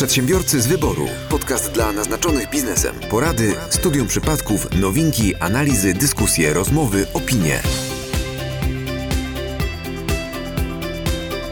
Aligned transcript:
Przedsiębiorcy 0.00 0.60
z 0.60 0.66
wyboru. 0.66 1.06
Podcast 1.30 1.72
dla 1.72 1.92
naznaczonych 1.92 2.50
biznesem. 2.50 2.94
Porady, 3.10 3.54
studium 3.70 4.06
przypadków, 4.06 4.80
nowinki, 4.80 5.34
analizy, 5.34 5.94
dyskusje, 5.94 6.54
rozmowy, 6.54 7.06
opinie. 7.14 7.60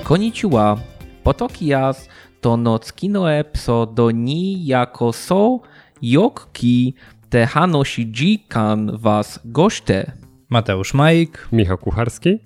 Konnichiwa. 0.04 0.76
Potoki 1.24 1.66
jas 1.66 2.08
to 2.40 2.56
nocki 2.56 3.08
no 3.08 3.32
epso 3.32 3.86
do 3.86 4.10
ni 4.10 4.66
jako 4.66 5.12
so 5.12 5.60
yokki 6.02 6.94
te 7.30 7.46
hanoshi 7.46 8.44
kan 8.48 8.98
was 8.98 9.40
goście. 9.44 10.12
Mateusz 10.48 10.94
Majk. 10.94 11.48
Michał 11.52 11.78
Kucharski. 11.78 12.38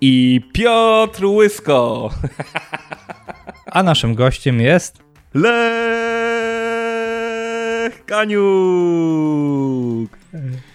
I 0.00 0.40
Piotr 0.52 1.24
Łysko. 1.24 2.10
A 3.72 3.82
naszym 3.82 4.14
gościem 4.14 4.60
jest 4.60 5.09
Lech 5.34 5.54
Kaniuk. 8.04 8.40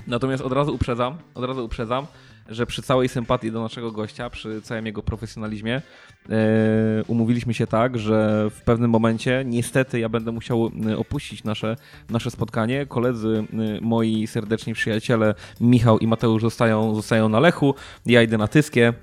Natomiast 0.07 0.43
od 0.43 0.53
razu 0.53 0.75
uprzedzam, 0.75 1.17
od 1.33 1.43
razu 1.43 1.65
uprzedzam, 1.65 2.05
że 2.49 2.65
przy 2.65 2.81
całej 2.81 3.09
sympatii 3.09 3.51
do 3.51 3.61
naszego 3.61 3.91
gościa, 3.91 4.29
przy 4.29 4.61
całym 4.61 4.85
jego 4.85 5.03
profesjonalizmie, 5.03 5.81
e, 6.29 7.01
umówiliśmy 7.07 7.53
się 7.53 7.67
tak, 7.67 7.97
że 7.97 8.49
w 8.49 8.61
pewnym 8.61 8.91
momencie 8.91 9.43
niestety 9.45 9.99
ja 9.99 10.09
będę 10.09 10.31
musiał 10.31 10.71
e, 10.89 10.97
opuścić 10.97 11.43
nasze, 11.43 11.75
nasze 12.09 12.31
spotkanie. 12.31 12.85
Koledzy 12.85 13.43
e, 13.53 13.81
moi 13.81 14.27
serdeczni 14.27 14.73
przyjaciele 14.73 15.35
Michał 15.61 15.99
i 15.99 16.07
Mateusz 16.07 16.41
zostają, 16.41 16.95
zostają 16.95 17.29
na 17.29 17.39
Lechu, 17.39 17.75
ja 18.05 18.21
idę 18.21 18.37
na 18.37 18.47
Tyskie. 18.47 18.93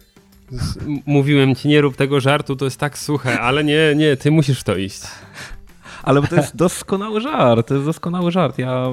Mówiłem 1.06 1.54
ci, 1.54 1.68
nie 1.68 1.80
rób 1.80 1.96
tego 1.96 2.20
żartu, 2.20 2.56
to 2.56 2.64
jest 2.64 2.80
tak 2.80 2.98
suche, 2.98 3.40
ale 3.40 3.64
nie, 3.64 3.94
nie, 3.96 4.16
ty 4.16 4.30
musisz 4.30 4.60
w 4.60 4.64
to 4.64 4.76
iść. 4.76 5.02
Ale 6.02 6.22
to 6.22 6.36
jest 6.36 6.56
doskonały 6.56 7.20
żart, 7.20 7.68
to 7.68 7.74
jest 7.74 7.86
doskonały 7.86 8.30
żart. 8.30 8.58
Ja, 8.58 8.86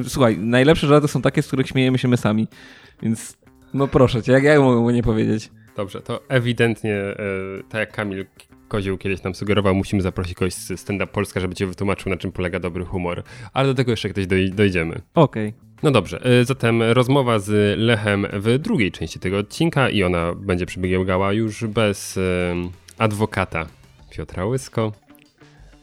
e, 0.00 0.08
słuchaj, 0.08 0.38
najlepsze 0.38 0.86
żarty 0.86 1.08
są 1.08 1.22
takie, 1.22 1.42
z 1.42 1.46
których 1.46 1.66
śmiejemy 1.66 1.98
się 1.98 2.08
my 2.08 2.16
sami, 2.16 2.48
więc 3.02 3.36
no 3.74 3.88
proszę 3.88 4.22
cię, 4.22 4.32
jak 4.32 4.44
ja 4.44 4.60
mogę 4.60 4.80
mu 4.80 4.90
nie 4.90 5.02
powiedzieć? 5.02 5.50
Dobrze, 5.76 6.00
to 6.00 6.20
ewidentnie, 6.28 6.94
e, 6.94 7.16
tak 7.68 7.78
jak 7.78 7.92
Kamil 7.92 8.26
Kozioł 8.68 8.98
kiedyś 8.98 9.22
nam 9.22 9.34
sugerował, 9.34 9.74
musimy 9.74 10.02
zaprosić 10.02 10.34
kogoś 10.34 10.54
z 10.54 10.80
Stand 10.80 11.02
Up 11.02 11.12
Polska, 11.12 11.40
żeby 11.40 11.54
cię 11.54 11.66
wytłumaczył, 11.66 12.10
na 12.10 12.16
czym 12.16 12.32
polega 12.32 12.60
dobry 12.60 12.84
humor. 12.84 13.22
Ale 13.52 13.68
do 13.68 13.74
tego 13.74 13.90
jeszcze 13.90 14.08
kiedyś 14.08 14.26
doj 14.26 14.50
dojdziemy. 14.50 15.00
Okej. 15.14 15.48
Okay. 15.48 15.69
No 15.82 15.90
dobrze, 15.90 16.20
e, 16.24 16.44
zatem 16.44 16.82
rozmowa 16.82 17.38
z 17.38 17.78
Lechem 17.78 18.26
w 18.32 18.58
drugiej 18.58 18.92
części 18.92 19.18
tego 19.18 19.38
odcinka 19.38 19.90
i 19.90 20.02
ona 20.02 20.34
będzie 20.34 20.66
przebiegała 20.66 21.32
już 21.32 21.64
bez 21.64 22.16
e, 22.16 22.20
adwokata 22.98 23.66
Piotra 24.10 24.44
Łysko. 24.44 24.92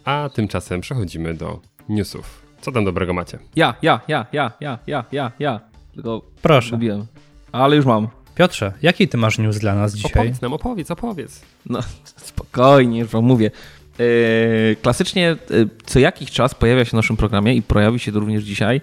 A 0.05 0.29
tymczasem 0.33 0.81
przechodzimy 0.81 1.33
do 1.33 1.59
newsów. 1.89 2.41
Co 2.61 2.71
tam 2.71 2.85
dobrego 2.85 3.13
macie? 3.13 3.39
Ja, 3.55 3.73
ja, 3.81 4.01
ja, 4.07 4.25
ja, 4.31 4.51
ja, 4.59 4.79
ja, 4.87 5.05
ja, 5.11 5.31
ja. 5.39 5.59
Tylko 5.93 6.21
Proszę. 6.41 6.71
Lubiłem. 6.71 7.05
Ale 7.51 7.75
już 7.75 7.85
mam. 7.85 8.07
Piotrze, 8.35 8.73
jaki 8.81 9.07
ty 9.07 9.17
masz 9.17 9.37
news 9.37 9.59
dla 9.59 9.75
nas 9.75 9.95
dzisiaj? 9.95 10.11
Opowiedz 10.11 10.41
nam, 10.41 10.53
opowiedz, 10.53 10.91
opowiedz. 10.91 11.41
No, 11.65 11.79
spokojnie, 12.31 12.99
już 12.99 13.09
wam 13.09 13.23
mówię. 13.23 13.51
Yy, 13.99 14.75
klasycznie 14.81 15.35
yy, 15.49 15.69
co 15.85 15.99
jakiś 15.99 16.31
czas 16.31 16.55
pojawia 16.55 16.85
się 16.85 16.89
w 16.89 16.93
naszym 16.93 17.17
programie 17.17 17.55
i 17.55 17.61
pojawi 17.61 17.99
się 17.99 18.11
to 18.11 18.19
również 18.19 18.43
dzisiaj 18.43 18.81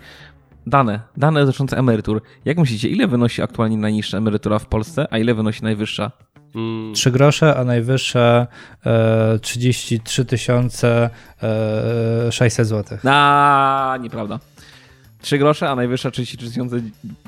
dane, 0.67 1.01
dane 1.17 1.47
dotyczące 1.47 1.79
emerytur. 1.79 2.23
Jak 2.45 2.59
myślicie, 2.59 2.89
ile 2.89 3.07
wynosi 3.07 3.43
aktualnie 3.43 3.77
najniższa 3.77 4.19
emerytura 4.19 4.59
w 4.59 4.67
Polsce, 4.67 5.07
a 5.11 5.19
ile 5.19 5.35
wynosi 5.35 5.63
najwyższa? 5.63 6.11
3 6.95 7.11
grosze, 7.11 7.57
a 7.57 7.65
najwyższe 7.65 8.47
e, 8.87 9.39
33 9.39 10.27
e, 11.43 12.33
600 12.33 12.67
zł. 12.67 12.99
A, 13.05 13.99
nieprawda. 14.01 14.39
3 15.21 15.39
grosze, 15.39 15.71
a 15.71 15.77
najwyższa 15.77 16.11
33 16.11 16.61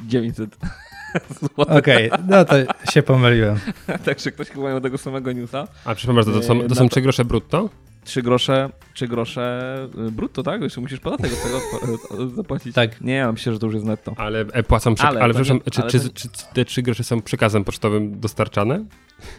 900 0.06 0.56
Okej, 1.56 2.10
okay, 2.10 2.24
no 2.28 2.44
to 2.44 2.54
się 2.90 3.02
pomyliłem. 3.02 3.58
Także 4.04 4.32
ktoś 4.32 4.48
chyba 4.48 4.68
miał 4.68 4.80
tego 4.80 4.98
samego 4.98 5.32
newsa. 5.32 5.68
A 5.84 5.94
przepraszam, 5.94 6.32
to, 6.32 6.40
to, 6.40 6.46
są, 6.46 6.68
to 6.68 6.74
są 6.74 6.88
3 6.88 7.00
grosze 7.00 7.24
brutto? 7.24 7.68
3 8.06 8.22
grosze, 8.22 8.70
3 8.94 9.08
grosze 9.08 9.76
y, 10.08 10.10
brutto, 10.10 10.42
tak? 10.42 10.62
Jeszcze 10.62 10.80
musisz 10.80 11.00
podatek 11.00 11.32
od 11.32 11.42
tego 11.42 12.28
zapłacić. 12.36 12.74
Tak. 12.74 13.00
Nie, 13.00 13.14
ja 13.14 13.32
myślę, 13.32 13.52
że 13.52 13.58
to 13.58 13.66
już 13.66 13.74
jest 13.74 13.86
netto. 13.86 14.14
Ale 14.16 14.40
e, 14.40 14.62
płacą, 14.62 14.94
przy... 14.94 15.06
ale, 15.06 15.20
ale, 15.20 15.34
przepraszam, 15.34 15.56
nie, 15.56 15.70
czy, 15.70 15.82
ale 15.82 15.90
czy, 15.90 16.10
czy, 16.10 16.28
te 16.54 16.64
3 16.64 16.82
grosze 16.82 17.04
są 17.04 17.22
przekazem 17.22 17.64
pocztowym 17.64 18.20
dostarczane? 18.20 18.84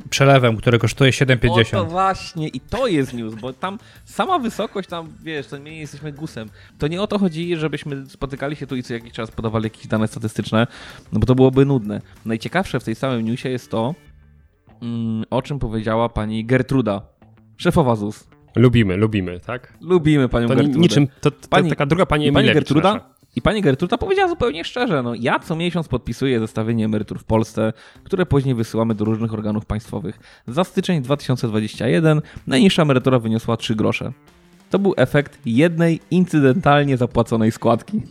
Przelewem, 0.10 0.58
który 0.58 0.80
kosztuje 0.80 1.12
7,50. 1.12 1.72
to 1.72 1.86
właśnie 1.86 2.48
i 2.48 2.60
to 2.60 2.88
jest 2.88 3.14
news, 3.14 3.36
bo 3.36 3.54
tam 3.54 3.80
sama 4.06 4.40
wysokość, 4.40 4.90
tam 4.90 5.14
wiesz, 5.24 5.48
to 5.48 5.60
my 5.60 5.72
nie 5.72 5.80
jesteśmy 5.80 6.12
gusem. 6.12 6.50
To 6.78 6.88
nie 6.88 7.02
o 7.02 7.08
to 7.08 7.20
chodzi, 7.20 7.56
żebyśmy 7.56 8.06
spotykali 8.10 8.56
się 8.56 8.68
tu 8.68 8.76
i 8.76 8.84
co 8.84 8.94
jakiś 8.94 9.12
czas 9.12 9.32
podawali 9.32 9.64
jakieś 9.64 9.88
dane 9.88 10.08
statystyczne, 10.08 10.68
no 11.14 11.20
bo 11.20 11.26
to 11.26 11.36
byłoby 11.36 11.66
nudne. 11.66 12.02
Najciekawsze 12.26 12.80
w 12.80 12.84
tej 12.84 12.96
samym 12.96 13.26
newsie 13.26 13.50
jest 13.50 13.72
to, 13.72 13.96
mm, 14.82 15.24
o 15.30 15.42
czym 15.42 15.60
powiedziała 15.60 16.10
pani 16.10 16.46
Gertruda, 16.46 17.02
szefowa 17.58 17.96
ZUS. 17.96 18.37
Lubimy, 18.57 18.97
lubimy, 18.97 19.40
tak? 19.40 19.73
Lubimy 19.81 20.29
panią 20.29 20.47
to 20.47 20.56
Gertrudę. 20.56 20.79
Niczym, 20.79 21.07
to, 21.22 21.31
to 21.31 21.47
pani, 21.50 21.69
taka 21.69 21.85
druga 21.85 22.06
pani 22.06 22.28
Emilewicz 22.28 22.45
Pani 22.45 22.53
Gertruda, 22.53 22.94
nasza. 22.94 23.18
I 23.35 23.41
pani 23.41 23.62
Gertruda 23.62 23.97
powiedziała 23.97 24.29
zupełnie 24.29 24.63
szczerze, 24.63 25.03
no 25.03 25.16
ja 25.16 25.40
co 25.40 25.56
miesiąc 25.56 25.88
podpisuję 25.88 26.40
zestawienie 26.40 26.85
emerytur 26.85 27.19
w 27.19 27.23
Polsce, 27.23 27.73
które 28.03 28.25
później 28.25 28.56
wysyłamy 28.56 28.95
do 28.95 29.06
różnych 29.06 29.34
organów 29.34 29.66
państwowych. 29.66 30.19
Za 30.47 30.63
styczeń 30.63 31.01
2021 31.01 32.22
najniższa 32.47 32.81
emerytura 32.81 33.19
wyniosła 33.19 33.57
3 33.57 33.75
grosze. 33.75 34.12
To 34.69 34.79
był 34.79 34.94
efekt 34.97 35.39
jednej 35.45 36.00
incydentalnie 36.12 36.97
zapłaconej 36.97 37.51
składki. 37.51 38.01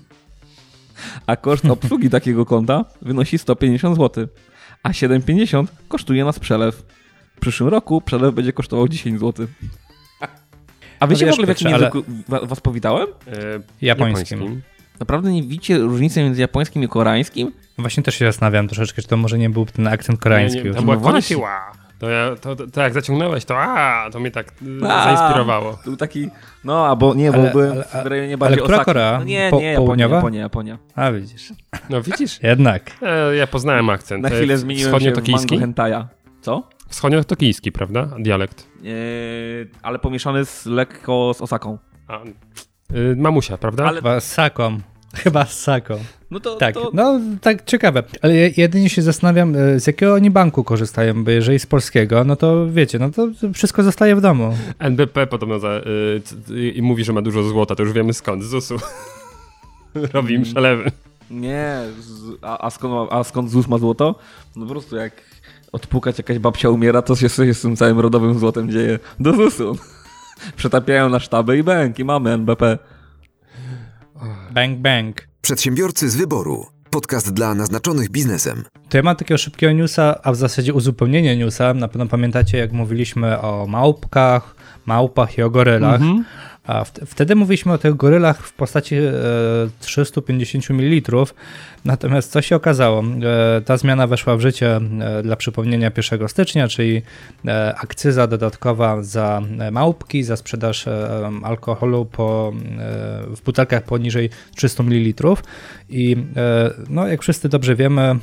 A 1.26 1.36
koszt 1.36 1.64
obsługi 1.64 2.10
takiego 2.18 2.46
konta 2.46 2.84
wynosi 3.02 3.38
150 3.38 3.96
zł, 3.96 4.26
a 4.82 4.90
7,50 4.90 5.66
kosztuje 5.88 6.24
nas 6.24 6.38
przelew. 6.38 6.84
W 7.36 7.40
przyszłym 7.40 7.68
roku 7.68 8.00
przelew 8.00 8.34
będzie 8.34 8.52
kosztował 8.52 8.88
10 8.88 9.20
zł. 9.20 9.46
A 11.00 11.06
wiecie 11.06 11.26
no 11.26 11.32
w 11.32 11.34
ogóle 11.34 11.46
w 11.46 11.48
jakim 11.48 11.66
ale... 11.66 11.78
języku 11.78 12.04
was 12.46 12.60
powitałem? 12.60 13.06
E, 13.06 13.32
japońskim. 13.82 14.38
japońskim. 14.40 14.62
Naprawdę 15.00 15.32
nie 15.32 15.42
widzicie 15.42 15.78
różnicy 15.78 16.22
między 16.22 16.40
japońskim 16.40 16.82
i 16.82 16.88
koreańskim? 16.88 17.52
Właśnie 17.78 18.02
też 18.02 18.14
się 18.14 18.24
zastanawiam 18.24 18.68
troszeczkę, 18.68 19.02
czy 19.02 19.08
to 19.08 19.16
może 19.16 19.38
nie 19.38 19.50
był 19.50 19.66
ten 19.66 19.88
akcent 19.88 20.20
koreański. 20.20 20.58
Nie, 20.58 20.70
nie, 20.70 20.74
to 20.74 20.82
była 20.82 21.12
no. 21.12 21.20
To, 21.98 22.10
ja, 22.10 22.36
to, 22.40 22.56
to, 22.56 22.66
to, 22.66 22.80
jak 22.80 22.94
zaciągnąłeś, 22.94 23.44
to 23.44 23.58
a, 23.58 24.10
to 24.10 24.20
mnie 24.20 24.30
tak 24.30 24.52
a, 24.88 25.04
zainspirowało. 25.04 25.72
To 25.72 25.84
był 25.84 25.96
taki, 25.96 26.30
no 26.64 26.86
albo 26.86 27.14
nie, 27.14 27.32
bo 27.32 27.38
ale, 27.38 27.50
byłem 27.50 27.72
ale, 27.92 28.04
w 28.04 28.06
rejonie 28.06 28.38
bardziej 28.38 28.58
Ale 28.58 28.62
która 28.62 28.76
Osaki. 28.76 28.86
Korea? 28.86 29.18
No 29.18 29.24
nie, 29.24 29.48
po, 29.50 29.60
nie, 29.60 29.66
Japonia, 29.66 30.08
Japonia, 30.08 30.40
Japonia. 30.40 30.78
A 30.94 31.12
widzisz. 31.12 31.52
No 31.90 32.02
widzisz? 32.02 32.42
Jednak. 32.42 32.90
E, 33.02 33.36
ja 33.36 33.46
poznałem 33.46 33.90
akcent. 33.90 34.22
Na 34.22 34.30
chwilę 34.30 34.58
zmieniłem 34.58 35.00
się 35.00 35.12
w 35.12 35.28
mango 35.28 35.58
hentaja. 35.58 36.08
Co? 36.40 36.68
Wschodnio-tokijski, 36.90 37.72
prawda? 37.72 38.08
Dialekt. 38.18 38.66
Yy, 38.82 38.92
ale 39.82 39.98
pomieszany 39.98 40.44
z 40.44 40.66
lekko 40.66 41.32
z 41.34 41.40
Osaką. 41.40 41.78
A, 42.08 42.20
yy, 42.92 43.16
mamusia, 43.16 43.58
prawda? 43.58 43.84
Ale... 43.84 43.96
Chyba 43.96 44.20
z 44.20 44.32
Saką. 44.32 44.80
Chyba 45.14 45.44
z 45.44 45.62
Saką. 45.62 45.98
No 46.30 46.40
to, 46.40 46.56
tak, 46.56 46.74
to... 46.74 46.90
no 46.94 47.20
tak 47.40 47.64
ciekawe. 47.64 48.02
Ale 48.22 48.34
jedynie 48.56 48.90
się 48.90 49.02
zastanawiam, 49.02 49.56
e, 49.56 49.80
z 49.80 49.86
jakiego 49.86 50.14
oni 50.14 50.30
banku 50.30 50.64
korzystają, 50.64 51.24
bo 51.24 51.30
jeżeli 51.30 51.58
z 51.58 51.66
polskiego, 51.66 52.24
no 52.24 52.36
to 52.36 52.66
wiecie, 52.70 52.98
no 52.98 53.10
to 53.10 53.28
wszystko 53.54 53.82
zostaje 53.82 54.16
w 54.16 54.20
domu. 54.20 54.56
NBP 54.78 55.26
podobno 55.26 55.58
za, 55.58 55.80
yy, 56.48 56.70
i 56.70 56.82
mówi, 56.82 57.04
że 57.04 57.12
ma 57.12 57.22
dużo 57.22 57.42
złota, 57.42 57.74
to 57.74 57.82
już 57.82 57.92
wiemy 57.92 58.12
skąd, 58.12 58.42
z 58.42 58.46
ZUS-u. 58.46 58.76
Robi 60.12 60.34
im 60.34 60.42
przelewy. 60.42 60.90
Nie, 61.30 61.80
a, 62.42 62.66
a, 62.66 62.70
skąd, 62.70 63.12
a 63.12 63.24
skąd 63.24 63.50
ZUS 63.50 63.68
ma 63.68 63.78
złoto? 63.78 64.14
No 64.56 64.66
po 64.66 64.70
prostu 64.70 64.96
jak 64.96 65.12
odpukać 65.72 66.18
jakaś 66.18 66.38
babcia 66.38 66.70
umiera, 66.70 67.02
to 67.02 67.16
się 67.16 67.28
z 67.28 67.60
tym 67.60 67.76
całym 67.76 68.00
rodowym 68.00 68.38
złotem 68.38 68.70
dzieje 68.70 68.98
do 69.20 69.32
ZUS-u. 69.32 69.78
Przetapiają 70.56 71.08
na 71.08 71.20
sztaby 71.20 71.58
i 71.58 71.62
bank 71.62 71.98
i 71.98 72.04
mamy 72.04 72.30
NBP. 72.30 72.78
Bang, 74.50 74.78
bang. 74.78 75.28
Przedsiębiorcy 75.42 76.10
z 76.10 76.16
wyboru. 76.16 76.66
Podcast 76.90 77.32
dla 77.32 77.54
naznaczonych 77.54 78.10
biznesem. 78.10 78.64
To 78.88 78.96
ja 78.96 79.02
mam 79.02 79.16
takiego 79.16 79.38
szybkiego 79.38 79.72
newsa, 79.72 80.20
a 80.22 80.32
w 80.32 80.36
zasadzie 80.36 80.74
uzupełnienie 80.74 81.36
newsa. 81.36 81.74
Na 81.74 81.88
pewno 81.88 82.06
pamiętacie, 82.06 82.58
jak 82.58 82.72
mówiliśmy 82.72 83.40
o 83.40 83.66
małpkach, 83.66 84.54
małpach 84.86 85.38
i 85.38 85.42
o 85.42 85.50
gorylach. 85.50 86.00
Mm 86.00 86.16
-hmm. 86.16 86.24
A 86.66 86.84
wtedy 86.84 87.34
mówiliśmy 87.34 87.72
o 87.72 87.78
tych 87.78 87.96
gorylach 87.96 88.46
w 88.46 88.52
postaci 88.52 88.96
350 89.80 90.70
e, 90.70 90.74
ml, 90.74 91.24
natomiast 91.84 92.32
co 92.32 92.42
się 92.42 92.56
okazało? 92.56 93.04
E, 93.56 93.60
ta 93.60 93.76
zmiana 93.76 94.06
weszła 94.06 94.36
w 94.36 94.40
życie 94.40 94.76
e, 94.76 95.22
dla 95.22 95.36
przypomnienia 95.36 95.90
1 95.96 96.28
stycznia, 96.28 96.68
czyli 96.68 97.02
akcyza 97.76 98.26
dodatkowa 98.26 99.02
za 99.02 99.42
małpki, 99.72 100.22
za 100.22 100.36
sprzedaż 100.36 100.84
alkoholu 101.42 102.04
po, 102.04 102.52
w 103.26 103.42
butelkach 103.44 103.82
poniżej 103.82 104.30
300 104.56 104.82
ml. 104.82 105.24
I 105.88 106.16
no, 106.88 107.06
jak 107.06 107.22
wszyscy 107.22 107.48
dobrze 107.48 107.76
wiemy, 107.76 108.16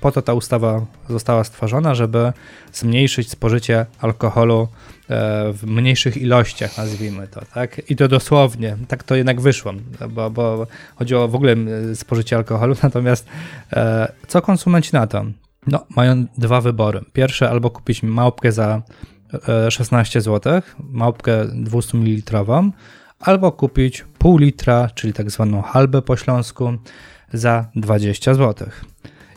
po 0.00 0.12
to 0.12 0.22
ta 0.22 0.34
ustawa 0.34 0.86
została 1.08 1.44
stworzona, 1.44 1.94
żeby 1.94 2.32
zmniejszyć 2.72 3.30
spożycie 3.30 3.86
alkoholu 4.00 4.68
w 5.52 5.60
mniejszych 5.66 6.16
ilościach, 6.16 6.78
nazwijmy 6.78 7.28
to, 7.28 7.40
tak? 7.54 7.90
I 7.90 7.96
to 7.96 8.08
dosłownie, 8.08 8.76
tak 8.88 9.02
to 9.02 9.14
jednak 9.14 9.40
wyszło, 9.40 9.72
bo, 10.10 10.30
bo 10.30 10.66
chodziło 10.96 11.28
w 11.28 11.34
ogóle 11.34 11.56
spożycie 11.94 12.36
alkoholu, 12.36 12.76
natomiast 12.82 13.26
e, 13.72 14.12
co 14.28 14.42
konsumenci 14.42 14.90
na 14.92 15.06
to? 15.06 15.24
No, 15.66 15.86
mają 15.96 16.26
dwa 16.38 16.60
wybory. 16.60 17.00
Pierwsze, 17.12 17.50
albo 17.50 17.70
kupić 17.70 18.02
małpkę 18.02 18.52
za 18.52 18.82
16 19.70 20.20
zł, 20.20 20.62
małpkę 20.78 21.44
200 21.54 21.98
ml, 21.98 22.44
albo 23.20 23.52
kupić 23.52 24.04
pół 24.18 24.38
litra, 24.38 24.88
czyli 24.94 25.12
tak 25.12 25.30
zwaną 25.30 25.62
halbę 25.62 26.02
po 26.02 26.16
śląsku, 26.16 26.72
za 27.32 27.66
20 27.76 28.34
zł. 28.34 28.68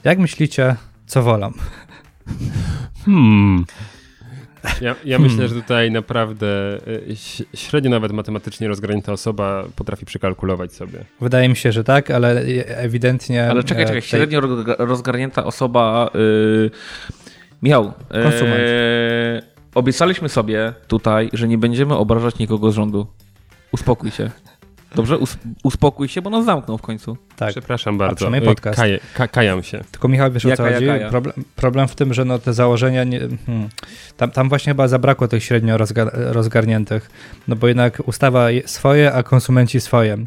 Jak 0.04 0.20
myślicie, 0.20 0.76
co 1.06 1.24
wolą? 1.24 1.52
Hmm. 3.06 3.66
Ja, 4.82 4.96
ja 5.06 5.18
hmm. 5.18 5.22
myślę, 5.32 5.48
że 5.48 5.56
tutaj 5.56 5.92
naprawdę 5.92 6.78
y, 6.88 7.16
średnio 7.54 7.90
nawet 7.90 8.12
matematycznie 8.12 8.68
rozgranięta 8.68 9.12
osoba 9.12 9.64
potrafi 9.76 10.06
przekalkulować 10.06 10.74
sobie. 10.74 11.06
Wydaje 11.22 11.50
mi 11.50 11.56
się, 11.56 11.72
że 11.72 11.84
tak, 11.84 12.12
ale 12.12 12.42
ewidentnie. 12.68 13.50
Ale 13.50 13.64
czekaj, 13.64 13.86
czekaj, 13.86 14.02
tej... 14.02 14.10
średnio 14.10 14.42
rozgarnięta 14.78 15.46
osoba. 15.46 16.10
Yy, 16.14 16.72
miał. 17.62 17.94
Konsument. 18.24 18.60
Yy, 18.60 19.42
obiecaliśmy 19.76 20.30
sobie 20.30 20.74
tutaj, 20.88 21.30
że 21.34 21.48
nie 21.48 21.58
będziemy 21.58 21.98
obrażać 21.98 22.40
nikogo 22.40 22.72
z 22.72 22.76
rządu. 22.76 23.08
Uspokój 23.72 24.12
się. 24.12 24.32
Dobrze, 24.96 25.18
Us 25.18 25.38
uspokój 25.64 26.08
się, 26.08 26.22
bo 26.22 26.30
nas 26.30 26.46
zamknął 26.46 26.78
w 26.78 26.82
końcu. 26.82 27.18
Tak. 27.36 27.50
Przepraszam 27.50 27.98
bardzo. 27.98 28.28
A 28.38 28.42
podcast. 28.42 28.80
Kaję, 28.80 29.00
ka 29.14 29.28
kajam 29.28 29.64
się. 29.64 29.84
Tylko 29.92 30.08
Michał, 30.08 30.32
wiesz 30.32 30.44
jaka, 30.44 30.64
o 30.64 30.68
co 30.68 30.74
chodzi? 30.74 30.88
Problem, 31.10 31.46
problem, 31.56 31.88
w 31.88 31.96
tym, 31.96 32.14
że 32.14 32.26
no 32.26 32.40
te 32.40 32.54
założenia, 32.54 33.04
nie, 33.04 33.20
hmm, 33.20 33.70
tam, 34.18 34.32
tam 34.32 34.50
właśnie 34.50 34.72
chyba 34.72 34.88
zabrakło 34.88 35.28
tych 35.28 35.44
średnio 35.44 35.78
rozgar 35.78 36.12
rozgarniętych, 36.14 37.10
no 37.48 37.56
bo 37.56 37.68
jednak 37.68 38.02
ustawa 38.06 38.48
swoje, 38.66 39.14
a 39.14 39.24
konsumenci 39.24 39.82
swoje. 39.82 40.18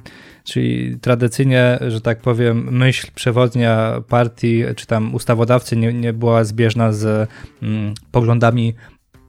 Czyli 0.45 0.99
tradycyjnie, 1.01 1.79
że 1.89 2.01
tak 2.01 2.21
powiem, 2.21 2.69
myśl 2.71 3.09
przewodnia 3.15 4.03
partii, 4.09 4.65
czy 4.77 4.87
tam 4.87 5.15
ustawodawcy 5.15 5.77
nie, 5.77 5.93
nie 5.93 6.13
była 6.13 6.45
zbieżna 6.45 6.93
z 6.93 7.31
mm, 7.63 7.95
poglądami 8.11 8.75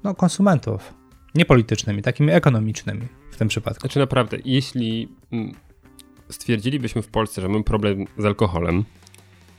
no, 0.03 0.15
konsumentów. 0.15 0.96
Nie 1.37 1.45
politycznymi, 1.45 2.01
takimi 2.01 2.31
ekonomicznymi 2.31 3.01
w 3.31 3.37
tym 3.37 3.47
przypadku. 3.47 3.81
Znaczy 3.81 3.99
naprawdę, 3.99 4.37
jeśli 4.45 5.09
mm, 5.31 5.51
stwierdzilibyśmy 6.29 7.01
w 7.01 7.07
Polsce, 7.07 7.41
że 7.41 7.49
mamy 7.49 7.63
problem 7.63 8.05
z 8.17 8.25
alkoholem, 8.25 8.83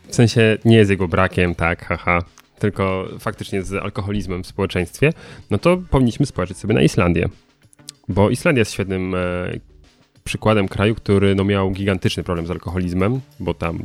w 0.08 0.14
sensie 0.14 0.58
nie 0.64 0.84
z 0.84 0.88
jego 0.88 1.08
brakiem, 1.08 1.54
tak, 1.54 1.84
haha, 1.84 2.22
tylko 2.58 3.08
faktycznie 3.18 3.62
z 3.62 3.72
alkoholizmem 3.74 4.42
w 4.42 4.46
społeczeństwie, 4.46 5.12
no 5.50 5.58
to 5.58 5.76
powinniśmy 5.90 6.26
spojrzeć 6.26 6.56
sobie 6.58 6.74
na 6.74 6.82
Islandię. 6.82 7.28
Bo 8.08 8.30
Islandia 8.30 8.60
jest 8.60 8.72
świetnym 8.72 9.14
e, 9.14 9.18
przykładem 10.28 10.68
kraju, 10.68 10.94
który 10.94 11.34
no, 11.34 11.44
miał 11.44 11.70
gigantyczny 11.70 12.22
problem 12.22 12.46
z 12.46 12.50
alkoholizmem, 12.50 13.20
bo 13.40 13.54
tam 13.54 13.78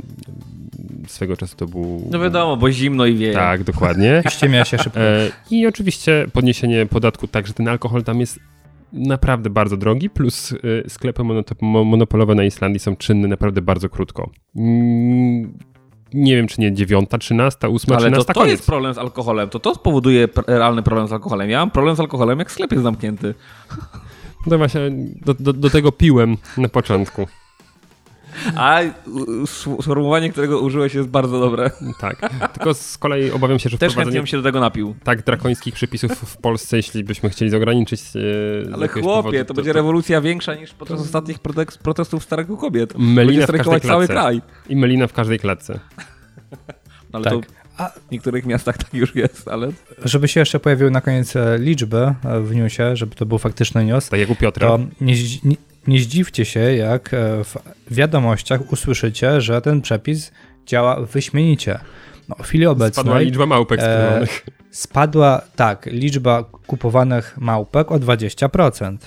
swego 1.08 1.38
czasu 1.38 1.56
to 1.58 1.68
był... 1.68 2.08
No 2.12 2.20
wiadomo, 2.20 2.58
bo 2.58 2.72
zimno 2.72 3.06
i 3.06 3.16
wieje. 3.16 3.34
Tak, 3.34 3.64
dokładnie. 3.64 4.24
Ściemia 4.30 4.66
się 4.66 4.78
szybko. 4.78 5.00
E, 5.00 5.32
I 5.52 5.68
oczywiście 5.68 6.26
podniesienie 6.34 6.86
podatku 6.86 7.28
tak, 7.28 7.48
że 7.48 7.54
ten 7.54 7.68
alkohol 7.68 8.04
tam 8.04 8.20
jest 8.20 8.40
naprawdę 8.94 9.50
bardzo 9.50 9.78
drogi, 9.78 10.10
plus 10.10 10.52
y, 10.52 10.84
sklepy 10.88 11.24
monopolowe 11.62 12.36
na 12.36 12.44
Islandii 12.44 12.80
są 12.80 12.96
czynne 12.96 13.28
naprawdę 13.28 13.62
bardzo 13.62 13.90
krótko. 13.90 14.30
Nie 16.14 16.36
wiem, 16.36 16.48
czy 16.48 16.62
nie 16.62 16.74
dziewiąta, 16.74 17.18
trzynasta, 17.18 17.68
ósma, 17.68 17.96
Ale 17.96 18.06
trzynasta, 18.06 18.34
to, 18.34 18.40
to 18.40 18.46
jest 18.46 18.66
problem 18.66 18.94
z 18.94 18.98
alkoholem, 18.98 19.50
to 19.50 19.60
to 19.60 19.76
spowoduje 19.76 20.28
realny 20.48 20.84
problem 20.84 21.08
z 21.08 21.14
alkoholem. 21.14 21.50
Ja 21.50 21.60
mam 21.60 21.72
problem 21.72 21.96
z 21.96 22.00
alkoholem, 22.00 22.40
jak 22.40 22.52
sklep 22.52 22.72
jest 22.72 22.84
zamknięty. 22.84 23.34
No 24.48 24.58
właśnie, 24.58 24.82
do, 25.26 25.34
do, 25.34 25.54
do 25.54 25.70
tego 25.70 25.92
piłem 25.92 26.38
na 26.58 26.70
początku. 26.70 27.28
A 28.56 28.82
sformułowanie, 29.82 30.32
którego 30.32 30.60
użyłeś 30.60 30.94
jest 30.94 31.10
bardzo 31.10 31.40
dobre. 31.40 31.72
Tak, 32.00 32.30
tylko 32.54 32.74
z 32.74 32.98
kolei 32.98 33.32
obawiam 33.32 33.60
się, 33.60 33.70
że 33.70 33.78
Też 33.78 33.96
chętnie 33.96 34.20
bym 34.20 34.28
się 34.28 34.38
do 34.38 34.44
tego 34.44 34.60
napił. 34.60 34.96
Tak 35.04 35.24
drakońskich 35.24 35.74
przepisów 35.74 36.12
w 36.12 36.38
Polsce, 36.38 36.78
jeśli 36.78 37.04
byśmy 37.04 37.30
chcieli 37.30 37.56
ograniczyć 37.56 38.02
e, 38.02 38.74
Ale 38.74 38.88
chłopie, 38.88 39.04
powodu, 39.04 39.38
to, 39.38 39.46
to, 39.46 39.54
będzie 39.54 39.74
rewolucja 39.74 40.22
większa 40.22 40.56
niż 40.56 40.74
podczas 40.74 41.02
ostatnich 41.02 41.40
protestów 41.84 42.24
starego 42.24 42.58
kobiet. 42.58 42.94
Melina 42.98 43.48
w 43.48 43.52
każdej 43.52 43.64
klatce. 43.64 43.88
cały 43.88 44.08
kraj. 44.08 44.42
I 44.70 44.76
melina 44.76 45.08
w 45.08 45.14
każdej 45.14 45.40
klatce. 45.40 45.80
ale 47.14 47.24
tak. 47.24 47.34
to 47.34 47.63
a 47.78 47.90
w 47.90 48.12
niektórych 48.12 48.46
miastach 48.46 48.78
tak 48.78 48.94
już 48.94 49.16
jest, 49.16 49.48
ale... 49.48 49.72
Żeby 50.06 50.28
się 50.28 50.40
jeszcze 50.40 50.60
pojawiły 50.60 50.92
na 50.92 51.02
koniec 51.02 51.36
e, 51.36 51.58
liczby 51.60 51.98
e, 51.98 52.40
w 52.42 52.56
newsie, 52.56 52.96
żeby 52.96 53.16
to 53.16 53.26
był 53.26 53.38
faktyczny 53.38 53.86
news. 53.86 54.10
Tak 54.10 54.20
jak 54.20 54.30
u 54.30 54.36
Piotra. 54.36 54.68
To 54.68 54.80
nie, 55.02 55.16
nie, 55.44 55.56
nie 55.88 56.00
zdziwcie 56.00 56.46
się, 56.46 56.60
jak 56.60 57.14
e, 57.14 57.44
w 57.44 57.56
wiadomościach 57.92 58.72
usłyszycie, 58.72 59.42
że 59.42 59.62
ten 59.62 59.82
przepis 59.82 60.32
działa 60.66 61.02
wyśmienicie. 61.02 61.80
No, 62.30 62.36
w 62.36 62.42
chwili 62.44 62.66
obecnej... 62.66 63.04
Spadła 63.04 63.20
liczba 63.20 63.46
małpek 63.46 63.80
e, 63.84 64.28
Spadła, 64.72 65.42
tak, 65.56 65.86
liczba 65.86 66.44
kupowanych 66.44 67.38
małpek 67.38 67.92
o 67.92 67.96
20%. 67.96 68.98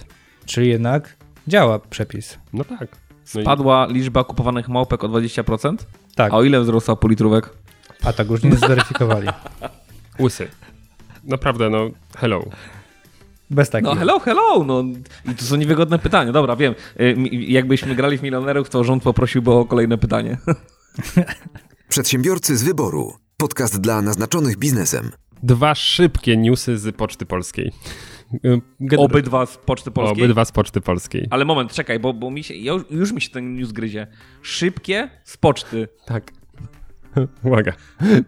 Czyli 0.46 0.68
jednak 0.68 1.16
działa 1.48 1.78
przepis. 1.78 2.38
No 2.52 2.64
tak. 2.64 2.88
No 3.34 3.42
Spadła 3.42 3.86
i... 3.90 3.94
liczba 3.94 4.24
kupowanych 4.24 4.68
małpek 4.68 5.04
o 5.04 5.08
20%? 5.08 5.76
Tak. 6.14 6.32
A 6.32 6.36
o 6.36 6.44
ile 6.44 6.60
wzrosła 6.60 6.96
politrówek? 6.96 7.50
A 8.04 8.12
tak 8.12 8.30
już 8.30 8.42
nie 8.42 8.56
zweryfikowali. 8.56 9.28
Łysy. 10.20 10.48
Naprawdę, 11.24 11.70
no 11.70 11.90
hello. 12.16 12.44
Bez 13.50 13.70
takiego. 13.70 13.94
No 13.94 14.00
hello, 14.00 14.18
hello, 14.18 14.64
no 14.64 14.84
i 15.32 15.34
to 15.34 15.44
są 15.44 15.56
niewygodne 15.56 15.98
pytania. 15.98 16.32
Dobra, 16.32 16.56
wiem. 16.56 16.74
Y, 17.00 17.16
jakbyśmy 17.30 17.94
grali 17.94 18.18
w 18.18 18.22
milionerów, 18.22 18.70
to 18.70 18.84
rząd 18.84 19.02
poprosiłby 19.02 19.50
o 19.50 19.64
kolejne 19.64 19.98
pytanie. 19.98 20.38
Przedsiębiorcy 21.88 22.56
z 22.56 22.62
wyboru. 22.62 23.12
Podcast 23.36 23.80
dla 23.80 24.02
naznaczonych 24.02 24.56
biznesem. 24.56 25.10
Dwa 25.42 25.74
szybkie 25.74 26.36
newsy 26.36 26.78
z 26.78 26.96
Poczty 26.96 27.26
Polskiej. 27.26 27.72
Y, 28.92 28.96
obydwa 28.98 29.46
z 29.46 29.56
Poczty 29.56 29.90
Polskiej? 29.90 30.24
Obydwa 30.24 30.44
z 30.44 30.52
Poczty 30.52 30.80
Polskiej. 30.80 31.26
Ale 31.30 31.44
moment, 31.44 31.72
czekaj, 31.72 32.00
bo, 32.00 32.14
bo 32.14 32.30
mi 32.30 32.44
się, 32.44 32.54
już 32.90 33.12
mi 33.12 33.20
się 33.20 33.30
ten 33.30 33.56
news 33.56 33.72
gryzie. 33.72 34.06
Szybkie 34.42 35.10
z 35.24 35.36
Poczty. 35.36 35.88
Tak. 36.06 36.32
Uwaga. 37.44 37.72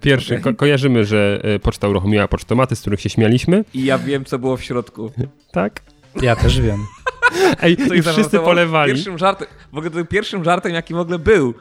Pierwszy, 0.01 0.35
okay. 0.35 0.53
ko 0.53 0.59
kojarzymy, 0.59 1.05
że 1.05 1.41
e, 1.43 1.59
poczta 1.59 1.89
uruchomiła 1.89 2.29
pocztomaty, 2.29 2.77
z 2.77 2.81
których 2.81 3.01
się 3.01 3.11
śmialiśmy. 3.11 3.65
I 3.75 3.85
ja 3.85 3.99
wiem, 3.99 4.25
co 4.25 4.39
było 4.39 4.57
w 4.57 4.63
środku. 4.63 5.11
Tak? 5.53 5.83
Ja 6.23 6.37
też 6.37 6.61
wiem. 6.61 6.87
Ej, 7.63 7.77
i 7.95 8.03
wszyscy 8.03 8.39
polewali. 8.39 8.93
Pierwszym 8.93 9.19
żartem, 9.19 9.49
w 9.73 9.77
ogóle 9.77 9.91
to 9.91 9.97
był 9.97 10.07
pierwszym 10.07 10.45
żartem, 10.45 10.75
jaki 10.75 10.95
w 10.95 10.99
ogóle 10.99 11.19
był, 11.19 11.55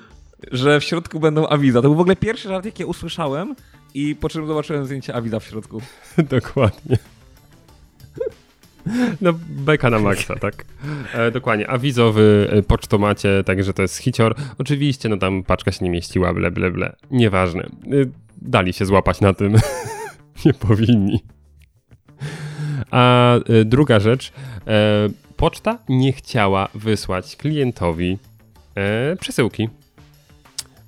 że 0.51 0.79
w 0.79 0.83
środku 0.83 1.19
będą 1.19 1.47
awiza. 1.47 1.81
To 1.81 1.87
był 1.87 1.95
w 1.95 1.99
ogóle 1.99 2.15
pierwszy 2.15 2.49
żart, 2.49 2.65
jaki 2.65 2.85
usłyszałem 2.85 3.55
i 3.93 4.15
po 4.15 4.29
czym 4.29 4.47
zobaczyłem 4.47 4.85
zdjęcie 4.85 5.15
awiza 5.15 5.39
w 5.39 5.43
środku. 5.43 5.81
Dokładnie. 6.29 6.97
No, 9.21 9.33
beka 9.49 9.89
na 9.89 9.99
maksa, 9.99 10.35
tak. 10.35 10.65
E, 11.13 11.31
dokładnie. 11.31 11.69
Awizowy 11.69 12.49
e, 12.51 12.63
pocztomacie, 12.63 13.43
także 13.45 13.73
to 13.73 13.81
jest 13.81 13.97
hicior. 13.97 14.35
Oczywiście, 14.57 15.09
no 15.09 15.17
tam 15.17 15.43
paczka 15.43 15.71
się 15.71 15.85
nie 15.85 15.91
mieściła, 15.91 16.33
ble, 16.33 16.51
ble, 16.51 16.71
ble. 16.71 16.95
Nieważne. 17.11 17.63
E, 17.63 17.67
dali 18.41 18.73
się 18.73 18.85
złapać 18.85 19.21
na 19.21 19.33
tym. 19.33 19.55
nie 20.45 20.53
powinni. 20.53 21.23
A 22.91 23.35
e, 23.35 23.65
druga 23.65 23.99
rzecz. 23.99 24.31
E, 24.67 25.09
poczta 25.37 25.79
nie 25.89 26.13
chciała 26.13 26.67
wysłać 26.75 27.35
klientowi 27.35 28.17
e, 28.75 29.15
przesyłki. 29.15 29.69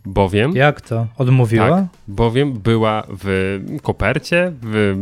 Bowiem. 0.05 0.55
Jak 0.55 0.81
to? 0.81 1.07
Odmówiła? 1.17 1.69
Tak, 1.69 1.85
bowiem 2.07 2.53
była 2.53 3.03
w 3.09 3.59
kopercie, 3.83 4.53
w. 4.61 4.95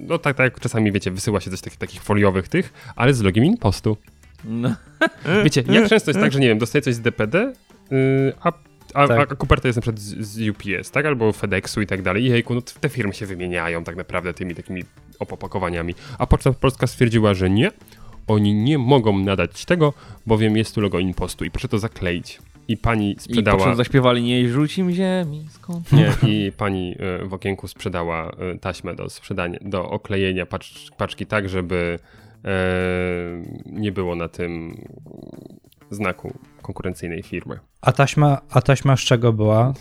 No 0.00 0.18
tak, 0.18 0.36
tak 0.36 0.44
jak 0.44 0.60
czasami 0.60 0.92
wiecie, 0.92 1.10
wysyła 1.10 1.40
się 1.40 1.50
coś 1.50 1.60
takich, 1.60 1.78
takich 1.78 2.02
foliowych 2.02 2.48
tych, 2.48 2.92
ale 2.96 3.14
z 3.14 3.20
logiem 3.20 3.44
impostu. 3.44 3.96
No. 4.44 4.74
Wiecie, 5.44 5.64
jak 5.68 5.88
często 5.88 6.10
jest 6.10 6.20
tak, 6.20 6.32
że 6.32 6.40
nie 6.40 6.48
wiem, 6.48 6.58
dostaję 6.58 6.82
coś 6.82 6.94
z 6.94 7.00
DPD, 7.00 7.52
yy, 7.90 8.32
a 8.40 8.52
a, 8.94 9.08
tak. 9.08 9.32
a, 9.32 9.36
koperta 9.36 9.68
jest 9.68 9.76
na 9.76 9.82
przykład 9.82 10.00
z, 10.00 10.26
z, 10.26 10.48
UPS, 10.48 10.90
tak? 10.90 11.06
Albo 11.06 11.32
FedExu 11.32 11.80
i 11.80 11.86
tak 11.86 12.02
dalej. 12.02 12.24
I 12.24 12.30
hejku, 12.30 12.54
no 12.54 12.62
te 12.62 12.88
firmy 12.88 13.14
się 13.14 13.26
wymieniają 13.26 13.84
tak 13.84 13.96
naprawdę 13.96 14.34
tymi 14.34 14.54
takimi 14.54 14.84
opakowaniami. 15.18 15.94
A 16.18 16.26
Poczta 16.26 16.52
Polska 16.52 16.86
stwierdziła, 16.86 17.34
że 17.34 17.50
nie, 17.50 17.70
oni 18.26 18.54
nie 18.54 18.78
mogą 18.78 19.18
nadać 19.18 19.64
tego, 19.64 19.92
bowiem 20.26 20.56
jest 20.56 20.74
tu 20.74 20.80
logo 20.80 20.98
impostu 20.98 21.44
i 21.44 21.50
proszę 21.50 21.68
to 21.68 21.78
zakleić 21.78 22.38
i 22.68 22.76
pani 22.76 23.16
sprzedała... 23.18 23.72
I 23.72 23.76
zaśpiewali 23.76 24.22
nie 24.22 24.48
rzucim 24.48 24.92
ziemi 24.92 25.46
skąd. 25.50 25.92
Nie, 25.92 26.12
i 26.28 26.52
pani 26.52 26.96
e, 26.98 27.26
w 27.26 27.34
okienku 27.34 27.68
sprzedała 27.68 28.30
e, 28.30 28.58
taśmę 28.58 28.94
do 28.94 29.10
sprzedania, 29.10 29.58
do 29.62 29.90
oklejenia 29.90 30.46
pacz, 30.46 30.90
paczki 30.96 31.26
tak, 31.26 31.48
żeby 31.48 31.98
e, 32.44 32.50
nie 33.66 33.92
było 33.92 34.16
na 34.16 34.28
tym 34.28 34.80
znaku 35.90 36.38
konkurencyjnej 36.62 37.22
firmy. 37.22 37.58
A 37.80 37.92
taśma, 37.92 38.40
a 38.50 38.62
taśma 38.62 38.96
z 38.96 39.00
czego 39.00 39.32
była? 39.32 39.74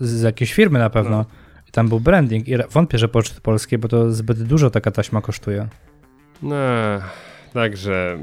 Z 0.00 0.22
jakiejś 0.22 0.52
firmy 0.52 0.78
na 0.78 0.90
pewno. 0.90 1.16
No. 1.16 1.24
I 1.68 1.70
tam 1.70 1.88
był 1.88 2.00
branding 2.00 2.48
i 2.48 2.54
wątpię, 2.70 2.98
że 2.98 3.08
Poczty 3.08 3.40
Polskie, 3.40 3.78
bo 3.78 3.88
to 3.88 4.12
zbyt 4.12 4.42
dużo 4.42 4.70
taka 4.70 4.90
taśma 4.90 5.20
kosztuje. 5.20 5.68
No, 6.42 6.56
także 7.52 8.18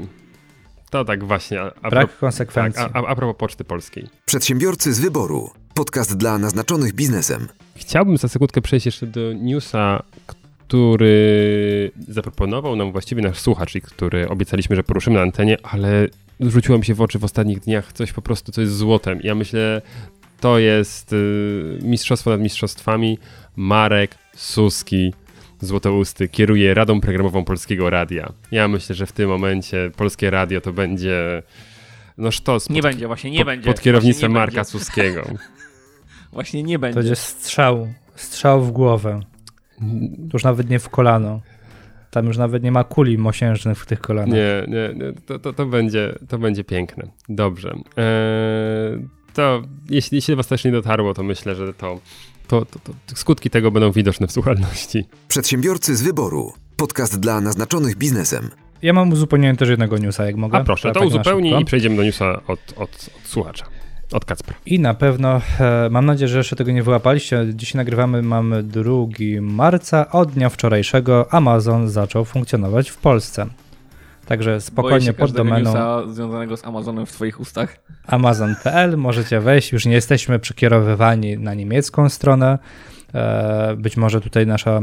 to 0.90 1.04
tak 1.04 1.24
właśnie. 1.24 1.60
A, 1.82 1.90
Brak 1.90 2.08
pro- 2.08 2.20
konsekwencji. 2.20 2.82
Tak, 2.82 2.96
a, 2.96 2.98
a, 2.98 3.06
a 3.06 3.14
propos 3.16 3.36
Poczty 3.38 3.64
Polskiej. 3.64 4.08
Przedsiębiorcy 4.24 4.92
z 4.94 5.00
wyboru. 5.00 5.50
Podcast 5.74 6.16
dla 6.16 6.38
naznaczonych 6.38 6.92
biznesem. 6.94 7.48
Chciałbym 7.76 8.16
za 8.16 8.28
sekundkę 8.28 8.60
przejść 8.60 8.86
jeszcze 8.86 9.06
do 9.06 9.32
newsa, 9.32 10.02
który 10.66 11.90
zaproponował 12.08 12.76
nam 12.76 12.92
właściwie 12.92 13.22
nasz 13.22 13.38
słuchacz 13.38 13.74
i 13.74 13.80
który 13.80 14.28
obiecaliśmy, 14.28 14.76
że 14.76 14.82
poruszymy 14.84 15.16
na 15.16 15.22
antenie, 15.22 15.56
ale 15.62 16.08
rzuciło 16.40 16.78
mi 16.78 16.84
się 16.84 16.94
w 16.94 17.00
oczy 17.00 17.18
w 17.18 17.24
ostatnich 17.24 17.60
dniach 17.60 17.92
coś 17.92 18.12
po 18.12 18.22
prostu, 18.22 18.52
co 18.52 18.60
jest 18.60 18.76
złotem. 18.76 19.20
Ja 19.22 19.34
myślę, 19.34 19.82
to 20.40 20.58
jest 20.58 21.12
y, 21.12 21.78
mistrzostwo 21.82 22.30
nad 22.30 22.40
mistrzostwami. 22.40 23.18
Marek 23.56 24.14
Suski, 24.36 25.14
Złotousty, 25.60 26.28
kieruje 26.28 26.74
Radą 26.74 27.00
Programową 27.00 27.44
Polskiego 27.44 27.90
Radia. 27.90 28.32
Ja 28.50 28.68
myślę, 28.68 28.94
że 28.94 29.06
w 29.06 29.12
tym 29.12 29.28
momencie 29.28 29.90
Polskie 29.96 30.30
Radio 30.30 30.60
to 30.60 30.72
będzie 30.72 31.42
no 32.18 32.30
sztos 32.30 32.70
Nie 32.70 32.82
pod, 32.82 32.90
będzie, 32.90 33.06
właśnie 33.06 33.30
nie 33.30 33.38
pod, 33.38 33.46
będzie. 33.46 33.70
pod 33.70 33.80
kierownictwem 33.80 34.32
Właśnie 34.32 34.34
nie 34.34 34.40
Marka 34.40 34.56
będzie. 34.56 34.70
Suskiego. 34.70 35.22
Właśnie 36.32 36.62
nie 36.62 36.74
To 36.74 36.80
będzie. 36.80 37.00
będzie 37.00 37.16
strzał, 37.16 37.88
strzał 38.14 38.62
w 38.62 38.70
głowę. 38.72 39.20
Już 40.32 40.44
nawet 40.44 40.70
nie 40.70 40.78
w 40.78 40.88
kolano. 40.88 41.40
Tam 42.10 42.26
już 42.26 42.36
nawet 42.36 42.62
nie 42.62 42.72
ma 42.72 42.84
kuli 42.84 43.18
mosiężnych 43.18 43.78
w 43.78 43.86
tych 43.86 44.00
kolanach. 44.00 44.34
Nie, 44.34 44.64
nie, 44.68 45.06
nie 45.06 45.12
to, 45.12 45.38
to, 45.38 45.52
to, 45.52 45.66
będzie, 45.66 46.14
to 46.28 46.38
będzie 46.38 46.64
piękne. 46.64 47.08
Dobrze. 47.28 47.70
Eee, 47.96 49.08
to 49.34 49.62
jeśli, 49.90 50.16
jeśli 50.16 50.36
was 50.36 50.46
też 50.46 50.64
nie 50.64 50.72
dotarło, 50.72 51.14
to 51.14 51.22
myślę, 51.22 51.54
że 51.54 51.74
to, 51.74 52.00
to, 52.48 52.64
to, 52.64 52.78
to 53.06 53.16
skutki 53.16 53.50
tego 53.50 53.70
będą 53.70 53.92
widoczne 53.92 54.26
w 54.26 54.32
słuchalności. 54.32 55.04
Przedsiębiorcy 55.28 55.96
z 55.96 56.02
wyboru. 56.02 56.52
Podcast 56.76 57.20
dla 57.20 57.40
naznaczonych 57.40 57.96
biznesem. 57.96 58.50
Ja 58.82 58.92
mam 58.92 59.12
uzupełnienie 59.12 59.56
też 59.56 59.68
jednego 59.68 59.98
newsa, 59.98 60.24
jak 60.24 60.36
mogę. 60.36 60.58
A 60.58 60.64
proszę, 60.64 60.88
to 60.88 61.00
tak 61.00 61.08
uzupełnij 61.08 61.62
i 61.62 61.64
przejdziemy 61.64 61.96
do 61.96 62.02
newsa 62.02 62.40
od, 62.46 62.60
od, 62.76 62.76
od 62.76 63.10
słuchacza. 63.24 63.66
Od 64.12 64.24
Kacpra. 64.24 64.54
I 64.66 64.80
na 64.80 64.94
pewno, 64.94 65.40
e, 65.60 65.88
mam 65.90 66.06
nadzieję, 66.06 66.28
że 66.28 66.38
jeszcze 66.38 66.56
tego 66.56 66.72
nie 66.72 66.82
wyłapaliście. 66.82 67.46
Dzisiaj 67.54 67.76
nagrywamy, 67.76 68.22
mamy 68.22 68.62
2 68.62 68.82
marca. 69.40 70.10
Od 70.10 70.32
dnia 70.32 70.48
wczorajszego 70.48 71.32
Amazon 71.34 71.88
zaczął 71.88 72.24
funkcjonować 72.24 72.90
w 72.90 72.96
Polsce. 72.96 73.46
Także 74.26 74.60
spokojnie 74.60 75.12
pod 75.12 75.32
domeną 75.32 75.72
związanego 76.12 76.56
z 76.56 76.64
Amazonem 76.64 77.06
w 77.06 77.12
twoich 77.12 77.40
ustach. 77.40 77.76
amazon.pl 78.06 78.96
możecie 78.96 79.40
wejść. 79.40 79.72
Już 79.72 79.86
nie 79.86 79.92
jesteśmy 79.94 80.38
przekierowywani 80.38 81.38
na 81.38 81.54
niemiecką 81.54 82.08
stronę. 82.08 82.58
E, 83.14 83.74
Być 83.78 83.96
może 83.96 84.20
tutaj 84.20 84.46
nasza 84.46 84.70
e, 84.70 84.80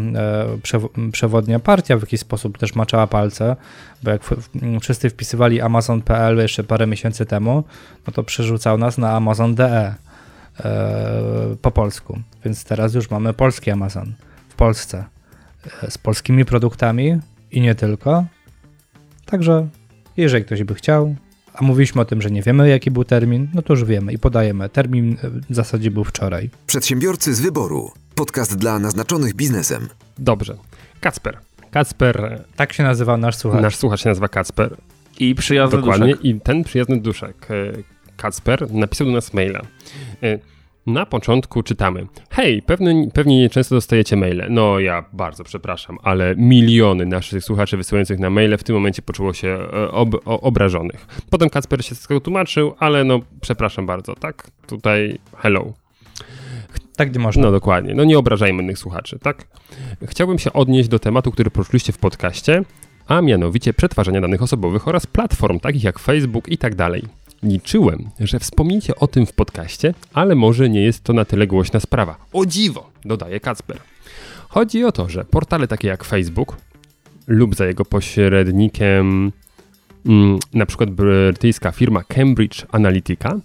przewo- 0.64 1.12
przewodnia 1.12 1.60
partia 1.60 1.98
w 1.98 2.02
jakiś 2.02 2.20
sposób 2.20 2.58
też 2.58 2.76
maczała 2.76 3.08
palce, 3.08 3.56
bo 4.04 4.12
jak 4.12 4.22
wszyscy 4.82 5.10
wpisywali 5.10 5.62
amazon.pl 5.62 6.38
jeszcze 6.38 6.64
parę 6.64 6.88
miesięcy 6.88 7.26
temu, 7.26 7.64
no 8.08 8.14
to 8.14 8.24
przerzucał 8.24 8.78
nas 8.78 8.98
na 8.98 9.12
amazon.de 9.12 9.96
e, 10.60 11.56
po 11.62 11.72
polsku. 11.72 12.20
Więc 12.46 12.64
teraz 12.64 12.94
już 12.94 13.10
mamy 13.10 13.34
polski 13.34 13.72
Amazon 13.72 14.14
w 14.50 14.56
Polsce 14.56 15.04
z 15.90 15.98
polskimi 15.98 16.46
produktami 16.46 17.20
i 17.52 17.62
nie 17.62 17.76
tylko. 17.76 18.26
Także 19.26 19.68
jeżeli 20.18 20.46
ktoś 20.46 20.64
by 20.64 20.76
chciał, 20.76 21.16
a 21.54 21.64
mówiliśmy 21.64 22.02
o 22.02 22.06
tym, 22.06 22.22
że 22.22 22.32
nie 22.32 22.42
wiemy 22.42 22.70
jaki 22.70 22.92
był 22.92 23.04
termin, 23.04 23.48
no 23.54 23.62
to 23.62 23.74
już 23.74 23.84
wiemy 23.86 24.14
i 24.14 24.20
podajemy. 24.20 24.70
Termin 24.70 25.18
e, 25.24 25.30
w 25.30 25.56
zasadzie 25.56 25.92
był 25.92 26.04
wczoraj. 26.04 26.50
Przedsiębiorcy 26.68 27.34
z 27.36 27.42
wyboru. 27.42 27.92
Podcast 28.16 28.58
dla 28.58 28.80
naznaczonych 28.80 29.34
biznesem. 29.34 29.88
Dobrze. 30.18 30.56
Kacper. 31.00 31.38
Kacper, 31.72 32.44
Tak 32.56 32.74
się 32.74 32.84
nazywał 32.84 33.18
nasz 33.18 33.36
słuchacz. 33.36 33.62
nasz 33.62 33.76
słuchacz 33.76 34.02
się 34.02 34.10
nazywa 34.10 34.28
Kacper. 34.28 34.78
I 35.20 35.36
przyjazny 35.36 35.78
Dokładnie. 35.78 36.08
duszek. 36.08 36.26
I 36.26 36.40
ten 36.42 36.64
przyjazny 36.64 37.00
duszek, 37.02 37.48
e, 37.52 37.56
Kacper, 38.18 38.72
napisał 38.72 39.08
do 39.08 39.14
nas 39.14 39.34
maila. 39.34 39.62
Na 40.86 41.06
początku 41.06 41.64
czytamy: 41.64 42.08
Hej, 42.30 42.62
pewnie, 42.62 43.12
pewnie 43.14 43.40
nieczęsto 43.40 43.76
dostajecie 43.76 44.16
maile. 44.16 44.44
No, 44.50 44.80
ja 44.80 45.06
bardzo 45.14 45.44
przepraszam, 45.44 45.98
ale 46.04 46.36
miliony 46.38 47.06
naszych 47.06 47.44
słuchaczy 47.44 47.78
wysyłających 47.78 48.20
na 48.20 48.30
maile 48.30 48.58
w 48.58 48.64
tym 48.64 48.76
momencie 48.76 49.02
poczuło 49.02 49.34
się 49.34 49.48
e, 49.48 49.92
ob, 49.92 50.16
obrażonych. 50.26 51.08
Potem 51.30 51.50
Kacper 51.50 51.86
się 51.86 51.96
z 51.96 52.08
tego 52.08 52.20
tłumaczył, 52.20 52.76
ale 52.80 53.04
no, 53.04 53.20
przepraszam 53.42 53.86
bardzo, 53.86 54.16
tak? 54.16 54.48
Tutaj 54.68 55.20
hello. 55.38 55.74
Tak 56.96 57.14
nie 57.14 57.20
można. 57.20 57.44
No 57.44 57.52
dokładnie, 57.52 57.96
no 57.96 58.04
nie 58.04 58.18
obrażajmy 58.18 58.64
innych 58.64 58.78
słuchaczy, 58.78 59.20
tak? 59.20 59.48
Chciałbym 60.08 60.40
się 60.40 60.54
odnieść 60.54 60.90
do 60.90 61.00
tematu, 61.00 61.32
który 61.32 61.52
poruszyliście 61.52 61.94
w 61.94 61.98
podcaście, 61.98 62.64
a 63.08 63.22
mianowicie 63.22 63.74
przetwarzania 63.74 64.22
danych 64.22 64.42
osobowych 64.42 64.88
oraz 64.88 65.08
platform 65.08 65.60
takich 65.60 65.84
jak 65.84 66.00
Facebook 66.00 66.50
i 66.50 66.58
tak 66.58 66.76
dalej. 66.76 67.04
Liczyłem, 67.44 68.10
że 68.20 68.40
wspomnicie 68.40 68.96
o 68.96 69.08
tym 69.08 69.26
w 69.26 69.34
podcaście, 69.34 69.94
ale 70.14 70.36
może 70.36 70.70
nie 70.70 70.82
jest 70.82 71.04
to 71.04 71.14
na 71.14 71.26
tyle 71.26 71.48
głośna 71.48 71.80
sprawa. 71.80 72.18
O 72.34 72.46
dziwo, 72.46 72.90
dodaje 73.06 73.40
Kacper. 73.40 73.78
Chodzi 74.50 74.84
o 74.84 74.92
to, 74.92 75.10
że 75.10 75.26
portale 75.26 75.68
takie 75.68 75.88
jak 75.88 76.04
Facebook 76.04 76.58
lub 77.28 77.56
za 77.56 77.66
jego 77.66 77.86
pośrednikiem 77.86 79.32
mm, 80.06 80.40
na 80.54 80.66
przykład 80.66 80.90
brytyjska 80.90 81.72
firma 81.72 82.04
Cambridge 82.04 82.66
Analytica 82.72 83.40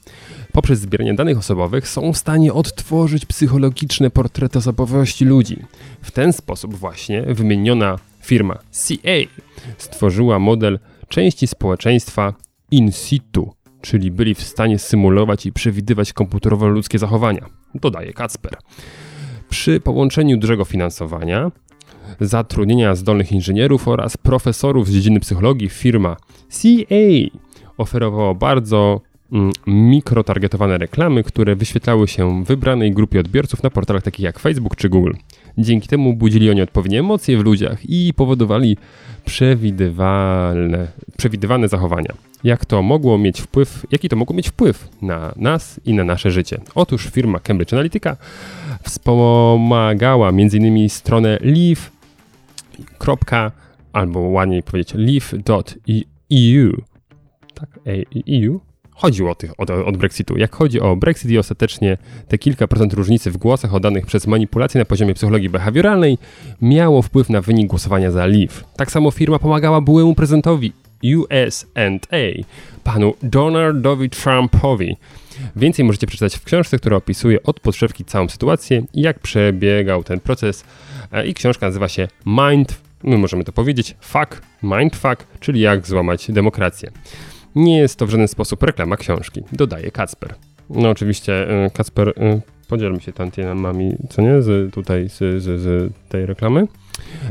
poprzez 0.53 0.81
zbieranie 0.81 1.15
danych 1.15 1.39
osobowych 1.39 1.89
są 1.89 2.13
w 2.13 2.17
stanie 2.17 2.53
odtworzyć 2.53 3.27
psychologiczne 3.27 4.11
portrety 4.11 4.59
osobowości 4.59 5.25
ludzi. 5.25 5.57
W 6.03 6.11
ten 6.11 6.33
sposób 6.33 6.75
właśnie 6.75 7.23
wymieniona 7.23 7.99
firma 8.21 8.59
CA 8.71 9.19
stworzyła 9.79 10.39
model 10.39 10.79
części 11.09 11.47
społeczeństwa 11.47 12.35
in 12.71 12.93
situ, 12.93 13.55
czyli 13.81 14.11
byli 14.11 14.35
w 14.35 14.43
stanie 14.43 14.79
symulować 14.79 15.47
i 15.47 15.53
przewidywać 15.53 16.13
komputerowo 16.13 16.69
ludzkie 16.69 16.99
zachowania, 16.99 17.47
dodaje 17.75 18.13
Kacper. 18.13 18.57
Przy 19.49 19.81
połączeniu 19.81 20.37
dużego 20.37 20.65
finansowania, 20.65 21.51
zatrudnienia 22.21 22.95
zdolnych 22.95 23.33
inżynierów 23.33 23.89
oraz 23.89 24.17
profesorów 24.17 24.89
z 24.89 24.93
dziedziny 24.93 25.21
psychologii 25.21 25.69
firma 25.69 26.17
CA 26.49 27.39
oferowała 27.77 28.35
bardzo 28.35 29.01
mm, 29.33 29.53
mikrotargetowane 29.67 30.79
reklamy, 30.79 31.23
które 31.23 31.57
wyświetlały 31.57 32.09
się 32.09 32.45
wybranej 32.45 32.93
grupie 32.93 33.21
odbiorców 33.21 33.63
na 33.63 33.71
portalach 33.71 34.03
takich 34.03 34.25
jak 34.25 34.39
Facebook 34.39 34.77
czy 34.77 34.89
Google. 34.89 35.13
Dzięki 35.59 35.89
temu 35.89 36.15
budzili 36.15 36.51
oni 36.51 36.63
odpowiednie 36.63 37.01
emocje 37.01 37.39
w 37.39 37.45
ludziach 37.45 37.91
i 37.91 38.15
powodowali 38.15 38.77
przewidywalne, 39.25 40.89
przewidywane 41.17 41.69
zachowania. 41.69 42.28
Jak 42.45 42.65
to 42.65 42.83
mogło 42.83 43.19
mieć 43.19 43.41
wpływ, 43.41 43.87
jaki 43.91 44.09
to 44.09 44.17
mogło 44.17 44.37
mieć 44.37 44.49
wpływ 44.49 44.89
na 45.03 45.33
nas 45.37 45.81
i 45.85 45.95
na 45.95 46.05
nasze 46.05 46.31
życie? 46.31 46.61
Otóż 46.75 47.07
firma 47.07 47.39
Cambridge 47.41 47.73
Analytica 47.73 48.17
wspomagała 48.83 50.29
m.in. 50.29 50.89
stronę 50.89 51.39
live. 51.41 51.91
albo 53.93 54.21
ładniej 54.21 54.63
powiedzieć. 54.63 54.95
Tak, 57.55 57.81
e- 57.87 58.47
EU. 58.47 58.61
Chodziło 58.91 59.31
o 59.31 59.35
tych 59.35 59.61
od, 59.61 59.71
od 59.71 59.97
Brexitu. 59.97 60.39
Jak 60.39 60.55
chodzi 60.55 60.81
o 60.81 60.97
Brexit 60.97 61.31
i 61.31 61.39
ostatecznie 61.39 61.99
te 62.29 62.39
kilka 62.39 62.67
procent 62.69 62.93
różnicy 62.93 63.31
w 63.31 63.37
głosach 63.37 63.75
oddanych 63.75 64.07
przez 64.07 64.27
manipulacje 64.27 64.79
na 64.79 64.85
poziomie 64.85 65.15
psychologii 65.15 65.49
behawioralnej 65.49 66.19
miało 66.63 67.03
wpływ 67.03 67.31
na 67.31 67.41
wynik 67.41 67.69
głosowania 67.69 68.11
za 68.11 68.27
Leave. 68.27 68.65
Tak 68.77 68.91
samo 68.91 69.11
firma 69.11 69.39
pomagała 69.39 69.81
byłemu 69.81 70.15
prezydentowi 70.15 70.73
USA, 71.05 71.91
panu 72.85 73.15
Donaldowi 73.23 74.11
Trumpowi. 74.11 74.97
Więcej 75.57 75.85
możecie 75.85 76.07
przeczytać 76.07 76.37
w 76.37 76.45
książce, 76.45 76.79
która 76.79 76.97
opisuje 76.97 77.43
od 77.43 77.61
podszewki 77.61 78.05
całą 78.05 78.29
sytuację 78.29 78.83
i 78.95 79.01
jak 79.01 79.19
przebiegał 79.19 80.05
ten 80.05 80.21
proces. 80.21 80.65
E, 81.13 81.27
I 81.27 81.35
książka 81.35 81.67
nazywa 81.67 81.89
się 81.89 82.09
Mind, 82.27 82.81
my 83.03 83.19
możemy 83.19 83.45
to 83.45 83.53
powiedzieć, 83.53 83.97
Fuck, 84.01 84.43
Mindfuck, 84.63 85.27
czyli 85.41 85.61
jak 85.61 85.87
złamać 85.87 86.31
demokrację. 86.31 86.91
Nie 87.55 87.79
jest 87.79 87.99
to 87.99 88.07
w 88.07 88.11
żaden 88.11 88.29
sposób 88.29 88.63
reklama 88.63 88.97
książki, 88.97 89.43
dodaje 89.53 89.91
Kacper. 89.91 90.35
No 90.71 90.91
oczywiście, 90.91 91.65
y, 91.67 91.71
Kacper, 91.71 92.09
y, 92.09 92.41
podzielmy 92.69 93.01
się 93.01 93.13
tantiemami, 93.13 93.95
co 94.09 94.23
nie, 94.23 94.43
z 94.43 94.75
tutaj, 94.75 95.09
z, 95.09 95.43
z, 95.43 95.61
z 95.61 95.93
tej 96.09 96.27
reklamy. 96.27 96.67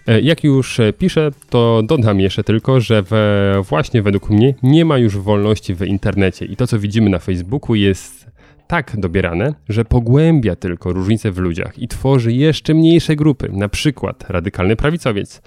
E, 0.08 0.22
Jak 0.22 0.44
już 0.44 0.79
e, 0.79 0.94
piszę, 0.94 1.32
to 1.50 1.82
dodam 1.84 2.20
jeszcze 2.20 2.44
tylko, 2.44 2.79
że 2.79 3.01
we, 3.01 3.53
właśnie 3.70 4.01
według 4.01 4.29
mnie 4.29 4.53
nie 4.63 4.86
ma 4.86 4.98
już 4.98 5.17
wolności 5.17 5.75
w 5.75 5.82
internecie 5.82 6.46
i 6.46 6.56
to, 6.56 6.67
co 6.67 6.79
widzimy 6.79 7.10
na 7.10 7.20
Facebooku 7.20 7.75
jest 7.75 8.27
tak 8.67 9.00
dobierane, 9.00 9.53
że 9.70 9.86
pogłębia 9.86 10.56
tylko 10.56 10.94
różnice 10.94 11.32
w 11.32 11.38
ludziach 11.38 11.79
i 11.79 11.88
tworzy 11.88 12.34
jeszcze 12.34 12.74
mniejsze 12.74 13.15
grupy. 13.15 13.50
Na 13.51 13.70
przykład 13.70 14.29
radykalny 14.29 14.75
prawicowiec 14.75 15.41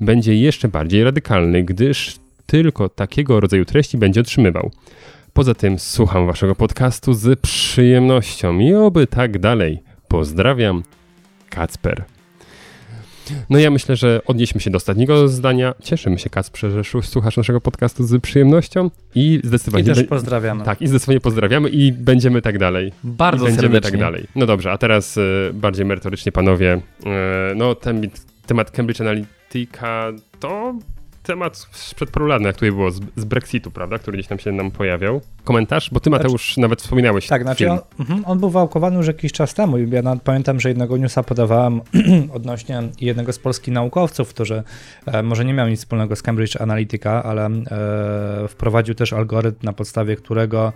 będzie 0.00 0.34
jeszcze 0.34 0.68
bardziej 0.68 1.04
radykalny, 1.04 1.62
gdyż 1.62 2.16
tylko 2.46 2.88
takiego 2.88 3.40
rodzaju 3.40 3.64
treści 3.64 3.98
będzie 3.98 4.20
otrzymywał. 4.20 4.70
Poza 5.38 5.54
tym 5.54 5.78
słucham 5.78 6.26
waszego 6.26 6.54
podcastu 6.54 7.14
z 7.14 7.40
przyjemnością 7.40 8.58
i 8.58 8.74
oby 8.74 9.06
tak 9.06 9.38
dalej. 9.38 9.82
Pozdrawiam, 10.08 10.82
Kacper. 11.50 12.04
No 13.50 13.58
ja 13.58 13.70
myślę, 13.70 13.96
że 13.96 14.20
odnieśmy 14.26 14.60
się 14.60 14.70
do 14.70 14.76
ostatniego 14.76 15.28
zdania. 15.28 15.74
Cieszymy 15.82 16.18
się, 16.18 16.30
Kacprze, 16.30 16.70
że 16.70 17.02
słuchasz 17.02 17.36
naszego 17.36 17.60
podcastu 17.60 18.04
z 18.04 18.22
przyjemnością 18.22 18.90
i 19.14 19.40
zdecydowanie... 19.44 19.82
I 19.84 19.86
też 19.86 20.04
pozdrawiamy. 20.04 20.64
Tak, 20.64 20.82
i 20.82 20.86
zdecydowanie 20.86 21.20
pozdrawiamy 21.20 21.68
i 21.68 21.92
będziemy 21.92 22.42
tak 22.42 22.58
dalej. 22.58 22.92
Bardzo 23.04 23.44
I 23.44 23.48
będziemy 23.48 23.72
serdecznie. 23.72 23.90
tak 23.90 24.00
dalej. 24.00 24.26
No 24.36 24.46
dobrze, 24.46 24.72
a 24.72 24.78
teraz 24.78 25.16
y, 25.16 25.50
bardziej 25.54 25.86
merytorycznie, 25.86 26.32
panowie. 26.32 26.80
Y, 27.00 27.54
no 27.56 27.74
ten 27.74 28.10
temat 28.46 28.70
Cambridge 28.70 29.00
Analytica 29.00 30.12
to 30.40 30.74
temat 31.22 31.56
sprzed 31.72 32.10
paru 32.10 32.26
lat, 32.26 32.42
jak 32.42 32.54
tutaj 32.54 32.70
było, 32.70 32.90
z, 32.90 33.00
z, 33.16 33.24
Brexitu, 33.24 33.70
prawda, 33.70 33.98
który 33.98 34.18
gdzieś 34.18 34.28
tam 34.28 34.38
się 34.38 34.52
nam 34.52 34.70
pojawiał. 34.70 35.20
Komentarz? 35.44 35.90
Bo 35.92 36.00
ty, 36.00 36.10
Mateusz, 36.10 36.46
znaczy, 36.46 36.60
nawet 36.60 36.82
wspominałeś 36.82 37.26
Tak, 37.26 37.42
znaczy 37.42 37.70
on, 37.70 37.78
mhm, 38.00 38.22
on, 38.26 38.38
był 38.38 38.50
wałkowany 38.50 38.96
już 38.96 39.06
jakiś 39.06 39.32
czas 39.32 39.54
temu. 39.54 39.78
Ja 39.78 40.02
nawet 40.02 40.22
pamiętam, 40.22 40.60
że 40.60 40.68
jednego 40.68 40.96
newsa 40.96 41.22
podawałem 41.22 41.80
odnośnie 42.36 42.82
jednego 43.00 43.32
z 43.32 43.38
polskich 43.38 43.74
naukowców, 43.74 44.28
który 44.28 44.62
e, 45.06 45.22
może 45.22 45.44
nie 45.44 45.54
miał 45.54 45.68
nic 45.68 45.80
wspólnego 45.80 46.16
z 46.16 46.22
Cambridge 46.22 46.56
Analytica, 46.60 47.22
ale 47.22 47.46
e, 47.46 48.48
wprowadził 48.48 48.94
też 48.94 49.12
algorytm, 49.12 49.66
na 49.66 49.72
podstawie 49.72 50.16
którego 50.16 50.72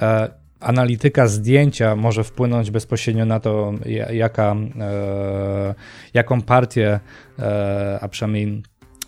e, 0.00 0.42
analityka 0.62 1.26
zdjęcia 1.26 1.96
może 1.96 2.24
wpłynąć 2.24 2.70
bezpośrednio 2.70 3.24
na 3.24 3.40
to, 3.40 3.72
jaka, 4.12 4.56
e, 4.80 5.74
jaką 6.14 6.42
partię, 6.42 7.00
e, 7.38 7.98
a 8.02 8.08
przynajmniej 8.08 8.62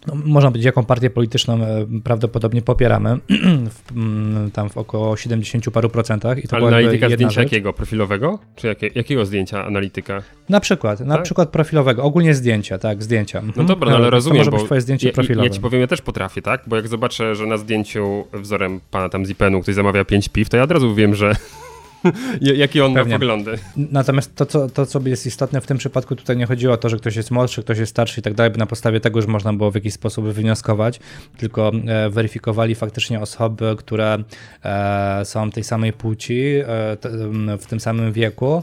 no, 0.07 0.15
można 0.25 0.51
powiedzieć, 0.51 0.67
jaką 0.67 0.85
partię 0.85 1.11
polityczną 1.11 1.55
e, 1.55 1.87
prawdopodobnie 2.05 2.63
popieramy, 2.63 3.19
w, 3.71 3.93
mm, 3.97 4.51
tam 4.51 4.71
w 4.71 4.79
około 4.79 5.17
70 5.17 5.71
paru 5.71 5.89
procentach. 5.89 6.45
I 6.45 6.49
to 6.49 6.57
Ale 6.57 6.67
analityka 6.67 7.07
zdjęcia 7.07 7.31
rzecz. 7.31 7.53
jakiego? 7.53 7.73
Profilowego? 7.73 8.39
Czy 8.57 8.67
jakie, 8.67 8.91
jakiego 8.95 9.27
zdjęcia 9.27 9.65
analityka? 9.65 10.23
Na 10.49 10.61
przykład, 10.61 10.99
tak? 10.99 11.07
na 11.07 11.19
przykład 11.19 11.49
profilowego, 11.49 12.03
ogólnie 12.03 12.35
zdjęcia, 12.35 12.79
tak, 12.79 13.03
zdjęcia. 13.03 13.41
No 13.41 13.49
mhm. 13.49 13.67
dobra, 13.67 13.91
no, 13.91 13.97
ale 13.97 14.11
rozumiem, 14.11 14.45
to 14.45 14.51
może 14.51 14.57
być 14.57 14.67
twoje 14.67 14.81
zdjęcie 14.81 15.07
ja, 15.07 15.13
profilowe. 15.13 15.49
Ja 15.49 15.55
ci 15.55 15.61
powiem, 15.61 15.81
ja 15.81 15.87
też 15.87 16.03
potrafię, 16.03 16.43
tak? 16.43 16.63
Bo 16.67 16.77
jak 16.77 16.89
zobaczę, 16.89 17.35
że 17.35 17.47
na 17.47 17.57
zdjęciu 17.57 18.25
wzorem 18.33 18.81
pana 18.91 19.09
tam 19.09 19.27
Zipenu 19.27 19.61
ktoś 19.61 19.75
zamawia 19.75 20.05
5 20.05 20.29
piw, 20.29 20.49
to 20.49 20.57
ja 20.57 20.63
od 20.63 20.71
razu 20.71 20.95
wiem, 20.95 21.15
że 21.15 21.37
Jakie 22.41 22.85
on 22.85 22.95
Pewnie. 22.95 23.13
ma 23.13 23.19
poglądy. 23.19 23.59
Natomiast 23.77 24.35
to 24.35 24.47
co, 24.47 24.69
to, 24.69 24.87
co 24.87 25.01
jest 25.05 25.27
istotne 25.27 25.61
w 25.61 25.67
tym 25.67 25.79
przypadku, 25.79 26.17
tutaj 26.17 26.37
nie 26.37 26.47
chodziło 26.47 26.75
o 26.75 26.77
to, 26.77 26.89
że 26.89 26.97
ktoś 26.97 27.17
jest 27.17 27.31
młodszy, 27.31 27.63
ktoś 27.63 27.79
jest 27.79 27.91
starszy 27.91 28.21
i 28.21 28.23
tak 28.23 28.35
dalej, 28.35 28.53
by 28.53 28.59
na 28.59 28.67
podstawie 28.67 29.01
tego 29.01 29.19
już 29.19 29.27
można 29.27 29.53
było 29.53 29.71
w 29.71 29.75
jakiś 29.75 29.95
sposób 29.95 30.25
wywnioskować, 30.25 31.01
tylko 31.37 31.73
e, 31.87 32.11
weryfikowali 32.11 32.75
faktycznie 32.75 33.21
osoby, 33.21 33.75
które 33.79 34.19
e, 34.65 35.25
są 35.25 35.51
tej 35.51 35.65
samej 35.65 35.93
płci, 35.93 36.43
e, 36.57 36.97
w 37.59 37.67
tym 37.69 37.81
samym 37.81 38.13
wieku, 38.13 38.63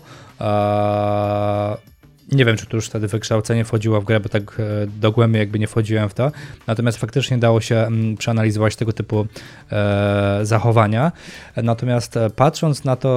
nie 2.31 2.45
wiem, 2.45 2.57
czy 2.57 2.65
tu 2.65 2.77
już 2.77 2.85
wtedy 2.85 3.07
wykształcenie 3.07 3.65
wchodziło 3.65 4.01
w 4.01 4.05
grę, 4.05 4.19
bo 4.19 4.29
tak 4.29 4.59
e, 4.59 4.87
dogłębnie 4.87 5.39
jakby 5.39 5.59
nie 5.59 5.67
wchodziłem 5.67 6.09
w 6.09 6.13
to. 6.13 6.31
Natomiast 6.67 6.97
faktycznie 6.97 7.37
dało 7.37 7.61
się 7.61 7.75
mm, 7.75 8.17
przeanalizować 8.17 8.75
tego 8.75 8.93
typu 8.93 9.27
e, 9.71 10.39
zachowania. 10.43 11.11
Natomiast 11.57 12.17
e, 12.17 12.29
patrząc 12.29 12.83
na 12.83 12.95
to, 12.95 13.09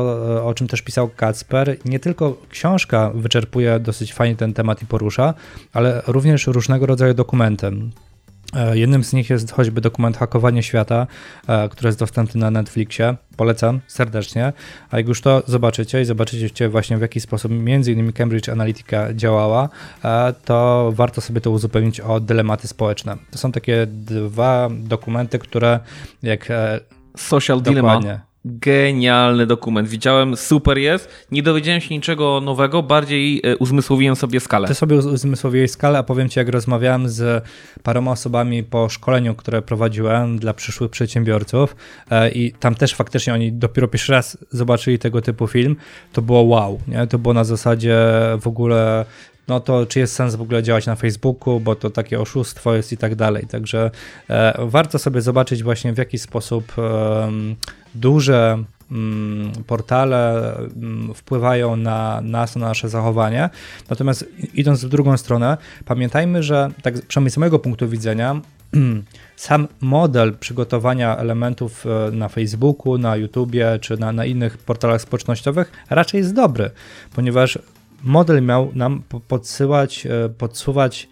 o 0.46 0.54
czym 0.54 0.68
też 0.68 0.82
pisał 0.82 1.08
Kacper, 1.08 1.76
nie 1.84 2.00
tylko 2.00 2.36
książka 2.50 3.10
wyczerpuje 3.14 3.80
dosyć 3.80 4.14
fajnie 4.14 4.36
ten 4.36 4.54
temat 4.54 4.82
i 4.82 4.86
porusza, 4.86 5.34
ale 5.72 6.02
również 6.06 6.46
różnego 6.46 6.86
rodzaju 6.86 7.14
dokumenty. 7.14 7.72
E, 8.52 8.78
jednym 8.78 9.04
z 9.04 9.12
nich 9.12 9.30
jest 9.30 9.52
choćby 9.52 9.80
dokument 9.80 10.16
Hakowanie 10.16 10.62
Świata, 10.62 11.06
e, 11.48 11.68
który 11.68 11.88
jest 11.88 11.98
dostępny 11.98 12.40
na 12.40 12.50
Netflixie. 12.50 13.16
Polecam 13.36 13.80
serdecznie. 13.86 14.52
A 14.90 14.96
jak 14.96 15.08
już 15.08 15.20
to 15.20 15.42
zobaczycie 15.46 16.00
i 16.02 16.04
zobaczycie 16.04 16.68
właśnie 16.68 16.98
w 16.98 17.00
jaki 17.00 17.20
sposób 17.20 17.52
między 17.52 17.92
innymi 17.92 18.12
Cambridge 18.12 18.48
Analytica 18.48 19.14
działała, 19.14 19.68
e, 20.04 20.34
to 20.44 20.90
warto 20.94 21.20
sobie 21.20 21.40
to 21.40 21.50
uzupełnić 21.50 22.00
o 22.00 22.20
dylematy 22.20 22.68
społeczne. 22.68 23.16
To 23.30 23.38
są 23.38 23.52
takie 23.52 23.86
dwa 23.86 24.68
dokumenty, 24.72 25.38
które 25.38 25.80
jak 26.22 26.48
Social 27.16 27.62
Dilemma 27.62 28.00
genialny 28.44 29.46
dokument. 29.46 29.88
Widziałem, 29.88 30.36
super 30.36 30.78
jest. 30.78 31.26
Nie 31.30 31.42
dowiedziałem 31.42 31.80
się 31.80 31.94
niczego 31.94 32.40
nowego, 32.40 32.82
bardziej 32.82 33.40
e, 33.44 33.56
uzmysłowiłem 33.56 34.16
sobie 34.16 34.40
skalę. 34.40 34.68
Ty 34.68 34.74
sobie 34.74 34.96
uzmysłowiłeś 34.96 35.70
skalę, 35.70 35.98
a 35.98 36.02
powiem 36.02 36.28
Ci, 36.28 36.38
jak 36.38 36.48
rozmawiałem 36.48 37.08
z 37.08 37.44
paroma 37.82 38.10
osobami 38.10 38.62
po 38.62 38.88
szkoleniu, 38.88 39.34
które 39.34 39.62
prowadziłem 39.62 40.38
dla 40.38 40.54
przyszłych 40.54 40.90
przedsiębiorców 40.90 41.76
e, 42.10 42.30
i 42.30 42.52
tam 42.52 42.74
też 42.74 42.94
faktycznie 42.94 43.34
oni 43.34 43.52
dopiero 43.52 43.88
pierwszy 43.88 44.12
raz 44.12 44.38
zobaczyli 44.50 44.98
tego 44.98 45.22
typu 45.22 45.46
film, 45.46 45.76
to 46.12 46.22
było 46.22 46.42
wow. 46.42 46.80
Nie? 46.88 47.06
To 47.06 47.18
było 47.18 47.34
na 47.34 47.44
zasadzie 47.44 47.96
w 48.40 48.46
ogóle 48.46 49.04
no 49.48 49.60
to 49.60 49.86
czy 49.86 49.98
jest 49.98 50.14
sens 50.14 50.34
w 50.34 50.42
ogóle 50.42 50.62
działać 50.62 50.86
na 50.86 50.96
Facebooku, 50.96 51.60
bo 51.60 51.74
to 51.74 51.90
takie 51.90 52.20
oszustwo 52.20 52.74
jest 52.74 52.92
i 52.92 52.96
tak 52.96 53.14
dalej. 53.14 53.46
Także 53.46 53.90
e, 54.30 54.54
warto 54.66 54.98
sobie 54.98 55.20
zobaczyć 55.20 55.62
właśnie 55.62 55.92
w 55.92 55.98
jaki 55.98 56.18
sposób 56.18 56.72
e, 56.78 57.32
duże 57.94 58.64
mm, 58.90 59.52
portale 59.66 60.52
mm, 60.56 61.14
wpływają 61.14 61.76
na 61.76 62.20
nas, 62.20 62.56
na 62.56 62.68
nasze 62.68 62.88
zachowanie. 62.88 63.50
Natomiast 63.90 64.26
idąc 64.54 64.84
w 64.84 64.88
drugą 64.88 65.16
stronę, 65.16 65.56
pamiętajmy, 65.84 66.42
że 66.42 66.70
tak 66.82 67.06
przynajmniej 67.06 67.30
z 67.30 67.36
mojego 67.36 67.58
punktu 67.58 67.88
widzenia, 67.88 68.40
sam 69.36 69.68
model 69.80 70.36
przygotowania 70.40 71.16
elementów 71.16 71.86
e, 71.86 72.10
na 72.10 72.28
Facebooku, 72.28 72.98
na 72.98 73.16
YouTubie 73.16 73.78
czy 73.80 73.96
na, 73.96 74.12
na 74.12 74.24
innych 74.24 74.58
portalach 74.58 75.00
społecznościowych 75.00 75.72
raczej 75.90 76.18
jest 76.18 76.34
dobry, 76.34 76.70
ponieważ 77.14 77.58
model 78.02 78.42
miał 78.42 78.70
nam 78.74 79.02
podsyłać, 79.28 80.06
e, 80.06 80.28
podsuwać 80.28 81.08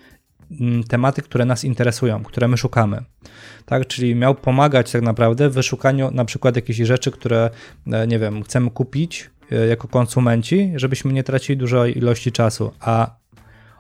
tematy, 0.88 1.22
które 1.22 1.44
nas 1.44 1.64
interesują, 1.64 2.22
które 2.22 2.48
my 2.48 2.56
szukamy. 2.56 3.02
Tak, 3.66 3.86
czyli 3.86 4.14
miał 4.14 4.34
pomagać 4.34 4.92
tak 4.92 5.02
naprawdę 5.02 5.50
w 5.50 5.54
wyszukaniu 5.54 6.10
na 6.10 6.24
przykład 6.24 6.56
jakichś 6.56 6.78
rzeczy, 6.78 7.10
które, 7.10 7.50
e, 7.92 8.06
nie 8.06 8.18
wiem, 8.18 8.42
chcemy 8.42 8.70
kupić 8.70 9.30
e, 9.52 9.66
jako 9.66 9.88
konsumenci, 9.88 10.72
żebyśmy 10.76 11.12
nie 11.12 11.22
tracili 11.22 11.56
dużej 11.56 11.98
ilości 11.98 12.32
czasu, 12.32 12.72
a 12.80 13.10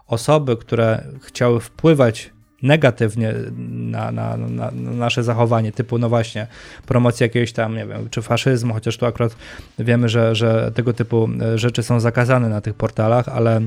osoby, 0.06 0.56
które 0.56 1.04
chciały 1.22 1.60
wpływać 1.60 2.32
negatywnie 2.62 3.34
na, 3.68 4.12
na, 4.12 4.36
na, 4.36 4.48
na, 4.48 4.70
nasze 4.72 5.24
zachowanie, 5.24 5.72
typu 5.72 5.98
no 5.98 6.08
właśnie 6.08 6.46
promocja 6.86 7.24
jakiegoś 7.24 7.52
tam, 7.52 7.74
nie 7.74 7.86
wiem, 7.86 8.08
czy 8.10 8.22
faszyzmu, 8.22 8.74
chociaż 8.74 8.96
tu 8.96 9.06
akurat 9.06 9.36
wiemy, 9.78 10.08
że, 10.08 10.34
że 10.34 10.72
tego 10.74 10.92
typu 10.92 11.28
e, 11.40 11.58
rzeczy 11.58 11.82
są 11.82 12.00
zakazane 12.00 12.48
na 12.48 12.60
tych 12.60 12.74
portalach, 12.74 13.28
ale 13.28 13.60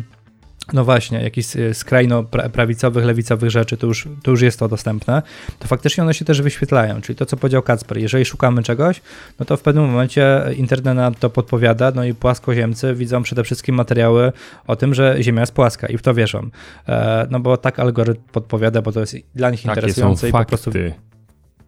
no 0.74 0.86
właśnie, 0.86 1.22
jakichś 1.22 1.56
e, 1.56 1.74
skrajno 1.74 2.24
prawicowych, 2.24 3.06
lewicowych 3.06 3.50
rzeczy, 3.50 3.78
to 3.78 3.88
już, 3.88 4.08
to 4.24 4.32
już 4.32 4.42
jest 4.42 4.60
to 4.60 4.68
dostępne, 4.68 5.22
to 5.60 5.68
faktycznie 5.68 6.04
one 6.04 6.14
się 6.14 6.26
też 6.26 6.42
wyświetlają. 6.42 7.02
Czyli 7.02 7.16
to, 7.16 7.26
co 7.26 7.38
powiedział 7.38 7.62
Kacper, 7.62 7.98
jeżeli 7.98 8.26
szukamy 8.26 8.64
czegoś, 8.64 9.02
no 9.40 9.46
to 9.46 9.58
w 9.58 9.62
pewnym 9.62 9.86
momencie 9.86 10.44
internet 10.58 10.96
nam 10.96 11.16
to 11.16 11.30
podpowiada, 11.30 11.92
no 11.96 12.04
i 12.04 12.14
płaskoziemcy 12.14 12.96
widzą 12.96 13.24
przede 13.24 13.44
wszystkim 13.44 13.76
materiały 13.76 14.32
o 14.68 14.76
tym, 14.76 14.94
że 14.94 15.18
Ziemia 15.22 15.42
jest 15.42 15.54
płaska 15.54 15.88
i 15.88 15.98
w 15.98 16.02
to 16.02 16.14
wierzą. 16.14 16.50
E, 16.88 17.28
no 17.30 17.40
bo 17.40 17.58
tak 17.58 17.80
algorytm 17.80 18.22
podpowiada, 18.32 18.82
bo 18.82 18.92
to 18.92 19.00
jest 19.00 19.16
dla 19.36 19.50
nich 19.50 19.62
Takie 19.62 19.72
interesujące 19.72 20.30
i 20.30 20.32
po 20.32 20.46
prostu 20.46 20.72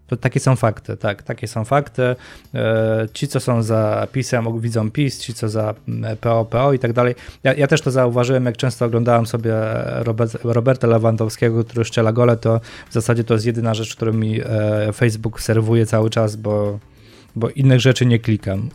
to 0.07 0.17
takie 0.17 0.39
są 0.39 0.55
fakty, 0.55 0.97
tak, 0.97 1.23
takie 1.23 1.47
są 1.47 1.65
fakty. 1.65 2.15
E, 2.53 3.07
ci, 3.13 3.27
co 3.27 3.39
są 3.39 3.63
za 3.63 4.07
PiSem, 4.11 4.61
widzą 4.61 4.91
PiS, 4.91 5.19
ci, 5.19 5.33
co 5.33 5.49
za 5.49 5.73
PO, 6.21 6.45
PO 6.45 6.73
i 6.73 6.79
tak 6.79 6.93
dalej. 6.93 7.15
Ja, 7.43 7.53
ja 7.53 7.67
też 7.67 7.81
to 7.81 7.91
zauważyłem, 7.91 8.45
jak 8.45 8.57
często 8.57 8.85
oglądałem 8.85 9.25
sobie 9.25 9.53
Robert, 9.89 10.37
Roberta 10.43 10.87
Lewandowskiego, 10.87 11.63
który 11.63 11.85
szczela 11.85 12.11
gole, 12.11 12.37
to 12.37 12.59
w 12.89 12.93
zasadzie 12.93 13.23
to 13.23 13.33
jest 13.33 13.45
jedyna 13.45 13.73
rzecz, 13.73 13.95
którą 13.95 14.13
mi 14.13 14.41
e, 14.41 14.93
Facebook 14.93 15.41
serwuje 15.41 15.85
cały 15.85 16.09
czas, 16.09 16.35
bo, 16.35 16.79
bo 17.35 17.49
innych 17.49 17.79
rzeczy 17.79 18.05
nie 18.05 18.19
klikam 18.19 18.69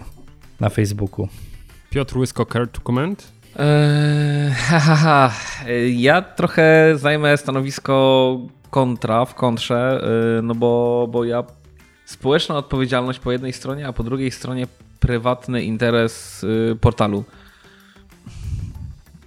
na 0.60 0.68
Facebooku. 0.68 1.28
Piotr 1.90 2.18
Łysko, 2.18 2.46
care 2.46 2.68
to 2.68 2.80
comment? 2.80 3.32
Eee, 3.56 4.50
ha, 4.50 4.80
ha, 4.80 4.96
ha. 4.96 5.32
Ja 5.94 6.22
trochę 6.22 6.94
zajmę 6.96 7.36
stanowisko 7.36 8.38
kontra, 8.72 9.24
w 9.24 9.34
kontrze, 9.34 10.04
y, 10.38 10.42
no 10.42 10.54
bo, 10.54 11.08
bo 11.10 11.24
ja 11.24 11.44
społeczna 12.04 12.56
odpowiedzialność 12.56 13.18
po 13.18 13.32
jednej 13.32 13.52
stronie, 13.52 13.86
a 13.88 13.92
po 13.92 14.02
drugiej 14.02 14.30
stronie 14.30 14.66
prywatny 15.00 15.62
interes 15.62 16.44
y, 16.44 16.76
portalu. 16.80 17.24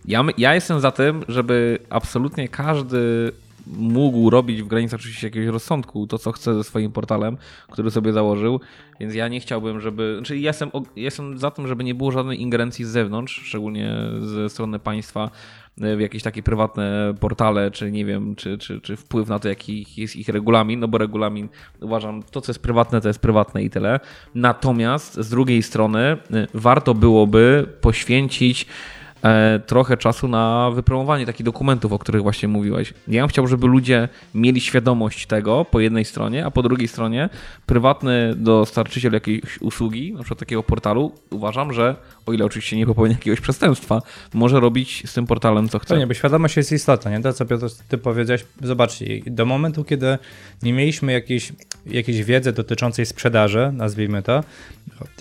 Ja, 0.06 0.24
ja 0.38 0.56
jestem 0.56 0.80
za 0.80 0.92
tym, 0.92 1.24
żeby 1.28 1.80
absolutnie 1.90 2.48
każdy 2.48 3.32
mógł 3.68 4.30
robić 4.30 4.64
w 4.64 4.68
granicach 4.68 5.00
oczywiście 5.00 5.28
jakiegoś 5.28 5.54
rozsądku 5.54 6.08
to, 6.08 6.18
co 6.18 6.32
chce 6.32 6.56
ze 6.56 6.64
swoim 6.64 6.92
portalem, 6.92 7.38
który 7.72 7.92
sobie 7.92 8.14
założył, 8.14 8.60
więc 9.00 9.16
ja 9.16 9.28
nie 9.28 9.40
chciałbym, 9.40 9.82
żeby... 9.82 10.04
Czyli 10.04 10.18
znaczy 10.18 10.38
jestem, 10.38 10.72
jestem 10.96 11.38
za 11.38 11.52
tym, 11.52 11.68
żeby 11.68 11.84
nie 11.84 11.96
było 11.96 12.12
żadnej 12.12 12.42
ingerencji 12.42 12.86
z 12.86 12.88
zewnątrz, 12.88 13.42
szczególnie 13.44 13.96
ze 14.20 14.50
strony 14.50 14.80
państwa, 14.80 15.30
jakieś 15.78 16.24
takie 16.24 16.44
prywatne 16.44 17.14
portale, 17.20 17.72
czy 17.72 17.92
nie 17.92 18.06
wiem, 18.06 18.36
czy, 18.36 18.58
czy, 18.58 18.82
czy 18.82 18.96
wpływ 18.96 19.30
na 19.30 19.40
to, 19.40 19.48
jaki 19.48 19.86
jest 19.98 20.16
ich 20.16 20.30
regulamin, 20.30 20.80
no 20.80 20.88
bo 20.88 20.98
regulamin 20.98 21.50
uważam, 21.82 22.24
to 22.24 22.42
co 22.42 22.52
jest 22.52 22.62
prywatne, 22.62 23.02
to 23.02 23.08
jest 23.08 23.20
prywatne 23.20 23.64
i 23.64 23.70
tyle. 23.70 24.00
Natomiast 24.36 25.14
z 25.14 25.30
drugiej 25.30 25.64
strony 25.64 26.18
y, 26.34 26.48
warto 26.54 26.94
byłoby 26.94 27.68
poświęcić 27.82 28.64
e, 28.64 28.68
trochę 29.66 29.98
czasu 29.98 30.28
na 30.28 30.72
wypromowanie 30.72 31.26
takich 31.26 31.46
dokumentów, 31.46 31.92
o 31.92 32.00
których 32.00 32.22
właśnie 32.22 32.48
mówiłeś. 32.48 32.94
Ja 33.08 33.22
bym 33.22 33.30
chciał, 33.30 33.48
żeby 33.48 33.68
ludzie 33.68 34.10
mieli 34.36 34.62
świadomość 34.62 35.26
tego 35.28 35.66
po 35.66 35.80
jednej 35.80 36.06
stronie, 36.06 36.46
a 36.46 36.52
po 36.52 36.64
drugiej 36.64 36.88
stronie 36.88 37.30
prywatny 37.66 38.34
dostarczyciel 38.36 39.14
jakiejś 39.14 39.62
usługi, 39.62 40.14
na 40.14 40.20
przykład 40.20 40.40
takiego 40.40 40.64
portalu, 40.64 41.12
uważam, 41.30 41.74
że 41.74 41.96
o 42.26 42.34
ile 42.34 42.46
oczywiście 42.46 42.78
nie 42.78 42.86
popełni 42.86 43.14
jakiegoś 43.14 43.42
przestępstwa, 43.42 44.02
może 44.34 44.60
robić 44.60 45.04
z 45.06 45.14
tym 45.14 45.28
portalem 45.28 45.70
co 45.70 45.80
chce. 45.80 45.98
Nie, 45.98 46.08
bo 46.08 46.14
świadomość 46.14 46.58
jest 46.58 46.72
istotna, 46.72 47.12
nie? 47.12 47.22
To 47.22 47.34
co 47.34 47.46
Piotr, 47.46 47.66
ty 47.88 47.98
powiedziałeś, 47.98 48.46
zobaczcie, 48.62 49.06
do 49.26 49.46
momentu, 49.46 49.84
kiedy 49.84 50.18
nie 50.64 50.74
mieliśmy 50.74 51.14
jakiejś, 51.14 51.54
jakiejś 51.86 52.24
wiedzy 52.24 52.52
dotyczącej 52.52 53.06
sprzedaży, 53.06 53.72
nazwijmy 53.74 54.24
to, 54.24 54.44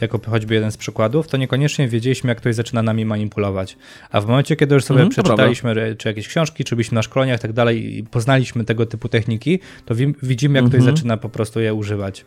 jako 0.00 0.20
choćby 0.30 0.54
jeden 0.54 0.72
z 0.72 0.76
przykładów, 0.76 1.28
to 1.28 1.36
niekoniecznie 1.36 1.88
wiedzieliśmy, 1.88 2.28
jak 2.28 2.38
ktoś 2.38 2.54
zaczyna 2.54 2.82
nami 2.82 3.04
manipulować. 3.04 3.76
A 4.10 4.20
w 4.20 4.26
momencie, 4.26 4.56
kiedy 4.56 4.74
już 4.74 4.84
sobie 4.84 5.00
mm, 5.00 5.10
przeczytaliśmy 5.10 5.96
czy 5.98 6.08
jakieś 6.08 6.28
książki, 6.28 6.64
czy 6.64 6.76
byliśmy 6.76 6.94
na 6.94 7.02
szkoleniach 7.02 7.38
i 7.38 7.42
tak 7.42 7.52
dalej 7.52 7.98
i 7.98 8.04
poznaliśmy 8.04 8.64
tego 8.64 8.86
typu 8.86 9.08
techniki, 9.08 9.58
to 9.84 9.94
widzimy, 10.22 10.54
jak 10.54 10.62
mm 10.62 10.66
-hmm. 10.66 10.68
ktoś 10.68 10.78
mhm. 10.78 10.96
zaczyna 10.96 11.16
po 11.16 11.28
prostu 11.28 11.60
je 11.60 11.74
używać. 11.74 12.24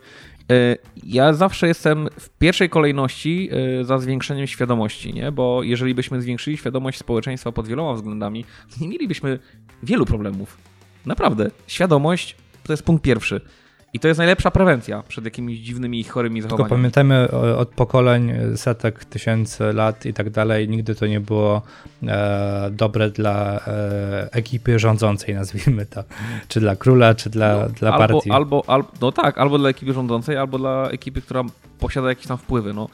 E, 0.52 0.76
ja 1.04 1.32
zawsze 1.32 1.68
jestem 1.68 2.08
w 2.20 2.28
pierwszej 2.28 2.68
kolejności 2.68 3.50
e, 3.80 3.84
za 3.84 3.98
zwiększeniem 3.98 4.46
świadomości, 4.46 5.14
nie? 5.14 5.32
bo 5.32 5.62
jeżeli 5.62 5.94
byśmy 5.94 6.22
zwiększyli 6.22 6.56
świadomość 6.56 6.98
społeczeństwa 6.98 7.52
pod 7.52 7.68
wieloma 7.68 7.94
względami, 7.94 8.44
to 8.44 8.76
nie 8.80 8.88
mielibyśmy 8.88 9.38
wielu 9.82 10.06
problemów. 10.06 10.58
Naprawdę. 11.06 11.50
Świadomość 11.66 12.36
to 12.62 12.72
jest 12.72 12.82
punkt 12.82 13.04
pierwszy. 13.04 13.40
I 13.92 13.98
to 13.98 14.08
jest 14.08 14.18
najlepsza 14.18 14.50
prewencja 14.50 15.02
przed 15.02 15.24
jakimiś 15.24 15.58
dziwnymi 15.58 16.00
i 16.00 16.04
chorymi 16.04 16.40
zachowaniami. 16.40 16.68
Tylko 16.68 16.76
pamiętajmy 16.76 17.30
od 17.56 17.68
pokoleń, 17.68 18.32
setek, 18.56 19.04
tysięcy 19.04 19.72
lat 19.72 20.06
i 20.06 20.14
tak 20.14 20.30
dalej, 20.30 20.68
nigdy 20.68 20.94
to 20.94 21.06
nie 21.06 21.20
było 21.20 21.62
e, 22.02 22.70
dobre 22.72 23.10
dla 23.10 23.60
e, 23.66 24.28
ekipy 24.32 24.78
rządzącej, 24.78 25.34
nazwijmy 25.34 25.86
to. 25.86 26.04
Czy 26.48 26.60
dla 26.60 26.76
króla, 26.76 27.14
czy 27.14 27.30
dla, 27.30 27.56
no, 27.56 27.68
dla 27.68 27.92
albo, 27.92 28.14
partii. 28.14 28.30
Albo, 28.30 28.62
albo, 28.66 28.88
no 29.00 29.12
tak, 29.12 29.38
albo 29.38 29.58
dla 29.58 29.68
ekipy 29.68 29.92
rządzącej, 29.92 30.36
albo 30.36 30.58
dla 30.58 30.88
ekipy, 30.90 31.22
która 31.22 31.44
posiada 31.78 32.08
jakieś 32.08 32.26
tam 32.26 32.38
wpływy. 32.38 32.74
No. 32.74 32.88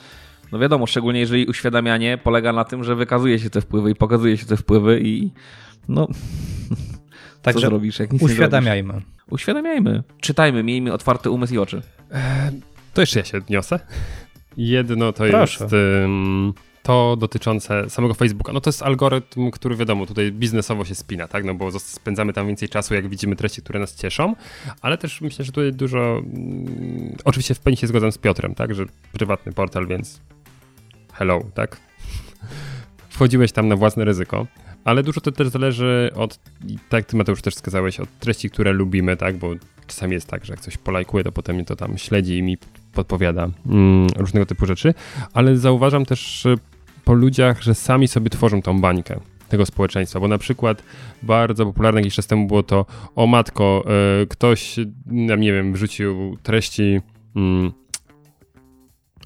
No 0.52 0.58
wiadomo, 0.58 0.86
szczególnie 0.86 1.20
jeżeli 1.20 1.46
uświadamianie 1.46 2.18
polega 2.18 2.52
na 2.52 2.64
tym, 2.64 2.84
że 2.84 2.94
wykazuje 2.96 3.38
się 3.38 3.50
te 3.50 3.60
wpływy 3.60 3.90
i 3.90 3.94
pokazuje 3.94 4.36
się 4.36 4.46
te 4.46 4.56
wpływy 4.56 5.00
i 5.00 5.30
no... 5.88 6.08
Także 7.44 7.60
Co 7.60 7.66
zrobisz, 7.66 7.98
jak 7.98 8.12
nic 8.12 8.22
uświadamiajmy. 8.22 9.02
Uświadamiajmy. 9.30 10.02
Czytajmy, 10.20 10.62
miejmy 10.62 10.92
otwarty 10.92 11.30
umysł 11.30 11.54
i 11.54 11.58
oczy. 11.58 11.82
E, 12.12 12.52
to 12.94 13.00
jeszcze 13.00 13.18
ja 13.18 13.24
się 13.24 13.38
odniosę. 13.38 13.80
Jedno 14.56 15.12
to 15.12 15.24
Proszę. 15.30 15.64
jest 15.64 15.74
to 16.82 17.16
dotyczące 17.16 17.90
samego 17.90 18.14
Facebooka. 18.14 18.52
No 18.52 18.60
to 18.60 18.68
jest 18.70 18.82
algorytm, 18.82 19.50
który 19.50 19.76
wiadomo, 19.76 20.06
tutaj 20.06 20.32
biznesowo 20.32 20.84
się 20.84 20.94
spina, 20.94 21.28
tak? 21.28 21.44
No 21.44 21.54
bo 21.54 21.80
spędzamy 21.80 22.32
tam 22.32 22.46
więcej 22.46 22.68
czasu, 22.68 22.94
jak 22.94 23.08
widzimy 23.08 23.36
treści, 23.36 23.62
które 23.62 23.80
nas 23.80 23.94
cieszą, 23.94 24.34
ale 24.80 24.98
też 24.98 25.20
myślę, 25.20 25.44
że 25.44 25.52
tutaj 25.52 25.72
dużo. 25.72 26.18
Mm, 26.18 27.16
oczywiście 27.24 27.54
w 27.54 27.60
pełni 27.60 27.76
się 27.76 27.86
zgadzam 27.86 28.12
z 28.12 28.18
Piotrem, 28.18 28.54
tak? 28.54 28.74
Że 28.74 28.84
prywatny 29.12 29.52
portal, 29.52 29.86
więc 29.86 30.20
hello, 31.12 31.44
tak? 31.54 31.80
Wchodziłeś 33.08 33.52
tam 33.52 33.68
na 33.68 33.76
własne 33.76 34.04
ryzyko. 34.04 34.46
Ale 34.84 35.02
dużo 35.02 35.20
to 35.20 35.32
też 35.32 35.48
zależy 35.48 36.10
od, 36.14 36.38
tak 36.88 37.04
ty 37.04 37.16
Mateusz 37.16 37.42
też 37.42 37.54
wskazałeś, 37.54 38.00
od 38.00 38.18
treści, 38.18 38.50
które 38.50 38.72
lubimy, 38.72 39.16
tak, 39.16 39.36
bo 39.36 39.50
czasami 39.86 40.12
jest 40.12 40.28
tak, 40.28 40.44
że 40.44 40.52
jak 40.52 40.60
coś 40.60 40.76
polajkuje, 40.76 41.24
to 41.24 41.32
potem 41.32 41.56
mnie 41.56 41.64
to 41.64 41.76
tam 41.76 41.98
śledzi 41.98 42.38
i 42.38 42.42
mi 42.42 42.58
podpowiada 42.92 43.48
mm, 43.66 44.06
różnego 44.16 44.46
typu 44.46 44.66
rzeczy, 44.66 44.94
ale 45.32 45.56
zauważam 45.56 46.04
też 46.04 46.46
po 47.04 47.12
ludziach, 47.12 47.62
że 47.62 47.74
sami 47.74 48.08
sobie 48.08 48.30
tworzą 48.30 48.62
tą 48.62 48.80
bańkę 48.80 49.20
tego 49.48 49.66
społeczeństwa, 49.66 50.20
bo 50.20 50.28
na 50.28 50.38
przykład 50.38 50.82
bardzo 51.22 51.66
popularne 51.66 52.00
jakiś 52.00 52.14
czas 52.14 52.26
temu 52.26 52.46
było 52.46 52.62
to, 52.62 52.86
o 53.16 53.26
matko, 53.26 53.84
y, 54.22 54.26
ktoś, 54.26 54.76
nie 55.06 55.52
wiem, 55.52 55.72
wrzucił 55.72 56.36
treści 56.42 57.00
y, 57.36 57.40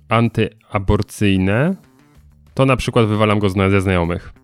antyaborcyjne, 0.09 1.77
to 2.55 2.67
na 2.67 2.77
przykład 2.77 3.07
wywalam 3.07 3.39
go 3.39 3.51
ze 3.51 3.81
znajomych. 3.81 4.38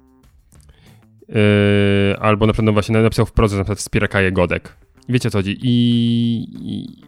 Yy, 1.29 2.17
albo 2.21 2.47
na 2.47 2.53
przykład 2.53 2.67
no 2.67 2.73
właśnie 2.73 2.99
napisał 2.99 3.27
wprost, 3.27 3.53
że 3.53 3.59
na 3.59 3.65
przykład 3.65 3.79
wspiera 3.79 4.09
Kaję 4.09 4.33
Godek. 4.33 4.77
Wiecie 5.09 5.31
co 5.31 5.39
chodzi. 5.39 5.59
I, 5.63 6.47
i 6.61 7.05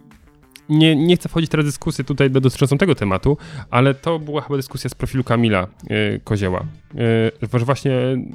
nie, 0.69 0.95
nie 0.95 1.15
chcę 1.15 1.29
wchodzić 1.29 1.51
teraz 1.51 1.65
w 1.65 1.67
dyskusję 1.67 2.03
tutaj 2.03 2.31
dotyczącą 2.31 2.77
tego 2.77 2.95
tematu, 2.95 3.37
ale 3.69 3.93
to 3.93 4.19
była 4.19 4.41
chyba 4.41 4.57
dyskusja 4.57 4.89
z 4.89 4.95
profilu 4.95 5.23
Kamila 5.23 5.67
yy, 5.89 6.21
Kozieła. 6.23 6.65
Yy, 6.93 7.59
że 7.59 7.65
właśnie 7.65 7.91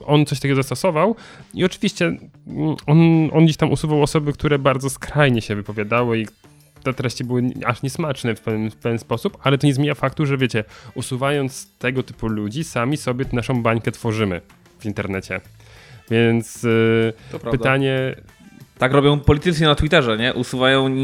on 0.07 0.27
coś 0.27 0.41
takiego 0.41 0.57
zastosował 0.57 1.17
i 1.55 1.65
oczywiście 1.65 2.07
mm, 2.07 2.77
on, 2.87 2.99
on 3.33 3.45
gdzieś 3.45 3.57
tam 3.57 3.73
usuwał 3.73 4.03
osoby, 4.03 4.33
które 4.33 4.59
bardzo 4.59 4.91
skrajnie 4.91 5.43
się 5.43 5.57
wypowiadały 5.57 6.19
i 6.19 6.27
te 6.83 6.95
treści 6.95 7.25
były 7.25 7.43
aż 7.67 7.83
niesmaczne 7.83 8.35
w 8.35 8.41
pewien, 8.41 8.71
w 8.71 8.77
pewien 8.77 8.99
sposób, 8.99 9.39
ale 9.43 9.59
to 9.59 9.67
nie 9.67 9.75
zmienia 9.75 9.95
faktu, 9.95 10.27
że 10.27 10.39
wiecie, 10.39 10.65
usuwając 10.95 11.79
tego 11.79 12.03
typu 12.03 12.29
ludzi, 12.29 12.65
sami 12.65 12.97
sobie 12.97 13.25
naszą 13.33 13.63
bańkę 13.63 13.93
tworzymy 13.93 14.41
w 14.79 14.87
internecie. 14.87 15.41
Więc 16.11 16.63
yy, 16.63 17.13
pytanie. 17.51 18.17
Tak 18.79 18.93
robią 18.93 19.21
politycy 19.21 19.63
na 19.63 19.75
Twitterze, 19.75 20.19
nie? 20.19 20.35
Usuwają 20.35 20.95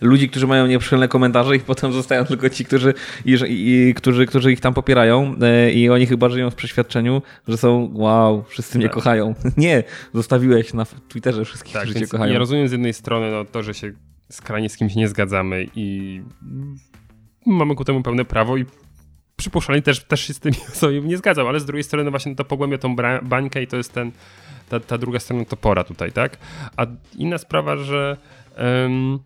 ludzi, 0.00 0.28
którzy 0.28 0.46
mają 0.46 0.66
nieprzychylne 0.66 1.08
komentarze 1.08 1.56
i 1.56 1.60
potem 1.60 1.92
zostają 1.92 2.24
tylko 2.24 2.50
ci, 2.50 2.64
którzy, 2.64 2.94
i, 3.24 3.36
i, 3.50 3.94
którzy, 3.94 4.26
którzy 4.26 4.52
ich 4.52 4.60
tam 4.60 4.74
popierają 4.74 5.34
yy, 5.40 5.72
i 5.72 5.90
oni 5.90 6.06
chyba 6.06 6.28
żyją 6.28 6.50
w 6.50 6.54
przeświadczeniu, 6.54 7.22
że 7.48 7.56
są 7.56 7.90
wow, 7.94 8.44
wszyscy 8.48 8.78
mnie 8.78 8.86
tak. 8.86 8.94
kochają. 8.94 9.34
nie, 9.56 9.82
zostawiłeś 10.14 10.74
na 10.74 10.86
Twitterze 11.08 11.44
wszystkich, 11.44 11.72
tak, 11.72 11.82
którzy 11.82 12.00
cię 12.00 12.06
kochają. 12.06 12.32
Ja 12.32 12.38
rozumiem 12.38 12.68
z 12.68 12.72
jednej 12.72 12.92
strony 12.92 13.30
no, 13.30 13.44
to, 13.44 13.62
że 13.62 13.74
się 13.74 13.92
skrajnie 14.30 14.68
z 14.68 14.76
kimś 14.76 14.94
nie 14.94 15.08
zgadzamy 15.08 15.66
i 15.76 16.20
mamy 17.46 17.74
ku 17.74 17.84
temu 17.84 18.02
pełne 18.02 18.24
prawo 18.24 18.56
i 18.56 18.64
przypuszczalnie 19.36 19.82
też, 19.82 20.04
też 20.04 20.20
się 20.20 20.34
z 20.34 20.40
tymi 20.40 20.56
osobami 20.72 21.00
nie 21.08 21.16
zgadzał, 21.16 21.48
ale 21.48 21.60
z 21.60 21.64
drugiej 21.64 21.84
strony 21.84 22.10
właśnie 22.10 22.36
to 22.36 22.44
pogłębia 22.44 22.78
tą 22.78 22.96
bańkę 23.22 23.62
i 23.62 23.66
to 23.66 23.76
jest 23.76 23.92
ten, 23.92 24.12
ta, 24.68 24.80
ta 24.80 24.98
druga 24.98 25.18
strona 25.18 25.44
topora 25.44 25.84
tutaj, 25.84 26.12
tak? 26.12 26.36
A 26.76 26.86
inna 27.14 27.38
sprawa, 27.38 27.76
że 27.76 28.16
um, 28.58 29.18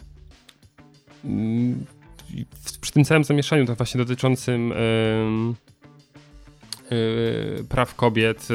przy 2.80 2.92
tym 2.92 3.04
całym 3.04 3.24
zamieszaniu, 3.24 3.66
to 3.66 3.74
właśnie 3.74 3.98
dotyczącym 3.98 4.72
um, 4.72 5.54
praw 7.68 7.94
kobiet 7.94 8.48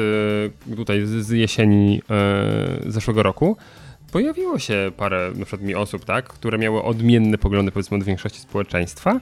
tutaj 0.76 1.06
z 1.06 1.30
jesieni 1.30 2.02
zeszłego 2.86 3.22
roku, 3.22 3.56
pojawiło 4.12 4.58
się 4.58 4.90
parę 4.96 5.32
na 5.34 5.44
przykład 5.44 5.68
mi 5.68 5.74
osób, 5.74 6.04
tak, 6.04 6.28
które 6.28 6.58
miały 6.58 6.82
odmienne 6.82 7.38
poglądy 7.38 7.72
powiedzmy 7.72 7.96
od 7.96 8.04
większości 8.04 8.40
społeczeństwa, 8.40 9.20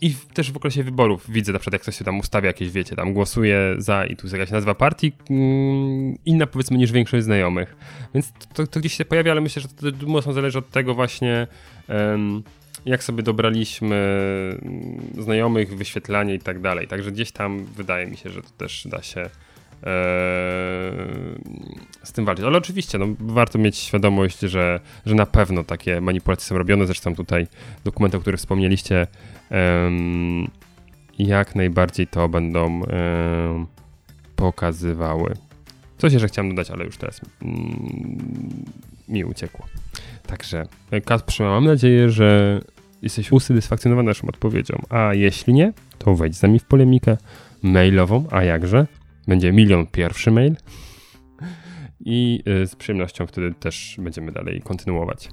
i 0.00 0.14
też 0.34 0.52
w 0.52 0.56
okresie 0.56 0.82
wyborów 0.82 1.30
widzę 1.30 1.52
na 1.52 1.58
przykład, 1.58 1.72
jak 1.72 1.82
ktoś 1.82 1.98
się 1.98 2.04
tam 2.04 2.18
ustawia 2.18 2.46
jakieś, 2.46 2.70
wiecie, 2.70 2.96
tam 2.96 3.12
głosuje 3.12 3.74
za 3.78 4.04
i 4.04 4.16
tu 4.16 4.26
jest 4.26 4.32
jakaś 4.32 4.50
nazwa 4.50 4.74
partii, 4.74 5.12
mm, 5.30 6.18
inna 6.24 6.46
powiedzmy 6.46 6.78
niż 6.78 6.92
większość 6.92 7.24
znajomych. 7.24 7.76
Więc 8.14 8.32
to, 8.54 8.66
to 8.66 8.80
gdzieś 8.80 8.92
się 8.92 9.04
pojawia, 9.04 9.32
ale 9.32 9.40
myślę, 9.40 9.62
że 9.62 9.68
to 9.68 10.06
mocno 10.06 10.32
zależy 10.32 10.58
od 10.58 10.70
tego 10.70 10.94
właśnie, 10.94 11.46
jak 12.86 13.04
sobie 13.04 13.22
dobraliśmy 13.22 13.96
mm, 14.62 15.00
znajomych, 15.18 15.76
wyświetlanie 15.76 16.34
i 16.34 16.38
tak 16.38 16.60
dalej. 16.60 16.88
Także 16.88 17.12
gdzieś 17.12 17.32
tam 17.32 17.64
wydaje 17.64 18.06
mi 18.06 18.16
się, 18.16 18.30
że 18.30 18.42
to 18.42 18.48
też 18.56 18.86
da 18.90 19.02
się 19.02 19.30
z 22.02 22.12
tym 22.12 22.24
walczyć. 22.24 22.44
Ale 22.44 22.58
oczywiście 22.58 22.98
no, 22.98 23.06
warto 23.18 23.58
mieć 23.58 23.76
świadomość, 23.76 24.40
że, 24.40 24.80
że 25.06 25.14
na 25.14 25.26
pewno 25.26 25.64
takie 25.64 26.00
manipulacje 26.00 26.46
są 26.46 26.58
robione. 26.58 26.86
Zresztą 26.86 27.14
tutaj 27.14 27.46
dokumenty, 27.84 28.16
o 28.16 28.20
których 28.20 28.40
wspomnieliście, 28.40 29.06
jak 31.18 31.54
najbardziej 31.54 32.06
to 32.06 32.28
będą 32.28 32.82
pokazywały. 34.36 35.34
Coś 35.98 36.12
jeszcze 36.12 36.28
chciałem 36.28 36.50
dodać, 36.50 36.70
ale 36.70 36.84
już 36.84 36.96
teraz 36.96 37.20
mm, 37.42 38.64
mi 39.08 39.24
uciekło. 39.24 39.66
Także 40.26 40.66
Kasprze, 41.04 41.44
mam 41.44 41.64
nadzieję, 41.64 42.10
że 42.10 42.60
jesteś 43.02 43.32
usatysfakcjonowany 43.32 44.06
naszą 44.06 44.28
odpowiedzią, 44.28 44.82
a 44.88 45.14
jeśli 45.14 45.54
nie, 45.54 45.72
to 45.98 46.14
wejdź 46.14 46.36
z 46.36 46.42
nami 46.42 46.58
w 46.58 46.64
polemikę 46.64 47.16
mailową, 47.62 48.26
a 48.30 48.42
jakże? 48.42 48.86
Będzie 49.26 49.52
milion 49.52 49.86
pierwszy 49.86 50.30
mail 50.30 50.56
i 52.00 52.42
y, 52.62 52.66
z 52.66 52.76
przyjemnością 52.76 53.26
wtedy 53.26 53.54
też 53.54 53.96
będziemy 53.98 54.32
dalej 54.32 54.62
kontynuować 54.62 55.28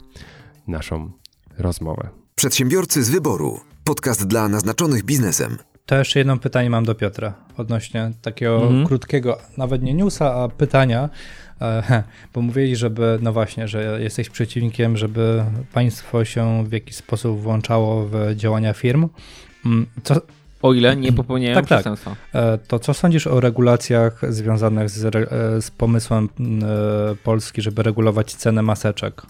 naszą 0.68 1.12
rozmowę. 1.58 2.10
Przedsiębiorcy 2.36 3.04
z 3.04 3.10
wyboru. 3.10 3.60
Podcast 3.86 4.28
dla 4.28 4.50
naznaczonych 4.50 5.04
biznesem. 5.04 5.58
To 5.86 5.96
jeszcze 5.96 6.20
jedno 6.20 6.38
pytanie 6.38 6.70
mam 6.70 6.86
do 6.86 6.96
Piotra 6.96 7.34
odnośnie 7.58 8.12
takiego 8.22 8.64
mhm. 8.64 8.88
krótkiego, 8.88 9.38
nawet 9.58 9.84
nie 9.84 9.94
newsa, 9.94 10.36
a 10.36 10.50
pytania. 10.50 11.10
E, 11.62 12.04
bo 12.34 12.42
mówili, 12.42 12.76
żeby, 12.76 13.20
no 13.22 13.34
właśnie, 13.34 13.68
że 13.68 14.02
jesteś 14.02 14.30
przeciwnikiem, 14.30 14.98
żeby 14.98 15.44
państwo 15.74 16.26
się 16.26 16.64
w 16.68 16.72
jakiś 16.72 16.96
sposób 16.96 17.42
włączało 17.42 18.06
w 18.06 18.36
działania 18.36 18.74
firm. 18.74 19.10
Mm, 19.66 19.86
co, 20.04 20.22
O 20.62 20.74
ile 20.74 20.96
nie 20.96 21.14
popełniają 21.14 21.56
Tak, 21.56 21.68
tak. 21.68 21.80
przestępstwa. 21.80 22.16
E, 22.34 22.58
To 22.58 22.80
co 22.80 22.94
sądzisz 22.94 23.28
o 23.28 23.40
regulacjach 23.40 24.34
związanych 24.34 24.90
z, 24.90 25.16
e, 25.16 25.62
z 25.62 25.72
pomysłem 25.72 26.30
Polski, 27.24 27.62
żeby 27.62 27.84
regulować 27.84 28.36
cenę 28.36 28.62
maseczek? 28.62 29.22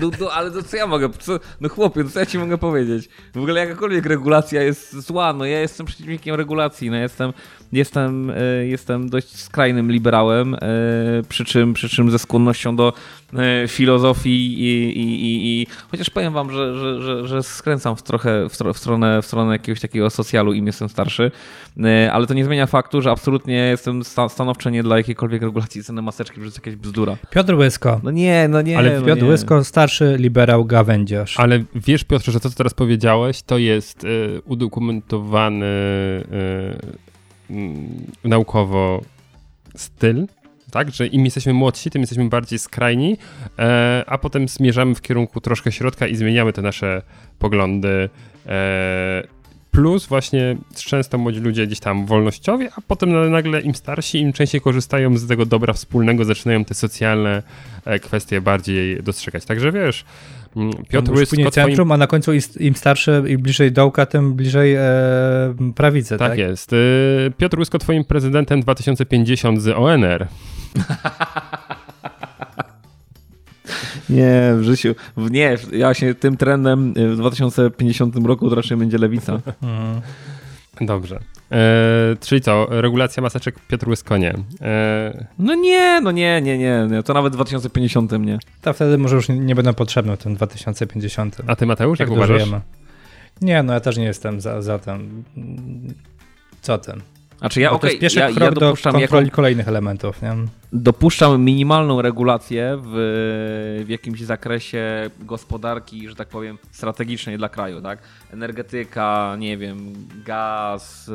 No, 0.00 0.10
no, 0.20 0.30
ale 0.32 0.50
to 0.50 0.62
co 0.62 0.76
ja 0.76 0.86
mogę, 0.86 1.08
co, 1.18 1.40
no 1.60 1.68
chłopie, 1.68 2.04
no 2.04 2.10
co 2.10 2.20
ja 2.20 2.26
ci 2.26 2.38
mogę 2.38 2.58
powiedzieć? 2.58 3.08
W 3.34 3.38
ogóle 3.38 3.60
jakakolwiek 3.60 4.06
regulacja 4.06 4.62
jest 4.62 5.06
zła, 5.06 5.32
no 5.32 5.44
ja 5.44 5.60
jestem 5.60 5.86
przeciwnikiem 5.86 6.34
regulacji, 6.34 6.90
no 6.90 6.96
jestem, 6.96 7.32
jestem, 7.72 8.30
e, 8.30 8.66
jestem 8.66 9.08
dość 9.10 9.36
skrajnym 9.36 9.92
liberałem, 9.92 10.54
e, 10.54 10.58
przy 11.28 11.44
czym, 11.44 11.74
przy 11.74 11.88
czym 11.88 12.10
ze 12.10 12.18
skłonnością 12.18 12.76
do 12.76 12.92
e, 13.34 13.68
filozofii 13.68 14.30
i, 14.62 14.98
i, 14.98 15.24
i, 15.24 15.62
i 15.62 15.66
chociaż 15.90 16.10
powiem 16.10 16.32
wam, 16.32 16.50
że, 16.52 16.78
że, 16.78 17.02
że, 17.02 17.28
że 17.28 17.42
skręcam 17.42 17.96
w 17.96 18.02
trochę 18.02 18.48
w, 18.48 18.52
stro- 18.52 18.74
w, 18.74 18.78
stronę, 18.78 19.22
w 19.22 19.26
stronę 19.26 19.52
jakiegoś 19.52 19.80
takiego 19.80 20.10
socjalu 20.10 20.52
im 20.52 20.66
jestem 20.66 20.88
starszy, 20.88 21.30
ale 22.12 22.26
to 22.26 22.34
nie 22.34 22.44
zmienia 22.44 22.66
faktu, 22.66 23.02
że 23.02 23.10
absolutnie 23.10 23.54
jestem 23.54 24.04
sta- 24.04 24.28
stanowczo 24.28 24.70
nie 24.70 24.82
dla 24.82 24.96
jakiejkolwiek 24.96 25.42
regulacji 25.42 25.84
ceny 25.84 26.02
maseczki, 26.02 26.34
że 26.34 26.40
to 26.40 26.44
jest 26.46 26.56
jakaś 26.56 26.76
bzdura. 26.76 27.16
Piotr 27.30 27.54
Łysko. 27.54 28.00
No 28.02 28.10
nie, 28.10 28.48
no 28.48 28.62
nie. 28.62 28.78
Ale 28.78 29.00
no 29.00 29.06
Piotr 29.06 29.22
nie. 29.22 29.28
Łysko, 29.30 29.64
starszy 29.64 30.16
liberał 30.18 30.64
gawędziarz. 30.64 31.40
Ale 31.40 31.64
wiesz, 31.74 32.04
Piotrze, 32.04 32.32
że 32.32 32.40
to, 32.40 32.50
co 32.50 32.56
teraz 32.56 32.74
powiedziałeś, 32.74 33.42
to 33.42 33.58
jest 33.58 34.04
y, 34.04 34.40
udokumentowany 34.44 35.66
y, 37.50 37.54
y, 37.54 38.28
naukowo 38.28 39.02
styl, 39.76 40.26
tak? 40.70 40.90
Że 40.90 41.06
im 41.06 41.24
jesteśmy 41.24 41.52
młodsi, 41.52 41.90
tym 41.90 42.00
jesteśmy 42.00 42.28
bardziej 42.28 42.58
skrajni, 42.58 43.16
e, 43.58 44.04
a 44.06 44.18
potem 44.18 44.48
zmierzamy 44.48 44.94
w 44.94 45.00
kierunku 45.00 45.40
troszkę 45.40 45.72
środka 45.72 46.06
i 46.06 46.16
zmieniamy 46.16 46.52
te 46.52 46.62
nasze 46.62 47.02
poglądy. 47.38 48.08
E, 48.46 49.22
plus 49.70 50.06
właśnie 50.06 50.56
często 50.74 51.18
młodzi 51.18 51.40
ludzie 51.40 51.66
gdzieś 51.66 51.80
tam 51.80 52.06
wolnościowi, 52.06 52.66
a 52.76 52.80
potem 52.86 53.30
nagle 53.30 53.60
im 53.60 53.74
starsi, 53.74 54.20
im 54.20 54.32
częściej 54.32 54.60
korzystają 54.60 55.18
z 55.18 55.28
tego 55.28 55.46
dobra 55.46 55.72
wspólnego, 55.72 56.24
zaczynają 56.24 56.64
te 56.64 56.74
socjalne 56.74 57.42
e, 57.84 57.98
kwestie 57.98 58.40
bardziej 58.40 59.02
dostrzegać. 59.02 59.44
Także 59.44 59.72
wiesz, 59.72 60.04
mm, 60.56 60.72
Piotr 60.88 61.10
Łysko 61.10 61.30
później 61.30 61.50
twoim... 61.50 61.66
centrum, 61.66 61.92
a 61.92 61.96
na 61.96 62.06
końcu 62.06 62.32
im 62.60 62.74
starszy 62.76 63.22
i 63.28 63.38
bliżej 63.38 63.72
dołka, 63.72 64.06
tym 64.06 64.34
bliżej 64.34 64.74
e, 64.74 64.84
prawicy, 65.74 66.18
tak? 66.18 66.30
Tak 66.30 66.38
jest. 66.38 66.72
Y, 66.72 67.32
Piotr 67.38 67.58
Łysko 67.58 67.78
twoim 67.78 68.04
prezydentem 68.04 68.60
2050 68.60 69.62
z 69.62 69.68
ONR. 69.68 70.26
Nie, 74.10 74.52
w 74.56 74.62
życiu. 74.62 74.94
w- 75.16 75.30
Nie, 75.30 75.56
ja 75.72 75.94
się 75.94 76.14
tym 76.14 76.36
trendem 76.36 76.94
y, 76.96 77.08
w 77.08 77.16
2050 77.16 78.16
roku 78.26 78.54
raczej 78.54 78.76
będzie 78.76 78.98
lewica. 78.98 79.32
Mhm. 79.62 80.00
Dobrze. 80.80 81.20
E, 81.52 82.16
czyli 82.20 82.40
co, 82.40 82.66
regulacja 82.70 83.22
maseczek 83.22 83.54
Piotr 83.68 83.88
Łysko 83.88 84.16
nie. 84.16 84.34
E, 84.62 85.26
No 85.38 85.54
nie, 85.54 86.00
no 86.00 86.10
nie, 86.10 86.42
nie, 86.42 86.58
nie. 86.58 86.86
nie. 86.90 87.02
To 87.02 87.14
nawet 87.14 87.32
w 87.32 87.36
2050 87.36 88.12
nie. 88.20 88.38
To 88.62 88.72
wtedy 88.72 88.98
może 88.98 89.16
już 89.16 89.28
nie 89.28 89.54
będą 89.54 89.74
potrzebne 89.74 90.16
w 90.16 90.22
tym 90.22 90.34
2050. 90.34 91.36
a 91.46 91.56
ty 91.56 91.66
Mateusz, 91.66 91.98
Jak 92.00 92.08
jak 92.08 92.16
uważasz? 92.16 92.38
dożyjemy. 92.38 92.60
Nie, 93.42 93.62
no 93.62 93.72
ja 93.72 93.80
też 93.80 93.96
nie 93.96 94.04
jestem 94.04 94.40
za, 94.40 94.62
za 94.62 94.78
tym. 94.78 95.24
Co 96.62 96.78
tym? 96.78 97.00
Znaczy 97.40 97.60
ja, 97.60 97.70
Bo 97.70 97.78
to 97.78 97.88
pierwszy 98.00 98.18
ja, 98.18 98.28
ja 98.28 98.34
krok 98.36 98.54
do 98.54 98.60
dopuszczam, 98.60 98.92
kontroli 98.92 99.24
jaką, 99.26 99.36
kolejnych 99.36 99.68
elementów, 99.68 100.22
nie? 100.22 100.32
dopuszczam 100.72 101.42
minimalną 101.42 102.02
regulację 102.02 102.78
w, 102.82 103.82
w 103.86 103.88
jakimś 103.88 104.20
zakresie 104.20 105.10
gospodarki, 105.20 106.08
że 106.08 106.14
tak 106.14 106.28
powiem, 106.28 106.58
strategicznej 106.70 107.38
dla 107.38 107.48
kraju, 107.48 107.82
tak? 107.82 107.98
Energetyka, 108.32 109.36
nie 109.38 109.58
wiem, 109.58 109.92
gaz, 110.24 111.08
y, 111.08 111.12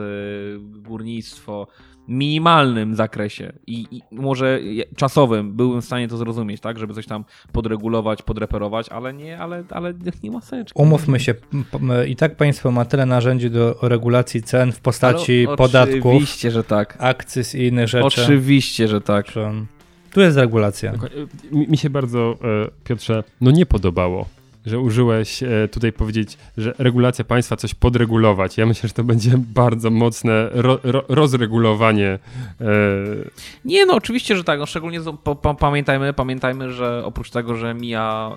górnictwo, 0.60 1.68
minimalnym 2.08 2.96
zakresie 2.96 3.54
i, 3.68 3.88
i 3.92 4.02
może 4.12 4.60
czasowym 4.96 5.54
byłbym 5.54 5.82
w 5.82 5.86
stanie 5.86 6.08
to 6.08 6.18
zrozumieć, 6.18 6.62
tak? 6.62 6.80
Żeby 6.80 6.94
coś 6.94 7.06
tam 7.06 7.26
podregulować, 7.52 8.22
podreperować, 8.22 8.90
ale 8.90 9.14
nie, 9.14 9.40
ale, 9.40 9.64
ale 9.70 9.94
nie 10.24 10.32
maseczki. 10.32 10.82
Umówmy 10.82 11.20
się, 11.20 11.36
i 12.08 12.16
tak 12.16 12.36
państwo 12.36 12.72
ma 12.72 12.86
tyle 12.86 13.06
narzędzi 13.06 13.50
do 13.50 13.76
regulacji 13.82 14.44
cen 14.44 14.72
w 14.72 14.80
postaci 14.80 15.46
Ale 15.48 15.58
podatków, 15.58 16.06
Oczywiście, 16.06 16.52
że 16.52 16.64
tak. 16.64 16.98
akcyz 17.00 17.56
i 17.56 17.64
innych 17.64 17.88
rzeczy. 17.88 18.06
Oczywiście, 18.06 18.88
że 18.88 19.02
tak. 19.02 19.26
Tu 20.14 20.22
jest 20.22 20.38
regulacja. 20.38 20.94
Mi, 21.52 21.68
mi 21.68 21.78
się 21.78 21.90
bardzo, 21.90 22.38
e, 22.66 22.68
Piotrze, 22.84 23.24
no 23.42 23.52
nie 23.52 23.66
podobało, 23.66 24.26
że 24.66 24.80
użyłeś 24.80 25.44
e, 25.44 25.68
tutaj 25.72 25.94
powiedzieć, 25.94 26.38
że 26.58 26.74
regulacja 26.78 27.26
państwa 27.26 27.56
coś 27.56 27.74
podregulować. 27.74 28.58
Ja 28.58 28.66
myślę, 28.66 28.88
że 28.88 28.94
to 28.94 29.04
będzie 29.04 29.32
bardzo 29.38 29.90
mocne 29.92 30.50
ro, 30.52 30.80
ro, 30.84 31.04
rozregulowanie. 31.08 32.20
E, 32.62 32.68
Nie, 33.66 33.86
no 33.86 33.94
oczywiście, 33.94 34.38
że 34.38 34.44
tak. 34.44 34.60
No, 34.60 34.66
szczególnie 34.66 35.00
pa, 35.24 35.36
pa, 35.36 35.54
pamiętajmy, 35.54 36.14
pamiętajmy, 36.14 36.72
że 36.72 37.06
oprócz 37.06 37.30
tego, 37.30 37.56
że 37.56 37.74
mija, 37.74 38.32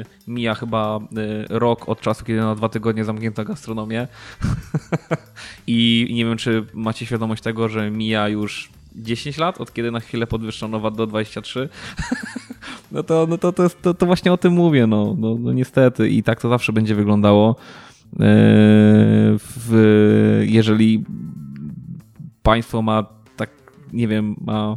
y, 0.00 0.04
mija 0.26 0.54
chyba 0.54 0.98
y, 0.98 1.46
rok 1.48 1.88
od 1.88 2.00
czasu, 2.00 2.24
kiedy 2.24 2.40
na 2.40 2.54
dwa 2.54 2.68
tygodnie 2.68 3.04
zamknięto 3.04 3.44
gastronomię. 3.44 4.08
I 5.66 6.08
nie 6.10 6.24
wiem, 6.24 6.36
czy 6.36 6.64
macie 6.74 7.06
świadomość 7.06 7.42
tego, 7.42 7.68
że 7.68 7.90
mija 7.90 8.28
już 8.28 8.70
10 8.94 9.38
lat, 9.38 9.60
od 9.60 9.72
kiedy 9.72 9.90
na 9.90 10.00
chwilę 10.00 10.26
podwyższono 10.26 10.80
VAT 10.80 10.96
do 10.96 11.06
23. 11.06 11.68
no 12.92 13.02
to, 13.02 13.26
no 13.28 13.38
to, 13.38 13.52
to, 13.52 13.62
jest, 13.62 13.82
to, 13.82 13.94
to 13.94 14.06
właśnie 14.06 14.32
o 14.32 14.36
tym 14.36 14.52
mówię. 14.52 14.86
No, 14.86 15.16
no, 15.18 15.36
no 15.40 15.52
niestety. 15.52 16.08
I 16.08 16.22
tak 16.22 16.40
to 16.40 16.48
zawsze 16.48 16.72
będzie 16.72 16.94
wyglądało. 16.94 17.56
Yy, 18.12 18.18
w, 19.38 20.42
jeżeli 20.46 21.04
państwo 22.42 22.82
ma 22.82 23.04
tak, 23.36 23.50
nie 23.92 24.08
wiem, 24.08 24.36
ma 24.40 24.76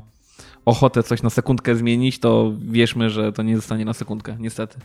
ochotę 0.66 1.04
coś 1.04 1.24
na 1.24 1.30
sekundkę 1.30 1.76
zmienić, 1.76 2.20
to 2.20 2.54
wierzmy, 2.62 3.10
że 3.10 3.34
to 3.34 3.44
nie 3.44 3.56
zostanie 3.56 3.86
na 3.86 3.94
sekundkę, 3.94 4.36
niestety. 4.40 4.80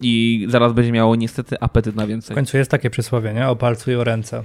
I 0.00 0.46
zaraz 0.48 0.72
będzie 0.72 0.92
miało 0.92 1.16
niestety 1.16 1.60
apetyt 1.60 1.96
na 1.96 2.04
W 2.04 2.08
więcej. 2.08 2.34
końcu 2.34 2.56
jest 2.56 2.70
takie 2.70 2.90
przysłowie, 2.90 3.34
nie? 3.34 3.48
O 3.48 3.56
palcu 3.56 3.90
i 3.90 3.94
o 3.94 4.04
ręce. 4.04 4.42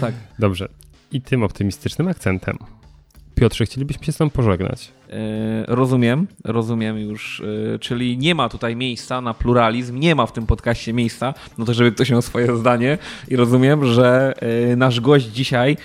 Tak. 0.00 0.14
dobrze. 0.38 0.68
I 1.12 1.20
tym 1.20 1.42
optymistycznym 1.42 2.08
akcentem. 2.08 2.58
Piotrze, 3.34 3.64
chcielibyśmy 3.64 4.04
się 4.04 4.12
z 4.12 4.16
tobą 4.16 4.30
pożegnać. 4.30 4.92
Yy, 5.08 5.14
rozumiem, 5.66 6.26
rozumiem 6.44 6.98
już, 6.98 7.42
yy, 7.72 7.78
czyli 7.78 8.18
nie 8.18 8.34
ma 8.34 8.48
tutaj 8.48 8.76
miejsca 8.76 9.20
na 9.20 9.34
pluralizm, 9.34 9.98
nie 9.98 10.14
ma 10.14 10.26
w 10.26 10.32
tym 10.32 10.46
podcaście 10.46 10.92
miejsca, 10.92 11.34
no 11.58 11.64
to 11.64 11.74
żeby 11.74 11.92
ktoś 11.92 12.10
miał 12.10 12.22
swoje 12.22 12.56
zdanie 12.56 12.98
i 13.28 13.36
rozumiem, 13.36 13.84
że 13.84 14.34
yy, 14.68 14.76
nasz 14.76 15.00
gość 15.00 15.26
dzisiaj, 15.26 15.76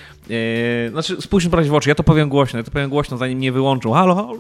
znaczy 0.92 1.22
spójrzmy 1.22 1.52
brać 1.52 1.70
w 1.70 1.74
oczy, 1.74 1.90
ja 1.90 1.96
to 1.96 2.04
powiem 2.04 2.30
głośno, 2.30 2.60
ja 2.60 2.64
to 2.64 2.72
powiem 2.72 2.90
głośno, 2.90 3.18
zanim 3.18 3.38
mnie 3.38 3.52
wyłączą, 3.52 3.92
halo, 3.92 4.16
halo. 4.16 4.38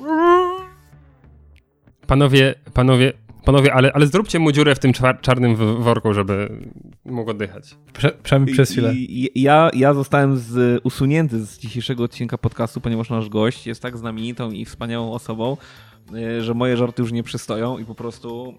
Panowie, 2.07 2.55
panowie, 2.73 3.13
panowie, 3.45 3.73
ale, 3.73 3.93
ale 3.93 4.07
zróbcie 4.07 4.39
mu 4.39 4.51
dziurę 4.51 4.75
w 4.75 4.79
tym 4.79 4.93
czar- 4.93 5.21
czarnym 5.21 5.55
worku, 5.83 6.13
żeby 6.13 6.49
mógł 7.05 7.31
oddychać. 7.31 7.75
Prze, 7.93 8.11
przynajmniej 8.23 8.53
przez 8.53 8.71
chwilę. 8.71 8.93
I, 8.93 9.39
i, 9.39 9.41
ja, 9.41 9.69
ja 9.73 9.93
zostałem 9.93 10.37
z, 10.37 10.81
usunięty 10.83 11.45
z 11.45 11.59
dzisiejszego 11.59 12.03
odcinka 12.03 12.37
podcastu, 12.37 12.81
ponieważ 12.81 13.09
nasz 13.09 13.29
gość 13.29 13.67
jest 13.67 13.81
tak 13.81 13.97
znamienitą 13.97 14.51
i 14.51 14.65
wspaniałą 14.65 15.11
osobą, 15.11 15.57
że 16.41 16.53
moje 16.53 16.77
żarty 16.77 17.01
już 17.01 17.11
nie 17.11 17.23
przystoją 17.23 17.77
i 17.77 17.85
po 17.85 17.95
prostu 17.95 18.53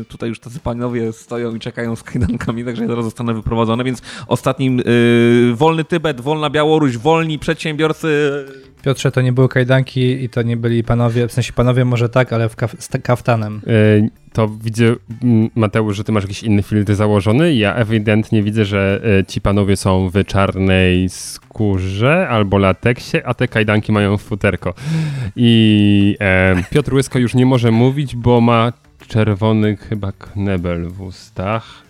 y, 0.00 0.04
tutaj 0.04 0.28
już 0.28 0.40
tacy 0.40 0.60
panowie 0.60 1.12
stoją 1.12 1.54
i 1.54 1.60
czekają 1.60 1.96
z 1.96 2.02
kajdankami, 2.02 2.64
także 2.64 2.82
ja 2.82 2.88
zaraz 2.88 3.04
zostanę 3.04 3.34
wyprowadzony, 3.34 3.84
więc 3.84 4.02
ostatnim 4.26 4.80
y, 4.80 5.52
wolny 5.54 5.84
Tybet, 5.84 6.20
wolna 6.20 6.50
Białoruś, 6.50 6.96
wolni 6.96 7.38
przedsiębiorcy. 7.38 8.30
Piotrze, 8.82 9.12
to 9.12 9.20
nie 9.20 9.32
były 9.32 9.48
kajdanki 9.48 10.24
i 10.24 10.28
to 10.28 10.42
nie 10.42 10.56
byli 10.56 10.84
panowie, 10.84 11.28
w 11.28 11.32
sensie 11.32 11.52
panowie 11.52 11.84
może 11.84 12.08
tak, 12.08 12.32
ale 12.32 12.48
w 12.48 12.56
kaf, 12.56 12.76
z 12.78 12.88
ta- 12.88 12.98
kaftanem. 12.98 13.60
To 14.32 14.48
widzę, 14.48 14.84
Mateusz, 15.54 15.96
że 15.96 16.04
ty 16.04 16.12
masz 16.12 16.24
jakiś 16.24 16.42
inny 16.42 16.62
filtr 16.62 16.94
założony. 16.94 17.54
Ja 17.54 17.74
ewidentnie 17.74 18.42
widzę, 18.42 18.64
że 18.64 19.02
ci 19.28 19.40
panowie 19.40 19.76
są 19.76 20.10
w 20.10 20.24
czarnej 20.24 21.08
skórze 21.08 22.28
albo 22.28 22.58
lateksie, 22.58 23.16
a 23.24 23.34
te 23.34 23.48
kajdanki 23.48 23.92
mają 23.92 24.16
futerko. 24.16 24.74
I 25.36 26.16
e, 26.20 26.63
Piotr 26.70 26.94
Łysko 26.94 27.18
już 27.18 27.34
nie 27.34 27.46
może 27.46 27.70
mówić, 27.70 28.16
bo 28.16 28.40
ma 28.40 28.72
czerwony 29.08 29.76
chyba 29.76 30.12
knebel 30.12 30.88
w 30.88 31.00
ustach. 31.00 31.82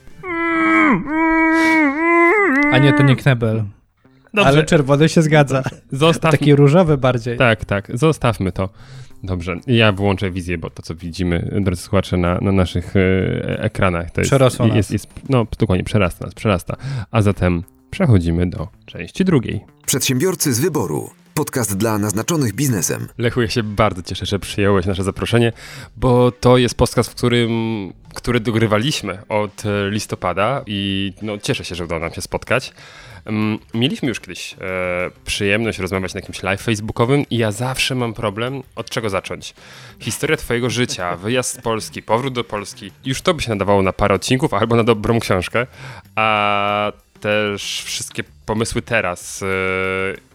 A 2.73 2.79
nie, 2.79 2.93
to 2.93 3.03
nie 3.03 3.17
knebel. 3.17 3.65
Dobrze, 4.35 4.49
Ale 4.49 4.65
czerwony 4.65 5.09
się 5.09 5.23
zgadza. 5.23 5.63
zostaw... 5.93 6.31
Taki 6.31 6.55
różowy 6.55 6.99
bardziej. 6.99 7.39
Tak, 7.39 7.65
tak, 7.65 7.99
zostawmy 7.99 8.53
to. 8.53 8.69
Dobrze, 9.23 9.57
ja 9.67 9.93
wyłączę 9.93 10.31
wizję, 10.31 10.59
bo 10.59 10.71
to 10.71 10.83
co 10.83 10.95
widzimy, 10.95 11.61
drodzy 11.61 11.83
słuchacze, 11.83 12.17
na, 12.17 12.39
na 12.39 12.53
naszych 12.53 12.97
e, 12.97 13.61
ekranach, 13.61 14.11
to 14.11 14.21
jest, 14.21 14.33
nas. 14.33 14.59
jest, 14.75 14.91
jest, 14.91 15.09
no 15.29 15.47
dokładnie, 15.59 15.85
przerasta 15.85 16.25
nas, 16.25 16.35
przerasta. 16.35 16.77
A 17.11 17.23
zatem 17.23 17.63
przechodzimy 17.91 18.51
do 18.51 18.69
części 18.87 19.25
drugiej. 19.25 19.65
Przedsiębiorcy 19.87 20.55
z 20.55 20.61
wyboru. 20.61 21.11
Podcast 21.35 21.77
dla 21.77 21.99
naznaczonych 21.99 22.53
biznesem. 22.53 23.09
Lechu, 23.18 23.42
ja 23.42 23.49
się 23.49 23.62
bardzo 23.62 24.03
cieszę, 24.03 24.27
że 24.27 24.38
przyjąłeś 24.38 24.87
nasze 24.87 25.05
zaproszenie, 25.05 25.53
bo 25.97 26.33
to 26.33 26.59
jest 26.59 26.75
podcast, 26.75 27.11
w 27.11 27.14
którym, 27.14 27.92
który 28.14 28.40
dogrywaliśmy 28.40 29.18
od 29.29 29.62
listopada 29.90 30.62
i 30.66 31.12
no, 31.23 31.38
cieszę 31.38 31.64
się, 31.64 31.75
że 31.75 31.85
udało 31.85 32.01
nam 32.01 32.12
się 32.12 32.23
spotkać. 32.23 32.73
Mm, 33.25 33.59
mieliśmy 33.75 34.09
już 34.09 34.20
kiedyś 34.20 34.55
e, 34.55 34.57
przyjemność 35.25 35.79
rozmawiać 35.79 36.14
na 36.14 36.20
jakimś 36.20 36.42
live 36.42 36.62
facebookowym 36.62 37.25
i 37.31 37.38
ja 37.38 37.53
zawsze 37.53 37.94
mam 37.94 38.14
problem, 38.14 38.62
od 38.77 38.90
czego 38.90 39.11
zacząć. 39.11 39.55
Historia 40.01 40.37
twojego 40.37 40.70
życia, 40.70 41.16
wyjazd 41.16 41.59
z 41.59 41.62
Polski, 41.62 42.03
powrót 42.03 42.35
do 42.35 42.44
Polski, 42.44 42.90
już 43.05 43.23
to 43.23 43.35
by 43.35 43.42
się 43.42 43.51
nadawało 43.51 43.83
na 43.83 43.92
parę 43.92 44.14
odcinków 44.14 44.55
albo 44.55 44.77
na 44.77 44.85
dobrą 44.85 45.20
książkę, 45.20 45.66
a 46.14 46.92
też 47.20 47.83
wszystkie 47.85 48.25
pomysły 48.47 48.83
teraz 48.83 49.40
yy, 49.40 49.49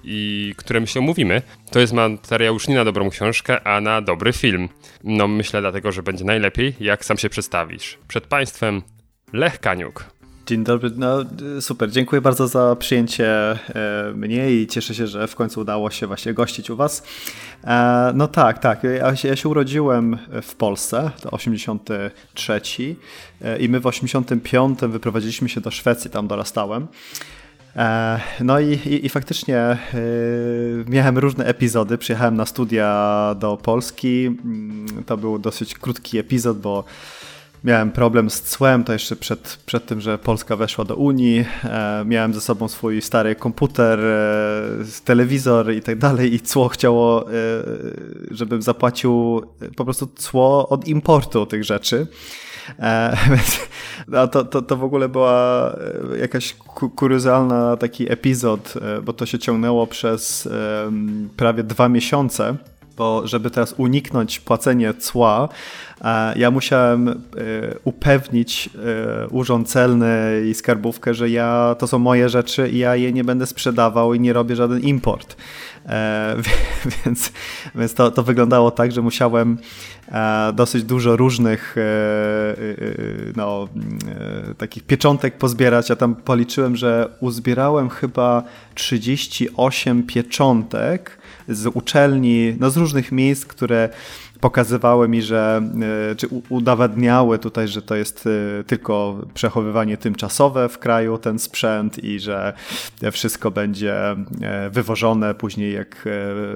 i 0.04 0.54
które 0.58 0.80
myślę 0.80 1.00
omówimy, 1.00 1.42
to 1.72 1.80
jest 1.80 1.94
materiał 1.94 2.54
już 2.54 2.68
nie 2.68 2.76
na 2.76 2.86
dobrą 2.86 3.10
książkę, 3.10 3.68
a 3.68 3.82
na 3.82 4.02
dobry 4.02 4.34
film. 4.34 4.70
No 5.04 5.28
myślę 5.28 5.62
dlatego, 5.62 5.92
że 5.92 6.04
będzie 6.04 6.26
najlepiej, 6.26 6.76
jak 6.80 7.06
sam 7.06 7.18
się 7.18 7.30
przedstawisz. 7.30 7.98
Przed 8.08 8.28
Państwem 8.28 8.82
Lech 9.34 9.60
Kaniuk. 9.60 10.20
Dzień 10.50 10.64
dobry, 10.64 10.92
no 10.96 11.26
super, 11.62 11.92
dziękuję 11.92 12.22
bardzo 12.22 12.48
za 12.48 12.76
przyjęcie 12.76 13.52
e, 13.52 13.58
mnie 14.16 14.52
i 14.52 14.68
cieszę 14.68 14.96
się, 14.96 15.08
że 15.08 15.28
w 15.28 15.36
końcu 15.36 15.62
udało 15.62 15.92
się 15.92 16.08
właśnie 16.08 16.34
gościć 16.34 16.70
u 16.70 16.76
Was. 16.76 17.04
E, 17.64 18.12
no 18.16 18.28
tak, 18.28 18.60
tak, 18.60 18.84
ja 18.84 19.16
się, 19.16 19.28
ja 19.28 19.36
się 19.36 19.50
urodziłem 19.50 20.18
w 20.42 20.56
Polsce, 20.56 21.12
to 21.22 21.32
83 21.32 22.62
e, 23.42 23.60
i 23.60 23.70
my 23.70 23.80
w 23.80 23.88
85 23.88 24.80
wyprowadziliśmy 24.80 25.50
się 25.50 25.62
do 25.62 25.72
Szwecji, 25.72 26.12
tam 26.12 26.28
dorastałem. 26.28 26.88
No 28.42 28.60
i, 28.60 28.74
i, 28.74 29.06
i, 29.06 29.10
faktycznie 29.10 29.78
miałem 30.88 31.18
różne 31.18 31.46
epizody. 31.46 31.98
Przyjechałem 31.98 32.36
na 32.36 32.46
studia 32.46 33.36
do 33.40 33.58
Polski. 33.58 34.26
Mm, 34.26 35.04
to 35.06 35.18
był 35.18 35.40
dosyć 35.40 35.76
krótki 35.76 36.18
epizod, 36.18 36.60
bo 36.60 36.84
Miałem 37.64 37.92
problem 37.92 38.30
z 38.30 38.42
cłem, 38.42 38.84
to 38.84 38.94
jeszcze 38.94 39.16
przed, 39.16 39.60
przed 39.66 39.86
tym, 39.86 40.02
że 40.02 40.18
Polska 40.18 40.56
weszła 40.56 40.86
do 40.86 40.96
Unii. 40.96 41.46
E, 41.64 42.04
miałem 42.06 42.34
ze 42.34 42.42
sobą 42.42 42.68
swój 42.68 43.02
stary 43.02 43.36
komputer, 43.36 44.00
e, 44.00 45.04
telewizor 45.06 45.74
i 45.74 45.82
tak 45.82 45.98
dalej 45.98 46.34
i 46.34 46.40
cło 46.40 46.70
chciało, 46.70 47.32
e, 47.32 47.34
żebym 48.32 48.62
zapłacił 48.62 49.42
po 49.76 49.86
prostu 49.86 50.08
cło 50.16 50.70
od 50.70 50.88
importu 50.88 51.46
tych 51.46 51.64
rzeczy. 51.64 52.08
E, 52.80 53.18
no 54.08 54.28
to, 54.28 54.46
to, 54.46 54.62
to 54.62 54.78
w 54.78 54.84
ogóle 54.84 55.10
była 55.10 55.72
jakaś 56.20 56.54
kuriozalna 56.96 57.78
taki 57.78 58.12
epizod, 58.12 58.74
e, 58.82 59.02
bo 59.02 59.14
to 59.14 59.26
się 59.26 59.40
ciągnęło 59.40 59.88
przez 59.88 60.50
prawie 61.38 61.64
dwa 61.64 61.90
miesiące 61.90 62.56
bo 63.00 63.28
żeby 63.28 63.50
teraz 63.50 63.76
uniknąć 63.78 64.40
płacenia 64.40 64.94
cła, 64.94 65.50
e, 66.02 66.40
ja 66.40 66.52
musiałem 66.52 67.08
e, 67.08 67.14
upewnić 67.84 68.70
e, 69.24 69.28
urząd 69.28 69.70
celny 69.70 70.44
i 70.50 70.54
skarbówkę, 70.54 71.14
że 71.14 71.30
ja, 71.30 71.76
to 71.80 71.88
są 71.88 72.00
moje 72.00 72.30
rzeczy 72.30 72.70
i 72.70 72.78
ja 72.78 72.96
je 72.96 73.14
nie 73.14 73.24
będę 73.24 73.46
sprzedawał 73.46 74.14
i 74.14 74.20
nie 74.20 74.34
robię 74.34 74.56
żaden 74.56 74.80
import. 74.80 75.36
Więc, 77.06 77.32
więc 77.76 77.94
to, 77.94 78.12
to 78.12 78.24
wyglądało 78.24 78.72
tak, 78.72 78.92
że 78.92 79.02
musiałem 79.02 79.58
dosyć 80.54 80.84
dużo 80.84 81.16
różnych 81.16 81.76
no, 83.36 83.68
takich 84.58 84.84
pieczątek 84.84 85.38
pozbierać. 85.38 85.90
Ja 85.90 85.96
tam 85.96 86.16
policzyłem, 86.16 86.76
że 86.76 87.10
uzbierałem 87.20 87.90
chyba 87.90 88.44
38 88.76 90.04
pieczątek 90.04 91.19
z 91.50 91.68
uczelni, 91.68 92.56
no 92.60 92.70
z 92.70 92.78
różnych 92.78 93.12
miejsc, 93.12 93.46
które 93.46 93.90
pokazywały 94.40 95.08
mi, 95.08 95.22
że 95.22 95.62
e, 96.12 96.16
czy 96.16 96.28
udowadniały 96.50 97.40
tutaj, 97.40 97.68
że 97.68 97.82
to 97.82 97.96
jest 97.96 98.28
e, 98.28 98.64
tylko 98.64 99.22
przechowywanie 99.34 99.98
tymczasowe 99.98 100.70
w 100.70 100.78
kraju, 100.78 101.18
ten 101.18 101.40
sprzęt 101.40 102.04
i 102.04 102.20
że 102.20 102.54
wszystko 103.12 103.52
będzie 103.52 103.96
e, 104.42 104.70
wywożone 104.70 105.36
później, 105.36 105.74
jak 105.74 106.10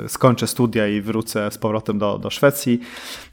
skończę 0.08 0.48
studia 0.48 0.88
i 0.88 1.02
wrócę 1.02 1.52
z 1.52 1.58
powrotem 1.58 2.00
do, 2.00 2.18
do 2.20 2.30
Szwecji. 2.30 2.80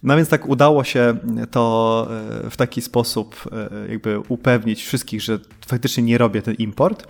No 0.03 0.16
więc 0.16 0.29
tak 0.29 0.49
udało 0.49 0.85
się 0.85 1.16
to 1.51 2.09
w 2.51 2.57
taki 2.57 2.83
sposób 2.83 3.49
jakby 3.88 4.20
upewnić 4.29 4.85
wszystkich, 4.85 5.23
że 5.23 5.38
faktycznie 5.66 6.03
nie 6.03 6.18
robię 6.18 6.42
ten 6.42 6.55
import. 6.55 7.07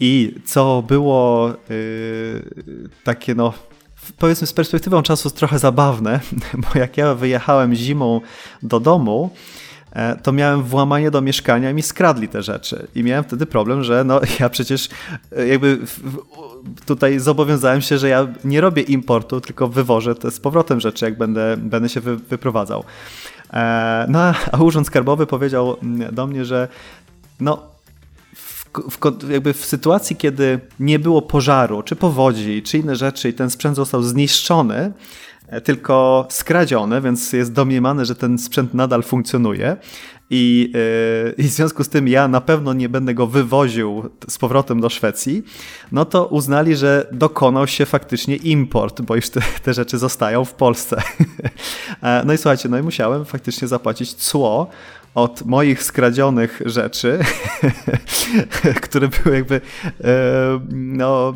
I 0.00 0.34
co 0.44 0.84
było 0.88 1.52
takie 3.04 3.34
no 3.34 3.52
powiedzmy 4.18 4.46
z 4.46 4.52
perspektywą 4.52 5.02
czasu 5.02 5.30
trochę 5.30 5.58
zabawne, 5.58 6.20
bo 6.62 6.78
jak 6.78 6.96
ja 6.96 7.14
wyjechałem 7.14 7.74
zimą 7.74 8.20
do 8.62 8.80
domu, 8.80 9.30
e, 9.92 10.16
to 10.16 10.32
miałem 10.32 10.62
włamanie 10.62 11.10
do 11.10 11.20
mieszkania 11.20 11.70
i 11.70 11.74
mi 11.74 11.82
skradli 11.82 12.28
te 12.28 12.42
rzeczy. 12.42 12.86
I 12.94 13.02
miałem 13.02 13.24
wtedy 13.24 13.46
problem, 13.46 13.84
że 13.84 14.04
no 14.04 14.20
ja 14.40 14.48
przecież 14.48 14.88
e, 15.36 15.46
jakby 15.46 15.78
tutaj 16.86 17.18
zobowiązałem 17.20 17.80
się, 17.80 17.98
że 17.98 18.08
ja 18.08 18.28
nie 18.44 18.60
robię 18.60 18.82
importu, 18.82 19.40
tylko 19.40 19.68
wywożę 19.68 20.14
te 20.14 20.30
z 20.30 20.40
powrotem 20.40 20.80
rzeczy, 20.80 21.04
jak 21.04 21.18
będę, 21.18 21.56
będę 21.56 21.88
się 21.88 22.00
wy, 22.00 22.16
wyprowadzał. 22.16 22.84
E, 23.52 24.06
no 24.08 24.18
a 24.52 24.62
Urząd 24.62 24.86
Skarbowy 24.86 25.26
powiedział 25.26 25.76
do 26.12 26.26
mnie, 26.26 26.44
że 26.44 26.68
no 27.40 27.75
w, 28.90 29.30
jakby 29.30 29.52
w 29.52 29.64
sytuacji, 29.64 30.16
kiedy 30.16 30.60
nie 30.80 30.98
było 30.98 31.22
pożaru, 31.22 31.82
czy 31.82 31.96
powodzi, 31.96 32.62
czy 32.62 32.78
inne 32.78 32.96
rzeczy 32.96 33.28
i 33.28 33.32
ten 33.32 33.50
sprzęt 33.50 33.76
został 33.76 34.02
zniszczony, 34.02 34.92
e, 35.48 35.60
tylko 35.60 36.26
skradziony, 36.30 37.00
więc 37.00 37.32
jest 37.32 37.52
domniemane, 37.52 38.04
że 38.04 38.14
ten 38.14 38.38
sprzęt 38.38 38.74
nadal 38.74 39.02
funkcjonuje. 39.02 39.76
I, 40.30 40.72
yy, 40.74 41.44
I 41.44 41.48
w 41.48 41.52
związku 41.52 41.84
z 41.84 41.88
tym 41.88 42.08
ja 42.08 42.28
na 42.28 42.40
pewno 42.40 42.72
nie 42.72 42.88
będę 42.88 43.14
go 43.14 43.26
wywoził 43.26 44.10
z 44.28 44.38
powrotem 44.38 44.80
do 44.80 44.88
Szwecji, 44.88 45.42
no 45.92 46.04
to 46.04 46.26
uznali, 46.26 46.76
że 46.76 47.08
dokonał 47.12 47.66
się 47.66 47.86
faktycznie 47.86 48.36
import, 48.36 49.00
bo 49.00 49.16
już 49.16 49.30
te, 49.30 49.40
te 49.62 49.74
rzeczy 49.74 49.98
zostają 49.98 50.44
w 50.44 50.54
Polsce. 50.54 51.02
E, 52.02 52.22
no 52.26 52.32
i 52.32 52.38
słuchajcie, 52.38 52.68
no 52.68 52.78
i 52.78 52.82
musiałem 52.82 53.24
faktycznie 53.24 53.68
zapłacić 53.68 54.14
cło 54.14 54.70
od 55.16 55.46
moich 55.46 55.82
skradzionych 55.82 56.62
rzeczy, 56.66 57.18
które 58.82 59.08
były 59.08 59.36
jakby 59.36 59.54
e, 59.54 59.60
no, 60.72 61.34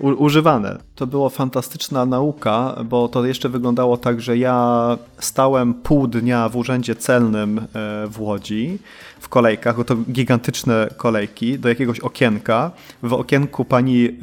e, 0.00 0.14
używane. 0.14 0.78
To 0.94 1.06
była 1.06 1.28
fantastyczna 1.28 2.06
nauka, 2.06 2.76
bo 2.84 3.08
to 3.08 3.26
jeszcze 3.26 3.48
wyglądało 3.48 3.96
tak, 3.96 4.20
że 4.20 4.38
ja 4.38 4.98
stałem 5.18 5.74
pół 5.74 6.06
dnia 6.06 6.48
w 6.48 6.56
urzędzie 6.56 6.96
celnym 6.96 7.58
e, 7.58 7.62
w 8.08 8.20
Łodzi 8.20 8.78
w 9.20 9.28
kolejkach, 9.28 9.76
bo 9.76 9.84
to 9.84 9.96
gigantyczne 9.96 10.88
kolejki, 10.96 11.58
do 11.58 11.68
jakiegoś 11.68 12.00
okienka. 12.00 12.70
W 13.02 13.12
okienku 13.12 13.64
pani 13.64 14.18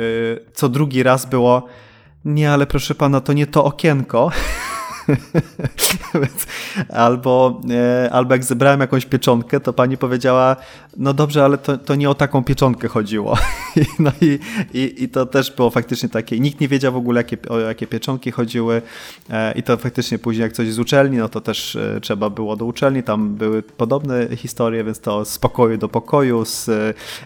co 0.53 0.69
drugi 0.69 1.03
raz 1.03 1.25
było 1.25 1.67
nie, 2.25 2.51
ale 2.51 2.67
proszę 2.67 2.95
pana, 2.95 3.21
to 3.21 3.33
nie 3.33 3.47
to 3.47 3.63
okienko. 3.63 4.31
albo, 6.89 7.61
e, 7.69 8.09
albo 8.13 8.33
jak 8.33 8.43
zebrałem 8.43 8.79
jakąś 8.79 9.05
pieczątkę, 9.05 9.59
to 9.59 9.73
pani 9.73 9.97
powiedziała, 9.97 10.55
no 10.97 11.13
dobrze, 11.13 11.45
ale 11.45 11.57
to, 11.57 11.77
to 11.77 11.95
nie 11.95 12.09
o 12.09 12.15
taką 12.15 12.43
pieczątkę 12.43 12.87
chodziło. 12.87 13.37
no 13.99 14.11
i, 14.21 14.39
i, 14.73 15.03
i 15.03 15.09
to 15.09 15.25
też 15.25 15.51
było 15.51 15.69
faktycznie 15.69 16.09
takie, 16.09 16.39
nikt 16.39 16.59
nie 16.59 16.67
wiedział 16.67 16.93
w 16.93 16.95
ogóle, 16.95 17.19
jakie, 17.19 17.37
o 17.49 17.59
jakie 17.59 17.87
pieczątki 17.87 18.31
chodziły 18.31 18.81
e, 19.29 19.51
i 19.51 19.63
to 19.63 19.77
faktycznie 19.77 20.19
później 20.19 20.43
jak 20.43 20.53
coś 20.53 20.73
z 20.73 20.79
uczelni, 20.79 21.17
no 21.17 21.29
to 21.29 21.41
też 21.41 21.75
e, 21.75 21.99
trzeba 22.01 22.29
było 22.29 22.55
do 22.55 22.65
uczelni, 22.65 23.03
tam 23.03 23.35
były 23.35 23.63
podobne 23.63 24.35
historie, 24.35 24.83
więc 24.83 24.99
to 24.99 25.25
z 25.25 25.39
pokoju 25.39 25.77
do 25.77 25.89
pokoju 25.89 26.45
z, 26.45 26.69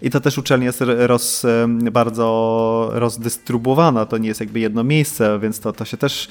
i 0.02 0.10
to 0.10 0.20
też 0.20 0.38
uczelnia 0.38 0.66
jest 0.66 0.84
roz, 0.88 1.46
bardzo 1.92 2.90
rozdystrybuowana, 2.94 4.06
to 4.06 4.18
nie 4.18 4.28
jest 4.28 4.40
jakby 4.40 4.60
jedno 4.60 4.84
miejsce, 4.84 5.40
więc 5.40 5.60
to, 5.60 5.74
to 5.74 5.86
się 5.86 5.98
też 5.98 6.28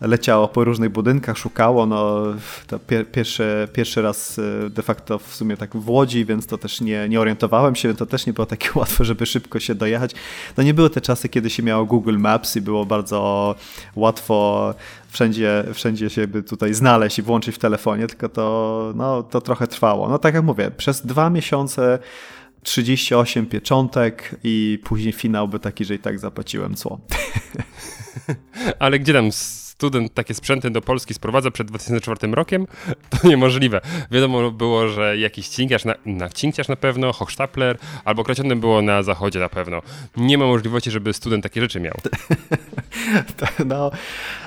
leciało 0.00 0.48
po 0.48 0.64
różnych 0.64 0.91
budynkach, 0.92 1.38
szukało, 1.38 1.86
no 1.86 2.24
to 2.66 2.78
pier, 2.78 3.10
pierwszy, 3.10 3.68
pierwszy 3.72 4.02
raz 4.02 4.38
y, 4.38 4.70
de 4.70 4.82
facto 4.82 5.18
w 5.18 5.34
sumie 5.34 5.56
tak 5.56 5.76
w 5.76 5.88
Łodzi, 5.88 6.24
więc 6.24 6.46
to 6.46 6.58
też 6.58 6.80
nie, 6.80 7.08
nie 7.08 7.20
orientowałem 7.20 7.74
się, 7.74 7.94
to 7.94 8.06
też 8.06 8.26
nie 8.26 8.32
było 8.32 8.46
takie 8.46 8.68
łatwe, 8.78 9.04
żeby 9.04 9.26
szybko 9.26 9.60
się 9.60 9.74
dojechać. 9.74 10.14
No 10.56 10.62
nie 10.62 10.74
były 10.74 10.90
te 10.90 11.00
czasy, 11.00 11.28
kiedy 11.28 11.50
się 11.50 11.62
miało 11.62 11.84
Google 11.84 12.18
Maps 12.18 12.56
i 12.56 12.60
było 12.60 12.86
bardzo 12.86 13.54
łatwo 13.96 14.74
wszędzie, 15.08 15.64
wszędzie 15.74 16.10
się 16.10 16.26
by 16.26 16.42
tutaj 16.42 16.74
znaleźć 16.74 17.18
i 17.18 17.22
włączyć 17.22 17.54
w 17.54 17.58
telefonie, 17.58 18.06
tylko 18.06 18.28
to, 18.28 18.92
no, 18.96 19.22
to 19.22 19.40
trochę 19.40 19.66
trwało. 19.66 20.08
No 20.08 20.18
tak 20.18 20.34
jak 20.34 20.44
mówię, 20.44 20.70
przez 20.70 21.06
dwa 21.06 21.30
miesiące 21.30 21.98
38 22.62 23.46
pieczątek 23.46 24.36
i 24.44 24.78
później 24.84 25.12
finał 25.12 25.48
był 25.48 25.58
taki, 25.58 25.84
że 25.84 25.94
i 25.94 25.98
tak 25.98 26.18
zapłaciłem 26.18 26.74
cło. 26.74 27.00
Ale 28.78 28.98
gdzie 28.98 29.12
tam 29.12 29.32
student 29.82 30.14
takie 30.14 30.34
sprzęty 30.34 30.70
do 30.70 30.82
Polski 30.82 31.14
sprowadza 31.14 31.50
przed 31.50 31.68
2004 31.68 32.32
rokiem, 32.32 32.66
to 33.10 33.28
niemożliwe. 33.28 33.80
Wiadomo 34.10 34.50
było, 34.50 34.88
że 34.88 35.18
jakiś 35.18 35.48
cinkciarz 35.48 35.84
na, 35.84 35.94
na 36.06 36.28
na 36.68 36.76
pewno, 36.76 37.12
Hochstapler, 37.12 37.78
albo 38.04 38.24
krociągiem 38.24 38.60
było 38.60 38.82
na 38.82 39.02
zachodzie 39.02 39.38
na 39.38 39.48
pewno. 39.48 39.82
Nie 40.16 40.38
ma 40.38 40.46
możliwości, 40.46 40.90
żeby 40.90 41.12
student 41.12 41.42
takie 41.42 41.60
rzeczy 41.60 41.80
miał. 41.80 41.94
no, 43.66 43.90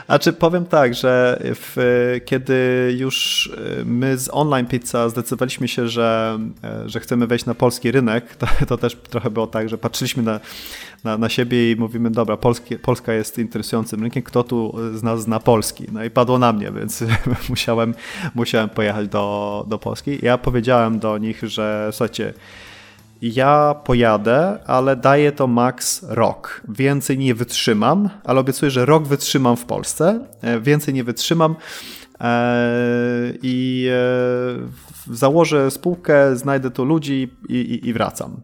a 0.08 0.20
czy 0.20 0.34
powiem 0.34 0.66
tak, 0.66 0.94
że 0.94 1.40
w, 1.42 2.22
kiedy 2.26 2.56
już 2.98 3.50
e, 3.82 3.86
my 3.86 4.18
z 4.18 4.30
Online 4.32 4.66
Pizza 4.66 5.10
zdecydowaliśmy 5.10 5.68
się, 5.68 5.88
że, 5.88 6.40
e, 6.64 6.90
że 6.90 7.00
chcemy 7.00 7.28
wejść 7.28 7.46
na 7.46 7.56
polski 7.56 7.92
rynek, 7.92 8.36
to, 8.36 8.48
to 8.68 8.78
też 8.78 8.96
trochę 8.96 9.30
było 9.30 9.48
tak, 9.48 9.70
że 9.70 9.78
patrzyliśmy 9.78 10.24
na, 10.24 10.40
na, 11.04 11.18
na 11.18 11.30
siebie 11.30 11.72
i 11.72 11.76
mówimy, 11.76 12.12
dobra, 12.12 12.38
Polski, 12.38 12.78
Polska 12.78 13.14
jest 13.14 13.38
interesującym 13.38 14.02
rynkiem, 14.02 14.24
kto 14.24 14.44
tu 14.44 14.76
z 14.94 15.04
nas 15.04 15.22
zna 15.22 15.40
Polski? 15.40 15.86
No 15.92 16.04
i 16.04 16.10
padło 16.10 16.40
na 16.40 16.54
mnie, 16.54 16.72
więc 16.80 17.04
musiałem, 17.50 17.94
musiałem 18.36 18.70
pojechać 18.70 19.08
do, 19.08 19.66
do 19.68 19.78
Polski. 19.78 20.20
Ja 20.22 20.38
powiedziałem 20.38 21.00
do 21.00 21.18
nich, 21.18 21.44
że 21.44 21.90
słuchajcie, 21.92 22.34
ja 23.34 23.76
pojadę, 23.84 24.60
ale 24.66 24.96
daję 24.96 25.32
to 25.32 25.48
max 25.48 26.06
rok. 26.10 26.62
Więcej 26.70 27.18
nie 27.18 27.36
wytrzymam, 27.36 28.10
ale 28.24 28.40
obiecuję, 28.40 28.72
że 28.72 28.86
rok 28.86 29.08
wytrzymam 29.08 29.58
w 29.58 29.66
Polsce. 29.66 30.26
E, 30.42 30.60
więcej 30.60 30.94
nie 30.94 31.04
wytrzymam 31.04 31.56
e, 32.22 32.64
i 33.42 33.88
e, 33.92 35.14
założę 35.16 35.72
spółkę, 35.72 36.36
znajdę 36.36 36.72
tu 36.72 36.86
ludzi 36.86 37.30
i, 37.50 37.56
i, 37.56 37.88
i 37.90 37.94
wracam. 37.94 38.42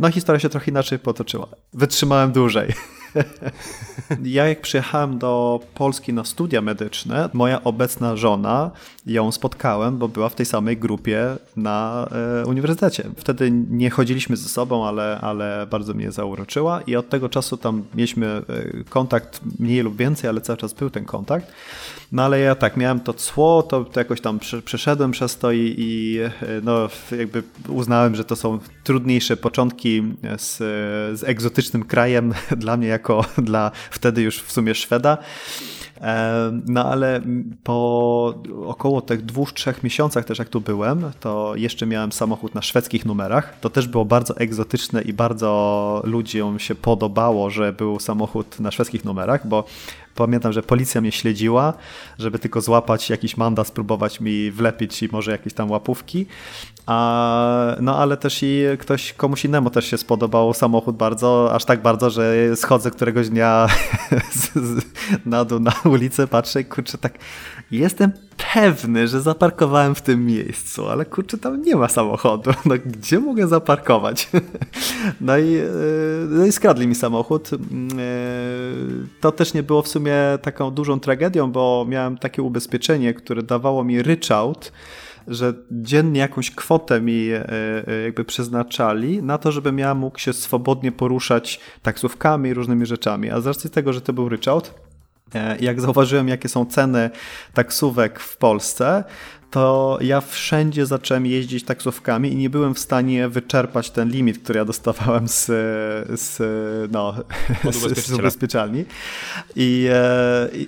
No 0.00 0.10
historia 0.10 0.40
się 0.40 0.48
trochę 0.48 0.70
inaczej 0.70 0.98
potoczyła. 0.98 1.46
Wytrzymałem 1.72 2.32
dłużej. 2.32 2.72
Ja 4.22 4.48
jak 4.48 4.60
przyjechałem 4.60 5.18
do 5.18 5.60
Polski 5.74 6.12
na 6.12 6.24
studia 6.24 6.60
medyczne, 6.62 7.28
moja 7.32 7.64
obecna 7.64 8.16
żona, 8.16 8.70
ją 9.06 9.32
spotkałem, 9.32 9.98
bo 9.98 10.08
była 10.08 10.28
w 10.28 10.34
tej 10.34 10.46
samej 10.46 10.76
grupie 10.76 11.36
na 11.56 12.08
e, 12.42 12.46
uniwersytecie. 12.46 13.04
Wtedy 13.16 13.50
nie 13.70 13.90
chodziliśmy 13.90 14.36
ze 14.36 14.48
sobą, 14.48 14.86
ale, 14.86 15.18
ale 15.20 15.66
bardzo 15.70 15.94
mnie 15.94 16.12
zauroczyła 16.12 16.80
i 16.80 16.96
od 16.96 17.08
tego 17.08 17.28
czasu 17.28 17.56
tam 17.56 17.84
mieliśmy 17.94 18.26
e, 18.26 18.42
kontakt 18.84 19.40
mniej 19.58 19.80
lub 19.80 19.96
więcej, 19.96 20.30
ale 20.30 20.40
cały 20.40 20.56
czas 20.56 20.72
był 20.72 20.90
ten 20.90 21.04
kontakt. 21.04 21.52
No 22.12 22.22
ale 22.22 22.40
ja 22.40 22.54
tak, 22.54 22.76
miałem 22.76 23.00
to 23.00 23.14
cło, 23.14 23.62
to, 23.62 23.84
to 23.84 24.00
jakoś 24.00 24.20
tam 24.20 24.38
przeszedłem 24.64 25.10
przez 25.10 25.38
to 25.38 25.52
i, 25.52 25.74
i 25.78 26.18
no, 26.62 26.88
jakby 27.18 27.42
uznałem, 27.68 28.14
że 28.14 28.24
to 28.24 28.36
są 28.36 28.58
trudniejsze 28.84 29.36
początki 29.36 30.02
z, 30.38 30.56
z 31.18 31.24
egzotycznym 31.24 31.84
krajem 31.84 32.34
dla 32.56 32.76
mnie 32.76 32.88
jako 32.88 33.24
dla 33.38 33.70
wtedy 33.90 34.22
już 34.22 34.42
w 34.42 34.52
sumie 34.52 34.74
Szweda. 34.74 35.18
No 36.66 36.84
ale 36.84 37.20
po 37.62 38.34
około 38.66 39.00
tych 39.00 39.24
dwóch, 39.24 39.52
trzech 39.52 39.82
miesiącach 39.82 40.24
też 40.24 40.38
jak 40.38 40.48
tu 40.48 40.60
byłem, 40.60 41.10
to 41.20 41.52
jeszcze 41.56 41.86
miałem 41.86 42.12
samochód 42.12 42.54
na 42.54 42.62
szwedzkich 42.62 43.06
numerach. 43.06 43.60
To 43.60 43.70
też 43.70 43.88
było 43.88 44.04
bardzo 44.04 44.36
egzotyczne 44.36 45.02
i 45.02 45.12
bardzo 45.12 46.02
ludziom 46.04 46.58
się 46.58 46.74
podobało, 46.74 47.50
że 47.50 47.72
był 47.72 48.00
samochód 48.00 48.60
na 48.60 48.70
szwedzkich 48.70 49.04
numerach, 49.04 49.48
bo 49.48 49.64
pamiętam, 50.14 50.52
że 50.52 50.62
policja 50.62 51.00
mnie 51.00 51.12
śledziła, 51.12 51.74
żeby 52.18 52.38
tylko 52.38 52.60
złapać 52.60 53.10
jakiś 53.10 53.36
mandat, 53.36 53.66
spróbować 53.66 54.20
mi 54.20 54.50
wlepić 54.50 55.02
i 55.02 55.08
może 55.12 55.30
jakieś 55.30 55.54
tam 55.54 55.70
łapówki. 55.70 56.26
A, 56.88 57.76
no 57.80 57.96
ale 57.96 58.16
też 58.16 58.42
i 58.42 58.62
ktoś, 58.78 59.12
komuś 59.12 59.44
innemu 59.44 59.70
też 59.70 59.86
się 59.86 59.98
spodobał 59.98 60.54
samochód 60.54 60.96
bardzo, 60.96 61.54
aż 61.54 61.64
tak 61.64 61.82
bardzo, 61.82 62.10
że 62.10 62.56
schodzę 62.56 62.90
któregoś 62.90 63.28
dnia 63.28 63.68
z, 64.32 64.52
z, 64.54 64.84
na 65.26 65.44
dół 65.44 65.60
na 65.60 65.72
ulicę, 65.84 66.26
patrzę 66.26 66.60
i 66.60 66.64
kurczę 66.64 66.98
tak, 66.98 67.18
jestem 67.70 68.12
pewny, 68.54 69.08
że 69.08 69.20
zaparkowałem 69.20 69.94
w 69.94 70.02
tym 70.02 70.26
miejscu, 70.26 70.88
ale 70.88 71.04
kurczę 71.04 71.38
tam 71.38 71.62
nie 71.62 71.76
ma 71.76 71.88
samochodu, 71.88 72.50
no 72.66 72.74
gdzie 72.86 73.18
mogę 73.18 73.48
zaparkować? 73.48 74.28
No 75.20 75.38
i, 75.38 75.56
e, 75.56 75.64
no 76.28 76.46
i 76.46 76.52
skradli 76.52 76.86
mi 76.86 76.94
samochód. 76.94 77.50
E, 77.52 77.56
to 79.20 79.32
też 79.32 79.54
nie 79.54 79.62
było 79.62 79.82
w 79.82 79.88
sumie 79.88 80.14
taką 80.42 80.70
dużą 80.70 81.00
tragedią, 81.00 81.52
bo 81.52 81.86
miałem 81.88 82.18
takie 82.18 82.42
ubezpieczenie, 82.42 83.14
które 83.14 83.42
dawało 83.42 83.84
mi 83.84 84.02
ryczałt, 84.02 84.72
że 85.28 85.54
dziennie 85.70 86.20
jakąś 86.20 86.50
kwotę 86.50 87.00
mi 87.00 87.28
e, 87.30 87.48
e, 87.88 88.02
jakby 88.04 88.24
przeznaczali 88.24 89.22
na 89.22 89.38
to, 89.38 89.52
żebym 89.52 89.78
ja 89.78 89.94
mógł 89.94 90.18
się 90.18 90.32
swobodnie 90.32 90.92
poruszać 90.92 91.60
taksówkami 91.82 92.50
i 92.50 92.54
różnymi 92.54 92.86
rzeczami. 92.86 93.30
A 93.30 93.40
z 93.40 93.46
racji 93.46 93.70
tego, 93.70 93.92
że 93.92 94.00
to 94.00 94.12
był 94.12 94.28
ryczałt, 94.28 94.74
e, 95.34 95.58
jak 95.60 95.80
zauważyłem, 95.80 96.28
jakie 96.28 96.48
są 96.48 96.66
ceny 96.66 97.10
taksówek 97.54 98.20
w 98.20 98.36
Polsce, 98.36 99.04
to 99.50 99.98
ja 100.00 100.20
wszędzie 100.20 100.86
zacząłem 100.86 101.26
jeździć 101.26 101.64
taksówkami 101.64 102.32
i 102.32 102.36
nie 102.36 102.50
byłem 102.50 102.74
w 102.74 102.78
stanie 102.78 103.28
wyczerpać 103.28 103.90
ten 103.90 104.10
limit, 104.10 104.38
który 104.38 104.58
ja 104.58 104.64
dostawałem 104.64 105.28
z, 105.28 105.44
z, 106.20 106.42
no, 106.92 107.14
z, 107.72 108.06
z 108.06 108.12
ubezpieczalni. 108.12 108.84
I, 109.56 109.88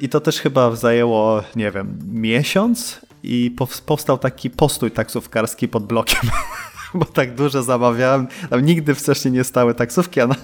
I 0.01 0.09
to 0.09 0.21
też 0.21 0.41
chyba 0.41 0.77
zajęło, 0.77 1.43
nie 1.57 1.71
wiem, 1.71 1.99
miesiąc 2.13 3.01
i 3.23 3.57
powstał 3.87 4.19
taki 4.19 4.51
postój 4.51 4.91
taksówkarski 4.91 5.69
pod 5.69 5.87
blokiem. 5.87 6.31
bo 6.95 7.05
tak 7.05 7.35
dużo 7.35 7.63
zamawiałem. 7.63 8.27
Tam 8.51 8.65
nigdy 8.65 8.95
wcześniej 8.95 9.33
nie 9.33 9.45
stały 9.45 9.75
taksówki, 9.75 10.21
a, 10.21 10.27
na, 10.27 10.37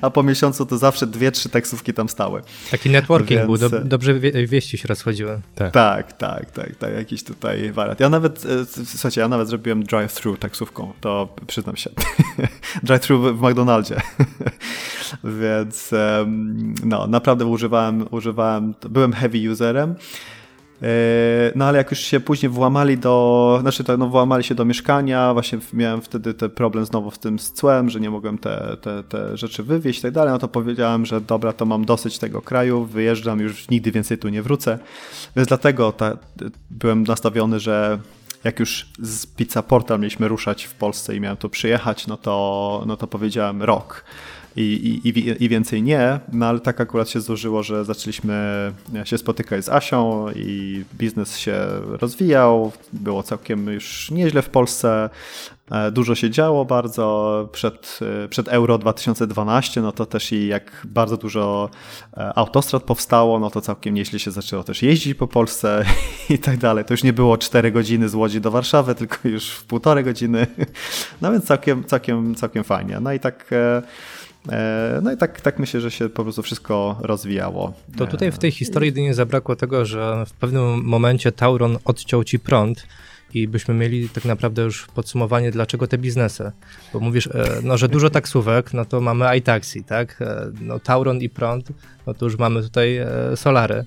a 0.00 0.10
po 0.10 0.22
miesiącu 0.22 0.66
to 0.66 0.78
zawsze 0.78 1.06
dwie, 1.06 1.32
trzy 1.32 1.48
taksówki 1.48 1.94
tam 1.94 2.08
stały. 2.08 2.42
Taki 2.70 2.90
networking 2.90 3.40
Więc... 3.40 3.60
był, 3.60 3.70
do, 3.70 3.80
dobrze 3.80 4.14
wie, 4.14 4.46
wieści 4.46 4.78
się 4.78 4.88
rozchodziły. 4.88 5.40
Tak. 5.54 5.72
tak, 5.72 6.12
tak, 6.12 6.50
tak, 6.50 6.76
tak, 6.76 6.94
jakiś 6.94 7.24
tutaj 7.24 7.72
wariat. 7.72 8.00
Ja 8.00 8.08
nawet, 8.08 8.44
e, 8.44 8.84
słuchajcie, 8.84 9.20
ja 9.20 9.28
nawet 9.28 9.48
zrobiłem 9.48 9.82
drive-thru 9.82 10.36
taksówką, 10.36 10.92
to 11.00 11.34
przyznam 11.46 11.76
się. 11.76 11.90
drive-thru 12.86 13.34
w 13.36 13.42
McDonaldzie. 13.42 14.00
Więc 15.40 15.90
no, 16.84 17.06
naprawdę 17.06 17.46
używałem, 17.46 18.06
używałem, 18.10 18.74
byłem 18.88 19.12
heavy 19.12 19.50
userem. 19.50 19.94
E, 20.82 20.88
no 21.54 21.64
ale 21.64 21.78
jak 21.78 21.90
już 21.90 22.00
się 22.00 22.20
później 22.20 22.50
włamali 22.50 22.98
do, 22.98 23.58
znaczy 23.60 23.84
to, 23.84 23.96
no, 23.96 24.08
włamali 24.08 24.44
się 24.44 24.54
do 24.54 24.64
mieszkania, 24.64 25.32
właśnie 25.32 25.58
miałem 25.72 26.00
wtedy 26.00 26.34
ten 26.34 26.50
problem 26.50 26.86
znowu 26.86 27.10
z 27.10 27.18
tym 27.18 27.38
z 27.38 27.52
cłem, 27.52 27.90
że 27.90 28.00
nie 28.00 28.10
mogłem 28.10 28.38
te, 28.38 28.76
te, 28.80 29.02
te 29.02 29.36
rzeczy 29.36 29.62
wywieźć 29.62 29.98
i 29.98 30.02
tak 30.02 30.12
dalej, 30.12 30.32
no 30.32 30.38
to 30.38 30.48
powiedziałem, 30.48 31.06
że 31.06 31.20
dobra, 31.20 31.52
to 31.52 31.66
mam 31.66 31.84
dosyć 31.84 32.18
tego 32.18 32.42
kraju, 32.42 32.84
wyjeżdżam, 32.84 33.40
już 33.40 33.68
nigdy 33.68 33.92
więcej 33.92 34.18
tu 34.18 34.28
nie 34.28 34.42
wrócę. 34.42 34.78
Więc 35.36 35.48
dlatego 35.48 35.92
ta, 35.92 36.16
byłem 36.70 37.02
nastawiony, 37.02 37.60
że 37.60 37.98
jak 38.44 38.60
już 38.60 38.86
z 38.98 39.26
Pizza 39.26 39.62
Portal 39.62 40.00
mieliśmy 40.00 40.28
ruszać 40.28 40.64
w 40.64 40.74
Polsce 40.74 41.16
i 41.16 41.20
miałem 41.20 41.36
tu 41.36 41.48
przyjechać, 41.48 42.06
no 42.06 42.16
to, 42.16 42.84
no 42.86 42.96
to 42.96 43.06
powiedziałem 43.06 43.62
rok 43.62 44.04
i, 44.56 45.00
i, 45.04 45.44
i 45.44 45.48
więcej 45.48 45.82
nie, 45.82 46.20
no 46.32 46.46
ale 46.46 46.60
tak 46.60 46.80
akurat 46.80 47.08
się 47.08 47.20
złożyło, 47.20 47.62
że 47.62 47.84
zaczęliśmy 47.84 48.72
się 49.04 49.18
spotykać 49.18 49.64
z 49.64 49.68
Asią 49.68 50.26
i 50.36 50.84
biznes 50.94 51.38
się 51.38 51.56
rozwijał, 52.00 52.72
było 52.92 53.22
całkiem 53.22 53.66
już 53.66 54.10
nieźle 54.10 54.42
w 54.42 54.48
Polsce, 54.48 55.10
e, 55.70 55.90
Dużo 55.90 56.14
się 56.14 56.30
działo 56.30 56.64
bardzo 56.64 57.48
przed, 57.52 57.98
e, 58.24 58.28
przed 58.28 58.48
Euro 58.48 58.78
2012, 58.78 59.82
no 59.82 59.92
to 59.92 60.06
też 60.06 60.32
i 60.32 60.46
jak 60.46 60.82
bardzo 60.84 61.16
dużo 61.16 61.70
e, 62.16 62.38
autostrad 62.38 62.82
powstało, 62.82 63.38
no 63.38 63.50
to 63.50 63.60
całkiem 63.60 63.94
nieźle 63.94 64.18
się 64.18 64.30
zaczęło 64.30 64.62
też 64.64 64.82
jeździć 64.82 65.14
po 65.14 65.26
Polsce 65.26 65.84
i 66.30 66.38
tak 66.38 66.56
dalej. 66.56 66.84
To 66.84 66.94
już 66.94 67.02
nie 67.02 67.12
było 67.12 67.38
4 67.38 67.72
godziny 67.72 68.08
z 68.08 68.14
Łodzi 68.14 68.40
do 68.40 68.50
Warszawy, 68.50 68.94
tylko 68.94 69.28
już 69.28 69.50
w 69.50 69.64
półtorej 69.64 70.04
godziny. 70.04 70.46
No 71.22 71.32
więc 71.32 71.44
całkiem, 71.44 71.84
całkiem, 71.84 72.34
całkiem 72.34 72.64
fajnie. 72.64 73.00
No 73.00 73.12
i 73.12 73.20
tak 73.20 73.52
E, 73.52 73.82
no 75.02 75.12
i 75.12 75.16
tak, 75.16 75.40
tak 75.40 75.58
myślę, 75.58 75.80
że 75.80 75.90
się 75.90 76.08
po 76.08 76.22
prostu 76.22 76.42
wszystko 76.42 76.98
rozwijało. 77.00 77.72
To 77.96 78.06
tutaj 78.06 78.32
w 78.32 78.38
tej 78.38 78.50
historii 78.50 78.86
jedynie 78.86 79.14
zabrakło 79.14 79.56
tego, 79.56 79.84
że 79.84 80.24
w 80.26 80.32
pewnym 80.32 80.84
momencie 80.84 81.32
Tauron 81.32 81.78
odciął 81.84 82.24
ci 82.24 82.38
prąd 82.38 82.86
i 83.34 83.48
byśmy 83.48 83.74
mieli 83.74 84.08
tak 84.08 84.24
naprawdę 84.24 84.62
już 84.62 84.86
podsumowanie, 84.86 85.50
dlaczego 85.50 85.86
te 85.86 85.98
biznesy. 85.98 86.52
Bo 86.92 87.00
mówisz, 87.00 87.26
e, 87.26 87.60
no, 87.62 87.78
że 87.78 87.88
dużo 87.88 88.10
taksówek, 88.10 88.74
no 88.74 88.84
to 88.84 89.00
mamy 89.00 89.36
iTaxi, 89.36 89.84
tak? 89.84 90.22
E, 90.22 90.50
no, 90.60 90.78
Tauron 90.78 91.18
i 91.18 91.28
prąd, 91.28 91.68
już 92.22 92.38
mamy 92.38 92.62
tutaj 92.62 92.96
e, 92.96 93.06
Solary, 93.36 93.84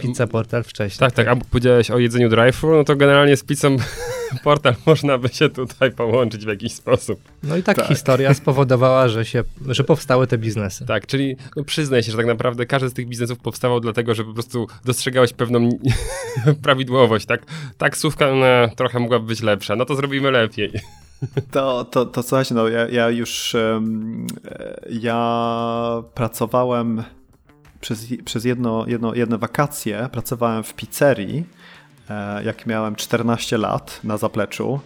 Pizza 0.00 0.26
Portal 0.26 0.64
wcześniej. 0.64 0.98
Tak, 0.98 1.12
tak, 1.12 1.28
a 1.28 1.36
powiedziałeś 1.50 1.90
o 1.90 1.98
jedzeniu 1.98 2.28
drive-thru, 2.28 2.76
no 2.76 2.84
to 2.84 2.96
generalnie 2.96 3.36
z 3.36 3.44
pizzą 3.44 3.76
Portal 4.44 4.74
można 4.86 5.18
by 5.18 5.28
się 5.28 5.48
tutaj 5.48 5.90
połączyć 5.90 6.44
w 6.44 6.48
jakiś 6.48 6.72
sposób. 6.72 7.20
No 7.42 7.56
i 7.56 7.62
tak, 7.62 7.76
tak. 7.76 7.86
historia 7.86 8.34
spowodowała, 8.44 9.08
że, 9.08 9.24
się, 9.24 9.44
że 9.68 9.84
powstały 9.84 10.26
te 10.26 10.38
biznesy. 10.38 10.86
Tak, 10.86 11.06
czyli 11.06 11.36
no 11.56 11.64
przyznaj 11.64 12.02
się, 12.02 12.12
że 12.12 12.18
tak 12.18 12.26
naprawdę 12.26 12.66
każdy 12.66 12.88
z 12.88 12.92
tych 12.92 13.08
biznesów 13.08 13.38
powstawał 13.38 13.80
dlatego, 13.80 14.14
że 14.14 14.24
po 14.24 14.32
prostu 14.32 14.66
dostrzegałeś 14.84 15.32
pewną 15.32 15.68
prawidłowość, 16.62 17.26
tak? 17.26 17.42
Taksówka 17.78 18.34
no, 18.34 18.74
trochę 18.76 18.98
mogłaby 18.98 19.26
być 19.26 19.42
lepsza, 19.42 19.76
no 19.76 19.84
to 19.84 19.96
zrobimy 19.96 20.30
lepiej. 20.30 20.72
To, 21.50 21.84
to, 21.84 22.06
to 22.06 22.22
słuchajcie, 22.22 22.54
no 22.54 22.68
ja, 22.68 22.88
ja 22.88 23.10
już 23.10 23.56
ja 24.90 26.02
pracowałem 26.14 27.02
przez, 27.86 28.06
przez 28.24 28.44
jedno, 28.44 28.84
jedno, 28.88 29.14
jedne 29.14 29.38
wakacje 29.38 30.08
pracowałem 30.12 30.62
w 30.64 30.74
pizzerii, 30.74 31.44
jak 32.44 32.66
miałem 32.66 32.96
14 32.96 33.58
lat 33.58 34.00
na 34.04 34.16
zapleczu. 34.16 34.80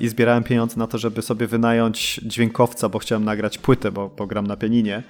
I 0.00 0.08
zbierałem 0.08 0.44
pieniądze 0.44 0.76
na 0.76 0.86
to, 0.86 0.98
żeby 0.98 1.22
sobie 1.22 1.46
wynająć 1.46 2.20
dźwiękowca, 2.22 2.88
bo 2.88 2.98
chciałem 2.98 3.24
nagrać 3.24 3.58
płytę, 3.58 3.92
bo, 3.92 4.10
bo 4.16 4.26
gram 4.26 4.46
na 4.46 4.56
pianinie. 4.56 5.02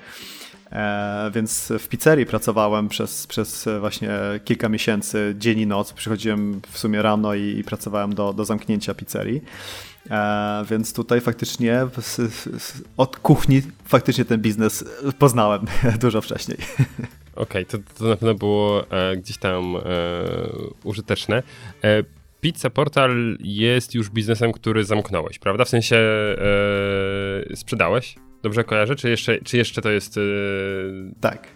E, 0.73 1.31
więc 1.35 1.73
w 1.79 1.89
pizzerii 1.89 2.27
pracowałem 2.27 2.89
przez, 2.89 3.27
przez 3.27 3.69
właśnie 3.81 4.11
kilka 4.45 4.69
miesięcy, 4.69 5.35
dzień 5.39 5.59
i 5.59 5.67
noc. 5.67 5.93
Przychodziłem 5.93 6.61
w 6.71 6.79
sumie 6.79 7.03
rano 7.03 7.35
i, 7.35 7.59
i 7.59 7.65
pracowałem 7.65 8.15
do, 8.15 8.33
do 8.33 8.45
zamknięcia 8.45 8.95
pizzerii. 8.95 9.43
E, 10.11 10.65
więc 10.71 10.93
tutaj 10.93 11.21
faktycznie 11.21 11.87
od 12.97 13.17
kuchni 13.17 13.63
faktycznie 13.85 14.25
ten 14.25 14.41
biznes 14.41 14.85
poznałem 15.19 15.67
dużo 16.01 16.21
wcześniej. 16.21 16.59
Okej, 17.37 17.63
okay, 17.63 17.65
to, 17.65 17.99
to 17.99 18.05
na 18.05 18.17
pewno 18.17 18.35
było 18.35 18.91
e, 18.91 19.17
gdzieś 19.17 19.39
tam 19.39 19.77
e, 19.77 19.81
użyteczne. 20.85 21.43
E, 21.85 22.03
Pizza 22.41 22.71
Portal 22.71 23.37
jest 23.41 23.95
już 23.95 24.11
biznesem, 24.11 24.53
który 24.53 24.85
zamknąłeś, 24.85 25.39
prawda? 25.39 25.65
W 25.65 25.69
sensie 25.69 25.97
e, 25.97 27.57
sprzedałeś? 27.57 28.17
Dobrze 28.43 28.65
kojarzę? 28.65 28.97
Czy 28.97 29.11
jeszcze, 29.11 29.39
czy 29.39 29.57
jeszcze 29.57 29.83
to 29.83 29.91
jest. 29.91 30.17
Yy... 30.17 31.13
Tak. 31.21 31.49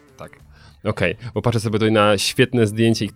Okej, 0.85 1.13
okay, 1.17 1.31
bo 1.35 1.43
patrzę 1.43 1.61
sobie 1.61 1.73
tutaj 1.73 1.93
na 1.93 2.19
świetne 2.19 2.67
zdjęcie 2.67 3.07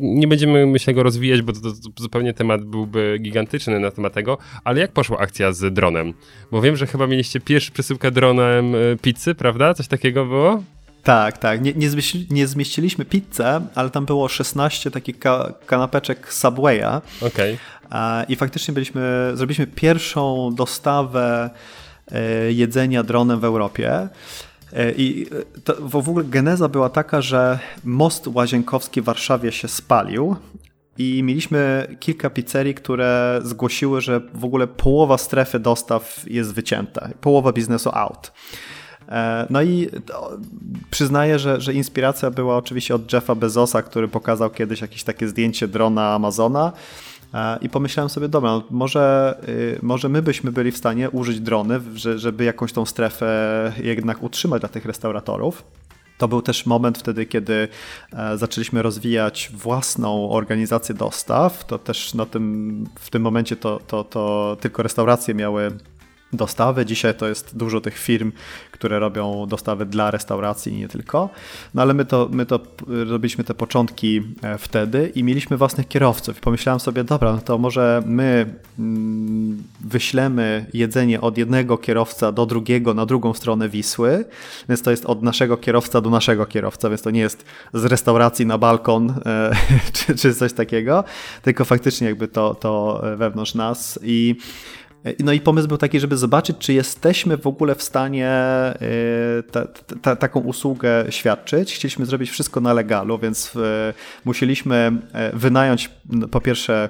nie 0.00 0.28
będziemy, 0.28 0.66
myślę, 0.66 0.94
go 0.94 1.02
rozwijać, 1.02 1.42
bo 1.42 1.52
to, 1.52 1.60
to, 1.60 2.02
zupełnie 2.02 2.34
temat 2.34 2.64
byłby 2.64 3.18
gigantyczny 3.20 3.80
na 3.80 3.90
temat 3.90 4.12
tego, 4.12 4.38
ale 4.64 4.80
jak 4.80 4.92
poszła 4.92 5.18
akcja 5.18 5.52
z 5.52 5.74
dronem? 5.74 6.14
Bo 6.50 6.60
wiem, 6.60 6.76
że 6.76 6.86
chyba 6.86 7.06
mieliście 7.06 7.40
pierwszy 7.40 7.72
przesyłkę 7.72 8.10
dronem 8.10 8.74
y, 8.74 8.96
pizzy, 9.02 9.34
prawda? 9.34 9.74
Coś 9.74 9.88
takiego 9.88 10.24
było? 10.24 10.62
Tak, 11.02 11.38
tak. 11.38 11.62
Nie, 11.62 11.72
nie, 11.72 11.90
zmieści, 11.90 12.26
nie 12.30 12.46
zmieściliśmy 12.46 13.04
pizzę, 13.04 13.60
ale 13.74 13.90
tam 13.90 14.06
było 14.06 14.28
16 14.28 14.90
takich 14.90 15.18
ka 15.18 15.54
kanapeczek 15.66 16.32
Subwaya. 16.32 17.00
Okej. 17.20 17.58
Okay. 17.88 18.24
I 18.28 18.36
faktycznie 18.36 18.74
byliśmy, 18.74 19.30
zrobiliśmy 19.34 19.66
pierwszą 19.66 20.54
dostawę 20.54 21.50
E, 22.12 22.52
jedzenia 22.52 23.02
dronem 23.02 23.40
w 23.40 23.44
Europie. 23.44 24.08
E, 24.72 24.92
I 24.92 25.26
to, 25.64 25.74
w 25.80 25.96
ogóle 25.96 26.24
geneza 26.24 26.68
była 26.68 26.88
taka, 26.88 27.22
że 27.22 27.58
most 27.84 28.26
łazienkowski 28.26 29.00
w 29.00 29.04
Warszawie 29.04 29.52
się 29.52 29.68
spalił 29.68 30.36
i 30.98 31.22
mieliśmy 31.22 31.86
kilka 32.00 32.30
pizzerii, 32.30 32.74
które 32.74 33.40
zgłosiły, 33.44 34.00
że 34.00 34.20
w 34.34 34.44
ogóle 34.44 34.66
połowa 34.66 35.18
strefy 35.18 35.58
dostaw 35.58 36.24
jest 36.26 36.54
wycięta, 36.54 37.08
połowa 37.20 37.52
biznesu 37.52 37.90
out. 37.92 38.32
E, 39.08 39.46
no 39.50 39.62
i 39.62 39.88
przyznaję, 40.90 41.38
że, 41.38 41.60
że 41.60 41.72
inspiracja 41.72 42.30
była 42.30 42.56
oczywiście 42.56 42.94
od 42.94 43.12
Jeffa 43.12 43.34
Bezosa, 43.34 43.82
który 43.82 44.08
pokazał 44.08 44.50
kiedyś 44.50 44.80
jakieś 44.80 45.04
takie 45.04 45.28
zdjęcie 45.28 45.68
drona 45.68 46.14
Amazona. 46.14 46.72
I 47.60 47.68
pomyślałem 47.68 48.10
sobie, 48.10 48.28
dobra, 48.28 48.50
no 48.50 48.64
może, 48.70 49.36
y, 49.48 49.78
może 49.82 50.08
my 50.08 50.22
byśmy 50.22 50.52
byli 50.52 50.72
w 50.72 50.76
stanie 50.76 51.10
użyć 51.10 51.40
drony, 51.40 51.80
żeby 52.16 52.44
jakąś 52.44 52.72
tą 52.72 52.86
strefę 52.86 53.72
jednak 53.82 54.22
utrzymać 54.22 54.60
dla 54.60 54.68
tych 54.68 54.84
restauratorów. 54.84 55.64
To 56.18 56.28
był 56.28 56.42
też 56.42 56.66
moment 56.66 56.98
wtedy, 56.98 57.26
kiedy 57.26 57.68
e, 58.12 58.38
zaczęliśmy 58.38 58.82
rozwijać 58.82 59.50
własną 59.54 60.30
organizację 60.30 60.94
dostaw. 60.94 61.64
To 61.64 61.78
też 61.78 62.14
na 62.14 62.26
tym, 62.26 62.86
w 62.98 63.10
tym 63.10 63.22
momencie 63.22 63.56
to, 63.56 63.80
to, 63.86 64.04
to 64.04 64.56
tylko 64.60 64.82
restauracje 64.82 65.34
miały 65.34 65.70
dostawy. 66.32 66.86
Dzisiaj 66.86 67.14
to 67.14 67.28
jest 67.28 67.56
dużo 67.56 67.80
tych 67.80 67.98
firm, 67.98 68.32
które 68.70 68.98
robią 68.98 69.46
dostawy 69.46 69.86
dla 69.86 70.10
restauracji 70.10 70.72
i 70.72 70.76
nie 70.76 70.88
tylko. 70.88 71.30
No 71.74 71.82
ale 71.82 71.94
my 71.94 72.04
to, 72.04 72.28
my 72.32 72.46
to 72.46 72.60
robiliśmy 72.86 73.44
te 73.44 73.54
początki 73.54 74.22
e, 74.42 74.58
wtedy 74.58 75.12
i 75.14 75.24
mieliśmy 75.24 75.56
własnych 75.56 75.88
kierowców. 75.88 76.40
Pomyślałem 76.40 76.80
sobie, 76.80 77.04
dobra, 77.04 77.32
no 77.32 77.38
to 77.38 77.58
może 77.58 78.02
my 78.06 78.54
mm, 78.78 79.62
wyślemy 79.84 80.66
jedzenie 80.74 81.20
od 81.20 81.38
jednego 81.38 81.78
kierowca 81.78 82.32
do 82.32 82.46
drugiego 82.46 82.94
na 82.94 83.06
drugą 83.06 83.34
stronę 83.34 83.68
Wisły, 83.68 84.24
więc 84.68 84.82
to 84.82 84.90
jest 84.90 85.06
od 85.06 85.22
naszego 85.22 85.56
kierowca 85.56 86.00
do 86.00 86.10
naszego 86.10 86.46
kierowca, 86.46 86.88
więc 86.88 87.02
to 87.02 87.10
nie 87.10 87.20
jest 87.20 87.44
z 87.74 87.84
restauracji 87.84 88.46
na 88.46 88.58
balkon 88.58 89.14
e, 89.26 89.56
czy, 89.92 90.14
czy 90.14 90.34
coś 90.34 90.52
takiego, 90.52 91.04
tylko 91.42 91.64
faktycznie 91.64 92.06
jakby 92.06 92.28
to, 92.28 92.54
to 92.54 93.02
wewnątrz 93.16 93.54
nas 93.54 93.98
i 94.02 94.36
no 95.18 95.32
i 95.32 95.40
pomysł 95.40 95.68
był 95.68 95.78
taki, 95.78 96.00
żeby 96.00 96.16
zobaczyć, 96.16 96.56
czy 96.58 96.72
jesteśmy 96.72 97.36
w 97.36 97.46
ogóle 97.46 97.74
w 97.74 97.82
stanie 97.82 98.30
y, 99.38 99.42
ta, 99.42 99.66
ta, 100.02 100.16
taką 100.16 100.40
usługę 100.40 101.04
świadczyć. 101.10 101.74
Chcieliśmy 101.74 102.06
zrobić 102.06 102.30
wszystko 102.30 102.60
na 102.60 102.72
legalu, 102.72 103.18
więc 103.18 103.56
y, 103.56 103.60
musieliśmy 104.24 104.92
wynająć 105.32 105.90
po 106.30 106.40
pierwsze 106.40 106.88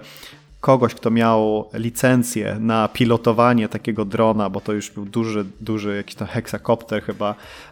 kogoś, 0.62 0.94
kto 0.94 1.10
miał 1.10 1.68
licencję 1.74 2.56
na 2.60 2.88
pilotowanie 2.88 3.68
takiego 3.68 4.04
drona, 4.04 4.50
bo 4.50 4.60
to 4.60 4.72
już 4.72 4.90
był 4.90 5.04
duży, 5.04 5.44
duży 5.60 5.96
jakiś 5.96 6.14
tam 6.14 6.28
heksakopter 6.28 7.02
chyba, 7.02 7.34
e, 7.34 7.71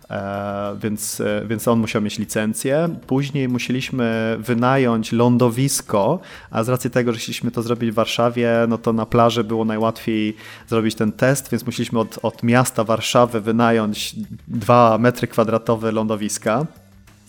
więc, 0.81 1.21
e, 1.21 1.43
więc 1.47 1.69
on 1.69 1.79
musiał 1.79 2.03
mieć 2.03 2.19
licencję. 2.19 2.89
Później 3.07 3.49
musieliśmy 3.49 4.37
wynająć 4.41 5.13
lądowisko, 5.13 6.21
a 6.51 6.65
z 6.65 6.69
racji 6.69 6.91
tego, 6.91 7.13
że 7.13 7.19
chcieliśmy 7.19 7.51
to 7.51 7.63
zrobić 7.63 7.91
w 7.91 7.95
Warszawie, 7.95 8.51
no 8.69 8.79
to 8.79 8.93
na 8.93 9.07
plaży 9.07 9.45
było 9.45 9.65
najłatwiej 9.65 10.37
zrobić 10.69 10.95
ten 10.95 11.13
test, 11.13 11.51
więc 11.51 11.67
musieliśmy 11.67 11.99
od, 11.99 12.19
od 12.23 12.43
miasta 12.43 12.85
Warszawy 12.85 13.41
wynająć 13.41 14.15
dwa 14.49 14.99
metry 14.99 15.27
kwadratowe 15.27 15.93
lądowiska. 15.93 16.67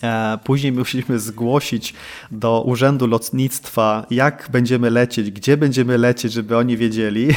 E, 0.02 0.38
później 0.44 0.72
musieliśmy 0.72 1.18
zgłosić 1.18 1.94
do 2.30 2.62
Urzędu 2.66 3.06
Lotnictwa, 3.06 4.06
jak 4.10 4.48
będziemy 4.52 4.90
lecieć, 4.90 5.30
gdzie 5.30 5.56
będziemy 5.56 5.98
lecieć, 5.98 6.32
żeby 6.32 6.56
oni 6.56 6.76
wiedzieli. 6.76 7.28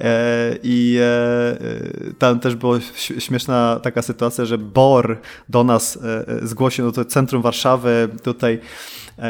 E, 0.00 0.56
I 0.62 0.98
e, 1.00 2.14
tam 2.18 2.40
też 2.40 2.54
była 2.56 2.78
śmieszna 3.18 3.80
taka 3.82 4.02
sytuacja, 4.02 4.44
że 4.44 4.58
BOR 4.58 5.20
do 5.48 5.64
nas 5.64 5.98
zgłosił, 6.42 6.84
no 6.84 6.92
to 6.92 7.04
centrum 7.04 7.42
Warszawy 7.42 8.08
tutaj 8.22 8.60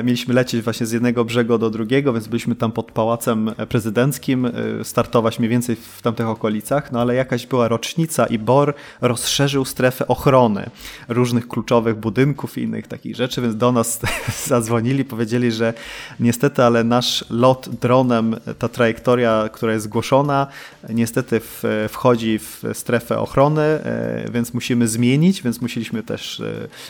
mieliśmy 0.05 0.35
lecieć 0.35 0.63
właśnie 0.63 0.87
z 0.87 0.93
jednego 0.93 1.25
brzegu 1.25 1.59
do 1.59 1.71
drugiego, 1.71 2.13
więc 2.13 2.29
byliśmy 2.29 2.55
tam 2.55 2.73
pod 2.73 2.93
Pałacem 2.93 3.51
Prezydenckim, 3.69 4.47
e, 4.47 4.53
startować 4.83 5.39
mniej 5.39 5.49
więcej 5.49 5.77
w 5.77 6.03
tamtych 6.03 6.27
okolicach, 6.27 6.93
no 6.93 7.01
ale 7.01 7.15
jakaś 7.15 7.47
była 7.47 7.69
rocznica 7.69 8.27
i 8.27 8.39
BOR 8.39 8.75
rozszerzył 9.01 9.65
strefę 9.65 10.09
ochrony 10.09 10.71
różnych 11.09 11.49
kluczowych 11.49 11.97
budynków 11.97 12.59
i 12.59 12.63
innych 12.63 12.87
takich 12.87 13.17
rzeczy, 13.17 13.43
więc 13.43 13.57
do 13.57 13.73
nas 13.73 14.01
zadzwonili, 14.47 15.05
powiedzieli, 15.05 15.53
że 15.53 15.75
niestety, 16.21 16.63
ale 16.63 16.85
nasz 16.85 17.25
lot 17.31 17.69
dronem, 17.69 18.37
ta 18.59 18.69
trajektoria, 18.69 19.49
która 19.53 19.73
jest 19.73 19.85
zgłoszona, 19.85 20.47
niestety 20.89 21.41
w, 21.41 21.63
wchodzi 21.89 22.39
w 22.39 22.63
strefę 22.73 23.19
ochrony, 23.19 23.63
e, 23.63 24.31
więc 24.33 24.55
musimy 24.55 24.89
zmienić, 24.89 25.43
więc 25.43 25.61
musieliśmy 25.61 26.03
też 26.03 26.43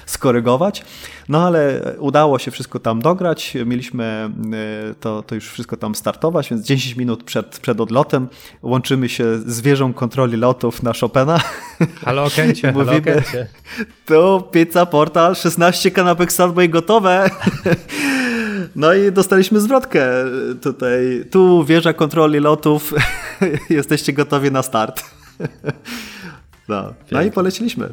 skorygować. 0.06 0.84
No 1.28 1.46
ale 1.46 1.80
udało 1.98 2.38
się 2.38 2.50
wszystko 2.50 2.80
tam 2.86 3.02
dograć. 3.02 3.56
Mieliśmy 3.66 4.30
y, 4.90 4.94
to, 4.94 5.22
to 5.22 5.34
już 5.34 5.48
wszystko 5.50 5.76
tam 5.76 5.94
startować, 5.94 6.50
więc 6.50 6.66
10 6.66 6.96
minut 6.96 7.24
przed, 7.24 7.58
przed 7.58 7.80
odlotem 7.80 8.28
łączymy 8.62 9.08
się 9.08 9.38
z 9.38 9.60
wieżą 9.60 9.92
kontroli 9.92 10.36
lotów 10.36 10.82
na 10.82 10.92
Chopina. 11.00 11.40
Halo 12.04 12.28
Kencie, 12.36 12.72
Mówimy, 12.72 13.22
halo. 13.22 13.44
Tu 14.06 14.42
pizza 14.52 14.86
portal, 14.86 15.34
16 15.34 15.90
kanapek 15.90 16.32
Subway 16.32 16.68
gotowe. 16.68 17.30
No 18.76 18.94
i 18.94 19.12
dostaliśmy 19.12 19.60
zwrotkę 19.60 20.08
tutaj. 20.62 21.24
Tu 21.30 21.64
wieża 21.64 21.92
kontroli 21.92 22.40
lotów. 22.40 22.94
Jesteście 23.70 24.12
gotowi 24.12 24.50
na 24.50 24.62
start. 24.62 25.04
No, 26.68 26.94
no 27.10 27.22
i 27.22 27.30
poleciliśmy, 27.30 27.92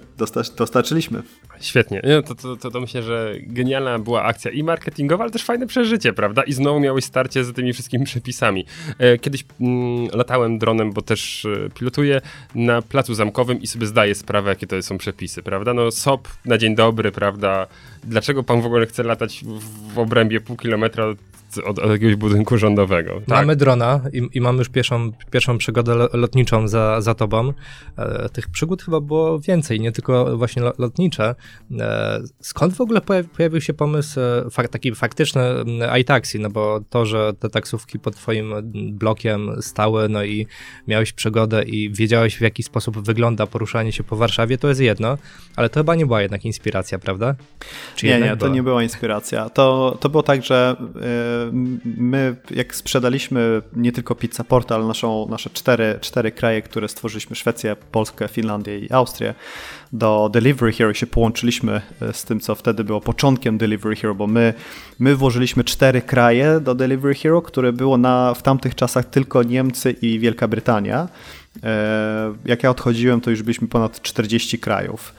dostarczyliśmy. 0.58 1.24
Świetnie. 1.62 2.02
To, 2.28 2.36
to, 2.36 2.56
to, 2.56 2.72
to, 2.72 2.82
myślę, 2.82 3.04
że 3.04 3.34
genialna 3.40 4.00
była 4.00 4.24
akcja 4.24 4.52
i 4.52 4.64
marketingowa, 4.64 5.24
ale 5.24 5.32
też 5.32 5.44
fajne 5.44 5.68
przeżycie, 5.68 6.14
prawda? 6.14 6.44
I 6.44 6.54
znowu 6.54 6.80
miałeś 6.80 7.06
starcie 7.06 7.44
z 7.44 7.54
tymi 7.54 7.74
wszystkimi 7.74 8.06
przepisami. 8.06 8.66
E, 8.98 9.18
kiedyś 9.18 9.46
mm, 9.62 10.08
latałem 10.14 10.60
dronem, 10.60 10.94
bo 10.94 11.02
też 11.02 11.46
e, 11.46 11.70
pilotuję 11.70 12.22
na 12.56 12.82
placu 12.82 13.14
zamkowym 13.14 13.62
i 13.62 13.68
sobie 13.68 13.88
zdaję 13.88 14.16
sprawę, 14.16 14.50
jakie 14.50 14.68
to 14.68 14.82
są 14.82 14.98
przepisy, 14.98 15.44
prawda? 15.44 15.74
No 15.74 15.92
SOP 15.92 16.28
na 16.46 16.58
dzień 16.58 16.76
dobry, 16.76 17.12
prawda? 17.12 17.68
Dlaczego 18.04 18.44
pan 18.44 18.62
w 18.62 18.66
ogóle 18.66 18.86
chce 18.86 19.04
latać 19.04 19.44
w, 19.46 19.94
w 19.94 20.00
obrębie 20.00 20.42
pół 20.42 20.58
kilometra 20.58 21.06
od, 21.06 21.18
od 21.58 21.78
jakiegoś 21.78 22.16
budynku 22.16 22.58
rządowego. 22.58 23.14
Tak. 23.14 23.28
Mamy 23.28 23.56
drona 23.56 24.02
i, 24.14 24.30
i 24.34 24.42
mamy 24.42 24.60
już 24.60 24.70
pierwszą, 24.70 25.12
pierwszą 25.32 25.58
przygodę 25.58 25.96
lotniczą 26.14 26.68
za, 26.68 27.02
za 27.02 27.14
tobą. 27.14 27.54
E, 27.98 28.30
tych 28.30 28.50
przygód 28.50 28.84
chyba 28.84 29.02
było 29.02 29.40
więcej, 29.40 29.80
nie 29.80 29.92
tylko 29.92 30.38
właśnie 30.38 30.62
lotnicze. 30.78 31.36
E, 31.80 32.22
skąd 32.40 32.74
w 32.74 32.82
ogóle 32.82 33.02
pojawił 33.38 33.62
się 33.62 33.74
pomysł 33.74 34.20
e, 34.20 34.50
fak, 34.52 34.68
taki 34.68 34.96
faktyczny 34.96 35.42
iTaxi? 36.02 36.40
No 36.40 36.50
bo 36.50 36.82
to, 36.90 37.06
że 37.06 37.34
te 37.40 37.50
taksówki 37.50 38.00
pod 38.00 38.16
twoim 38.16 38.54
blokiem 38.92 39.62
stały, 39.62 40.10
no 40.10 40.24
i 40.24 40.48
miałeś 40.88 41.14
przygodę 41.14 41.64
i 41.64 41.92
wiedziałeś 41.92 42.38
w 42.38 42.42
jaki 42.42 42.64
sposób 42.64 43.06
wygląda 43.06 43.48
poruszanie 43.48 43.92
się 43.92 44.04
po 44.04 44.16
Warszawie, 44.16 44.58
to 44.58 44.68
jest 44.70 44.82
jedno, 44.82 45.18
ale 45.56 45.70
to 45.70 45.80
chyba 45.80 45.96
nie 45.96 46.06
była 46.06 46.22
jednak 46.22 46.46
inspiracja, 46.46 47.00
prawda? 47.00 47.36
Czy 47.96 48.06
nie, 48.06 48.20
nie, 48.20 48.38
to 48.38 48.48
nie 48.48 48.64
była 48.64 48.84
inspiracja. 48.84 49.50
To, 49.50 49.98
to 50.00 50.10
było 50.10 50.24
tak, 50.24 50.44
że 50.44 50.76
my 51.98 52.36
jak 52.52 52.76
sprzedaliśmy 52.76 53.62
nie 53.76 53.92
tylko 53.92 54.16
Pizza 54.16 54.44
Portal, 54.44 54.88
naszą, 54.88 55.28
nasze 55.30 55.50
cztery, 55.50 55.98
cztery 56.02 56.32
kraje, 56.32 56.62
które 56.62 56.88
stworzyliśmy, 56.88 57.36
Szwecję, 57.36 57.76
Polskę, 57.92 58.28
Finlandię 58.28 58.80
i 58.80 58.94
Austrię, 58.94 59.34
do 59.94 60.30
Delivery 60.34 60.72
Hero 60.72 60.94
się 60.94 61.08
połączyliśmy 61.08 61.82
e, 62.02 62.14
z 62.14 62.24
tym, 62.24 62.40
co 62.40 62.56
wtedy 62.56 62.84
było 62.84 63.02
początkiem 63.02 63.58
Delivery 63.58 63.96
Hero, 63.96 64.16
bo 64.16 64.28
my, 64.28 64.54
my 65.00 65.16
włożyliśmy 65.16 65.64
cztery 65.64 66.02
kraje 66.02 66.60
do 66.60 66.76
Delivery 66.76 67.16
Hero, 67.16 67.42
które 67.42 67.74
było 67.74 67.98
na, 67.98 68.34
w 68.34 68.42
tamtych 68.42 68.76
czasach 68.76 69.06
tylko 69.06 69.44
Niemcy 69.44 69.92
i 69.92 70.20
Wielka 70.20 70.48
Brytania. 70.48 71.08
E, 71.64 72.34
jak 72.46 72.64
ja 72.64 72.70
odchodziłem, 72.70 73.22
to 73.22 73.30
już 73.30 73.44
byliśmy 73.44 73.68
ponad 73.68 74.02
40 74.02 74.60
krajów. 74.60 75.14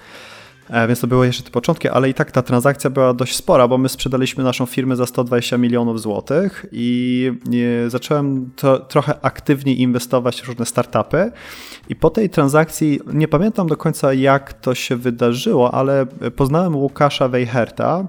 E, 0.71 0.87
więc 0.87 1.01
to 1.01 1.07
były 1.07 1.27
jeszcze 1.27 1.43
te 1.43 1.51
początki, 1.51 1.89
ale 1.89 2.09
i 2.09 2.15
tak 2.15 2.31
ta 2.31 2.43
transakcja 2.43 2.91
była 2.91 3.15
dość 3.15 3.37
spora, 3.37 3.69
bo 3.69 3.79
my 3.79 3.89
sprzedaliśmy 3.89 4.45
naszą 4.45 4.67
firmę 4.67 4.97
za 4.97 5.07
120 5.07 5.59
milionów 5.59 6.01
złotych 6.01 6.67
i 6.73 7.33
zacząłem 7.89 8.51
to, 8.57 8.79
trochę 8.79 9.25
aktywniej 9.25 9.81
inwestować 9.81 10.43
w 10.43 10.49
różne 10.49 10.67
startupy. 10.67 11.33
I 11.89 11.97
po 11.97 12.11
tej 12.11 12.31
transakcji, 12.31 13.01
nie 13.12 13.29
pamiętam 13.29 13.67
do 13.67 13.77
końca 13.77 14.12
jak 14.12 14.53
to 14.53 14.75
się 14.75 14.97
wydarzyło, 14.97 15.75
ale 15.75 16.07
poznałem 16.37 16.77
Łukasza 16.77 17.29
Weicherta, 17.29 18.07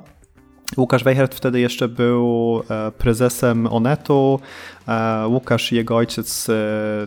Łukasz 0.77 1.03
Weichert 1.03 1.35
wtedy 1.35 1.59
jeszcze 1.59 1.87
był 1.87 2.61
e, 2.69 2.91
prezesem 2.91 3.67
Onetu. 3.67 4.39
E, 4.87 5.27
Łukasz 5.27 5.71
i 5.71 5.75
jego 5.75 5.95
ojciec, 5.95 6.47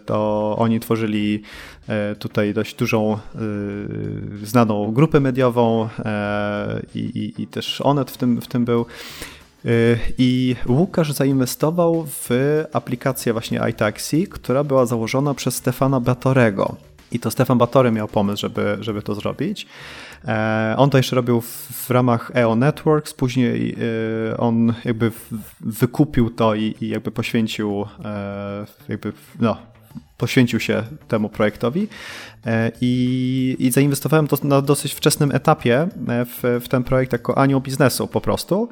to 0.06 0.56
oni 0.58 0.80
tworzyli 0.80 1.42
E, 1.88 2.14
tutaj 2.14 2.54
dość 2.54 2.74
dużą, 2.74 3.12
e, 3.12 3.18
znaną 4.46 4.92
grupę 4.92 5.20
mediową 5.20 5.88
e, 5.98 6.82
i, 6.94 6.98
i, 6.98 7.42
i 7.42 7.46
też 7.46 7.80
Onet 7.80 8.10
w 8.10 8.16
tym, 8.16 8.40
w 8.40 8.46
tym 8.46 8.64
był. 8.64 8.86
I 10.18 10.56
Łukasz 10.68 11.12
zainwestował 11.12 12.06
w 12.06 12.30
aplikację 12.72 13.32
właśnie 13.32 13.60
iTaxi, 13.70 14.26
która 14.26 14.64
była 14.64 14.86
założona 14.86 15.34
przez 15.34 15.56
Stefana 15.56 16.00
Batorego. 16.00 16.76
I 17.12 17.18
to 17.18 17.30
Stefan 17.30 17.58
Batory 17.58 17.90
miał 17.90 18.08
pomysł, 18.08 18.40
żeby, 18.40 18.76
żeby 18.80 19.02
to 19.02 19.14
zrobić. 19.14 19.66
On 20.76 20.90
to 20.90 20.96
jeszcze 20.96 21.16
robił 21.16 21.40
w, 21.40 21.90
ramach 21.90 22.30
EO 22.34 22.56
Networks, 22.56 23.14
później 23.14 23.76
on 24.38 24.74
jakby 24.84 25.12
wykupił 25.60 26.30
to 26.30 26.54
i, 26.54 26.74
i 26.80 26.88
jakby 26.88 27.10
poświęcił 27.10 27.86
jakby, 28.88 29.12
no, 29.40 29.56
poświęcił 30.18 30.60
się 30.60 30.82
temu 31.08 31.28
projektowi 31.28 31.88
e, 32.46 32.72
i, 32.80 33.56
i 33.58 33.70
zainwestowałem 33.70 34.28
to 34.28 34.36
na 34.42 34.62
dosyć 34.62 34.94
wczesnym 34.94 35.32
etapie 35.32 35.88
e, 36.08 36.24
w, 36.24 36.64
w 36.64 36.68
ten 36.68 36.84
projekt 36.84 37.12
jako 37.12 37.38
anioł 37.38 37.60
biznesu 37.60 38.08
po 38.08 38.20
prostu. 38.20 38.68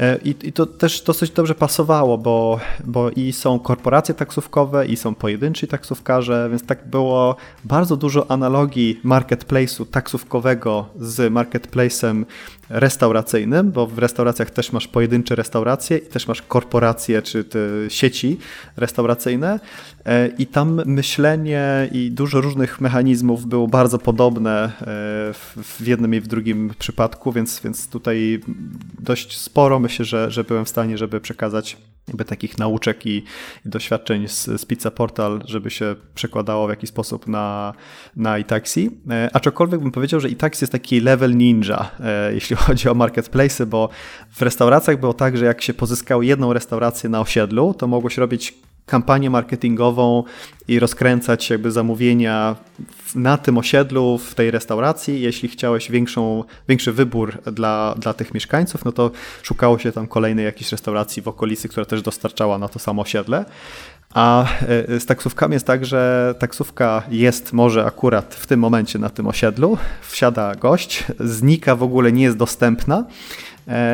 E, 0.00 0.18
I, 0.24 0.34
I, 0.42 0.52
to 0.52 0.66
też 0.66 1.02
dosyć 1.02 1.30
dobrze 1.30 1.54
pasowało, 1.54 2.18
bo, 2.18 2.60
bo 2.84 3.10
i 3.10 3.32
są 3.32 3.58
korporacje 3.58 4.14
taksówkowe, 4.14 4.86
i 4.86 4.96
są 4.96 5.14
pojedynczy 5.14 5.66
taksówkarze, 5.66 6.48
więc 6.50 6.66
tak 6.66 6.88
było 6.88 7.36
bardzo 7.64 7.96
dużo 7.96 8.30
analogii 8.30 9.00
marketplace'u 9.04 9.86
taksówkowego 9.86 10.86
z 10.96 11.32
marketplace'em 11.32 12.24
restauracyjnym, 12.70 13.72
bo 13.72 13.86
w 13.86 13.98
restauracjach 13.98 14.50
też 14.50 14.72
masz 14.72 14.88
pojedyncze 14.88 15.34
restauracje 15.34 15.96
i 15.96 16.06
też 16.06 16.28
masz 16.28 16.42
korporacje 16.42 17.22
czy 17.22 17.44
te 17.44 17.58
sieci 17.88 18.38
restauracyjne 18.76 19.60
e, 20.04 20.28
i 20.28 20.46
tam 20.46 20.82
myślenie 20.86 21.88
i 21.92 22.10
dużo 22.10 22.40
różnych 22.40 22.80
mechanizmów 22.80 23.46
było 23.46 23.68
bardzo 23.68 23.98
podobne 23.98 24.64
e, 24.64 24.70
w 25.62 25.86
jednym 25.86 26.14
i 26.14 26.20
w 26.20 26.26
drugim 26.26 26.74
przypadku, 26.78 27.32
więc, 27.32 27.60
więc 27.64 27.88
tutaj 27.88 28.40
dość 28.98 29.38
sporo 29.38 29.78
myślę, 29.78 30.04
że, 30.04 30.30
że 30.30 30.44
byłem 30.44 30.64
w 30.64 30.68
stanie, 30.68 30.98
żeby 30.98 31.20
przekazać 31.20 31.76
jakby 32.10 32.24
takich 32.24 32.58
nauczek 32.58 33.06
i, 33.06 33.16
i 33.66 33.68
doświadczeń 33.68 34.28
z, 34.28 34.44
z 34.44 34.64
Pizza 34.64 34.90
Portal, 34.90 35.42
żeby 35.44 35.70
się 35.70 35.96
przekładało 36.14 36.66
w 36.66 36.70
jakiś 36.70 36.90
sposób 36.90 37.26
na, 37.26 37.72
na 38.16 38.38
iTaxi. 38.38 38.90
E, 39.10 39.30
aczkolwiek 39.32 39.80
bym 39.80 39.90
powiedział, 39.90 40.20
że 40.20 40.28
iTaxi 40.28 40.62
jest 40.64 40.72
taki 40.72 41.00
level 41.00 41.36
ninja, 41.36 41.90
e, 42.00 42.34
jeśli 42.34 42.56
chodzi 42.60 42.88
o 42.88 42.94
marketplace, 42.94 43.66
bo 43.66 43.88
w 44.30 44.42
restauracjach 44.42 45.00
było 45.00 45.14
tak, 45.14 45.36
że 45.36 45.44
jak 45.44 45.62
się 45.62 45.74
pozyskało 45.74 46.22
jedną 46.22 46.52
restaurację 46.52 47.10
na 47.10 47.20
osiedlu, 47.20 47.74
to 47.74 47.86
mogło 47.86 48.10
się 48.10 48.20
robić 48.20 48.54
kampanię 48.90 49.30
marketingową 49.30 50.24
i 50.68 50.78
rozkręcać 50.78 51.50
jakby 51.50 51.70
zamówienia 51.70 52.56
na 53.14 53.38
tym 53.38 53.58
osiedlu, 53.58 54.18
w 54.18 54.34
tej 54.34 54.50
restauracji. 54.50 55.20
Jeśli 55.20 55.48
chciałeś 55.48 55.90
większą, 55.90 56.44
większy 56.68 56.92
wybór 56.92 57.42
dla, 57.42 57.94
dla 57.98 58.14
tych 58.14 58.34
mieszkańców, 58.34 58.84
no 58.84 58.92
to 58.92 59.10
szukało 59.42 59.78
się 59.78 59.92
tam 59.92 60.06
kolejnej 60.06 60.44
jakiejś 60.44 60.72
restauracji 60.72 61.22
w 61.22 61.28
okolicy, 61.28 61.68
która 61.68 61.86
też 61.86 62.02
dostarczała 62.02 62.58
na 62.58 62.68
to 62.68 62.78
samo 62.78 63.02
osiedle. 63.02 63.44
A 64.14 64.44
e, 64.88 65.00
z 65.00 65.06
taksówkami 65.06 65.54
jest 65.54 65.66
tak, 65.66 65.86
że 65.86 66.34
taksówka 66.38 67.02
jest 67.10 67.52
może 67.52 67.84
akurat 67.84 68.34
w 68.34 68.46
tym 68.46 68.60
momencie 68.60 68.98
na 68.98 69.10
tym 69.10 69.26
osiedlu, 69.26 69.78
wsiada 70.02 70.54
gość, 70.54 71.04
znika 71.20 71.76
w 71.76 71.82
ogóle, 71.82 72.12
nie 72.12 72.22
jest 72.22 72.36
dostępna 72.36 73.04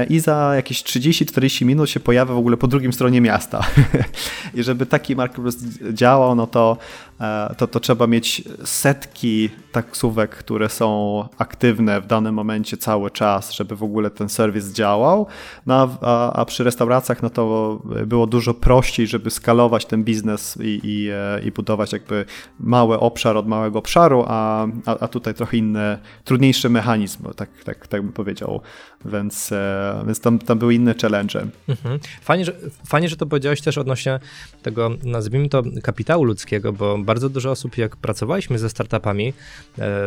i 0.08 0.20
za 0.20 0.52
jakieś 0.56 0.82
30-40 0.82 1.64
minut 1.64 1.90
się 1.90 2.00
pojawia 2.00 2.34
w 2.34 2.38
ogóle 2.38 2.56
po 2.56 2.66
drugim 2.66 2.92
stronie 2.92 3.20
miasta. 3.20 3.66
I 4.54 4.62
żeby 4.62 4.86
taki 4.86 5.16
marketplace 5.16 5.58
działał, 5.92 6.34
no 6.34 6.46
to, 6.46 6.78
e, 7.20 7.54
to, 7.58 7.66
to 7.66 7.80
trzeba 7.80 8.06
mieć 8.06 8.42
setki 8.64 9.50
taksówek, 9.76 10.30
które 10.30 10.68
są 10.68 11.28
aktywne 11.38 12.00
w 12.00 12.06
danym 12.06 12.34
momencie 12.34 12.76
cały 12.76 13.10
czas, 13.10 13.52
żeby 13.52 13.76
w 13.76 13.82
ogóle 13.82 14.10
ten 14.10 14.28
serwis 14.28 14.72
działał. 14.72 15.26
No, 15.66 15.98
a, 16.00 16.32
a 16.32 16.44
przy 16.44 16.64
restauracjach 16.64 17.22
no 17.22 17.30
to 17.30 17.78
było 18.06 18.26
dużo 18.26 18.54
prościej, 18.54 19.06
żeby 19.06 19.30
skalować 19.30 19.86
ten 19.86 20.04
biznes 20.04 20.58
i, 20.60 20.80
i, 20.84 21.08
e, 21.10 21.40
i 21.44 21.52
budować 21.52 21.92
jakby 21.92 22.24
mały 22.60 23.00
obszar 23.00 23.36
od 23.36 23.46
małego 23.46 23.78
obszaru, 23.78 24.24
a, 24.28 24.66
a, 24.86 24.98
a 24.98 25.08
tutaj 25.08 25.34
trochę 25.34 25.56
inny, 25.56 25.98
trudniejszy 26.24 26.68
mechanizm, 26.68 27.32
tak, 27.36 27.50
tak, 27.64 27.86
tak 27.86 28.02
bym 28.02 28.12
powiedział. 28.12 28.60
Więc 29.04 29.52
więc 30.06 30.20
tam, 30.20 30.38
tam 30.38 30.58
były 30.58 30.74
inne 30.74 30.94
challenge. 31.02 31.46
Mhm. 31.68 31.98
Fajnie, 32.22 32.44
że, 32.44 32.52
fajnie, 32.86 33.08
że 33.08 33.16
to 33.16 33.26
powiedziałeś 33.26 33.60
też 33.60 33.78
odnośnie 33.78 34.20
tego, 34.62 34.90
nazwijmy 35.04 35.48
to, 35.48 35.62
kapitału 35.82 36.24
ludzkiego, 36.24 36.72
bo 36.72 36.98
bardzo 36.98 37.28
dużo 37.28 37.50
osób, 37.50 37.78
jak 37.78 37.96
pracowaliśmy 37.96 38.58
ze 38.58 38.70
startupami, 38.70 39.28
e, 39.28 39.32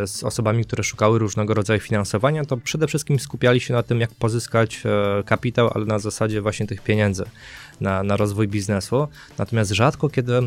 z 0.05 0.23
osobami, 0.23 0.65
które 0.65 0.83
szukały 0.83 1.19
różnego 1.19 1.53
rodzaju 1.53 1.79
finansowania, 1.79 2.45
to 2.45 2.57
przede 2.57 2.87
wszystkim 2.87 3.19
skupiali 3.19 3.59
się 3.59 3.73
na 3.73 3.83
tym, 3.83 4.01
jak 4.01 4.09
pozyskać 4.15 4.81
e, 4.85 5.23
kapitał, 5.23 5.71
ale 5.75 5.85
na 5.85 5.99
zasadzie 5.99 6.41
właśnie 6.41 6.67
tych 6.67 6.81
pieniędzy 6.81 7.25
na, 7.81 8.03
na 8.03 8.17
rozwój 8.17 8.47
biznesu. 8.47 9.07
Natomiast 9.37 9.71
rzadko 9.71 10.09
kiedy 10.09 10.33
e, 10.35 10.41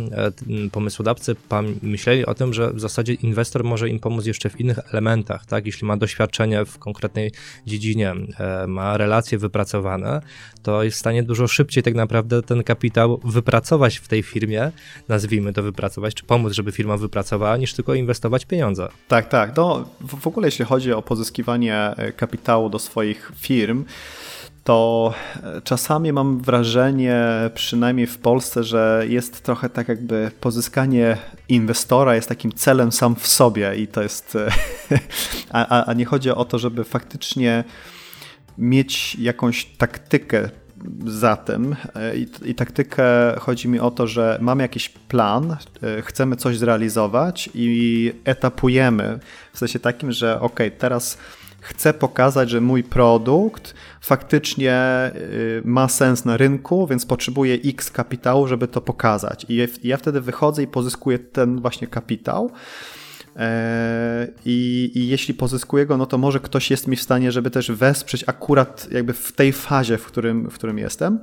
pomysłodawcy 0.72 1.36
myśleli 1.82 2.26
o 2.26 2.34
tym, 2.34 2.54
że 2.54 2.72
w 2.72 2.80
zasadzie 2.80 3.14
inwestor 3.14 3.64
może 3.64 3.88
im 3.88 3.98
pomóc 4.00 4.26
jeszcze 4.26 4.50
w 4.50 4.60
innych 4.60 4.78
elementach, 4.92 5.46
tak? 5.46 5.66
Jeśli 5.66 5.86
ma 5.86 5.96
doświadczenie 5.96 6.64
w 6.64 6.78
konkretnej 6.78 7.32
dziedzinie, 7.66 8.14
e, 8.38 8.66
ma 8.66 8.96
relacje 8.96 9.38
wypracowane, 9.38 10.20
to 10.62 10.82
jest 10.82 10.96
w 10.96 11.00
stanie 11.00 11.22
dużo 11.22 11.48
szybciej 11.48 11.82
tak 11.82 11.94
naprawdę 11.94 12.42
ten 12.42 12.62
kapitał 12.62 13.20
wypracować 13.24 13.96
w 13.96 14.08
tej 14.08 14.22
firmie, 14.22 14.72
nazwijmy 15.08 15.52
to 15.52 15.62
wypracować, 15.62 16.14
czy 16.14 16.24
pomóc, 16.24 16.52
żeby 16.52 16.72
firma 16.72 16.96
wypracowała, 16.96 17.56
niż 17.56 17.74
tylko 17.74 17.94
inwestować 17.94 18.44
pieniądze. 18.44 18.88
Tak, 19.08 19.28
tak. 19.28 19.56
No, 19.56 19.84
w 20.00 20.26
ogóle 20.26 20.48
jeśli 20.48 20.64
chodzi 20.64 20.92
o 20.92 21.02
pozyskiwanie 21.02 21.76
e, 21.76 22.12
kapitału 22.12 22.70
do 22.70 22.78
swoich 22.78 23.32
firm, 23.36 23.84
to 24.64 25.14
e, 25.42 25.62
czasami 25.62 26.12
mam 26.12 26.40
wrażenie, 26.40 27.24
przynajmniej 27.54 28.06
w 28.06 28.18
Polsce, 28.18 28.64
że 28.64 29.04
jest 29.08 29.42
trochę 29.42 29.68
tak 29.68 29.88
jakby 29.88 30.30
pozyskanie 30.40 31.16
inwestora 31.48 32.14
jest 32.14 32.28
takim 32.28 32.52
celem 32.52 32.92
sam 32.92 33.14
w 33.16 33.26
sobie 33.26 33.76
i 33.76 33.86
to 33.86 34.02
jest, 34.02 34.36
e, 34.36 34.50
a, 35.52 35.84
a 35.84 35.92
nie 35.92 36.04
chodzi 36.04 36.30
o 36.30 36.44
to, 36.44 36.58
żeby 36.58 36.84
faktycznie 36.84 37.64
mieć 38.58 39.14
jakąś 39.14 39.64
taktykę 39.64 40.48
za 41.06 41.36
tym 41.36 41.76
e, 41.94 42.16
I, 42.16 42.26
i 42.44 42.54
taktykę 42.54 43.04
chodzi 43.38 43.68
mi 43.68 43.80
o 43.80 43.90
to, 43.90 44.06
że 44.06 44.38
mamy 44.40 44.62
jakiś 44.62 44.88
plan, 44.88 45.56
chcemy 46.02 46.36
coś 46.36 46.58
zrealizować 46.58 47.50
i 47.54 48.12
etapujemy 48.24 49.18
w 49.52 49.58
sensie 49.58 49.78
takim, 49.78 50.12
że 50.12 50.40
ok, 50.40 50.60
teraz 50.78 51.18
chcę 51.62 51.94
pokazać, 51.94 52.50
że 52.50 52.60
mój 52.60 52.82
produkt 52.84 53.74
faktycznie 54.00 54.80
y, 55.16 55.62
ma 55.64 55.88
sens 55.88 56.24
na 56.24 56.36
rynku, 56.36 56.86
więc 56.86 57.06
potrzebuję 57.06 57.54
X 57.54 57.90
kapitału, 57.90 58.48
żeby 58.48 58.68
to 58.68 58.80
pokazać. 58.80 59.46
I 59.48 59.68
ja 59.82 59.96
wtedy 59.96 60.20
wychodzę 60.20 60.62
i 60.62 60.66
pozyskuję 60.66 61.18
ten 61.18 61.60
właśnie 61.60 61.86
kapitał. 61.86 62.50
E, 63.36 64.28
I, 64.44 64.90
I, 64.94 65.08
jeśli 65.08 65.34
pozyskuję 65.34 65.86
go, 65.86 65.96
no 65.96 66.06
to 66.06 66.18
może 66.18 66.40
ktoś 66.40 66.70
jest 66.70 66.86
mi 66.86 66.96
w 66.96 67.02
stanie, 67.02 67.32
żeby 67.32 67.50
też 67.50 67.70
wesprzeć 67.70 68.24
akurat 68.26 68.88
jakby 68.90 69.12
w 69.12 69.32
tej 69.32 69.52
fazie, 69.52 69.98
w 69.98 70.06
którym, 70.06 70.50
w 70.50 70.54
którym 70.54 70.78
jestem. 70.78 71.18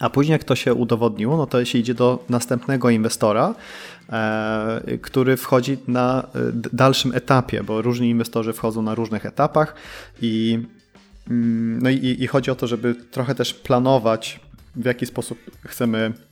A 0.00 0.10
później, 0.10 0.32
jak 0.32 0.44
to 0.44 0.54
się 0.54 0.74
udowodniło, 0.74 1.36
no 1.36 1.46
to 1.46 1.64
się 1.64 1.78
idzie 1.78 1.94
do 1.94 2.24
następnego 2.28 2.90
inwestora, 2.90 3.54
który 5.02 5.36
wchodzi 5.36 5.78
na 5.88 6.26
e, 6.34 6.38
dalszym 6.72 7.14
etapie, 7.14 7.62
bo 7.62 7.82
różni 7.82 8.10
inwestorzy 8.10 8.52
wchodzą 8.52 8.82
na 8.82 8.94
różnych 8.94 9.26
etapach 9.26 9.74
i, 10.22 10.58
mm, 11.30 11.82
no 11.82 11.90
i, 11.90 12.16
i 12.20 12.26
chodzi 12.26 12.50
o 12.50 12.54
to, 12.54 12.66
żeby 12.66 12.94
trochę 12.94 13.34
też 13.34 13.54
planować, 13.54 14.40
w 14.76 14.84
jaki 14.84 15.06
sposób 15.06 15.38
chcemy 15.66 16.12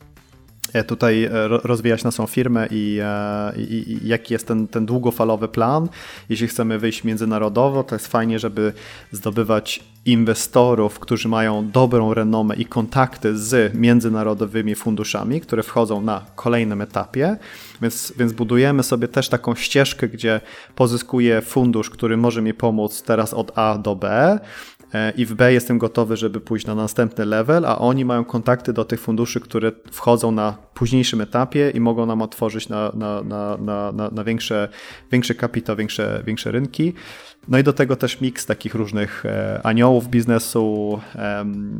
tutaj 0.87 1.23
e, 1.23 1.31
rozwijać 1.47 2.03
naszą 2.03 2.27
firmę 2.27 2.67
i, 2.71 2.99
e, 3.03 3.61
i, 3.61 3.91
i, 3.91 4.07
jaki 4.07 4.33
jest 4.33 4.47
ten, 4.47 4.67
ten 4.67 4.85
długofalowy 4.85 5.47
plan. 5.47 5.89
Jeśli 6.29 6.47
chcemy 6.47 6.79
wyjść 6.79 7.03
międzynarodowo, 7.03 7.83
to 7.83 7.95
jest 7.95 8.07
fajnie, 8.07 8.39
żeby 8.39 8.73
zdobywać 9.11 9.83
inwestorów, 10.05 10.99
którzy 10.99 11.27
mają 11.27 11.69
dobrą 11.71 12.13
renomę 12.13 12.55
i 12.55 12.65
kontakty 12.65 13.37
z 13.37 13.75
międzynarodowymi 13.75 14.75
funduszami, 14.75 15.41
które 15.41 15.63
wchodzą 15.63 16.01
na 16.01 16.25
kolejnym 16.35 16.81
etapie. 16.81 17.37
Więc, 17.81 18.13
więc 18.17 18.33
budujemy 18.33 18.83
sobie 18.83 19.07
też 19.07 19.29
taką 19.29 19.55
ścieżkę, 19.55 20.07
gdzie 20.07 20.41
pozyskuję 20.75 21.41
fundusz, 21.41 21.89
który 21.89 22.17
może 22.17 22.41
mi 22.41 22.53
pomóc 22.53 23.03
teraz 23.03 23.33
od 23.33 23.57
A 23.57 23.77
do 23.77 23.95
B, 23.95 24.39
E, 24.80 24.80
i 25.17 25.25
w 25.25 25.33
B 25.33 25.53
jestem 25.53 25.77
gotowy, 25.77 26.17
żeby 26.17 26.41
pójść 26.41 26.65
na 26.65 26.75
następny 26.75 27.25
level, 27.25 27.65
a 27.65 27.77
oni 27.77 28.05
mają 28.05 28.25
kontakty 28.25 28.73
do 28.73 28.85
tych 28.85 28.99
funduszy, 28.99 29.39
które 29.39 29.71
wchodzą 29.91 30.31
na 30.31 30.57
późniejszym 30.73 31.21
etapie 31.21 31.71
i 31.73 31.79
mogą 31.79 32.05
nam 32.05 32.21
otworzyć 32.21 32.69
na, 32.69 32.91
na, 32.93 33.23
na, 33.23 33.57
na, 33.57 33.91
na, 33.91 34.09
na 34.09 34.23
większe, 34.23 34.69
większy 35.11 35.35
kapitał, 35.35 35.75
większe, 35.75 36.23
większe 36.25 36.51
rynki. 36.51 36.93
No 37.47 37.59
i 37.59 37.63
do 37.63 37.73
tego 37.73 37.95
też 37.95 38.21
miks 38.21 38.45
takich 38.45 38.75
różnych 38.75 39.25
e, 39.25 39.61
aniołów 39.63 40.07
biznesu. 40.07 40.99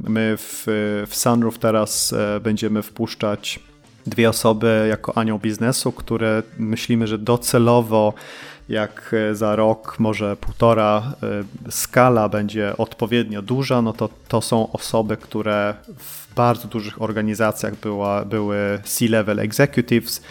My 0.07 0.35
w, 0.37 0.63
w 1.07 1.15
Sunroof 1.15 1.59
teraz 1.59 2.13
e, 2.13 2.39
będziemy 2.39 2.81
wpuszczać 2.81 3.59
dwie 4.07 4.29
osoby 4.29 4.85
jako 4.89 5.17
anioł 5.17 5.39
biznesu, 5.39 5.91
które 5.91 6.43
myślimy, 6.57 7.07
że 7.07 7.17
docelowo 7.17 8.13
jak 8.71 9.15
e, 9.31 9.35
za 9.35 9.55
rok, 9.55 9.99
może 9.99 10.35
półtora 10.35 11.13
e, 11.67 11.71
skala 11.71 12.29
będzie 12.29 12.77
odpowiednio 12.77 13.41
duża, 13.41 13.81
no 13.81 13.93
to 13.93 14.09
to 14.27 14.41
są 14.41 14.71
osoby, 14.71 15.17
które 15.17 15.73
w 15.97 16.33
bardzo 16.35 16.67
dużych 16.67 17.01
organizacjach 17.01 17.75
była, 17.75 18.25
były 18.25 18.79
C-level 18.83 19.39
executives, 19.39 20.21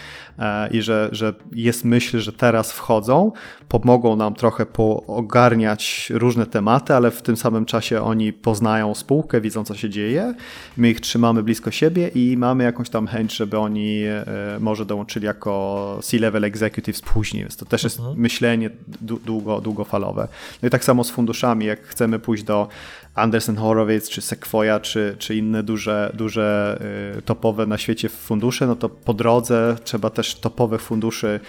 i 0.70 0.82
że, 0.82 1.08
że 1.12 1.34
jest 1.52 1.84
myśl, 1.84 2.18
że 2.18 2.32
teraz 2.32 2.72
wchodzą, 2.72 3.32
pomogą 3.68 4.16
nam 4.16 4.34
trochę 4.34 4.66
poogarniać 4.66 6.12
różne 6.14 6.46
tematy, 6.46 6.94
ale 6.94 7.10
w 7.10 7.22
tym 7.22 7.36
samym 7.36 7.64
czasie 7.64 8.02
oni 8.02 8.32
poznają 8.32 8.94
spółkę, 8.94 9.40
widzą 9.40 9.64
co 9.64 9.74
się 9.74 9.90
dzieje, 9.90 10.34
my 10.76 10.90
ich 10.90 11.00
trzymamy 11.00 11.42
blisko 11.42 11.70
siebie 11.70 12.08
i 12.08 12.36
mamy 12.36 12.64
jakąś 12.64 12.90
tam 12.90 13.06
chęć, 13.06 13.36
żeby 13.36 13.58
oni 13.58 14.02
e, 14.04 14.24
może 14.60 14.86
dołączyli 14.86 15.26
jako 15.26 15.98
C-level 16.02 16.44
executives 16.44 17.00
później, 17.00 17.42
więc 17.42 17.56
to 17.56 17.64
też 17.64 17.84
jest 17.84 17.98
mhm. 17.98 18.18
myślenie 18.18 18.70
długo, 19.00 19.60
długofalowe. 19.60 20.28
No 20.62 20.66
i 20.66 20.70
tak 20.70 20.84
samo 20.84 21.04
z 21.04 21.10
funduszami, 21.10 21.66
jak 21.66 21.82
chcemy 21.82 22.18
pójść 22.18 22.44
do 22.44 22.68
Anderson 23.14 23.56
Horowitz, 23.56 24.08
czy 24.08 24.20
Sequoia, 24.20 24.80
czy, 24.80 25.16
czy 25.18 25.36
inne 25.36 25.62
duże, 25.62 26.12
duże 26.14 26.78
y, 27.18 27.22
topowe 27.22 27.66
na 27.66 27.78
świecie 27.78 28.08
fundusze, 28.08 28.66
no 28.66 28.76
to 28.76 28.88
po 28.88 29.14
drodze 29.14 29.76
trzeba 29.84 30.10
też 30.10 30.34
topowych 30.34 30.82
funduszy 30.82 31.40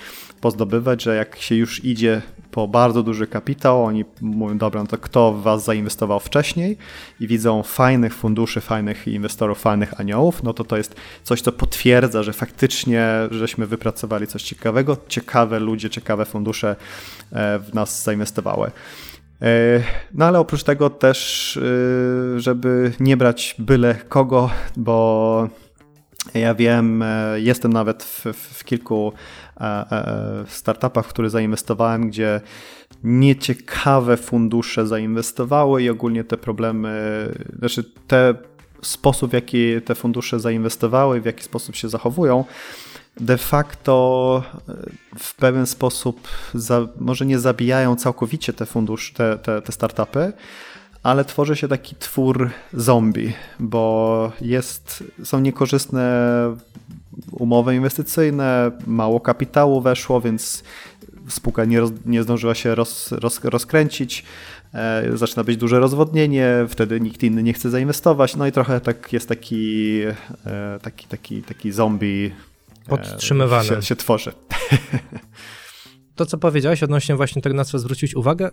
pozdobywać, 0.42 1.04
że 1.04 1.16
jak 1.16 1.38
się 1.38 1.56
już 1.56 1.86
idzie 1.86 2.22
po 2.52 2.68
bardzo 2.68 3.04
duży 3.04 3.28
kapitał, 3.28 3.86
oni 3.86 4.06
mówią, 4.22 4.58
dobra, 4.58 4.82
no 4.82 4.88
to 4.88 4.98
kto 4.98 5.34
w 5.34 5.42
was 5.42 5.64
zainwestował 5.64 6.20
wcześniej 6.20 6.78
i 7.20 7.28
widzą 7.28 7.64
fajnych 7.64 8.14
funduszy, 8.14 8.62
fajnych 8.62 9.08
inwestorów, 9.08 9.60
fajnych 9.60 10.00
aniołów, 10.00 10.44
no 10.44 10.54
to 10.54 10.64
to 10.64 10.78
jest 10.78 10.96
coś, 11.24 11.42
co 11.42 11.52
potwierdza, 11.52 12.24
że 12.24 12.34
faktycznie 12.34 13.08
żeśmy 13.32 13.68
wypracowali 13.68 14.28
coś 14.28 14.44
ciekawego, 14.44 14.98
ciekawe 15.08 15.60
ludzie, 15.60 15.90
ciekawe 15.90 16.26
fundusze 16.26 16.76
e, 17.32 17.60
w 17.60 17.74
nas 17.74 18.04
zainwestowały. 18.04 18.72
E, 19.42 19.84
no 20.14 20.26
ale 20.26 20.40
oprócz 20.40 20.64
tego 20.64 20.90
też, 20.90 21.58
e, 21.58 22.40
żeby 22.40 22.92
nie 23.00 23.18
brać 23.18 23.56
byle 23.60 23.96
kogo, 24.10 24.50
bo 24.78 25.48
ja 26.34 26.56
wiem, 26.56 27.02
e, 27.02 27.40
jestem 27.40 27.74
nawet 27.74 28.04
w, 28.04 28.26
w 28.34 28.64
kilku 28.64 29.14
startupach, 30.48 31.06
w 31.06 31.10
które 31.10 31.30
zainwestowałem, 31.30 32.08
gdzie 32.08 32.42
nieciekawe 33.04 34.18
fundusze 34.18 34.88
zainwestowały 34.88 35.84
i 35.84 35.90
ogólnie 35.90 36.24
te 36.24 36.38
problemy, 36.38 37.30
znaczy 37.60 37.84
te 38.08 38.34
sposób, 38.82 39.32
w 39.32 39.34
jaki 39.34 39.82
te 39.82 39.96
fundusze 39.96 40.40
zainwestowały, 40.40 41.22
w 41.22 41.26
jaki 41.26 41.44
sposób 41.44 41.76
się 41.76 41.90
zachowują, 41.90 42.46
de 43.20 43.38
facto 43.38 44.44
e, 44.70 44.74
w 45.20 45.36
pewien 45.36 45.66
sposób 45.66 46.28
za, 46.54 46.88
może 47.00 47.26
nie 47.26 47.40
zabijają 47.40 47.96
całkowicie 47.96 48.54
te 48.54 48.66
fundusze, 48.66 49.14
te, 49.14 49.38
te, 49.38 49.62
te 49.62 49.72
startupy, 49.72 50.34
ale 51.04 51.26
tworzy 51.26 51.56
się 51.56 51.68
taki 51.68 51.96
twór 51.96 52.50
zombie, 52.74 53.34
bo 53.60 54.32
jest, 54.42 55.04
są 55.24 55.40
niekorzystne 55.40 56.32
umowy 57.32 57.76
inwestycyjne, 57.76 58.72
mało 58.88 59.20
kapitału 59.20 59.82
weszło, 59.82 60.22
więc 60.22 60.64
spółka 61.28 61.66
nie, 61.66 61.80
roz, 61.80 61.92
nie 62.06 62.24
zdążyła 62.24 62.56
się 62.56 62.76
roz, 62.76 63.12
roz, 63.12 63.44
rozkręcić, 63.44 64.26
e, 64.74 65.18
zaczyna 65.18 65.44
być 65.44 65.58
duże 65.58 65.80
rozwodnienie, 65.80 66.66
wtedy 66.70 67.02
nikt 67.02 67.24
inny 67.24 67.44
nie 67.44 67.54
chce 67.54 67.70
zainwestować, 67.70 68.36
no 68.36 68.48
i 68.48 68.52
trochę 68.52 68.82
tak 68.82 69.14
jest 69.14 69.30
taki, 69.30 70.02
e, 70.46 70.80
taki, 70.82 71.08
taki, 71.08 71.44
taki 71.44 71.72
zombie 71.72 72.32
podtrzymywane. 72.98 73.68
Się, 73.68 73.82
się 73.82 73.96
tworzy. 73.96 74.32
to, 76.22 76.26
co 76.26 76.38
powiedziałeś 76.38 76.84
odnośnie 76.84 77.16
właśnie 77.16 77.42
tego, 77.42 77.56
na 77.56 77.66
co 77.66 77.80
zwrócić 77.80 78.16
uwagę, 78.16 78.50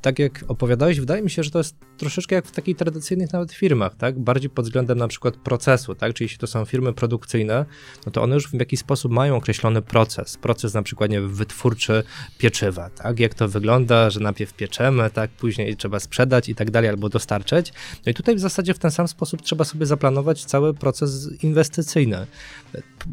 tak 0.00 0.18
jak 0.18 0.44
opowiadałeś, 0.48 1.00
wydaje 1.00 1.22
mi 1.22 1.30
się, 1.30 1.42
że 1.42 1.50
to 1.50 1.58
jest 1.58 1.76
troszeczkę 1.98 2.34
jak 2.34 2.46
w 2.46 2.50
takich 2.50 2.76
tradycyjnych 2.76 3.32
nawet 3.32 3.52
firmach, 3.52 3.94
tak? 3.94 4.18
Bardziej 4.18 4.50
pod 4.50 4.64
względem 4.64 4.98
na 4.98 5.08
przykład 5.08 5.36
procesu, 5.36 5.94
tak? 5.94 6.14
Czyli 6.14 6.24
jeśli 6.24 6.38
to 6.38 6.46
są 6.46 6.64
firmy 6.64 6.92
produkcyjne, 6.92 7.64
no 8.06 8.12
to 8.12 8.22
one 8.22 8.34
już 8.34 8.48
w 8.48 8.54
jakiś 8.54 8.80
sposób 8.80 9.12
mają 9.12 9.36
określony 9.36 9.82
proces. 9.82 10.36
Proces 10.36 10.74
na 10.74 10.82
przykład, 10.82 11.10
nie 11.10 11.20
wytwórczy 11.20 12.02
pieczywa, 12.38 12.90
tak? 12.90 13.20
Jak 13.20 13.34
to 13.34 13.48
wygląda, 13.48 14.10
że 14.10 14.20
najpierw 14.20 14.54
pieczemy, 14.54 15.10
tak? 15.10 15.30
Później 15.30 15.76
trzeba 15.76 16.00
sprzedać 16.00 16.48
i 16.48 16.54
tak 16.54 16.70
dalej, 16.70 16.90
albo 16.90 17.08
dostarczyć. 17.08 17.72
No 18.06 18.10
i 18.10 18.14
tutaj 18.14 18.36
w 18.36 18.40
zasadzie 18.40 18.74
w 18.74 18.78
ten 18.78 18.90
sam 18.90 19.08
sposób 19.08 19.42
trzeba 19.42 19.64
sobie 19.64 19.86
zaplanować 19.86 20.44
cały 20.44 20.74
proces 20.74 21.30
inwestycyjny. 21.42 22.26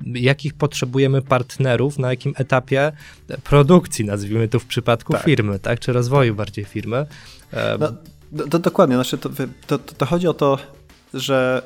Jakich 0.06 0.54
potrzebujemy 0.54 1.22
partnerów, 1.22 2.00
na 2.00 2.10
jakim 2.10 2.34
etapie 2.38 2.91
produkcji 3.43 3.88
produkcji, 3.89 4.05
nazwijmy 4.05 4.47
to 4.47 4.59
w 4.59 4.65
przypadku 4.65 5.13
tak. 5.13 5.23
firmy, 5.23 5.59
tak? 5.59 5.79
Czy 5.79 5.93
rozwoju 5.93 6.35
bardziej 6.35 6.65
firmy. 6.65 7.05
No, 7.79 8.47
to, 8.49 8.59
dokładnie, 8.59 8.95
znaczy 8.95 9.17
to, 9.17 9.29
to, 9.67 9.79
to 9.79 10.05
chodzi 10.05 10.27
o 10.27 10.33
to, 10.33 10.57
że, 11.13 11.61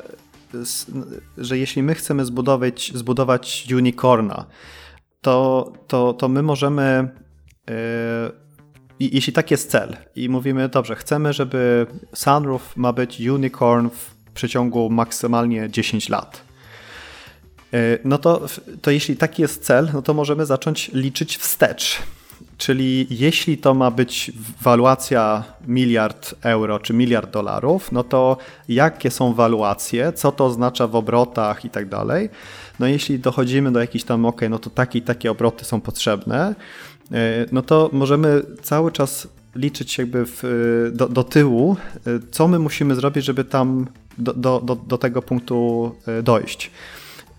że 1.38 1.58
jeśli 1.58 1.84
my 1.84 1.96
chcemy 1.96 2.26
zbudować, 2.26 2.92
zbudować 2.96 3.68
unicorna, 3.72 4.46
to, 5.22 5.74
to, 5.88 6.14
to 6.14 6.30
my 6.30 6.42
możemy. 6.42 7.10
Yy, 7.68 8.44
jeśli 9.00 9.34
tak 9.34 9.52
jest 9.52 9.72
cel 9.72 9.98
i 10.16 10.30
mówimy, 10.30 10.70
dobrze, 10.70 10.96
chcemy, 10.96 11.34
żeby 11.34 11.88
Sunroof 12.14 12.78
ma 12.78 12.94
być 12.94 13.20
unicorn 13.20 13.90
w 13.90 14.32
przeciągu 14.34 14.90
maksymalnie 14.90 15.70
10 15.70 16.10
lat 16.10 16.44
no 18.04 18.18
to, 18.18 18.42
to 18.82 18.92
jeśli 18.92 19.18
taki 19.18 19.42
jest 19.42 19.64
cel, 19.64 19.90
no 19.94 20.02
to 20.02 20.14
możemy 20.14 20.46
zacząć 20.46 20.92
liczyć 20.94 21.38
wstecz. 21.38 22.02
Czyli 22.58 23.08
jeśli 23.10 23.58
to 23.58 23.74
ma 23.74 23.92
być 23.92 24.32
waluacja 24.62 25.44
miliard 25.68 26.36
euro 26.42 26.80
czy 26.80 26.94
miliard 26.94 27.32
dolarów, 27.32 27.92
no 27.92 28.04
to 28.04 28.38
jakie 28.70 29.12
są 29.12 29.34
waluacje, 29.34 30.14
co 30.14 30.32
to 30.32 30.46
oznacza 30.46 30.88
w 30.88 30.96
obrotach 30.96 31.66
i 31.66 31.70
tak 31.70 31.90
dalej. 31.90 32.30
No 32.80 32.88
jeśli 32.88 33.20
dochodzimy 33.20 33.72
do 33.72 33.80
jakichś 33.80 34.04
tam, 34.06 34.26
ok, 34.26 34.42
no 34.50 34.60
to 34.60 34.70
takie 34.70 35.00
i 35.00 35.02
takie 35.02 35.32
obroty 35.32 35.66
są 35.66 35.82
potrzebne, 35.82 36.56
e, 37.12 37.46
no 37.52 37.62
to 37.62 37.90
możemy 37.94 38.42
cały 38.62 38.92
czas 38.92 39.28
liczyć 39.56 39.98
jakby 39.98 40.26
w, 40.26 40.42
do, 40.94 41.10
do 41.10 41.24
tyłu, 41.24 41.76
e, 41.96 42.00
co 42.32 42.48
my 42.48 42.60
musimy 42.60 42.96
zrobić, 42.96 43.26
żeby 43.26 43.44
tam 43.44 43.88
do, 44.18 44.34
do, 44.34 44.76
do 44.88 44.98
tego 44.98 45.22
punktu 45.22 45.92
dojść 46.24 46.72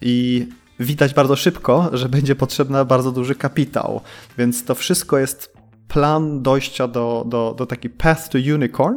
i 0.01 0.47
widać 0.81 1.15
bardzo 1.15 1.37
szybko, 1.37 1.91
że 1.93 2.09
będzie 2.09 2.35
potrzebny 2.35 2.85
bardzo 2.85 3.13
duży 3.13 3.35
kapitał, 3.35 4.01
więc 4.39 4.65
to 4.65 4.75
wszystko 4.75 5.19
jest 5.19 5.55
plan 5.89 6.43
dojścia 6.43 6.89
do, 6.89 7.25
do, 7.29 7.55
do 7.59 7.67
taki 7.67 7.91
path 7.91 8.29
to 8.29 8.39
unicorn, 8.39 8.97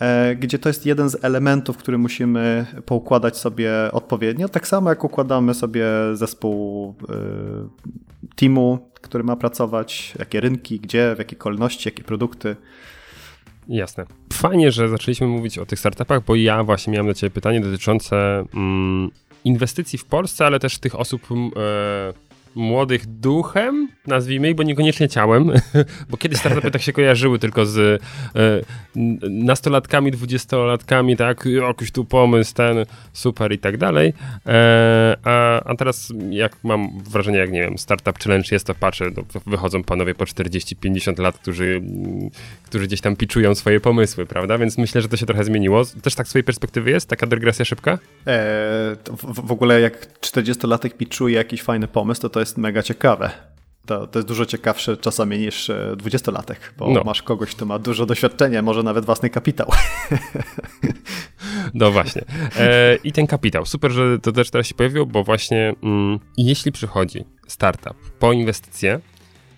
E, 0.00 0.36
gdzie 0.36 0.58
to 0.58 0.68
jest 0.68 0.86
jeden 0.86 1.10
z 1.10 1.24
elementów, 1.24 1.76
który 1.76 1.98
musimy 1.98 2.66
poukładać 2.86 3.36
sobie 3.36 3.72
odpowiednio. 3.92 4.48
Tak 4.48 4.68
samo 4.68 4.90
jak 4.90 5.04
układamy 5.04 5.54
sobie 5.54 5.84
zespół 6.12 6.94
e, 7.08 7.14
teamu, 8.36 8.90
który 8.94 9.24
ma 9.24 9.36
pracować, 9.36 10.14
jakie 10.18 10.40
rynki, 10.40 10.80
gdzie, 10.80 11.14
w 11.14 11.18
jakiej 11.18 11.38
kolejności, 11.38 11.88
jakie 11.88 12.02
produkty. 12.02 12.56
Jasne. 13.68 14.06
Fajnie, 14.32 14.72
że 14.72 14.88
zaczęliśmy 14.88 15.26
mówić 15.26 15.58
o 15.58 15.66
tych 15.66 15.78
startupach, 15.78 16.24
bo 16.24 16.34
ja 16.34 16.64
właśnie 16.64 16.92
miałem 16.92 17.06
do 17.06 17.14
Ciebie 17.14 17.30
pytanie 17.30 17.60
dotyczące 17.60 18.44
mm, 18.54 19.10
inwestycji 19.46 19.98
w 19.98 20.04
Polsce, 20.04 20.46
ale 20.46 20.60
też 20.60 20.78
tych 20.78 20.94
osób, 21.00 21.22
e, 21.32 22.25
młodych 22.56 23.06
duchem, 23.06 23.88
nazwijmy 24.06 24.50
ich, 24.50 24.56
bo 24.56 24.62
niekoniecznie 24.62 25.08
ciałem, 25.08 25.52
bo 26.10 26.16
kiedyś 26.16 26.38
startupy 26.38 26.70
tak 26.70 26.82
się 26.82 26.92
kojarzyły 26.92 27.38
tylko 27.38 27.66
z 27.66 27.78
e, 27.78 28.62
nastolatkami, 29.30 30.10
dwudziestolatkami, 30.10 31.16
tak, 31.16 31.44
jakiś 31.46 31.92
tu 31.92 32.04
pomysł, 32.04 32.54
ten, 32.54 32.76
super 33.12 33.52
i 33.52 33.58
tak 33.58 33.76
dalej, 33.76 34.12
e, 34.46 35.16
a, 35.24 35.60
a 35.64 35.74
teraz 35.74 36.12
jak 36.30 36.56
mam 36.64 37.02
wrażenie, 37.10 37.38
jak 37.38 37.52
nie 37.52 37.60
wiem, 37.60 37.78
Startup 37.78 38.18
Challenge 38.18 38.48
jest, 38.52 38.66
to 38.66 38.74
patrzę, 38.74 39.10
no, 39.16 39.22
wychodzą 39.46 39.84
panowie 39.84 40.14
po 40.14 40.24
40-50 40.24 41.18
lat, 41.18 41.38
którzy, 41.38 41.82
którzy 42.64 42.86
gdzieś 42.86 43.00
tam 43.00 43.16
piczują 43.16 43.54
swoje 43.54 43.80
pomysły, 43.80 44.26
prawda, 44.26 44.58
więc 44.58 44.78
myślę, 44.78 45.02
że 45.02 45.08
to 45.08 45.16
się 45.16 45.26
trochę 45.26 45.44
zmieniło. 45.44 45.82
Też 46.02 46.14
tak 46.14 46.26
z 46.26 46.30
swojej 46.30 46.44
perspektywy 46.44 46.90
jest, 46.90 47.08
taka 47.08 47.26
dygresja 47.26 47.64
szybka? 47.64 47.92
E, 47.92 47.98
w, 49.06 49.46
w, 49.46 49.52
ogóle 49.52 49.80
jak 49.80 50.20
40-latek 50.20 50.90
piczuje 50.90 51.36
jakiś 51.36 51.62
fajny 51.62 51.88
pomysł, 51.88 52.20
to 52.20 52.28
to 52.28 52.40
jest 52.40 52.45
mega 52.56 52.82
ciekawe. 52.82 53.30
To, 53.86 54.06
to 54.06 54.18
jest 54.18 54.28
dużo 54.28 54.46
ciekawsze 54.46 54.96
czasami 54.96 55.38
niż 55.38 55.70
20-latek, 55.96 56.52
e, 56.52 56.56
bo 56.78 56.90
no. 56.90 57.02
masz 57.04 57.22
kogoś, 57.22 57.50
kto 57.50 57.66
ma 57.66 57.78
dużo 57.78 58.06
doświadczenia, 58.06 58.62
może 58.62 58.82
nawet 58.82 59.04
własny 59.04 59.30
kapitał. 59.30 59.72
No 61.74 61.90
właśnie. 61.90 62.22
E, 62.56 62.96
I 63.04 63.12
ten 63.12 63.26
kapitał. 63.26 63.66
Super, 63.66 63.90
że 63.90 64.18
to 64.18 64.32
też 64.32 64.50
teraz 64.50 64.66
się 64.66 64.74
pojawiło, 64.74 65.06
bo 65.06 65.24
właśnie 65.24 65.74
mm, 65.82 66.18
jeśli 66.36 66.72
przychodzi 66.72 67.24
startup 67.46 67.96
po 68.18 68.32
inwestycję, 68.32 69.00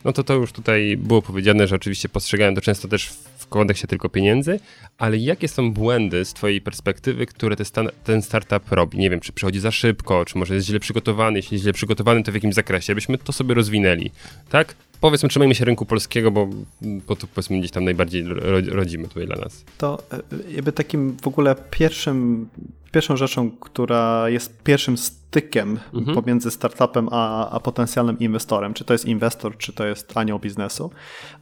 no 0.04 0.12
to 0.12 0.24
to 0.24 0.34
już 0.34 0.52
tutaj 0.52 0.96
było 0.96 1.22
powiedziane, 1.22 1.66
że 1.66 1.76
oczywiście 1.76 2.08
postrzegają 2.08 2.54
to 2.54 2.60
często 2.60 2.88
też 2.88 3.12
kontekście 3.48 3.86
tylko 3.86 4.08
pieniędzy, 4.08 4.60
ale 4.98 5.16
jakie 5.16 5.48
są 5.48 5.72
błędy 5.72 6.24
z 6.24 6.32
twojej 6.32 6.60
perspektywy, 6.60 7.26
które 7.26 7.56
ten 8.04 8.22
startup 8.22 8.72
robi? 8.72 8.98
Nie 8.98 9.10
wiem, 9.10 9.20
czy 9.20 9.32
przychodzi 9.32 9.60
za 9.60 9.70
szybko, 9.70 10.24
czy 10.24 10.38
może 10.38 10.54
jest 10.54 10.66
źle 10.66 10.80
przygotowany, 10.80 11.38
jeśli 11.38 11.54
jest 11.54 11.62
źle 11.62 11.72
przygotowany, 11.72 12.22
to 12.22 12.32
w 12.32 12.34
jakim 12.34 12.52
zakresie, 12.52 12.94
byśmy 12.94 13.18
to 13.18 13.32
sobie 13.32 13.54
rozwinęli, 13.54 14.10
tak? 14.48 14.74
Powiedzmy, 15.00 15.28
trzymajmy 15.28 15.54
się 15.54 15.64
rynku 15.64 15.86
polskiego, 15.86 16.30
bo, 16.30 16.48
bo 16.80 17.16
to 17.16 17.26
powiedzmy 17.26 17.58
gdzieś 17.58 17.70
tam 17.70 17.84
najbardziej 17.84 18.24
rodzimy 18.68 19.08
tutaj 19.08 19.26
dla 19.26 19.36
nas. 19.36 19.64
To 19.78 20.02
e, 20.12 20.20
jakby 20.52 20.72
takim 20.72 21.16
w 21.22 21.26
ogóle 21.26 21.54
pierwszym 21.70 22.48
pierwszą 22.92 23.16
rzeczą, 23.16 23.50
która 23.50 24.28
jest 24.28 24.62
pierwszym 24.62 24.98
stykiem 24.98 25.78
mhm. 25.94 26.14
pomiędzy 26.14 26.50
startupem 26.50 27.08
a, 27.12 27.50
a 27.50 27.60
potencjalnym 27.60 28.18
inwestorem, 28.18 28.74
czy 28.74 28.84
to 28.84 28.94
jest 28.94 29.04
inwestor, 29.04 29.56
czy 29.56 29.72
to 29.72 29.86
jest 29.86 30.16
anioł 30.16 30.38
biznesu, 30.38 30.90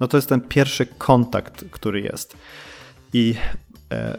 no 0.00 0.08
to 0.08 0.16
jest 0.16 0.28
ten 0.28 0.40
pierwszy 0.40 0.86
kontakt, 0.86 1.64
który 1.70 2.00
jest. 2.00 2.36
I 3.12 3.34
e, 3.92 4.18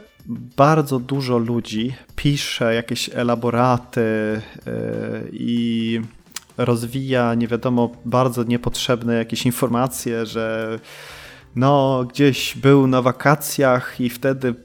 bardzo 0.58 1.00
dużo 1.00 1.38
ludzi 1.38 1.96
pisze 2.16 2.74
jakieś 2.76 3.10
elaboraty 3.14 4.02
e, 4.02 4.42
i 5.32 6.02
rozwija 6.58 7.34
nie 7.34 7.48
wiadomo 7.48 7.92
bardzo 8.06 8.44
niepotrzebne 8.44 9.16
jakieś 9.16 9.46
informacje, 9.46 10.26
że 10.26 10.80
no 11.56 12.06
gdzieś 12.10 12.56
był 12.56 12.88
na 12.88 13.02
wakacjach 13.02 14.02
i 14.02 14.10
wtedy 14.10 14.56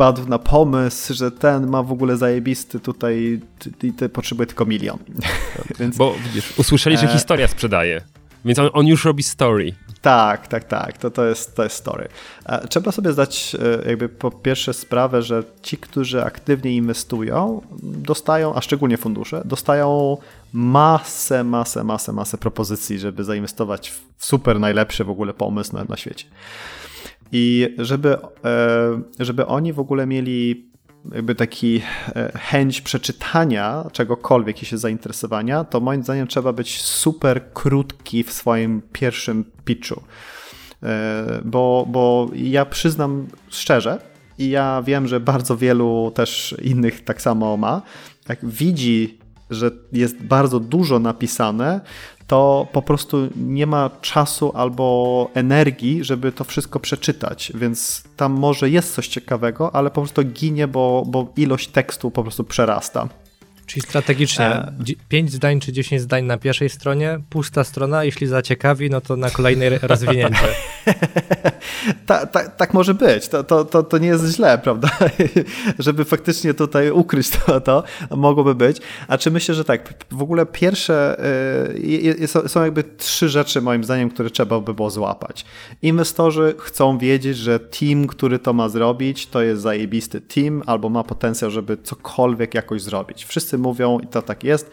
wpadł 0.00 0.28
na 0.28 0.38
pomysł, 0.38 1.14
że 1.14 1.30
ten 1.30 1.66
ma 1.66 1.82
w 1.82 1.92
ogóle 1.92 2.16
zajebisty 2.16 2.80
tutaj 2.80 3.40
i 3.82 3.92
ty 3.92 4.08
potrzebuje 4.08 4.46
tylko 4.46 4.64
milion. 4.64 4.98
Więc, 5.80 5.96
Bo 5.96 6.14
widzisz, 6.24 6.58
usłyszeli, 6.58 6.96
że 6.96 7.06
e... 7.06 7.08
historia 7.08 7.48
sprzedaje. 7.48 8.00
Więc 8.44 8.58
on, 8.58 8.70
on, 8.72 8.86
już 8.86 9.04
robi 9.04 9.22
story. 9.22 9.72
Tak, 10.02 10.48
tak, 10.48 10.64
tak. 10.64 10.98
To, 10.98 11.10
to, 11.10 11.24
jest, 11.24 11.56
to 11.56 11.64
jest 11.64 11.76
story. 11.76 12.08
E, 12.46 12.68
trzeba 12.68 12.92
sobie 12.92 13.12
zdać 13.12 13.56
e, 13.84 13.88
jakby 13.88 14.08
po 14.08 14.30
pierwsze 14.30 14.74
sprawę, 14.74 15.22
że 15.22 15.42
ci, 15.62 15.76
którzy 15.76 16.24
aktywnie 16.24 16.76
inwestują, 16.76 17.62
dostają, 17.82 18.54
a 18.54 18.60
szczególnie 18.60 18.96
fundusze, 18.96 19.42
dostają 19.44 20.16
masę, 20.52 21.44
masę, 21.44 21.84
masę, 21.84 22.12
masę 22.12 22.38
propozycji, 22.38 22.98
żeby 22.98 23.24
zainwestować 23.24 23.90
w 23.90 24.26
super 24.26 24.60
najlepszy 24.60 25.04
w 25.04 25.10
ogóle 25.10 25.34
pomysł 25.34 25.76
na, 25.76 25.84
na 25.84 25.96
świecie. 25.96 26.24
I 27.32 27.74
żeby, 27.78 28.16
e, 28.44 29.00
żeby 29.18 29.46
oni 29.46 29.72
w 29.72 29.80
ogóle 29.80 30.06
mieli 30.06 30.70
jakby 31.14 31.34
taki 31.34 31.82
e, 32.16 32.38
chęć 32.38 32.80
przeczytania 32.80 33.84
czegokolwiek 33.92 34.62
i 34.62 34.66
się 34.66 34.78
zainteresowania, 34.78 35.64
to 35.64 35.80
moim 35.80 36.02
zdaniem 36.02 36.26
trzeba 36.26 36.52
być 36.52 36.82
super 36.82 37.52
krótki 37.52 38.24
w 38.24 38.32
swoim 38.32 38.82
pierwszym 38.92 39.44
pitchu. 39.64 40.02
E, 40.82 41.40
bo, 41.44 41.86
bo 41.88 42.30
ja 42.34 42.64
przyznam 42.64 43.26
szczerze, 43.48 43.98
i 44.38 44.50
ja 44.50 44.82
wiem, 44.82 45.08
że 45.08 45.20
bardzo 45.20 45.56
wielu 45.56 46.12
też 46.14 46.54
innych 46.62 47.04
tak 47.04 47.22
samo 47.22 47.56
ma, 47.56 47.82
jak 48.28 48.46
widzi, 48.46 49.18
że 49.50 49.70
jest 49.92 50.22
bardzo 50.22 50.60
dużo 50.60 50.98
napisane, 50.98 51.80
to 52.30 52.66
po 52.72 52.82
prostu 52.82 53.28
nie 53.36 53.66
ma 53.66 53.90
czasu 54.00 54.52
albo 54.54 55.28
energii, 55.34 56.04
żeby 56.04 56.32
to 56.32 56.44
wszystko 56.44 56.80
przeczytać, 56.80 57.52
więc 57.54 58.04
tam 58.16 58.32
może 58.32 58.70
jest 58.70 58.94
coś 58.94 59.08
ciekawego, 59.08 59.74
ale 59.74 59.90
po 59.90 60.00
prostu 60.00 60.22
ginie, 60.24 60.68
bo, 60.68 61.04
bo 61.06 61.32
ilość 61.36 61.68
tekstu 61.68 62.10
po 62.10 62.22
prostu 62.22 62.44
przerasta. 62.44 63.08
Czyli 63.70 63.82
strategicznie 63.82 64.46
e... 64.46 64.72
5 65.08 65.32
zdań 65.32 65.60
czy 65.60 65.72
10 65.72 66.02
zdań 66.02 66.24
na 66.24 66.38
pierwszej 66.38 66.70
stronie, 66.70 67.20
pusta 67.30 67.64
strona, 67.64 68.04
jeśli 68.04 68.26
zaciekawi, 68.26 68.90
no 68.90 69.00
to 69.00 69.16
na 69.16 69.30
kolejnej 69.30 69.78
rozwinięcie. 69.78 70.48
ta, 72.06 72.26
ta, 72.26 72.48
tak 72.48 72.74
może 72.74 72.94
być, 72.94 73.28
to, 73.28 73.44
to, 73.44 73.64
to, 73.64 73.82
to 73.82 73.98
nie 73.98 74.08
jest 74.08 74.24
źle, 74.24 74.58
prawda? 74.58 74.88
Żeby 75.78 76.04
faktycznie 76.04 76.54
tutaj 76.54 76.90
ukryć 76.90 77.30
to, 77.30 77.60
to 77.60 77.84
mogłoby 78.10 78.54
być. 78.54 78.76
A 79.08 79.18
czy 79.18 79.30
myślę, 79.30 79.54
że 79.54 79.64
tak, 79.64 79.94
w 80.10 80.22
ogóle 80.22 80.46
pierwsze 80.46 81.24
y, 82.22 82.48
są 82.48 82.64
jakby 82.64 82.84
trzy 82.84 83.28
rzeczy 83.28 83.60
moim 83.60 83.84
zdaniem, 83.84 84.10
które 84.10 84.30
trzeba 84.30 84.60
by 84.60 84.74
było 84.74 84.90
złapać. 84.90 85.44
Inwestorzy 85.82 86.54
chcą 86.58 86.98
wiedzieć, 86.98 87.36
że 87.36 87.60
team, 87.60 88.06
który 88.06 88.38
to 88.38 88.52
ma 88.52 88.68
zrobić, 88.68 89.26
to 89.26 89.42
jest 89.42 89.62
zajebisty 89.62 90.20
team 90.20 90.62
albo 90.66 90.88
ma 90.88 91.04
potencjał, 91.04 91.50
żeby 91.50 91.76
cokolwiek 91.76 92.54
jakoś 92.54 92.82
zrobić. 92.82 93.24
Wszyscy 93.24 93.58
mówią 93.60 93.98
i 93.98 94.06
to 94.06 94.22
tak 94.22 94.44
jest. 94.44 94.70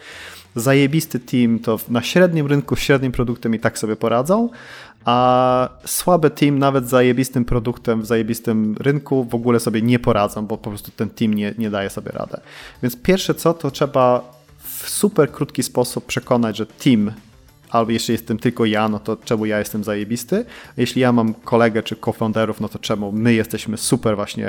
Zajebisty 0.54 1.20
team 1.20 1.58
to 1.58 1.78
na 1.88 2.02
średnim 2.02 2.46
rynku, 2.46 2.76
średnim 2.76 3.12
produktem 3.12 3.54
i 3.54 3.58
tak 3.58 3.78
sobie 3.78 3.96
poradzą, 3.96 4.48
a 5.04 5.68
słaby 5.84 6.30
team 6.30 6.58
nawet 6.58 6.88
zajebistym 6.88 7.44
produktem 7.44 8.02
w 8.02 8.06
zajebistym 8.06 8.76
rynku 8.80 9.24
w 9.24 9.34
ogóle 9.34 9.60
sobie 9.60 9.82
nie 9.82 9.98
poradzą, 9.98 10.46
bo 10.46 10.58
po 10.58 10.70
prostu 10.70 10.90
ten 10.90 11.10
team 11.10 11.34
nie, 11.34 11.54
nie 11.58 11.70
daje 11.70 11.90
sobie 11.90 12.12
radę. 12.12 12.40
Więc 12.82 12.96
pierwsze 12.96 13.34
co, 13.34 13.54
to 13.54 13.70
trzeba 13.70 14.32
w 14.58 14.90
super 14.90 15.32
krótki 15.32 15.62
sposób 15.62 16.06
przekonać, 16.06 16.56
że 16.56 16.66
team 16.66 17.12
albo 17.70 17.90
jeśli 17.90 18.12
jestem 18.12 18.38
tylko 18.38 18.64
ja, 18.64 18.88
no 18.88 18.98
to 18.98 19.16
czemu 19.16 19.46
ja 19.46 19.58
jestem 19.58 19.84
zajebisty? 19.84 20.44
Jeśli 20.76 21.02
ja 21.02 21.12
mam 21.12 21.34
kolegę 21.34 21.82
czy 21.82 21.96
co-founderów, 21.96 22.60
no 22.60 22.68
to 22.68 22.78
czemu 22.78 23.12
my 23.12 23.34
jesteśmy 23.34 23.76
super 23.76 24.16
właśnie, 24.16 24.48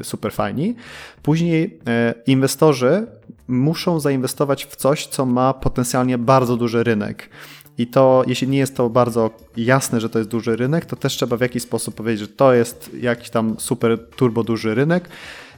y, 0.00 0.04
super 0.04 0.32
fajni? 0.32 0.74
Później 1.22 1.64
y, 1.64 2.22
inwestorzy 2.26 3.06
muszą 3.50 4.00
zainwestować 4.00 4.64
w 4.66 4.76
coś, 4.76 5.06
co 5.06 5.26
ma 5.26 5.54
potencjalnie 5.54 6.18
bardzo 6.18 6.56
duży 6.56 6.84
rynek. 6.84 7.30
I 7.78 7.86
to, 7.86 8.24
jeśli 8.26 8.48
nie 8.48 8.58
jest 8.58 8.76
to 8.76 8.90
bardzo 8.90 9.30
jasne, 9.56 10.00
że 10.00 10.08
to 10.08 10.18
jest 10.18 10.30
duży 10.30 10.56
rynek, 10.56 10.84
to 10.84 10.96
też 10.96 11.12
trzeba 11.16 11.36
w 11.36 11.40
jakiś 11.40 11.62
sposób 11.62 11.94
powiedzieć, 11.94 12.20
że 12.20 12.28
to 12.28 12.54
jest 12.54 12.90
jakiś 13.00 13.30
tam 13.30 13.56
super 13.58 13.98
turbo 14.16 14.44
duży 14.44 14.74
rynek. 14.74 15.08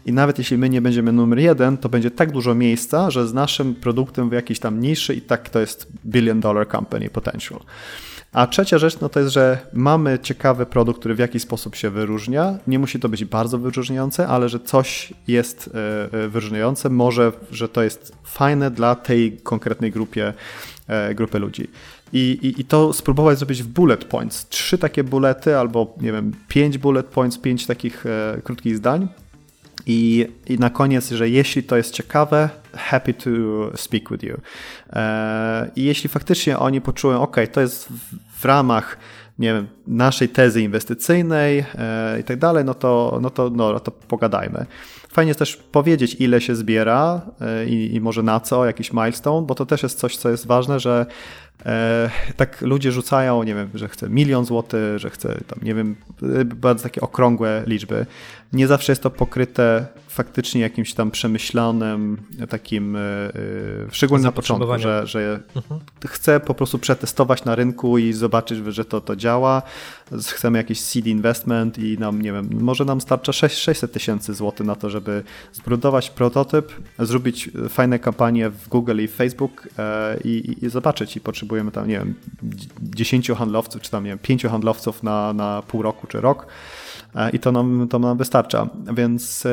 I 0.07 0.12
nawet 0.12 0.38
jeśli 0.38 0.59
my 0.59 0.68
nie 0.68 0.82
będziemy 0.82 1.12
numer 1.12 1.38
jeden, 1.38 1.76
to 1.76 1.88
będzie 1.88 2.11
tak 2.11 2.32
dużo 2.32 2.55
miejsca, 2.55 3.11
że 3.11 3.28
z 3.28 3.34
naszym 3.34 3.74
produktem 3.74 4.30
w 4.30 4.32
jakiejś 4.32 4.59
tam 4.59 4.80
niszy 4.80 5.14
i 5.14 5.20
tak 5.20 5.49
to 5.49 5.61
jest 5.61 5.86
billion 6.07 6.40
dollar 6.40 6.68
company 6.68 7.11
potential. 7.11 7.61
A 8.32 8.46
trzecia 8.46 8.78
rzecz 8.78 9.00
no 9.00 9.08
to 9.08 9.20
jest, 9.20 9.32
że 9.32 9.58
mamy 9.72 10.18
ciekawy 10.18 10.66
produkt, 10.66 10.98
który 10.98 11.14
w 11.14 11.18
jakiś 11.18 11.42
sposób 11.42 11.74
się 11.76 11.90
wyróżnia. 11.90 12.58
Nie 12.66 12.78
musi 12.78 13.00
to 13.00 13.08
być 13.08 13.24
bardzo 13.24 13.58
wyróżniające, 13.58 14.28
ale 14.28 14.48
że 14.48 14.60
coś 14.60 15.12
jest 15.28 15.70
e, 15.74 16.24
e, 16.24 16.28
wyróżniające, 16.28 16.90
może, 16.90 17.32
że 17.50 17.68
to 17.68 17.82
jest 17.82 18.16
fajne 18.24 18.70
dla 18.70 18.94
tej 18.94 19.32
konkretnej 19.42 19.90
grupie, 19.90 20.34
e, 20.88 21.14
grupy 21.14 21.38
ludzi. 21.38 21.68
I, 22.12 22.38
i, 22.42 22.60
I 22.60 22.64
to 22.64 22.92
spróbować 22.92 23.38
zrobić 23.38 23.62
w 23.62 23.66
bullet 23.66 24.04
points. 24.04 24.48
Trzy 24.48 24.78
takie 24.78 25.04
bulety, 25.04 25.56
albo 25.56 25.94
nie 26.00 26.12
wiem, 26.12 26.32
pięć 26.48 26.78
bullet 26.78 27.06
points, 27.06 27.38
pięć 27.38 27.66
takich 27.66 28.06
e, 28.06 28.40
krótkich 28.44 28.76
zdań. 28.76 29.08
I, 29.86 30.26
I 30.46 30.58
na 30.58 30.70
koniec, 30.70 31.10
że 31.10 31.28
jeśli 31.28 31.62
to 31.62 31.76
jest 31.76 31.94
ciekawe, 31.94 32.48
happy 32.74 33.14
to 33.14 33.30
speak 33.76 34.10
with 34.10 34.24
you. 34.24 34.36
E, 34.92 35.70
I 35.76 35.84
jeśli 35.84 36.08
faktycznie 36.08 36.58
oni 36.58 36.80
poczują, 36.80 37.22
ok, 37.22 37.36
to 37.52 37.60
jest 37.60 37.88
w, 37.88 38.40
w 38.40 38.44
ramach 38.44 38.96
nie 39.38 39.54
wiem, 39.54 39.66
naszej 39.86 40.28
tezy 40.28 40.62
inwestycyjnej 40.62 41.64
e, 41.78 42.20
i 42.20 42.24
tak 42.24 42.38
dalej, 42.38 42.64
no 42.64 42.74
to, 42.74 43.18
no 43.22 43.30
to, 43.30 43.50
no, 43.50 43.80
to 43.80 43.90
pogadajmy. 43.90 44.66
Fajnie 45.08 45.30
jest 45.30 45.38
też 45.38 45.56
powiedzieć, 45.56 46.16
ile 46.18 46.40
się 46.40 46.56
zbiera 46.56 47.20
e, 47.40 47.66
i, 47.66 47.94
i 47.94 48.00
może 48.00 48.22
na 48.22 48.40
co, 48.40 48.66
jakiś 48.66 48.92
milestone, 48.92 49.46
bo 49.46 49.54
to 49.54 49.66
też 49.66 49.82
jest 49.82 49.98
coś, 49.98 50.16
co 50.16 50.30
jest 50.30 50.46
ważne, 50.46 50.80
że 50.80 51.06
e, 51.66 52.10
tak 52.36 52.60
ludzie 52.60 52.92
rzucają, 52.92 53.42
nie 53.42 53.54
wiem, 53.54 53.70
że 53.74 53.88
chce 53.88 54.08
milion 54.08 54.44
złotych, 54.44 54.98
że 54.98 55.10
chce 55.10 55.40
tam, 55.46 55.58
nie 55.62 55.74
wiem, 55.74 55.96
bardzo 56.56 56.82
takie 56.82 57.00
okrągłe 57.00 57.62
liczby. 57.66 58.06
Nie 58.53 58.66
zawsze 58.66 58.92
jest 58.92 59.03
to 59.03 59.11
pokryte 59.11 59.86
faktycznie 60.09 60.61
jakimś 60.61 60.94
tam 60.94 61.11
przemyślanym, 61.11 62.16
takim, 62.48 62.94
yy, 62.94 63.88
szczególnie 63.90 64.24
na 64.24 64.32
początku, 64.32 64.78
że, 64.78 65.07
że 65.07 65.40
mhm. 65.57 65.80
chcę 66.07 66.40
po 66.40 66.55
prostu 66.55 66.78
przetestować 66.78 67.44
na 67.44 67.55
rynku 67.55 67.98
i 67.98 68.12
zobaczyć, 68.12 68.59
że 68.59 68.84
to, 68.84 69.00
to 69.00 69.16
działa. 69.16 69.62
Chcemy 70.26 70.59
jakiś 70.59 70.80
seed 70.80 71.07
investment 71.07 71.78
i 71.78 71.98
nam, 71.98 72.22
nie 72.22 72.32
wiem, 72.32 72.48
może 72.61 72.84
nam 72.84 73.00
starcza 73.00 73.32
600 73.32 73.92
tysięcy 73.92 74.34
złotych 74.34 74.66
na 74.66 74.74
to, 74.74 74.90
żeby 74.90 75.22
zbudować 75.53 76.11
prototyp, 76.11 76.72
zrobić 76.98 77.50
fajne 77.68 77.98
kampanie 77.98 78.50
w 78.50 78.68
Google 78.68 79.00
i 79.00 79.09
Facebook 79.09 79.68
yy, 79.78 80.30
i, 80.30 80.64
i, 80.64 80.68
zobaczyć 80.70 81.16
i 81.16 81.20
potrzebujemy 81.20 81.70
tam, 81.70 81.88
nie 81.88 81.98
wiem, 81.98 82.14
10 82.82 83.30
handlowców, 83.30 83.82
czy 83.82 83.90
tam, 83.90 84.05
nie 84.05 84.11
wiem, 84.11 84.18
5 84.18 84.42
handlowców 84.42 85.03
na, 85.03 85.32
na 85.32 85.62
pół 85.62 85.82
roku 85.82 86.07
czy 86.07 86.20
rok 86.20 86.46
E, 86.46 86.46
i 87.32 87.38
to 87.38 87.52
nam, 87.52 87.88
to 87.88 87.98
nam 87.98 88.18
wystarcza. 88.18 88.68
Więc, 88.94 89.46
e, 89.46 89.50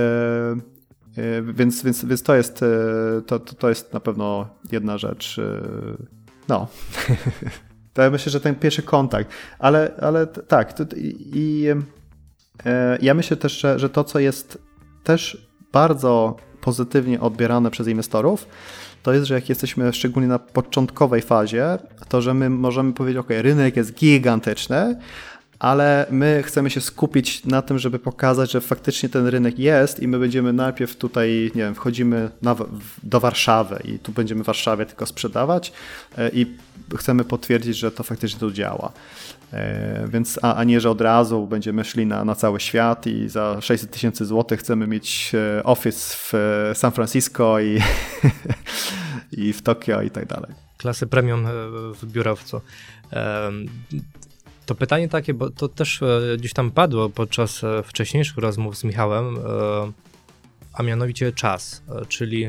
e, 1.17 1.41
więc, 1.41 1.83
więc, 1.83 2.05
więc 2.05 2.23
to, 2.23 2.35
jest, 2.35 2.65
to, 3.27 3.39
to 3.39 3.69
jest 3.69 3.93
na 3.93 3.99
pewno 3.99 4.49
jedna 4.71 4.97
rzecz. 4.97 5.41
No. 6.47 6.67
To 7.93 8.01
ja 8.01 8.09
myślę, 8.09 8.31
że 8.31 8.39
ten 8.39 8.55
pierwszy 8.55 8.81
kontakt, 8.81 9.29
ale, 9.59 9.91
ale 10.01 10.27
tak. 10.27 10.73
To, 10.73 10.83
i, 10.95 11.31
i 11.33 11.65
ja 13.01 13.13
myślę 13.13 13.37
też, 13.37 13.59
że, 13.59 13.79
że 13.79 13.89
to, 13.89 14.03
co 14.03 14.19
jest 14.19 14.57
też 15.03 15.47
bardzo 15.71 16.35
pozytywnie 16.61 17.19
odbierane 17.19 17.71
przez 17.71 17.87
inwestorów, 17.87 18.47
to 19.03 19.13
jest, 19.13 19.25
że 19.25 19.33
jak 19.33 19.49
jesteśmy 19.49 19.93
szczególnie 19.93 20.27
na 20.27 20.39
początkowej 20.39 21.21
fazie, 21.21 21.77
to 22.09 22.21
że 22.21 22.33
my 22.33 22.49
możemy 22.49 22.93
powiedzieć, 22.93 23.19
ok, 23.19 23.29
rynek 23.29 23.77
jest 23.77 23.93
gigantyczny, 23.93 24.99
ale 25.59 26.05
my 26.11 26.43
chcemy 26.45 26.69
się 26.69 26.81
skupić 26.81 27.45
na 27.45 27.61
tym, 27.61 27.79
żeby 27.79 27.99
pokazać, 27.99 28.51
że 28.51 28.61
faktycznie 28.61 29.09
ten 29.09 29.27
rynek 29.27 29.59
jest 29.59 29.99
i 29.99 30.07
my 30.07 30.19
będziemy 30.19 30.53
najpierw 30.53 30.95
tutaj, 30.95 31.51
nie 31.55 31.61
wiem, 31.63 31.75
wchodzimy 31.75 32.29
na, 32.41 32.55
do 33.03 33.19
Warszawy 33.19 33.81
i 33.85 33.99
tu 33.99 34.11
będziemy 34.11 34.43
w 34.43 34.45
Warszawie 34.45 34.85
tylko 34.85 35.05
sprzedawać 35.05 35.73
e, 36.17 36.29
i 36.29 36.55
chcemy 36.95 37.23
potwierdzić, 37.23 37.77
że 37.77 37.91
to 37.91 38.03
faktycznie 38.03 38.39
tu 38.39 38.51
działa. 38.51 38.91
E, 39.53 40.07
więc, 40.07 40.39
a, 40.41 40.55
a 40.55 40.63
nie, 40.63 40.81
że 40.81 40.89
od 40.89 41.01
razu 41.01 41.47
będziemy 41.47 41.83
szli 41.83 42.05
na, 42.05 42.25
na 42.25 42.35
cały 42.35 42.59
świat 42.59 43.07
i 43.07 43.29
za 43.29 43.61
600 43.61 43.91
tysięcy 43.91 44.25
złotych 44.25 44.59
chcemy 44.59 44.87
mieć 44.87 45.31
e, 45.35 45.63
office 45.63 46.15
w 46.17 46.33
San 46.73 46.91
Francisco 46.91 47.59
i, 47.59 47.81
i 49.31 49.53
w 49.53 49.61
Tokio 49.61 50.01
i 50.01 50.09
tak 50.09 50.25
dalej. 50.25 50.51
Klasy 50.77 51.07
premium 51.07 51.47
w 52.01 52.05
biurowcu. 52.05 52.61
To 54.69 54.75
pytanie 54.75 55.09
takie, 55.09 55.33
bo 55.33 55.49
to 55.49 55.67
też 55.67 56.01
e, 56.01 56.37
gdzieś 56.37 56.53
tam 56.53 56.71
padło 56.71 57.09
podczas 57.09 57.63
e, 57.63 57.83
wcześniejszych 57.83 58.37
rozmów 58.37 58.77
z 58.77 58.83
Michałem, 58.83 59.37
e, 59.37 59.39
a 60.73 60.83
mianowicie 60.83 61.31
czas, 61.31 61.83
czyli, 62.07 62.47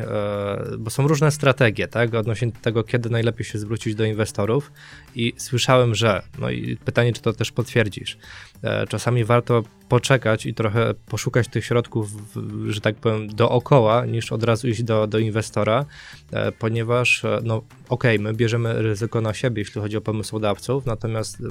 bo 0.78 0.90
są 0.90 1.08
różne 1.08 1.30
strategie, 1.30 1.88
tak, 1.88 2.14
odnośnie 2.14 2.52
tego, 2.52 2.84
kiedy 2.84 3.10
najlepiej 3.10 3.44
się 3.44 3.58
zwrócić 3.58 3.94
do 3.94 4.04
inwestorów 4.04 4.72
i 5.14 5.32
słyszałem, 5.36 5.94
że, 5.94 6.22
no 6.38 6.50
i 6.50 6.76
pytanie, 6.76 7.12
czy 7.12 7.22
to 7.22 7.32
też 7.32 7.52
potwierdzisz, 7.52 8.18
czasami 8.88 9.24
warto 9.24 9.62
poczekać 9.90 10.46
i 10.46 10.54
trochę 10.54 10.94
poszukać 10.94 11.48
tych 11.48 11.64
środków, 11.64 12.08
że 12.68 12.80
tak 12.80 12.96
powiem, 12.96 13.28
dookoła, 13.28 14.06
niż 14.06 14.32
od 14.32 14.44
razu 14.44 14.68
iść 14.68 14.82
do, 14.82 15.06
do 15.06 15.18
inwestora, 15.18 15.84
e, 16.32 16.52
ponieważ, 16.52 17.24
e, 17.24 17.40
no 17.44 17.56
okej, 17.56 18.16
okay, 18.16 18.18
my 18.18 18.34
bierzemy 18.34 18.82
ryzyko 18.82 19.20
na 19.20 19.34
siebie, 19.34 19.60
jeśli 19.60 19.80
chodzi 19.80 19.96
o 19.96 20.00
pomysłodawców, 20.00 20.86
natomiast 20.86 21.40
e, 21.40 21.44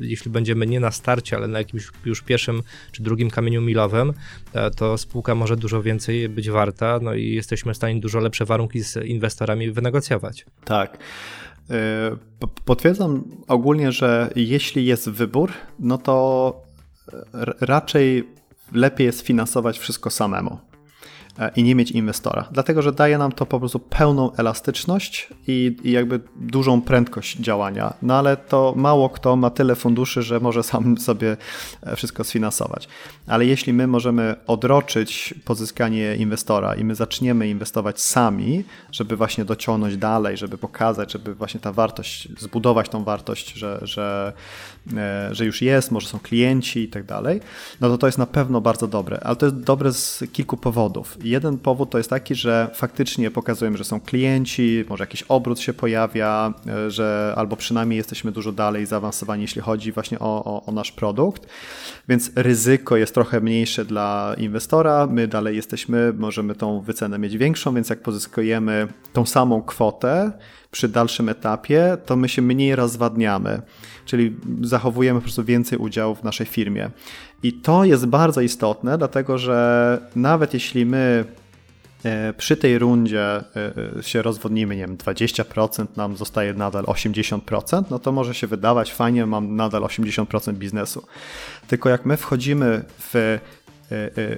jeśli 0.00 0.30
będziemy 0.30 0.66
nie 0.66 0.80
na 0.80 0.90
starcie, 0.90 1.36
ale 1.36 1.48
na 1.48 1.58
jakimś 1.58 1.88
już 2.04 2.22
pierwszym 2.22 2.62
czy 2.92 3.02
drugim 3.02 3.30
kamieniu 3.30 3.62
milowym, 3.62 4.12
to 4.76 4.98
spółka 4.98 5.34
może 5.34 5.56
dużo 5.56 5.82
więcej 5.82 6.28
być 6.28 6.50
warta, 6.50 6.98
no 7.02 7.14
i 7.14 7.34
jesteśmy 7.34 7.74
w 7.74 7.76
stanie 7.76 8.00
dużo 8.00 8.20
lepsze 8.20 8.44
warunki 8.44 8.80
z 8.80 8.96
inwestorami 8.96 9.70
wynegocjować. 9.70 10.46
Tak. 10.64 10.98
Potwierdzam 12.64 13.24
ogólnie, 13.48 13.92
że 13.92 14.30
jeśli 14.36 14.86
jest 14.86 15.10
wybór, 15.10 15.52
no 15.78 15.98
to 15.98 16.62
raczej 17.60 18.28
lepiej 18.72 19.06
jest 19.06 19.20
finansować 19.20 19.78
wszystko 19.78 20.10
samemu. 20.10 20.58
E, 21.38 21.50
i 21.56 21.62
nie 21.62 21.74
mieć 21.74 21.90
inwestora. 21.90 22.48
Dlatego, 22.50 22.82
że 22.82 22.92
daje 22.92 23.18
nam 23.18 23.32
to 23.32 23.46
po 23.46 23.58
prostu 23.58 23.78
pełną 23.78 24.32
elastyczność 24.32 25.28
i, 25.46 25.76
i, 25.82 25.92
jakby 25.92 26.20
dużą 26.36 26.82
prędkość 26.82 27.36
działania. 27.36 27.94
No 28.02 28.14
ale 28.14 28.36
to 28.36 28.74
mało 28.76 29.10
kto 29.10 29.36
ma 29.36 29.50
tyle 29.50 29.74
funduszy, 29.74 30.22
że 30.22 30.40
może 30.40 30.62
sam 30.72 30.98
sobie 30.98 31.36
e, 31.82 31.96
wszystko 31.96 32.24
sfinansować. 32.24 32.88
Ale 33.26 33.46
jeśli 33.46 33.72
my 33.72 33.86
możemy 33.86 34.34
odroczyć 34.46 35.34
pozyskanie 35.44 36.16
inwestora 36.16 36.74
i 36.74 36.84
my 36.84 36.94
zaczniemy 36.94 37.48
inwestować 37.48 38.00
sami, 38.00 38.64
żeby 38.92 39.16
właśnie 39.16 39.44
dociągnąć 39.44 39.96
dalej, 39.96 40.36
żeby 40.36 40.58
pokazać, 40.58 41.12
żeby 41.12 41.34
właśnie 41.34 41.60
ta 41.60 41.72
wartość, 41.72 42.28
zbudować 42.38 42.88
tą 42.88 43.04
wartość, 43.04 43.52
że, 43.52 43.78
że, 43.82 44.32
e, 44.96 45.34
że 45.34 45.44
już 45.44 45.62
jest, 45.62 45.90
może 45.90 46.08
są 46.08 46.18
klienci 46.18 46.80
i 46.80 46.88
tak 46.88 47.04
dalej, 47.04 47.40
no 47.80 47.88
to 47.88 47.98
to 47.98 48.06
jest 48.06 48.18
na 48.18 48.26
pewno 48.26 48.60
bardzo 48.60 48.88
dobre. 48.88 49.20
Ale 49.22 49.36
to 49.36 49.46
jest 49.46 49.60
dobre 49.60 49.92
z 49.92 50.24
kilku 50.32 50.56
powodów. 50.56 51.21
Jeden 51.24 51.58
powód 51.58 51.90
to 51.90 51.98
jest 51.98 52.10
taki, 52.10 52.34
że 52.34 52.70
faktycznie 52.74 53.30
pokazujemy, 53.30 53.76
że 53.76 53.84
są 53.84 54.00
klienci, 54.00 54.84
może 54.88 55.02
jakiś 55.02 55.22
obrót 55.22 55.60
się 55.60 55.72
pojawia, 55.72 56.54
e, 56.66 56.90
że 56.90 57.34
albo 57.36 57.56
przynajmniej 57.56 57.96
jesteśmy 57.96 58.32
dużo 58.32 58.52
dalej 58.52 58.86
zaawansowani, 58.86 59.42
jeśli 59.42 59.62
chodzi 59.62 59.92
właśnie 59.92 60.18
o, 60.18 60.44
o, 60.44 60.64
o 60.66 60.72
nasz 60.72 60.92
produkt, 60.92 61.46
więc 62.08 62.30
ryzyko 62.36 62.96
jest 62.96 63.14
trochę 63.14 63.40
mniejsze 63.40 63.84
dla 63.84 64.34
inwestora, 64.38 65.06
my 65.06 65.28
dalej 65.28 65.56
jesteśmy, 65.56 66.12
możemy 66.18 66.54
tą 66.54 66.80
wycenę 66.80 67.18
mieć 67.18 67.36
większą, 67.36 67.74
więc 67.74 67.90
jak 67.90 68.02
pozyskujemy 68.02 68.88
tą 69.12 69.26
samą 69.26 69.62
kwotę, 69.62 70.32
przy 70.70 70.88
dalszym 70.88 71.28
etapie, 71.28 71.96
to 72.06 72.16
my 72.16 72.28
się 72.28 72.42
mniej 72.42 72.76
rozwadniamy, 72.76 73.62
czyli 74.04 74.36
zachowujemy 74.60 75.20
po 75.20 75.24
prostu 75.24 75.44
więcej 75.44 75.78
udziału 75.78 76.14
w 76.14 76.24
naszej 76.24 76.46
firmie. 76.46 76.90
I 77.42 77.52
to 77.52 77.84
jest 77.84 78.06
bardzo 78.06 78.40
istotne, 78.40 78.98
dlatego 78.98 79.38
że 79.38 79.98
nawet 80.16 80.54
jeśli 80.54 80.86
my 80.86 81.24
e, 82.04 82.32
przy 82.32 82.56
tej 82.56 82.78
rundzie 82.78 83.36
e, 83.36 83.42
e, 83.98 84.02
się 84.02 84.22
rozwodnimy, 84.22 84.76
nie 84.76 84.86
wiem, 84.86 84.96
20%, 84.96 85.86
nam 85.96 86.16
zostaje 86.16 86.54
nadal 86.54 86.84
80%, 86.84 87.82
no 87.90 87.98
to 87.98 88.12
może 88.12 88.34
się 88.34 88.46
wydawać 88.46 88.92
fajnie, 88.92 89.26
mam 89.26 89.56
nadal 89.56 89.82
80% 89.82 90.52
biznesu. 90.52 91.06
Tylko 91.68 91.88
jak 91.88 92.06
my 92.06 92.16
wchodzimy 92.16 92.84
w 92.98 93.38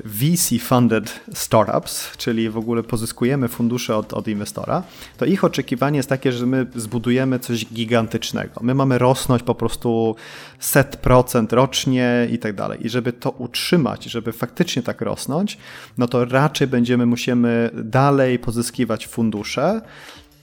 VC-funded 0.05 1.21
startups, 1.35 2.17
czyli 2.17 2.51
w 2.51 2.57
ogóle 2.57 2.83
pozyskujemy 2.83 3.49
fundusze 3.49 3.97
od, 3.97 4.13
od 4.13 4.29
inwestora, 4.29 4.83
to 5.17 5.25
ich 5.25 5.45
oczekiwanie 5.45 5.97
jest 5.97 6.09
takie, 6.09 6.33
że 6.33 6.47
my 6.47 6.67
zbudujemy 6.75 7.39
coś 7.39 7.67
gigantycznego. 7.67 8.61
My 8.61 8.75
mamy 8.75 8.99
rosnąć 8.99 9.43
po 9.43 9.55
prostu 9.55 10.17
set 10.59 10.97
procent 10.97 11.53
rocznie 11.53 12.29
i 12.33 12.39
tak 12.39 12.55
dalej. 12.55 12.87
I 12.87 12.89
żeby 12.89 13.13
to 13.13 13.31
utrzymać, 13.31 14.05
żeby 14.05 14.33
faktycznie 14.33 14.83
tak 14.83 15.01
rosnąć, 15.01 15.59
no 15.99 16.09
to 16.09 16.25
raczej 16.25 16.69
będziemy 16.69 17.07
musimy 17.07 17.71
dalej 17.75 18.39
pozyskiwać 18.39 19.07
fundusze 19.07 19.81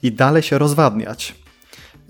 i 0.04 0.12
dalej 0.12 0.44
się 0.44 0.58
rozwadniać. 0.58 1.41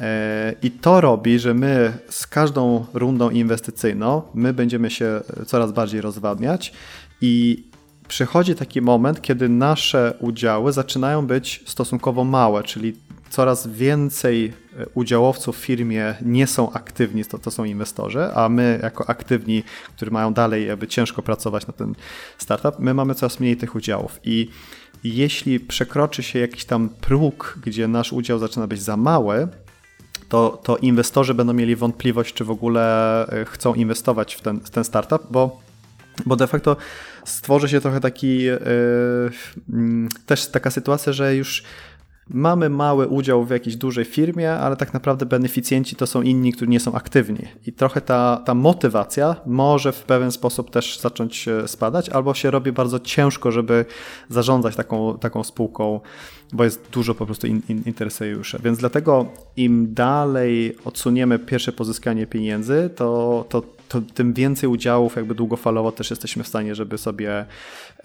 E, 0.02 0.56
I 0.64 0.72
to 0.72 1.02
robi, 1.02 1.39
że 1.39 1.54
my 1.54 1.93
z 2.10 2.28
każdą 2.28 2.86
rundą 2.93 3.30
inwestycyjną, 3.30 4.22
my 4.34 4.54
będziemy 4.54 4.89
się 4.89 5.22
coraz 5.45 5.72
bardziej 5.72 6.02
rozwadniać 6.02 6.74
i 7.22 7.64
przychodzi 8.08 8.56
taki 8.56 8.82
moment, 8.82 9.22
kiedy 9.22 9.49
nasze 9.49 10.14
udziały 10.20 10.74
zaczynają 10.74 11.28
być 11.28 11.64
stosunkowo 11.66 12.24
małe, 12.24 12.64
czyli 12.64 12.93
coraz 13.30 13.68
więcej 13.68 14.54
e, 14.78 14.86
udziałowców 14.93 15.58
w 15.58 15.60
firmie 15.60 16.16
nie 16.22 16.47
są 16.47 16.72
aktywni, 16.72 17.26
to, 17.26 17.38
to 17.38 17.52
są 17.52 17.64
inwestorzy, 17.64 18.34
a 18.36 18.49
my 18.49 18.80
jako 18.84 19.10
aktywni, 19.10 19.64
którzy 19.95 20.12
mają 20.12 20.34
dalej 20.34 20.68
jakby 20.68 20.88
ciężko 20.88 21.22
pracować 21.22 21.68
na 21.68 21.74
ten 21.74 21.95
startup, 22.38 22.80
my 22.80 22.93
mamy 22.93 23.16
coraz 23.16 23.39
mniej 23.39 23.58
tych 23.58 23.76
udziałów. 23.76 24.20
I 24.24 24.49
jeśli 25.04 25.60
przekroczy 25.60 26.24
się 26.24 26.39
jakiś 26.39 26.66
tam 26.66 26.89
próg, 26.89 27.58
gdzie 27.66 27.88
nasz 27.88 28.14
udział 28.14 28.39
zaczyna 28.39 28.68
być 28.68 28.82
za 28.82 28.97
mały, 28.97 29.47
to, 30.32 30.59
to 30.63 30.77
inwestorzy 30.77 31.34
będą 31.34 31.53
mieli 31.53 31.75
wątpliwość, 31.75 32.34
czy 32.34 32.45
w 32.45 32.51
ogóle 32.51 33.27
e, 33.27 33.45
chcą 33.45 33.73
inwestować 33.73 34.36
w 34.36 34.41
ten, 34.41 34.59
w 34.59 34.69
ten 34.69 34.84
startup, 34.84 35.21
bo, 35.32 35.61
bo 36.25 36.36
de 36.36 36.47
facto 36.47 36.75
stworzy 37.25 37.69
się 37.69 37.82
trochę 37.82 37.99
taki 37.99 38.38
yy, 38.38 38.59
też 40.25 40.47
taka 40.47 40.71
sytuacja, 40.71 41.13
że 41.13 41.36
już 41.36 41.63
mamy 42.34 42.69
mały 42.69 43.07
udział 43.07 43.45
w 43.45 43.49
jakiejś 43.49 43.75
dużej 43.75 44.05
firmie, 44.05 44.51
ale 44.53 44.75
tak 44.77 44.93
naprawdę 44.93 45.25
beneficjenci 45.25 45.95
to 45.95 46.07
są 46.07 46.21
inni, 46.21 46.53
którzy 46.53 46.71
nie 46.71 46.79
są 46.79 46.93
aktywni. 46.93 47.47
I 47.67 47.73
trochę 47.73 48.01
ta, 48.01 48.41
ta 48.45 48.53
motywacja 48.53 49.36
może 49.45 49.91
w 49.91 50.03
pewien 50.03 50.32
sposób 50.32 50.71
też 50.71 50.99
zacząć 50.99 51.49
spadać, 51.65 52.09
albo 52.09 52.34
się 52.34 52.51
robi 52.51 52.71
bardzo 52.71 52.99
ciężko, 52.99 53.51
żeby 53.51 53.86
zarządzać 54.29 54.75
taką, 54.75 55.17
taką 55.17 55.43
spółką, 55.43 55.99
bo 56.53 56.63
jest 56.63 56.89
dużo 56.91 57.15
po 57.15 57.25
prostu 57.25 57.47
in, 57.47 57.61
in, 57.69 57.84
interesariuszy. 57.86 58.59
Więc 58.63 58.77
dlatego 58.77 59.25
im 59.57 59.93
dalej 59.93 60.75
odsuniemy 60.86 61.39
pierwsze 61.39 61.71
pozyskanie 61.71 62.27
pieniędzy, 62.27 62.89
to, 62.95 63.45
to, 63.49 63.63
to 63.89 64.01
tym 64.13 64.34
więcej 64.34 64.69
udziałów 64.69 65.15
jakby 65.15 65.36
długofalowo 65.36 65.91
też 65.91 66.09
jesteśmy 66.09 66.43
w 66.43 66.47
stanie, 66.47 66.75
żeby 66.75 66.97
sobie 66.97 67.32
e, 67.32 67.45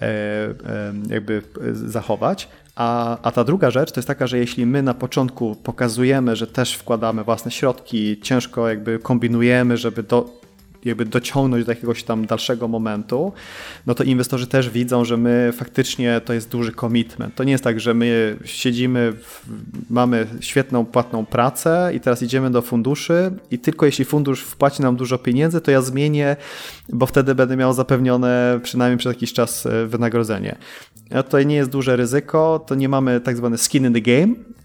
e, 0.01 0.93
jakby 1.09 1.41
zachować. 1.73 2.49
A, 2.77 3.17
a 3.21 3.31
ta 3.31 3.43
druga 3.43 3.71
rzecz 3.71 3.91
to 3.91 3.99
jest 3.99 4.07
taka, 4.07 4.27
że 4.27 4.37
jeśli 4.37 4.65
my 4.65 4.83
na 4.83 4.93
początku 4.93 5.55
pokazujemy, 5.55 6.35
że 6.35 6.47
też 6.47 6.73
wkładamy 6.73 7.23
własne 7.23 7.51
środki, 7.51 8.19
ciężko 8.21 8.69
jakby 8.69 8.99
kombinujemy, 8.99 9.77
żeby 9.77 10.03
do, 10.03 10.29
jakby 10.85 11.05
dociągnąć 11.05 11.65
do 11.65 11.71
jakiegoś 11.71 12.03
tam 12.03 12.25
dalszego 12.25 12.67
momentu, 12.67 13.33
no 13.85 13.95
to 13.95 14.03
inwestorzy 14.03 14.47
też 14.47 14.69
widzą, 14.69 15.05
że 15.05 15.17
my 15.17 15.53
faktycznie 15.55 16.21
to 16.25 16.33
jest 16.33 16.49
duży 16.49 16.71
commitment. 16.71 17.35
To 17.35 17.43
nie 17.43 17.51
jest 17.51 17.63
tak, 17.63 17.79
że 17.79 17.93
my 17.93 18.37
siedzimy, 18.45 19.11
w, 19.11 19.41
mamy 19.89 20.27
świetną 20.39 20.85
płatną 20.85 21.25
pracę 21.25 21.91
i 21.95 21.99
teraz 21.99 22.21
idziemy 22.21 22.51
do 22.51 22.61
funduszy 22.61 23.31
i 23.51 23.59
tylko 23.59 23.85
jeśli 23.85 24.05
fundusz 24.05 24.43
wpłaci 24.43 24.81
nam 24.81 24.95
dużo 24.95 25.17
pieniędzy, 25.17 25.61
to 25.61 25.71
ja 25.71 25.81
zmienię, 25.81 26.35
bo 26.89 27.05
wtedy 27.05 27.35
będę 27.35 27.57
miał 27.57 27.73
zapewnione 27.73 28.59
przynajmniej 28.63 28.97
przez 28.97 29.13
jakiś 29.13 29.33
czas 29.33 29.65
e, 29.65 29.85
wynagrodzenie. 29.85 30.57
Tutaj 31.09 31.45
nie 31.45 31.55
jest 31.55 31.69
duże 31.69 31.95
ryzyko, 31.95 32.65
to 32.67 32.75
nie 32.75 32.89
mamy 32.89 33.21
tak 33.21 33.37
zwany 33.37 33.57
skin 33.57 33.85
in 33.85 33.93
the 33.93 34.01
game 34.01 34.56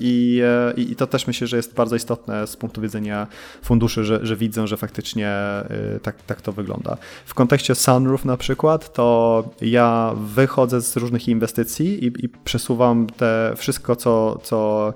i, 0.00 0.42
e, 0.44 0.72
i 0.80 0.96
to 0.96 1.06
też 1.06 1.26
myślę, 1.26 1.46
że 1.46 1.56
jest 1.56 1.74
bardzo 1.74 1.96
istotne 1.96 2.46
z 2.46 2.56
punktu 2.56 2.80
widzenia 2.80 3.26
funduszy, 3.62 4.04
że, 4.04 4.26
że 4.26 4.36
widzą, 4.36 4.66
że 4.66 4.76
faktycznie 4.76 5.34
y, 5.96 6.00
tak, 6.00 6.22
tak 6.22 6.40
to 6.40 6.52
wygląda. 6.52 6.96
W 7.26 7.34
kontekście 7.34 7.74
Sunroof 7.74 8.24
na 8.24 8.36
przykład, 8.36 8.92
to 8.92 9.44
ja 9.60 10.14
wychodzę 10.16 10.80
z 10.80 10.96
różnych 10.96 11.28
inwestycji 11.28 12.04
i, 12.04 12.24
i 12.24 12.28
przesuwam 12.28 13.06
te 13.06 13.52
wszystko, 13.56 13.96
co, 13.96 14.38
co 14.42 14.92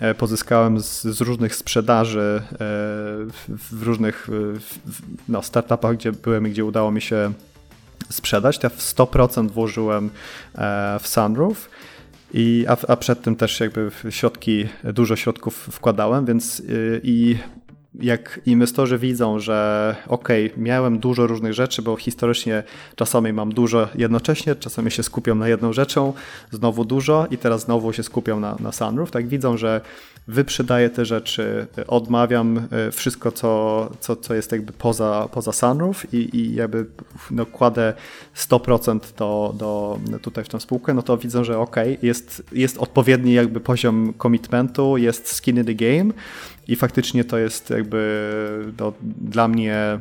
e, 0.00 0.14
pozyskałem 0.14 0.80
z, 0.80 1.02
z, 1.02 1.20
różnych 1.20 1.54
sprzedaży 1.54 2.42
e, 2.52 2.56
w 3.48 3.82
różnych 3.82 4.28
no, 5.28 5.42
startupach, 5.42 5.96
gdzie 5.96 6.12
byłem 6.12 6.46
i 6.46 6.50
gdzie 6.50 6.64
udało 6.64 6.90
mi 6.90 7.00
się 7.00 7.32
sprzedać. 8.10 8.60
Ja 8.62 8.68
w 8.68 8.78
100% 8.78 9.50
włożyłem 9.50 10.10
e, 10.54 10.98
w 11.02 11.08
Sunroof. 11.08 11.68
I, 12.34 12.64
a, 12.68 12.76
a 12.88 12.96
przed 12.96 13.22
tym 13.22 13.36
też 13.36 13.60
jakby 13.60 13.90
środki, 14.10 14.68
dużo 14.84 15.16
środków 15.16 15.54
wkładałem, 15.54 16.26
więc 16.26 16.60
y, 16.60 17.00
i 17.04 17.36
jak 17.94 18.40
inwestorzy 18.46 18.98
widzą, 18.98 19.38
że 19.38 19.96
ok, 20.08 20.28
miałem 20.56 20.98
dużo 20.98 21.26
różnych 21.26 21.52
rzeczy, 21.52 21.82
bo 21.82 21.96
historycznie 21.96 22.62
czasami 22.96 23.32
mam 23.32 23.54
dużo 23.54 23.88
jednocześnie, 23.94 24.54
czasami 24.54 24.90
się 24.90 25.02
skupiam 25.02 25.38
na 25.38 25.48
jedną 25.48 25.72
rzeczą, 25.72 26.12
znowu 26.50 26.84
dużo 26.84 27.26
i 27.30 27.38
teraz 27.38 27.64
znowu 27.64 27.92
się 27.92 28.02
skupiam 28.02 28.40
na, 28.40 28.56
na 28.60 28.72
sunroof, 28.72 29.10
tak 29.10 29.28
widzą, 29.28 29.56
że 29.56 29.80
wyprzedaję 30.28 30.90
te 30.90 31.04
rzeczy, 31.04 31.66
odmawiam 31.86 32.68
e, 32.70 32.90
wszystko, 32.92 33.32
co, 33.32 33.90
co, 34.00 34.16
co 34.16 34.34
jest 34.34 34.52
jakby 34.52 34.72
poza, 34.72 35.28
poza 35.32 35.52
sunroof 35.52 36.14
i, 36.14 36.36
i 36.36 36.54
jakby 36.54 36.86
no, 37.30 37.46
kładę 37.46 37.94
100% 38.36 39.00
do, 39.18 39.54
do, 39.58 39.98
tutaj 40.22 40.44
w 40.44 40.48
tę 40.48 40.60
spółkę, 40.60 40.94
no 40.94 41.02
to 41.02 41.16
widzą, 41.16 41.44
że 41.44 41.58
ok, 41.58 41.76
jest, 42.02 42.42
jest 42.52 42.78
odpowiedni 42.78 43.32
jakby 43.32 43.60
poziom 43.60 44.14
commitmentu, 44.22 44.96
jest 44.96 45.32
skin 45.32 45.58
in 45.58 45.64
the 45.64 45.74
game 45.74 46.12
i 46.68 46.76
faktycznie 46.76 47.24
to 47.24 47.38
jest 47.38 47.70
jakby 47.70 48.28
no, 48.78 48.92
dla 49.20 49.48
mnie 49.48 49.74
e, 49.74 50.00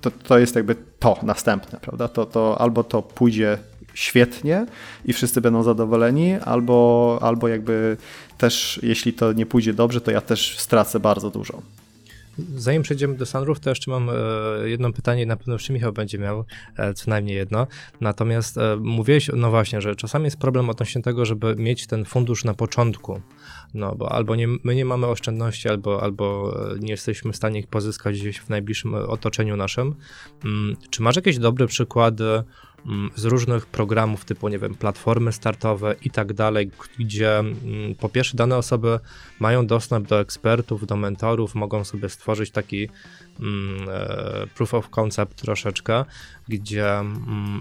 to, 0.00 0.10
to 0.10 0.38
jest 0.38 0.56
jakby 0.56 0.76
to 0.98 1.18
następne, 1.22 1.78
prawda? 1.82 2.08
To, 2.08 2.26
to 2.26 2.60
albo 2.60 2.84
to 2.84 3.02
pójdzie 3.02 3.58
świetnie 3.96 4.66
i 5.04 5.12
wszyscy 5.12 5.40
będą 5.40 5.62
zadowoleni, 5.62 6.34
albo, 6.34 7.18
albo 7.22 7.48
jakby 7.48 7.96
też 8.38 8.80
jeśli 8.82 9.12
to 9.12 9.32
nie 9.32 9.46
pójdzie 9.46 9.74
dobrze, 9.74 10.00
to 10.00 10.10
ja 10.10 10.20
też 10.20 10.58
stracę 10.58 11.00
bardzo 11.00 11.30
dużo. 11.30 11.62
Zanim 12.56 12.82
przejdziemy 12.82 13.14
do 13.14 13.26
Sunroof, 13.26 13.60
to 13.60 13.70
jeszcze 13.70 13.90
mam 13.90 14.10
e, 14.10 14.12
jedno 14.68 14.92
pytanie, 14.92 15.26
na 15.26 15.36
pewno 15.36 15.52
jeszcze 15.54 15.72
Michał 15.72 15.92
będzie 15.92 16.18
miał 16.18 16.44
e, 16.76 16.94
co 16.94 17.10
najmniej 17.10 17.36
jedno. 17.36 17.66
Natomiast 18.00 18.58
e, 18.58 18.76
mówiłeś, 18.80 19.30
no 19.34 19.50
właśnie, 19.50 19.80
że 19.80 19.96
czasami 19.96 20.24
jest 20.24 20.36
problem 20.36 20.70
odnośnie 20.70 21.02
tego, 21.02 21.24
żeby 21.24 21.56
mieć 21.56 21.86
ten 21.86 22.04
fundusz 22.04 22.44
na 22.44 22.54
początku. 22.54 23.20
No 23.74 23.94
bo 23.94 24.12
albo 24.12 24.36
nie, 24.36 24.48
my 24.64 24.74
nie 24.74 24.84
mamy 24.84 25.06
oszczędności, 25.06 25.68
albo, 25.68 26.02
albo 26.02 26.54
nie 26.80 26.90
jesteśmy 26.90 27.32
w 27.32 27.36
stanie 27.36 27.60
ich 27.60 27.66
pozyskać 27.66 28.20
gdzieś 28.20 28.38
w 28.38 28.48
najbliższym 28.48 28.94
otoczeniu 28.94 29.56
naszym. 29.56 29.94
Mm, 30.44 30.76
czy 30.90 31.02
masz 31.02 31.16
jakieś 31.16 31.38
dobre 31.38 31.66
przykłady 31.66 32.42
z 33.14 33.24
różnych 33.24 33.66
programów 33.66 34.24
typu, 34.24 34.48
nie 34.48 34.58
wiem, 34.58 34.74
platformy 34.74 35.32
startowe 35.32 35.94
i 36.04 36.10
tak 36.10 36.32
dalej, 36.32 36.70
gdzie 36.98 37.38
mm, 37.38 37.54
po 38.00 38.08
pierwsze 38.08 38.36
dane 38.36 38.56
osoby 38.56 38.98
mają 39.40 39.66
dostęp 39.66 40.08
do 40.08 40.20
ekspertów, 40.20 40.86
do 40.86 40.96
mentorów, 40.96 41.54
mogą 41.54 41.84
sobie 41.84 42.08
stworzyć 42.08 42.50
taki 42.50 42.88
mm, 43.40 43.88
e, 43.88 44.46
proof 44.54 44.74
of 44.74 44.90
concept 44.90 45.36
troszeczkę, 45.36 46.04
gdzie 46.48 46.86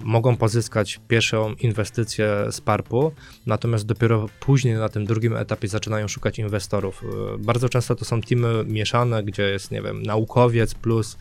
mogą 0.04 0.38
pozyskać 0.38 1.00
pierwszą 1.08 1.54
inwestycję 1.54 2.46
z 2.52 2.62
PARP-u, 2.62 3.12
natomiast 3.46 3.86
dopiero 3.86 4.30
później 4.40 4.76
na 4.76 4.90
tym 4.90 5.06
drugim 5.06 5.36
etapie 5.36 5.68
zaczynają 5.68 6.08
szukać 6.08 6.40
inwestorów. 6.40 7.04
E, 7.04 7.38
bardzo 7.38 7.70
często 7.70 7.96
to 7.96 8.06
są 8.06 8.22
teamy 8.22 8.64
mieszane, 8.66 9.24
gdzie 9.24 9.44
jest, 9.44 9.72
nie 9.72 9.82
wiem, 9.82 10.04
naukowiec 10.04 10.74
plus 10.74 11.18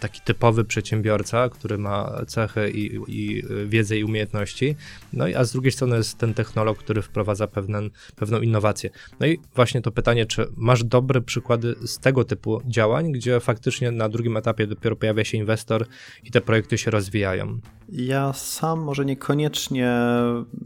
taki 0.00 0.20
typowy 0.20 0.64
przedsiębiorca, 0.64 1.48
który 1.48 1.78
ma 1.78 2.24
cechy 2.26 2.70
i, 2.70 2.98
i 3.08 3.42
wiedzę 3.66 3.98
i 3.98 4.04
umiejętności, 4.04 4.76
no 5.12 5.28
i 5.28 5.34
a 5.34 5.44
z 5.44 5.52
drugiej 5.52 5.72
strony 5.72 5.96
jest 5.96 6.18
ten 6.18 6.34
technolog, 6.34 6.78
który 6.78 7.02
wprowadza 7.02 7.46
pewne, 7.46 7.80
pewną 8.16 8.40
innowację. 8.40 8.90
No 9.20 9.26
i 9.26 9.38
właśnie 9.54 9.82
to 9.82 9.90
pytanie, 9.90 10.26
czy 10.26 10.46
masz 10.56 10.84
dobre 10.84 11.20
przykłady 11.20 11.74
z 11.86 11.98
tego 11.98 12.24
typu 12.24 12.62
działań, 12.66 13.12
gdzie 13.12 13.40
faktycznie 13.40 13.90
na 13.90 14.08
drugim 14.08 14.36
etapie 14.36 14.66
dopiero 14.66 14.96
pojawia 14.96 15.24
się 15.24 15.38
inwestor 15.38 15.86
i 16.24 16.30
te 16.30 16.40
projekty 16.40 16.78
się 16.78 16.90
rozwijają? 16.90 17.60
Ja 17.88 18.32
sam 18.32 18.80
może 18.80 19.04
niekoniecznie 19.04 19.90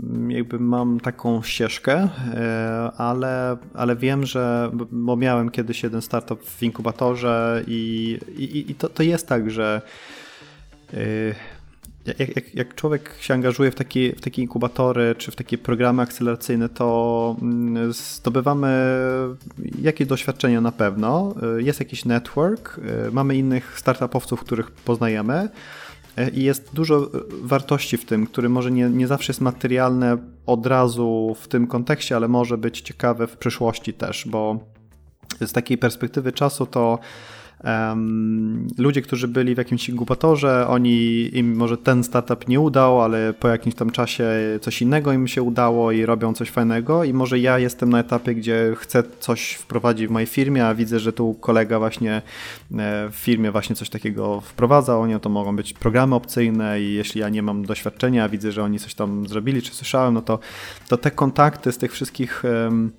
mm, 0.03 0.31
jakby 0.31 0.59
mam 0.59 1.01
taką 1.01 1.43
ścieżkę, 1.43 2.09
e, 2.35 2.91
ale, 2.97 3.57
ale 3.75 3.97
wiem, 3.97 4.27
że 4.27 4.71
bo 4.93 5.17
miałem 5.17 5.51
kiedyś 5.51 5.83
jeden 5.83 6.03
startup 6.03 6.45
w 6.45 6.63
inkubatorze 6.63 7.65
i, 7.67 8.19
i, 8.37 8.71
i 8.71 8.75
to, 8.75 8.89
to 8.89 9.03
jest 9.03 9.27
tak, 9.27 9.51
że 9.51 9.83
e, 10.95 10.97
jak, 12.19 12.37
jak, 12.37 12.55
jak, 12.55 12.75
człowiek 12.75 13.15
się 13.21 13.35
angażuje 13.35 13.71
w 13.71 13.75
takie, 13.75 14.13
w 14.17 14.21
takie 14.21 14.43
inkubatory 14.43 15.15
czy 15.19 15.31
w 15.31 15.37
takie 15.37 15.59
programy 15.59 16.03
akceleracyjne, 16.03 16.69
to 16.69 17.37
mm, 17.43 17.93
zdobywamy 17.93 18.97
jakieś 19.83 20.09
doświadczenia 20.09 20.61
na 20.61 20.73
pewno. 20.73 21.35
E, 21.59 21.63
jest 21.63 21.81
jakiś 21.81 22.05
network, 22.05 22.81
mamy 23.13 23.37
innych 23.37 23.79
startupowców, 23.79 24.41
których 24.41 24.71
poznajemy. 24.71 25.49
E, 26.17 26.31
I 26.31 26.43
jest 26.43 26.71
dużo 26.75 27.05
e, 27.05 27.09
wartości 27.43 27.97
w 27.97 28.05
tym, 28.05 28.27
które 28.27 28.49
może 28.49 28.71
nie, 28.71 28.91
nie 28.91 29.07
zawsze 29.07 29.31
jest 29.33 29.41
materialne 29.41 30.19
od 30.47 30.67
razu 30.67 31.37
w 31.41 31.49
tym 31.49 31.67
kontekście, 31.67 32.17
ale 32.17 32.29
może 32.29 32.59
być 32.59 32.81
ciekawe 32.81 33.27
w 33.27 33.37
przyszłości 33.37 33.93
też, 33.93 34.29
bo 34.29 34.59
z 35.41 35.53
takiej 35.53 35.79
perspektywy 35.79 36.33
czasu 36.33 36.67
to 36.67 36.99
Um, 37.65 38.69
ludzie, 38.79 39.03
którzy 39.03 39.29
byli 39.29 39.55
w 39.55 39.59
jakimś 39.59 39.89
inkubatorze, 39.89 40.67
oni 40.69 41.29
im 41.33 41.57
może 41.57 41.77
ten 41.77 42.05
startup 42.05 42.49
nie 42.49 42.61
udał, 42.61 43.03
ale 43.03 43.33
po 43.33 43.49
jakimś 43.49 43.75
tam 43.75 43.91
czasie 43.91 44.25
coś 44.61 44.83
innego 44.83 45.13
im 45.13 45.29
się 45.29 45.43
udało 45.43 45.93
i 45.93 46.07
robią 46.07 46.35
coś 46.35 46.51
fajnego. 46.51 47.05
I 47.05 47.13
może 47.13 47.39
ja 47.39 47.59
jestem 47.59 47.91
na 47.91 47.99
etapie, 47.99 48.35
gdzie 48.35 48.75
chcę 48.77 49.03
coś 49.21 49.53
wprowadzić 49.53 50.07
w 50.07 50.11
mojej 50.11 50.27
firmie, 50.27 50.67
a 50.67 50.75
widzę, 50.75 51.01
że 51.01 51.13
tu 51.13 51.35
kolega 51.35 51.79
właśnie 51.79 52.13
e, 52.15 52.23
w 53.11 53.15
firmie 53.15 53.51
właśnie 53.51 53.77
coś 53.77 53.91
takiego 53.91 54.41
wprowadza, 54.41 54.99
oni 54.99 55.21
to 55.21 55.29
mogą 55.29 55.57
być 55.57 55.73
programy 55.73 56.15
opcyjne 56.15 56.81
i 56.81 56.95
jeśli 56.95 57.21
ja 57.21 57.29
nie 57.29 57.43
mam 57.43 57.65
doświadczenia, 57.65 58.29
widzę, 58.29 58.53
że 58.53 58.63
oni 58.63 58.79
coś 58.79 58.95
tam 58.95 59.29
zrobili, 59.29 59.63
czy 59.63 59.75
słyszałem, 59.75 60.15
no 60.15 60.23
to, 60.23 60.39
to 60.89 60.97
te 60.97 61.11
kontakty 61.11 61.73
z 61.73 61.79
tych 61.79 61.93
wszystkich 61.93 62.43
um, 62.45 62.93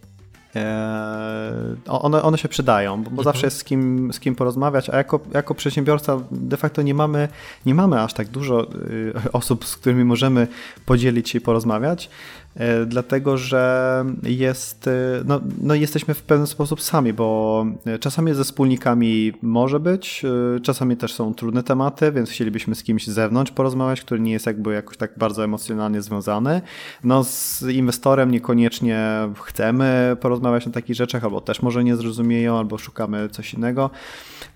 one, 1.88 2.22
one 2.22 2.38
się 2.38 2.48
przydają, 2.48 3.04
bo, 3.04 3.10
mhm. 3.10 3.24
zawsze 3.24 3.48
jest 3.48 3.58
z 3.58 3.64
kim, 3.64 4.14
z 4.14 4.20
kim 4.20 4.36
porozmawiać, 4.36 4.90
a 4.90 4.98
jako, 4.98 5.20
jako 5.34 5.56
przedsiębiorca 5.56 6.20
de 6.32 6.58
facto 6.58 6.82
nie 6.82 6.94
mamy, 6.94 7.28
nie 7.66 7.76
mamy 7.76 8.02
aż 8.02 8.14
tak 8.14 8.28
dużo 8.28 8.68
y, 8.74 9.14
osób, 9.32 9.66
z 9.66 9.78
którymi 9.78 10.04
możemy 10.04 10.48
podzielić 10.86 11.30
się 11.30 11.38
i 11.38 11.42
porozmawiać. 11.42 12.10
E, 12.56 12.86
dlatego 12.86 13.38
że 13.38 14.06
jest, 14.24 14.88
e, 14.88 14.92
no, 15.26 15.42
no 15.62 15.76
jesteśmy 15.76 16.14
w 16.14 16.24
pewien 16.24 16.48
sposób 16.48 16.82
sami, 16.82 17.14
bo 17.14 17.66
e, 17.86 18.00
czasami 18.00 18.34
ze 18.34 18.44
wspólnikami 18.44 19.34
może 19.42 19.80
być, 19.80 20.26
czasami 20.64 20.98
też 20.98 21.14
są 21.14 21.34
trudne 21.34 21.64
tematy, 21.64 22.12
więc 22.12 22.30
chcielibyśmy 22.30 22.76
z 22.76 22.84
kimś 22.84 23.08
z 23.08 23.12
zewnątrz 23.12 23.52
porozmawiać, 23.52 24.02
który 24.02 24.20
nie 24.20 24.32
jest 24.32 24.46
jakby 24.46 24.74
jakoś 24.74 24.98
tak 24.98 25.12
bardzo 25.18 25.44
emocjonalnie 25.44 26.02
związany. 26.02 26.62
No 27.04 27.24
z 27.24 27.62
inwestorem 27.62 28.32
niekoniecznie 28.32 29.30
chcemy 29.44 30.18
porozmawiać 30.20 30.68
o 30.68 30.72
takich 30.72 30.96
rzeczach, 30.96 31.24
albo 31.24 31.42
też 31.42 31.62
może 31.62 31.84
nie 31.84 31.96
zrozumieją, 31.96 32.58
albo 32.58 32.78
szukamy 32.78 33.30
coś 33.30 33.54
innego. 33.54 33.90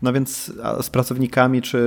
No 0.01 0.13
więc 0.13 0.51
z 0.81 0.89
pracownikami 0.89 1.61
czy, 1.61 1.79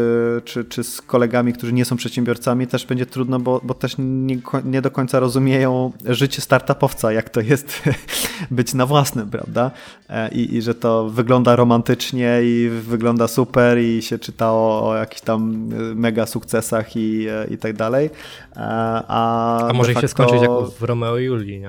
czy, 0.44 0.64
czy 0.64 0.84
z 0.84 1.02
kolegami, 1.02 1.52
którzy 1.52 1.72
nie 1.72 1.84
są 1.84 1.96
przedsiębiorcami 1.96 2.66
też 2.66 2.86
będzie 2.86 3.06
trudno, 3.06 3.40
bo, 3.40 3.60
bo 3.64 3.74
też 3.74 3.94
nie, 3.98 4.38
nie 4.64 4.82
do 4.82 4.90
końca 4.90 5.20
rozumieją 5.20 5.92
życie 6.04 6.42
startupowca, 6.42 7.12
jak 7.12 7.30
to 7.30 7.40
jest 7.40 7.82
być 8.50 8.74
na 8.74 8.86
własnym, 8.86 9.30
prawda? 9.30 9.70
E, 10.08 10.28
I, 10.28 10.56
I, 10.56 10.62
że 10.62 10.74
to 10.74 11.08
wygląda 11.08 11.56
romantycznie 11.56 12.40
i 12.42 12.70
wygląda 12.82 13.28
super 13.28 13.78
i 13.78 14.02
się 14.02 14.18
czytało 14.18 14.88
o 14.88 14.96
jakichś 14.96 15.20
tam 15.20 15.70
e, 15.72 15.94
mega 15.94 16.26
sukcesach 16.26 16.96
i, 16.96 17.26
e, 17.28 17.46
i 17.50 17.58
tak 17.58 17.76
dalej. 17.76 18.10
A, 18.56 19.68
a 19.68 19.72
może 19.72 19.92
facto... 19.92 20.00
się 20.00 20.08
skończyć 20.08 20.42
jak 20.42 20.50
w 20.78 20.82
Romeo 20.82 21.18
i 21.18 21.24
Julii, 21.24 21.60
nie? 21.60 21.68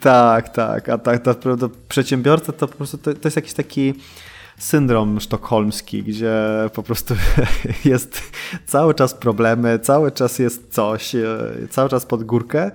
Tak, 0.00 0.48
tak. 0.48 0.88
A 0.88 0.98
tak, 0.98 1.22
to, 1.22 1.34
to 1.34 1.70
przedsiębiorca 1.88 2.52
to 2.52 2.68
po 2.68 2.76
prostu 2.76 2.98
to, 2.98 3.14
to 3.14 3.20
jest 3.24 3.36
jakiś 3.36 3.52
taki 3.52 3.94
syndrom 4.58 5.20
sztokholmski, 5.20 6.02
gdzie 6.02 6.34
po 6.74 6.82
prostu 6.82 7.14
jest 7.84 8.22
cały 8.66 8.94
czas 8.94 9.14
problemy, 9.14 9.78
cały 9.78 10.12
czas 10.12 10.38
jest 10.38 10.74
coś, 10.74 11.12
cały 11.70 11.88
czas 11.88 12.06
pod 12.06 12.24
górkę 12.24 12.70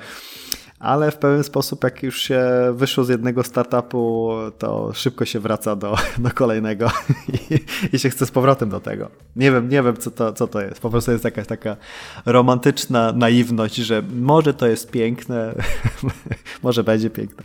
ale 0.86 1.12
w 1.12 1.18
pewien 1.18 1.44
sposób, 1.44 1.84
jak 1.84 2.03
już 2.03 2.22
się 2.22 2.44
wyszło 2.74 3.03
z 3.03 3.10
jednego 3.10 3.44
startupu, 3.44 4.32
to 4.57 4.91
szybko 4.94 5.26
się 5.26 5.40
wraca 5.40 5.76
do, 5.76 5.95
do 6.18 6.32
kolejnego 6.32 6.91
i, 7.52 7.60
i 7.95 7.99
się 7.99 8.10
chce 8.10 8.26
z 8.26 8.32
powrotem 8.32 8.70
do 8.70 8.80
tego. 8.80 9.10
Nie 9.36 9.52
wiem, 9.52 9.70
nie 9.70 9.84
wiem, 9.84 9.98
co 9.98 10.12
to, 10.12 10.34
co 10.34 10.48
to 10.48 10.62
jest. 10.62 10.82
Po 10.82 10.90
prostu 10.90 11.12
jest 11.12 11.24
jakaś 11.24 11.48
taka 11.48 11.78
romantyczna 12.26 13.12
naiwność, 13.12 13.76
że 13.76 14.03
może 14.16 14.53
to 14.53 14.68
jest 14.68 14.91
piękne, 14.91 15.56
może 16.64 16.84
będzie 16.84 17.10
piękne. 17.10 17.44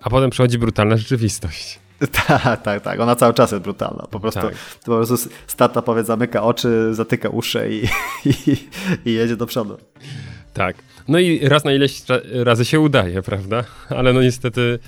A 0.00 0.10
potem 0.10 0.30
przychodzi 0.30 0.58
brutalna 0.58 0.96
rzeczywistość. 0.96 1.80
Tak, 2.28 2.62
tak, 2.62 2.82
tak. 2.82 3.00
Ona 3.00 3.16
cały 3.16 3.34
czas 3.34 3.52
jest 3.52 3.64
brutalna. 3.64 4.06
Po 4.10 4.20
prostu, 4.20 4.40
tak. 4.40 4.54
po 4.84 4.96
prostu 4.96 5.16
startupowiec 5.46 6.06
zamyka 6.06 6.42
oczy, 6.42 6.94
zatyka 6.94 7.28
uszy 7.28 7.68
i, 7.70 7.84
i, 8.28 8.56
i 9.04 9.12
jedzie 9.12 9.36
do 9.36 9.46
przodu. 9.46 9.78
Tak. 10.52 10.76
No 11.08 11.18
i 11.18 11.48
raz 11.48 11.64
na 11.64 11.72
ileś 11.72 12.02
razy 12.32 12.64
się 12.64 12.80
udaje, 12.80 13.22
prawda? 13.22 13.64
Ale 13.98 14.12
no 14.12 14.22
niestety 14.22 14.78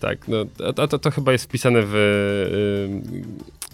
tak, 0.00 0.28
no, 0.28 0.44
to, 0.74 0.88
to, 0.88 0.98
to 0.98 1.10
chyba 1.10 1.32
jest 1.32 1.44
wpisane 1.44 1.80
w, 1.82 1.92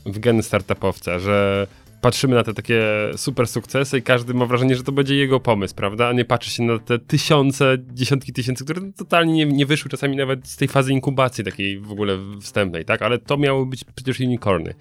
w 0.06 0.18
gen 0.18 0.42
startupowca, 0.42 1.18
że 1.18 1.66
patrzymy 2.00 2.34
na 2.34 2.44
te 2.44 2.54
takie 2.54 2.82
super 3.16 3.46
sukcesy 3.46 3.98
i 3.98 4.02
każdy 4.02 4.34
ma 4.34 4.46
wrażenie, 4.46 4.76
że 4.76 4.82
to 4.82 4.92
będzie 4.92 5.16
jego 5.16 5.40
pomysł, 5.40 5.74
prawda? 5.74 6.08
A 6.08 6.12
nie 6.12 6.24
patrzy 6.24 6.50
się 6.50 6.62
na 6.62 6.78
te 6.78 6.98
tysiące, 6.98 7.76
dziesiątki 7.92 8.32
tysięcy, 8.32 8.64
które 8.64 8.80
totalnie 8.96 9.32
nie, 9.32 9.46
nie 9.46 9.66
wyszły 9.66 9.90
czasami 9.90 10.16
nawet 10.16 10.48
z 10.48 10.56
tej 10.56 10.68
fazy 10.68 10.92
inkubacji 10.92 11.44
takiej 11.44 11.78
w 11.78 11.92
ogóle 11.92 12.18
wstępnej, 12.40 12.84
tak? 12.84 13.02
Ale 13.02 13.18
to 13.18 13.36
miały 13.36 13.66
być 13.66 13.84
przecież 13.94 14.20
unicorny. 14.20 14.74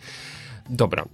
Dobra. 0.69 1.05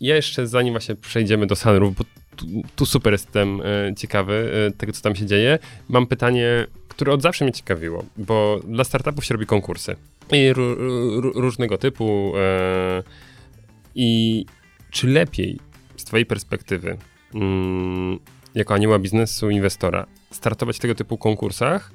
Ja 0.00 0.16
jeszcze 0.16 0.46
zanim 0.46 0.74
właśnie 0.74 0.94
przejdziemy 0.94 1.46
do 1.46 1.56
Sunroof, 1.56 1.94
bo 1.94 2.04
tu, 2.36 2.46
tu 2.76 2.86
super 2.86 3.12
jestem 3.12 3.60
e, 3.60 3.94
ciekawy 3.94 4.52
e, 4.68 4.70
tego, 4.70 4.92
co 4.92 5.02
tam 5.02 5.16
się 5.16 5.26
dzieje. 5.26 5.58
Mam 5.88 6.06
pytanie, 6.06 6.66
które 6.88 7.12
od 7.12 7.22
zawsze 7.22 7.44
mnie 7.44 7.52
ciekawiło, 7.52 8.04
bo 8.16 8.60
dla 8.68 8.84
startupów 8.84 9.24
się 9.24 9.34
robi 9.34 9.46
konkursy 9.46 9.96
i 10.32 10.52
różnego 11.34 11.78
typu. 11.78 12.32
E, 12.36 13.02
I 13.94 14.46
czy 14.90 15.06
lepiej 15.06 15.58
z 15.96 16.04
Twojej 16.04 16.26
perspektywy, 16.26 16.96
mm, 17.34 18.18
jako 18.54 18.74
anioła 18.74 18.98
biznesu, 18.98 19.50
inwestora, 19.50 20.06
startować 20.30 20.76
w 20.76 20.80
tego 20.80 20.94
typu 20.94 21.18
konkursach? 21.18 21.90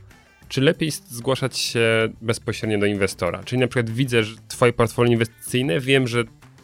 Czy 0.49 0.61
lepiej 0.61 0.91
zgłaszać 0.91 1.57
się 1.57 2.09
bezpośrednio 2.21 2.77
do 2.79 2.85
inwestora? 2.85 3.43
Czyli 3.43 3.59
na 3.59 3.67
przykład 3.67 3.89
widzę, 3.89 4.23
że 4.23 4.35
Twoje 4.47 4.73
portfolio 4.73 5.11
inwestycyjne, 5.11 5.79
wiem, 5.79 6.07
że 6.07 6.23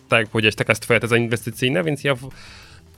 tak 0.10 0.20
jak 0.20 0.30
powiedziałeś, 0.30 0.56
taka 0.56 0.72
jest 0.72 0.82
Twoja 0.82 1.00
teza 1.00 1.18
inwestycyjna, 1.18 1.84
więc 1.84 2.04
ja 2.04 2.16
w, 2.16 2.30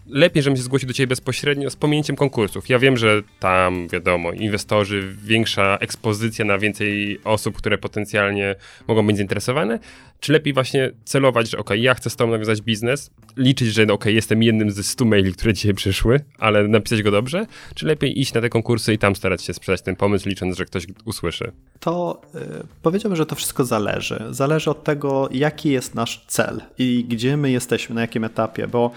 lepiej, 0.10 0.44
żebym 0.44 0.58
się 0.58 0.64
zgłosił 0.64 0.88
do 0.88 0.94
ciebie 0.94 1.08
bezpośrednio 1.08 1.70
z 1.70 1.76
pominięciem 1.76 2.16
konkursów. 2.16 2.70
Ja 2.70 2.80
wiem, 2.80 2.98
że 2.98 3.22
tam, 3.40 3.88
wiadomo, 3.88 4.32
inwestorzy, 4.32 5.16
większa 5.24 5.78
ekspozycja 5.82 6.46
na 6.46 6.58
więcej 6.58 7.20
osób, 7.24 7.58
które 7.58 7.78
potencjalnie 7.78 8.56
mogą 8.88 9.08
być 9.08 9.18
zainteresowane, 9.18 9.80
czy 10.20 10.34
lepiej 10.34 10.54
właśnie 10.54 10.92
celować, 11.06 11.50
że 11.50 11.58
ok, 11.58 11.70
ja 11.76 11.94
chcę 11.94 12.10
z 12.10 12.16
tobą 12.16 12.32
nawiązać 12.32 12.62
biznes, 12.62 13.12
liczyć, 13.38 13.74
że 13.74 13.84
ok, 13.84 14.06
jestem 14.06 14.44
jednym 14.44 14.72
ze 14.72 14.84
100 14.84 15.06
maili, 15.06 15.34
które 15.34 15.54
dzisiaj 15.54 15.74
przyszły, 15.74 16.20
ale 16.40 16.68
napisać 16.68 17.04
go 17.04 17.12
dobrze, 17.12 17.46
czy 17.76 17.86
lepiej 17.86 18.22
iść 18.22 18.34
na 18.34 18.42
te 18.42 18.50
konkursy 18.50 18.94
i 18.94 18.98
tam 18.98 19.16
starać 19.16 19.44
się 19.44 19.54
sprzedać 19.54 19.82
ten 19.82 19.96
pomysł, 19.96 20.30
licząc, 20.30 20.58
że 20.58 20.66
ktoś 20.66 20.88
usłyszy? 21.06 21.52
To 21.80 22.22
yy, 22.34 22.42
powiedziałbym, 22.82 23.16
że 23.16 23.26
to 23.26 23.36
wszystko 23.36 23.66
zależy. 23.66 24.24
Zależy 24.30 24.70
od 24.70 24.84
tego, 24.84 25.30
jaki 25.32 25.70
jest 25.70 25.96
nasz 25.96 26.26
cel 26.28 26.62
i 26.78 27.06
gdzie 27.10 27.38
my 27.38 27.52
jesteśmy, 27.52 27.96
na 27.96 28.02
jakim 28.02 28.24
etapie, 28.24 28.68
bo 28.68 28.92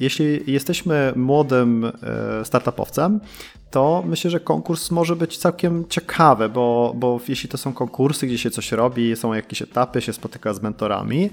jeśli 0.00 0.52
jesteśmy 0.52 1.12
młodym 1.16 1.84
e, 1.84 2.44
startupowcem, 2.44 3.20
to 3.70 4.02
myślę, 4.06 4.30
że 4.30 4.40
konkurs 4.40 4.90
może 4.90 5.16
być 5.16 5.38
całkiem 5.38 5.84
ciekawy, 5.88 6.48
bo, 6.48 6.92
bo 6.96 7.20
jeśli 7.28 7.48
to 7.48 7.58
są 7.58 7.72
konkursy, 7.72 8.26
gdzie 8.26 8.38
się 8.38 8.50
coś 8.50 8.72
robi, 8.72 9.16
są 9.16 9.34
jakieś 9.34 9.62
etapy, 9.62 10.00
się 10.00 10.12
spotyka 10.12 10.54
z 10.54 10.62
mentorami, 10.62 11.30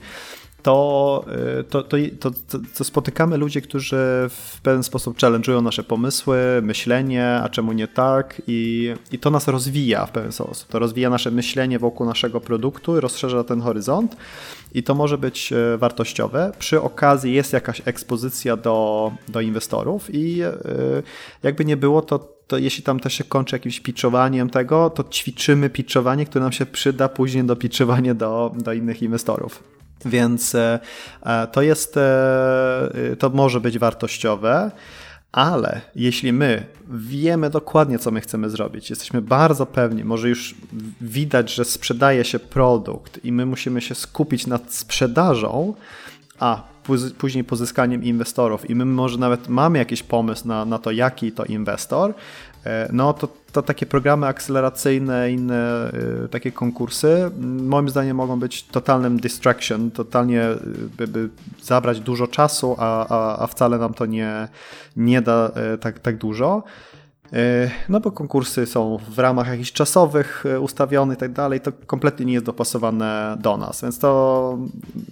to, 0.63 1.25
y, 1.59 1.63
to, 1.63 1.83
to, 1.83 1.97
to, 2.19 2.31
to, 2.77 2.83
spotykamy 2.83 3.37
ludzi, 3.37 3.61
którzy 3.61 3.95
w 4.29 4.61
pewien 4.61 4.83
sposób 4.83 5.17
challenge'ują 5.17 5.63
nasze 5.63 5.83
pomysły, 5.83 6.37
myślenie, 6.61 7.39
a 7.43 7.49
czemu 7.49 7.73
nie 7.73 7.87
tak 7.87 8.41
i, 8.47 8.93
i 9.11 9.19
to 9.19 9.29
nas 9.29 9.47
rozwija 9.47 10.05
w 10.05 10.11
pewien 10.11 10.31
sposób. 10.31 10.67
To 10.69 10.79
rozwija 10.79 11.09
nasze 11.09 11.31
myślenie 11.31 11.79
wokół 11.79 12.05
naszego 12.05 12.41
produktu 12.41 13.01
rozszerza 13.01 13.43
ten 13.43 13.61
horyzont 13.61 14.15
i 14.73 14.83
to 14.83 14.95
może 14.95 15.17
być 15.17 15.53
y, 15.53 15.77
wartościowe. 15.77 16.51
Przy 16.59 16.81
okazji 16.81 17.33
jest 17.33 17.53
jakaś 17.53 17.81
ekspozycja 17.85 18.57
do, 18.57 19.11
do 19.27 19.41
inwestorów 19.41 20.15
i 20.15 20.43
y, 20.43 20.53
jakby 21.43 21.65
nie 21.65 21.77
było, 21.77 22.01
to 22.01 22.37
to 22.47 22.57
jeśli 22.57 22.83
tam 22.83 22.99
też 22.99 23.13
się 23.13 23.23
kończy 23.23 23.55
jakimś 23.55 23.79
pitchowaniem 23.79 24.49
tego, 24.49 24.89
to 24.89 25.03
ćwiczymy 25.03 25.69
pitchowanie, 25.69 26.25
które 26.25 26.43
nam 26.43 26.51
się 26.51 26.65
przyda 26.65 27.09
później 27.09 27.43
do 27.43 27.55
pitchowania 27.55 28.13
do, 28.13 28.51
do 28.57 28.73
innych 28.73 29.01
inwestorów. 29.01 29.63
Więc 30.05 30.55
e, 30.55 30.79
e, 31.23 31.47
to 31.47 31.61
jest, 31.61 31.97
e, 31.97 33.15
to 33.19 33.29
może 33.29 33.61
być 33.61 33.79
wartościowe. 33.79 34.71
Ale 35.31 35.81
jeśli 35.95 36.33
my 36.33 36.65
wiemy 36.89 37.49
dokładnie, 37.49 37.99
co 37.99 38.11
my 38.11 38.21
chcemy 38.21 38.49
zrobić, 38.49 38.89
jesteśmy 38.89 39.21
bardzo 39.21 39.65
pewni, 39.65 40.03
może 40.03 40.29
już 40.29 40.55
widać, 41.01 41.53
że 41.53 41.65
sprzedaje 41.65 42.25
się 42.25 42.39
produkt 42.39 43.25
i 43.25 43.31
my 43.31 43.45
musimy 43.45 43.81
się 43.81 43.95
skupić 43.95 44.47
nad 44.47 44.73
sprzedażą, 44.73 45.73
a 46.39 46.63
później 47.17 47.43
pozyskaniem 47.43 48.03
inwestorów 48.03 48.69
i 48.69 48.75
my 48.75 48.85
może 48.85 49.17
nawet 49.17 49.49
mamy 49.49 49.79
jakiś 49.79 50.03
pomysł 50.03 50.47
na, 50.47 50.65
na 50.65 50.79
to, 50.79 50.91
jaki 50.91 51.31
to 51.31 51.45
inwestor, 51.45 52.13
E, 52.67 52.89
no 52.93 53.13
to, 53.13 53.27
to 53.57 53.61
takie 53.61 53.85
programy 53.85 54.27
akceleracyjne, 54.27 55.31
inne 55.31 55.91
y, 56.25 56.29
takie 56.29 56.51
konkursy, 56.51 57.31
moim 57.63 57.89
zdaniem 57.89 58.17
mogą 58.17 58.39
być 58.39 58.63
totalnym 58.63 59.19
distraction, 59.19 59.91
totalnie 59.91 60.49
y, 60.99 61.07
by, 61.07 61.29
zabrać 61.63 61.99
dużo 61.99 62.27
czasu, 62.27 62.75
a, 62.79 63.07
a, 63.07 63.43
a 63.43 63.47
wcale 63.47 63.77
nam 63.77 63.93
to 63.93 64.05
nie, 64.05 64.47
nie 64.95 65.21
da 65.21 65.51
y, 65.73 65.77
tak, 65.77 65.99
tak 65.99 66.17
dużo. 66.17 66.63
No 67.89 67.99
bo 67.99 68.11
konkursy 68.11 68.65
są 68.65 68.97
w 69.09 69.19
ramach 69.19 69.47
jakichś 69.47 69.71
czasowych 69.71 70.43
ustawione 70.59 71.13
i 71.13 71.17
tak 71.17 71.33
dalej, 71.33 71.61
to 71.61 71.71
kompletnie 71.87 72.25
nie 72.25 72.33
jest 72.33 72.45
dopasowane 72.45 73.37
do 73.39 73.57
nas, 73.57 73.81
więc 73.81 73.99
to 73.99 74.57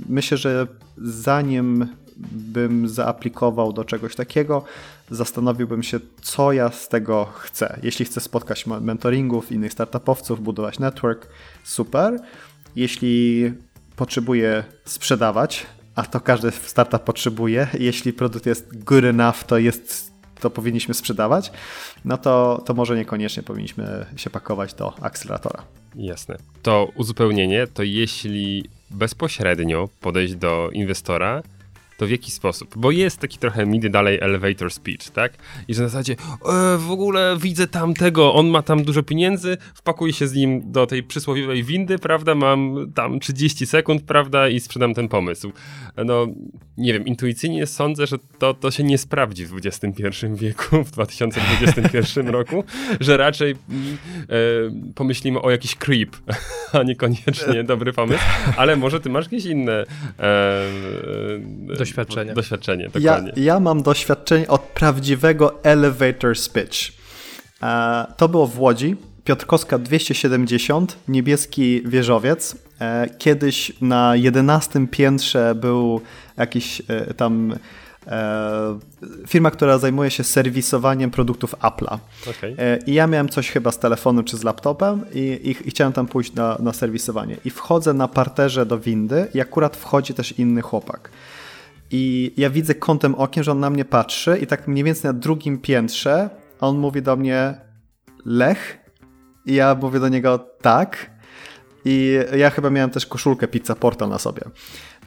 myślę, 0.10 0.38
że 0.38 0.68
zanim 0.98 1.88
bym 2.32 2.90
zaaplikował 2.90 3.74
do 3.74 3.84
czegoś 3.86 4.16
takiego, 4.16 4.64
zastanowiłbym 5.10 5.84
się, 5.84 6.00
co 6.22 6.52
ja 6.52 6.72
z 6.72 6.90
tego 6.90 7.26
chcę. 7.26 7.80
Jeśli 7.84 8.06
chcę 8.06 8.22
spotkać 8.22 8.66
mentoringów, 8.68 9.52
innych 9.52 9.74
startupowców, 9.74 10.44
budować 10.44 10.80
network, 10.80 11.28
super. 11.64 12.20
Jeśli 12.76 13.54
potrzebuję 13.96 14.64
sprzedawać, 14.86 15.66
a 15.96 16.04
to 16.04 16.20
każdy 16.20 16.52
startup 16.52 17.04
potrzebuje, 17.04 17.68
jeśli 17.80 18.14
produkt 18.14 18.46
jest 18.46 18.84
good 18.84 19.04
enough, 19.04 19.44
to 19.48 19.58
jest 19.58 20.16
to 20.40 20.50
powinniśmy 20.50 20.94
sprzedawać, 20.94 21.52
no 22.06 22.18
to, 22.18 22.64
to 22.66 22.74
może 22.74 22.96
niekoniecznie 22.96 23.44
powinniśmy 23.44 24.06
się 24.16 24.30
pakować 24.30 24.74
do 24.74 24.94
akceleratora. 25.02 25.64
Jasne. 25.96 26.38
To 26.62 26.92
uzupełnienie, 26.96 27.68
to 27.68 27.84
jeśli 27.84 28.70
bezpośrednio 28.92 29.90
podejść 30.02 30.36
do 30.36 30.70
inwestora, 30.74 31.44
to 31.98 32.08
w 32.08 32.10
jaki 32.10 32.32
sposób? 32.32 32.74
Bo 32.78 32.92
jest 32.92 33.20
taki 33.20 33.38
trochę 33.38 33.66
midi 33.66 33.90
dalej 33.90 34.20
elevator 34.22 34.72
speech, 34.72 35.10
tak? 35.10 35.34
I 35.68 35.74
że 35.74 35.82
na 35.84 35.90
zasadzie 35.90 36.14
e, 36.14 36.78
w 36.78 36.92
ogóle 36.92 37.38
widzę 37.42 37.68
tamtego, 37.68 38.34
on 38.34 38.48
ma 38.48 38.62
tam 38.62 38.84
dużo 38.84 39.04
pieniędzy, 39.04 39.58
wpakuję 39.74 40.14
się 40.14 40.28
z 40.28 40.34
nim 40.34 40.72
do 40.72 40.88
tej 40.88 41.04
przysłowiowej 41.04 41.64
windy, 41.64 42.00
prawda? 42.00 42.36
Mam 42.36 42.92
tam 42.96 43.20
30 43.20 43.66
sekund, 43.66 44.04
prawda? 44.04 44.50
I 44.50 44.60
sprzedam 44.60 44.94
ten 44.94 45.08
pomysł. 45.08 45.52
No, 46.06 46.28
nie 46.78 46.94
wiem, 46.94 47.06
intuicyjnie 47.06 47.68
sądzę, 47.68 48.08
że 48.08 48.18
to, 48.40 48.54
to 48.54 48.72
się 48.72 48.84
nie 48.84 48.98
sprawdzi 48.98 49.46
w 49.46 49.54
XXI 49.66 50.04
wieku, 50.36 50.84
w 50.84 50.92
2021 50.92 52.28
roku, 52.40 52.64
że 53.00 53.18
raczej 53.18 53.52
e, 53.52 53.56
pomyślimy 54.96 55.42
o 55.42 55.52
jakiś 55.52 55.76
creep, 55.76 56.10
a 56.74 56.84
niekoniecznie 56.84 57.64
dobry 57.74 57.94
pomysł, 57.94 58.24
ale 58.58 58.76
może 58.76 59.00
ty 59.00 59.10
masz 59.10 59.26
jakieś 59.26 59.46
inne 59.46 59.86
e, 60.20 60.66
doświadczenie. 61.86 62.34
Doświadczenie, 62.34 62.90
dokładnie. 62.90 63.34
Ja, 63.36 63.44
ja 63.44 63.60
mam 63.60 63.84
doświadczenie 63.84 64.48
od 64.48 64.62
prawdziwego 64.62 65.64
elevator 65.64 66.38
speech. 66.38 66.92
E, 67.64 68.06
to 68.18 68.30
było 68.30 68.48
w 68.48 68.60
Łodzi. 68.60 68.96
Piotrkowska 69.24 69.78
270, 69.78 70.98
niebieski 71.08 71.82
wieżowiec. 71.86 72.56
E, 72.82 73.10
kiedyś 73.18 73.74
na 73.82 74.16
11 74.16 74.88
piętrze 74.88 75.56
był 75.56 76.02
jakiś 76.38 76.82
e, 76.88 77.14
tam 77.14 77.56
firma, 79.28 79.52
która 79.52 79.78
zajmuje 79.78 80.12
się 80.12 80.24
serwisowaniem 80.24 81.12
produktów 81.12 81.56
Apple'a. 81.56 81.98
Okay. 82.30 82.80
I 82.86 82.94
ja 82.94 83.08
miałem 83.08 83.30
coś 83.30 83.52
chyba 83.52 83.72
z 83.72 83.80
telefonu 83.80 84.24
czy 84.24 84.38
z 84.38 84.44
laptopem 84.44 85.06
i, 85.14 85.20
i, 85.20 85.50
i 85.50 85.72
chciałem 85.72 85.94
tam 85.94 86.08
pójść 86.08 86.34
na, 86.34 86.58
na 86.60 86.74
serwisowanie. 86.74 87.38
I 87.46 87.50
wchodzę 87.50 87.94
na 87.94 88.08
parterze 88.08 88.66
do 88.66 88.80
windy 88.80 89.28
i 89.34 89.42
akurat 89.42 89.78
wchodzi 89.78 90.14
też 90.14 90.40
inny 90.40 90.62
chłopak. 90.62 91.10
I 91.98 92.32
ja 92.38 92.50
widzę 92.50 92.76
kątem 92.76 93.16
okiem, 93.16 93.44
że 93.44 93.52
on 93.52 93.60
na 93.60 93.70
mnie 93.70 93.86
patrzy 93.86 94.38
i 94.38 94.48
tak 94.48 94.68
mniej 94.68 94.84
więcej 94.84 95.14
na 95.14 95.20
drugim 95.20 95.58
piętrze 95.58 96.30
on 96.60 96.78
mówi 96.78 97.02
do 97.02 97.16
mnie 97.16 97.62
Lech? 98.26 98.78
I 99.46 99.54
ja 99.54 99.78
mówię 99.82 100.00
do 100.00 100.10
niego 100.10 100.40
tak. 100.62 101.12
I 101.86 102.20
ja 102.38 102.50
chyba 102.50 102.70
miałem 102.70 102.90
też 102.90 103.06
koszulkę 103.06 103.48
Pizza 103.48 103.76
Portal 103.76 104.10
na 104.10 104.20
sobie. 104.20 104.42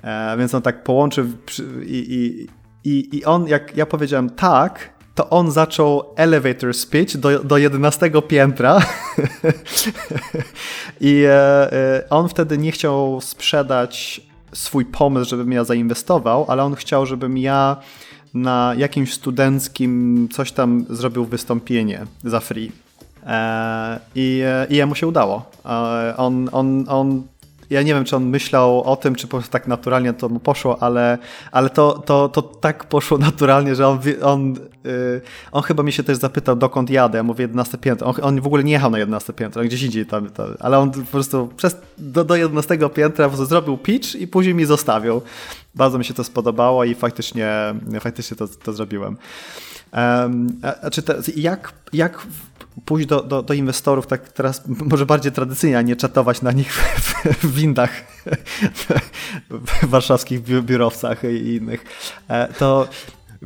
E, 0.02 0.36
więc 0.38 0.54
on 0.54 0.62
tak 0.62 0.84
połączył 0.84 1.24
i, 1.86 1.96
i, 1.96 2.46
i, 2.90 3.16
i 3.16 3.24
on, 3.24 3.48
jak 3.48 3.76
ja 3.76 3.86
powiedziałem 3.86 4.30
tak, 4.30 4.90
to 5.14 5.30
on 5.30 5.50
zaczął 5.50 6.14
elevator 6.16 6.74
speech 6.74 7.16
do, 7.16 7.44
do 7.44 7.58
11 7.58 8.10
piętra. 8.28 8.80
I 11.00 11.24
e, 11.26 11.72
e, 11.72 12.10
on 12.10 12.28
wtedy 12.28 12.58
nie 12.58 12.72
chciał 12.72 13.20
sprzedać 13.20 14.27
swój 14.52 14.84
pomysł, 14.84 15.30
żebym 15.30 15.52
ja 15.52 15.64
zainwestował, 15.64 16.44
ale 16.48 16.64
on 16.64 16.74
chciał, 16.74 17.06
żebym 17.06 17.38
ja 17.38 17.76
na 18.34 18.74
jakimś 18.76 19.14
studenckim 19.14 20.28
coś 20.32 20.52
tam 20.52 20.84
zrobił 20.90 21.24
wystąpienie 21.24 22.06
za 22.24 22.40
free. 22.40 22.72
E, 23.26 24.00
I, 24.14 24.42
e, 24.44 24.66
I 24.70 24.76
jemu 24.76 24.94
się 24.94 25.06
udało. 25.06 25.50
E, 25.66 26.14
on, 26.16 26.48
on, 26.52 26.84
on 26.88 27.22
ja 27.70 27.82
nie 27.82 27.94
wiem, 27.94 28.04
czy 28.04 28.16
on 28.16 28.24
myślał 28.24 28.82
o 28.82 28.96
tym, 28.96 29.14
czy 29.14 29.26
po 29.26 29.36
prostu 29.36 29.52
tak 29.52 29.66
naturalnie 29.66 30.12
to 30.12 30.28
mu 30.28 30.40
poszło, 30.40 30.82
ale, 30.82 31.18
ale 31.52 31.70
to, 31.70 32.02
to, 32.06 32.28
to 32.28 32.42
tak 32.42 32.84
poszło 32.84 33.18
naturalnie, 33.28 33.74
że 33.74 33.88
on, 33.88 33.98
on, 34.22 34.54
yy, 34.84 35.20
on 35.52 35.62
chyba 35.62 35.82
mi 35.82 35.92
się 35.92 36.02
też 36.02 36.18
zapytał, 36.18 36.56
dokąd 36.56 36.90
jadę. 36.90 37.18
Ja 37.18 37.22
mówię 37.22 37.42
11 37.42 37.78
piętro. 37.78 38.06
On, 38.06 38.14
on 38.22 38.40
w 38.40 38.46
ogóle 38.46 38.64
nie 38.64 38.72
jechał 38.72 38.90
na 38.90 38.98
11 38.98 39.32
piętro, 39.32 39.62
gdzieś 39.62 39.82
indziej 39.82 40.06
tam, 40.06 40.30
tam 40.30 40.46
ale 40.60 40.78
on 40.78 40.90
po 40.90 41.10
prostu 41.10 41.48
przez, 41.56 41.76
do, 41.98 42.24
do 42.24 42.36
11 42.36 42.78
piętra 42.94 43.28
zrobił 43.28 43.78
pitch 43.78 44.14
i 44.14 44.26
później 44.26 44.54
mi 44.54 44.64
zostawił. 44.64 45.22
Bardzo 45.74 45.98
mi 45.98 46.04
się 46.04 46.14
to 46.14 46.24
spodobało 46.24 46.84
i 46.84 46.94
faktycznie, 46.94 47.74
faktycznie 48.00 48.36
to, 48.36 48.48
to 48.48 48.72
zrobiłem. 48.72 49.16
Um, 49.92 50.48
a, 50.62 50.86
a 50.86 50.90
czy 50.90 51.02
te, 51.02 51.16
jak, 51.36 51.72
jak 51.92 52.26
pójść 52.84 53.08
do, 53.08 53.22
do, 53.22 53.42
do, 53.42 53.54
inwestorów 53.54 54.06
tak 54.06 54.32
teraz 54.32 54.62
może 54.90 55.06
bardziej 55.06 55.32
tradycyjnie, 55.32 55.78
a 55.78 55.82
nie 55.82 55.96
czatować 55.96 56.42
na 56.42 56.52
nich 56.52 56.74
w, 56.74 57.24
w 57.24 57.54
windach 57.54 57.90
w 59.50 59.86
warszawskich 59.86 60.40
biurowcach 60.42 61.24
i 61.24 61.54
innych, 61.54 61.84
e, 62.28 62.52
to 62.52 62.88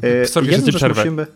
e, 0.02 0.26
Sorry, 0.26 0.62
że 0.66 0.72
przerwę. 0.72 1.00
Musimy... 1.00 1.26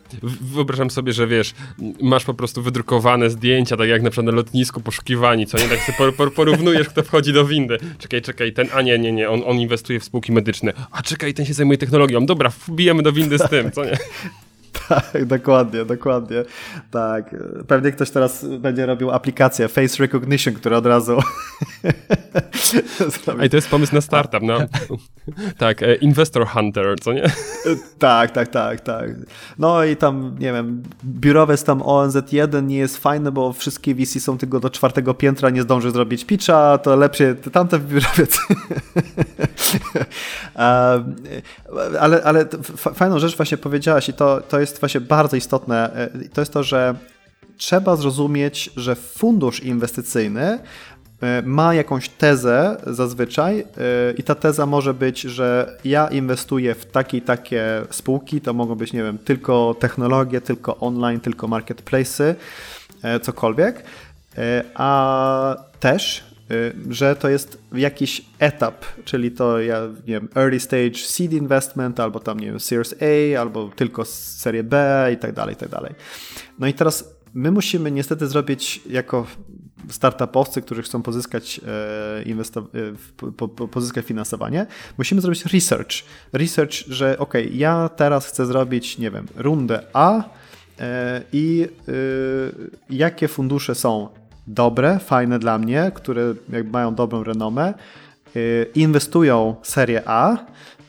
Wyobrażam 0.40 0.90
sobie, 0.90 1.12
że 1.12 1.26
wiesz, 1.26 1.54
masz 2.02 2.24
po 2.24 2.34
prostu 2.34 2.62
wydrukowane 2.62 3.30
zdjęcia, 3.30 3.76
tak 3.76 3.88
jak 3.88 4.02
na 4.02 4.10
przykład 4.10 4.26
na 4.26 4.32
lotnisku 4.36 4.80
poszukiwani, 4.80 5.46
co 5.46 5.58
nie? 5.58 5.68
Tak 5.68 5.78
sobie 5.78 6.12
porównujesz, 6.30 6.88
kto 6.88 7.02
wchodzi 7.02 7.32
do 7.32 7.44
windy. 7.44 7.78
Czekaj, 7.98 8.22
czekaj, 8.22 8.52
ten, 8.52 8.68
a 8.74 8.82
nie, 8.82 8.98
nie, 8.98 9.12
nie, 9.12 9.30
on, 9.30 9.42
on 9.46 9.56
inwestuje 9.56 10.00
w 10.00 10.04
spółki 10.04 10.32
medyczne. 10.32 10.72
A 10.90 11.02
czekaj, 11.02 11.34
ten 11.34 11.46
się 11.46 11.54
zajmuje 11.54 11.78
technologią. 11.78 12.26
Dobra, 12.26 12.52
wbijemy 12.66 13.02
do 13.02 13.12
windy 13.12 13.38
z 13.38 13.48
tym, 13.50 13.72
co 13.72 13.84
nie? 13.84 13.98
Tak, 14.88 15.24
dokładnie, 15.24 15.84
dokładnie. 15.84 16.44
Tak. 16.90 17.34
Pewnie 17.68 17.92
ktoś 17.92 18.10
teraz 18.10 18.44
będzie 18.44 18.86
robił 18.86 19.10
aplikację 19.10 19.68
Face 19.68 19.96
Recognition, 19.98 20.54
która 20.54 20.76
od 20.76 20.86
razu. 20.86 21.18
I 23.44 23.50
to 23.50 23.56
jest 23.56 23.68
pomysł 23.68 23.94
na 23.94 24.00
startup, 24.00 24.42
no. 24.42 24.58
tak, 25.58 25.82
e, 25.82 25.94
Investor 25.94 26.46
Hunter, 26.46 27.00
co 27.00 27.12
nie? 27.12 27.30
tak, 27.98 28.30
tak, 28.30 28.48
tak, 28.48 28.80
tak. 28.80 29.10
No 29.58 29.84
i 29.84 29.96
tam, 29.96 30.36
nie 30.38 30.52
wiem, 30.52 30.82
biurowiec 31.04 31.64
tam 31.64 31.80
ONZ1 31.80 32.66
nie 32.66 32.76
jest 32.76 32.96
fajny, 32.96 33.32
bo 33.32 33.52
wszystkie 33.52 33.94
VC 33.94 34.20
są 34.20 34.38
tylko 34.38 34.60
do 34.60 34.70
czwartego 34.70 35.14
piętra, 35.14 35.50
nie 35.50 35.62
zdąży 35.62 35.90
zrobić 35.90 36.24
pitcha, 36.24 36.78
to 36.78 36.96
lepsze 36.96 37.34
tamten 37.34 37.80
biurowiec. 37.80 38.40
ale, 42.00 42.22
ale 42.24 42.46
fajną 42.76 43.18
rzecz 43.18 43.36
właśnie 43.36 43.56
powiedziałaś 43.56 44.08
i 44.08 44.12
to, 44.12 44.40
to 44.40 44.60
jest 44.60 44.65
właśnie 44.80 45.00
bardzo 45.00 45.36
istotne, 45.36 45.92
e, 45.94 46.28
to 46.28 46.40
jest 46.40 46.52
to, 46.52 46.62
że 46.62 46.94
trzeba 47.56 47.96
zrozumieć, 47.96 48.70
że 48.76 48.94
fundusz 48.94 49.62
inwestycyjny 49.62 50.58
e, 51.22 51.42
ma 51.42 51.74
jakąś 51.74 52.08
tezę 52.08 52.76
zazwyczaj 52.86 53.60
e, 53.60 53.64
i 54.18 54.22
ta 54.22 54.34
teza 54.34 54.66
może 54.66 54.94
być, 54.94 55.20
że 55.20 55.78
ja 55.84 56.08
inwestuję 56.08 56.74
w 56.74 56.86
takie 56.86 57.18
i 57.18 57.22
takie 57.22 57.82
spółki, 57.90 58.40
to 58.40 58.52
mogą 58.52 58.74
być, 58.74 58.92
nie 58.92 59.02
wiem, 59.02 59.18
tylko 59.18 59.76
technologie, 59.80 60.40
tylko 60.40 60.76
online, 60.76 61.20
tylko 61.20 61.48
marketplace'y, 61.48 62.34
cokolwiek, 63.22 63.82
a 64.74 65.56
też 65.80 66.24
że 66.90 67.16
to 67.16 67.28
jest 67.28 67.58
jakiś 67.72 68.22
etap, 68.38 68.84
czyli 69.04 69.30
to 69.30 69.60
ja 69.60 69.80
nie 69.80 70.14
wiem, 70.14 70.28
early 70.34 70.60
stage 70.60 70.94
seed 70.94 71.32
investment, 71.32 72.00
albo 72.00 72.20
tam 72.20 72.40
nie 72.40 72.46
wiem, 72.46 72.60
Series 72.60 72.94
A, 73.00 73.40
albo 73.40 73.70
tylko 73.76 74.04
serię 74.04 74.64
B 74.64 75.08
i 75.14 75.16
tak 75.16 75.32
dalej, 75.32 75.54
i 75.54 75.58
tak 75.58 75.68
dalej. 75.68 75.94
No 76.58 76.66
i 76.66 76.74
teraz 76.74 77.16
my 77.34 77.50
musimy 77.50 77.90
niestety 77.90 78.26
zrobić 78.26 78.80
jako 78.90 79.26
startupowcy, 79.90 80.62
którzy 80.62 80.82
chcą 80.82 81.02
pozyskać, 81.02 81.60
e, 83.58 83.66
pozyskać 83.70 84.06
finansowanie, 84.06 84.66
musimy 84.98 85.20
zrobić 85.20 85.44
research. 85.44 85.92
Research, 86.32 86.72
że 86.72 87.18
ok, 87.18 87.34
ja 87.52 87.88
teraz 87.88 88.26
chcę 88.26 88.46
zrobić, 88.46 88.98
nie 88.98 89.10
wiem, 89.10 89.26
rundę 89.36 89.82
A 89.92 90.22
e, 90.80 91.22
i 91.32 91.68
e, 91.88 91.92
jakie 92.90 93.28
fundusze 93.28 93.74
są 93.74 94.08
dobre, 94.46 94.98
fajne 94.98 95.38
dla 95.38 95.58
mnie, 95.58 95.90
które 95.94 96.34
mają 96.72 96.94
dobrą 96.94 97.24
renomę, 97.24 97.74
y, 98.36 98.66
inwestują 98.74 99.56
serię 99.62 100.02
A 100.06 100.36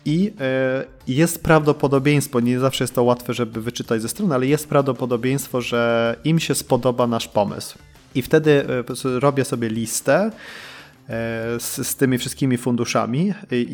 i 0.06 0.34
y, 1.08 1.14
jest 1.14 1.44
prawdopodobieństwo, 1.44 2.40
nie 2.40 2.60
zawsze 2.60 2.84
jest 2.84 2.96
to 2.96 3.04
łatwe, 3.04 3.34
żeby 3.34 3.62
wyczytać 3.62 4.02
ze 4.02 4.10
strony, 4.10 4.36
ale 4.36 4.46
jest 4.46 4.68
prawdopodobieństwo, 4.70 5.62
że 5.62 6.16
im 6.24 6.40
się 6.40 6.56
spodoba 6.56 7.08
nasz 7.08 7.28
pomysł. 7.28 7.78
I 8.16 8.22
wtedy 8.22 8.66
y, 9.06 9.20
robię 9.20 9.46
sobie 9.46 9.70
listę 9.70 10.32
z, 11.60 11.88
z 11.88 11.96
tymi 11.96 12.18
wszystkimi 12.18 12.58
funduszami. 12.58 13.34
I, 13.52 13.68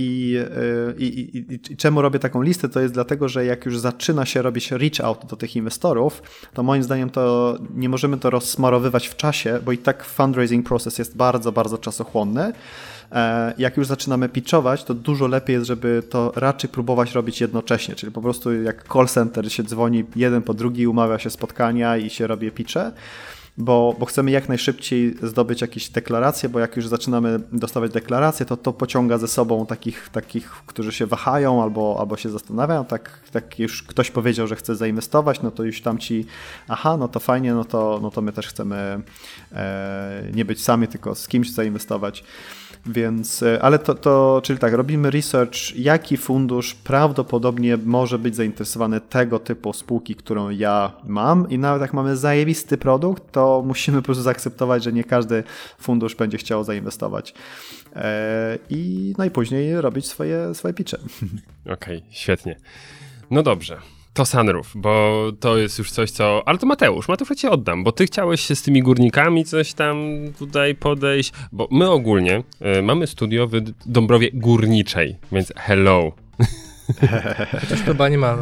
i, 0.98 1.06
i, 1.06 1.54
I, 1.54 1.78
czemu 1.78 2.02
robię 2.02 2.20
taką 2.20 2.42
listę? 2.42 2.70
To 2.70 2.80
jest 2.80 2.94
dlatego, 2.94 3.30
że 3.30 3.46
jak 3.46 3.66
już 3.66 3.80
zaczyna 3.80 4.26
się 4.26 4.42
robić 4.42 4.72
reach 4.72 5.00
out 5.02 5.26
do 5.26 5.36
tych 5.36 5.56
inwestorów, 5.56 6.22
to 6.54 6.64
moim 6.64 6.84
zdaniem 6.84 7.10
to 7.10 7.58
nie 7.76 7.90
możemy 7.90 8.18
to 8.18 8.30
rozsmarowywać 8.30 9.08
w 9.08 9.16
czasie, 9.16 9.60
bo 9.66 9.72
i 9.72 9.78
tak 9.78 10.04
fundraising 10.04 10.68
process 10.68 10.98
jest 10.98 11.18
bardzo, 11.18 11.52
bardzo 11.52 11.78
czasochłonny. 11.78 12.54
E, 13.12 13.54
jak 13.58 13.78
już 13.78 13.88
zaczynamy 13.88 14.30
pitchować, 14.30 14.84
to 14.84 14.94
dużo 14.94 15.28
lepiej 15.28 15.54
jest, 15.54 15.68
żeby 15.68 16.04
to 16.10 16.32
raczej 16.36 16.70
próbować 16.70 17.12
robić 17.12 17.42
jednocześnie, 17.42 17.96
czyli 17.96 18.12
po 18.12 18.22
prostu 18.22 18.62
jak 18.62 18.94
call 18.94 19.08
center 19.08 19.52
się 19.52 19.64
dzwoni 19.64 20.04
jeden 20.16 20.42
po 20.42 20.54
drugi, 20.54 20.88
umawia 20.88 21.20
się 21.20 21.30
spotkania 21.30 21.98
i 21.98 22.10
się 22.10 22.28
robi 22.28 22.52
pitche 22.52 22.92
bo, 23.58 23.96
bo 24.00 24.06
chcemy 24.06 24.32
jak 24.32 24.50
najszybciej 24.50 25.16
zdobyć 25.24 25.62
jakieś 25.62 25.90
deklaracje, 25.90 26.50
bo 26.50 26.60
jak 26.60 26.76
już 26.76 26.88
zaczynamy 26.88 27.40
dostawać 27.52 27.92
deklaracje, 27.92 28.46
to 28.46 28.58
to 28.58 28.74
pociąga 28.74 29.18
ze 29.18 29.28
sobą 29.28 29.66
takich, 29.66 30.10
takich 30.10 30.50
którzy 30.50 30.92
się 30.92 31.06
wahają 31.06 31.64
albo, 31.64 31.98
albo 32.00 32.18
się 32.18 32.30
zastanawiają. 32.30 32.86
Tak, 32.86 33.20
tak 33.32 33.60
już 33.60 33.84
ktoś 33.84 34.12
powiedział, 34.12 34.48
że 34.48 34.56
chce 34.56 34.76
zainwestować, 34.76 35.42
no 35.42 35.52
to 35.52 35.64
już 35.64 35.82
tam 35.82 35.98
ci, 35.98 36.26
aha, 36.68 36.98
no 36.98 37.08
to 37.08 37.20
fajnie, 37.20 37.54
no 37.54 37.66
to, 37.66 38.00
no 38.02 38.12
to 38.12 38.22
my 38.22 38.34
też 38.34 38.48
chcemy 38.48 39.02
e, 39.52 40.24
nie 40.34 40.46
być 40.46 40.64
sami, 40.64 40.88
tylko 40.88 41.16
z 41.16 41.28
kimś 41.28 41.52
zainwestować. 41.52 42.24
Więc, 42.86 43.44
e, 43.44 43.62
ale 43.62 43.80
to, 43.80 43.96
to, 43.96 44.42
czyli 44.44 44.60
tak, 44.60 44.74
robimy 44.74 45.12
research, 45.12 45.76
jaki 45.76 46.18
fundusz 46.18 46.76
prawdopodobnie 46.76 47.78
może 47.78 48.20
być 48.20 48.36
zainteresowany 48.36 49.02
tego 49.02 49.40
typu 49.40 49.74
spółki, 49.74 50.16
którą 50.16 50.50
ja 50.50 50.92
mam 51.04 51.50
i 51.50 51.58
nawet 51.58 51.82
jak 51.82 51.94
mamy 51.94 52.18
zajebisty 52.18 52.78
produkt, 52.78 53.32
to 53.32 53.64
musimy 53.66 53.98
po 53.98 54.06
prostu 54.06 54.24
zaakceptować, 54.24 54.84
że 54.84 54.94
nie 54.94 55.04
każdy 55.04 55.44
fundusz 55.80 56.16
będzie 56.16 56.38
chciał 56.38 56.64
zainwestować. 56.64 57.34
E, 57.96 58.58
I, 58.70 59.14
no 59.18 59.26
i 59.26 59.74
robić 59.74 60.08
swoje, 60.08 60.54
swoje 60.54 60.74
pitche. 60.74 60.98
Okej, 61.66 61.98
okay, 61.98 62.02
świetnie. 62.10 62.56
No 63.32 63.44
dobrze 63.44 63.78
to 64.14 64.26
sunroof, 64.26 64.72
bo 64.76 65.32
to 65.40 65.58
jest 65.58 65.80
już 65.80 65.92
coś, 65.92 66.12
co... 66.12 66.44
Ale 66.46 66.58
to 66.58 66.66
Mateusz, 66.66 67.08
Mateusz 67.08 67.30
ja 67.30 67.36
ci 67.36 67.48
oddam, 67.48 67.84
bo 67.84 67.92
ty 67.92 68.06
chciałeś 68.06 68.42
się 68.42 68.56
z 68.56 68.62
tymi 68.62 68.82
górnikami 68.82 69.46
coś 69.46 69.74
tam 69.74 70.18
tutaj 70.40 70.76
podejść, 70.76 71.34
bo 71.52 71.68
my 71.72 71.90
ogólnie 71.90 72.44
y, 72.78 72.82
mamy 72.82 73.08
studio 73.08 73.48
w 73.48 73.52
Dąbrowie 73.86 74.30
Górniczej, 74.34 75.16
więc 75.32 75.54
hello. 75.56 76.12
Chociaż 77.62 77.82
chyba 77.82 78.10
nie 78.10 78.18
ma 78.18 78.38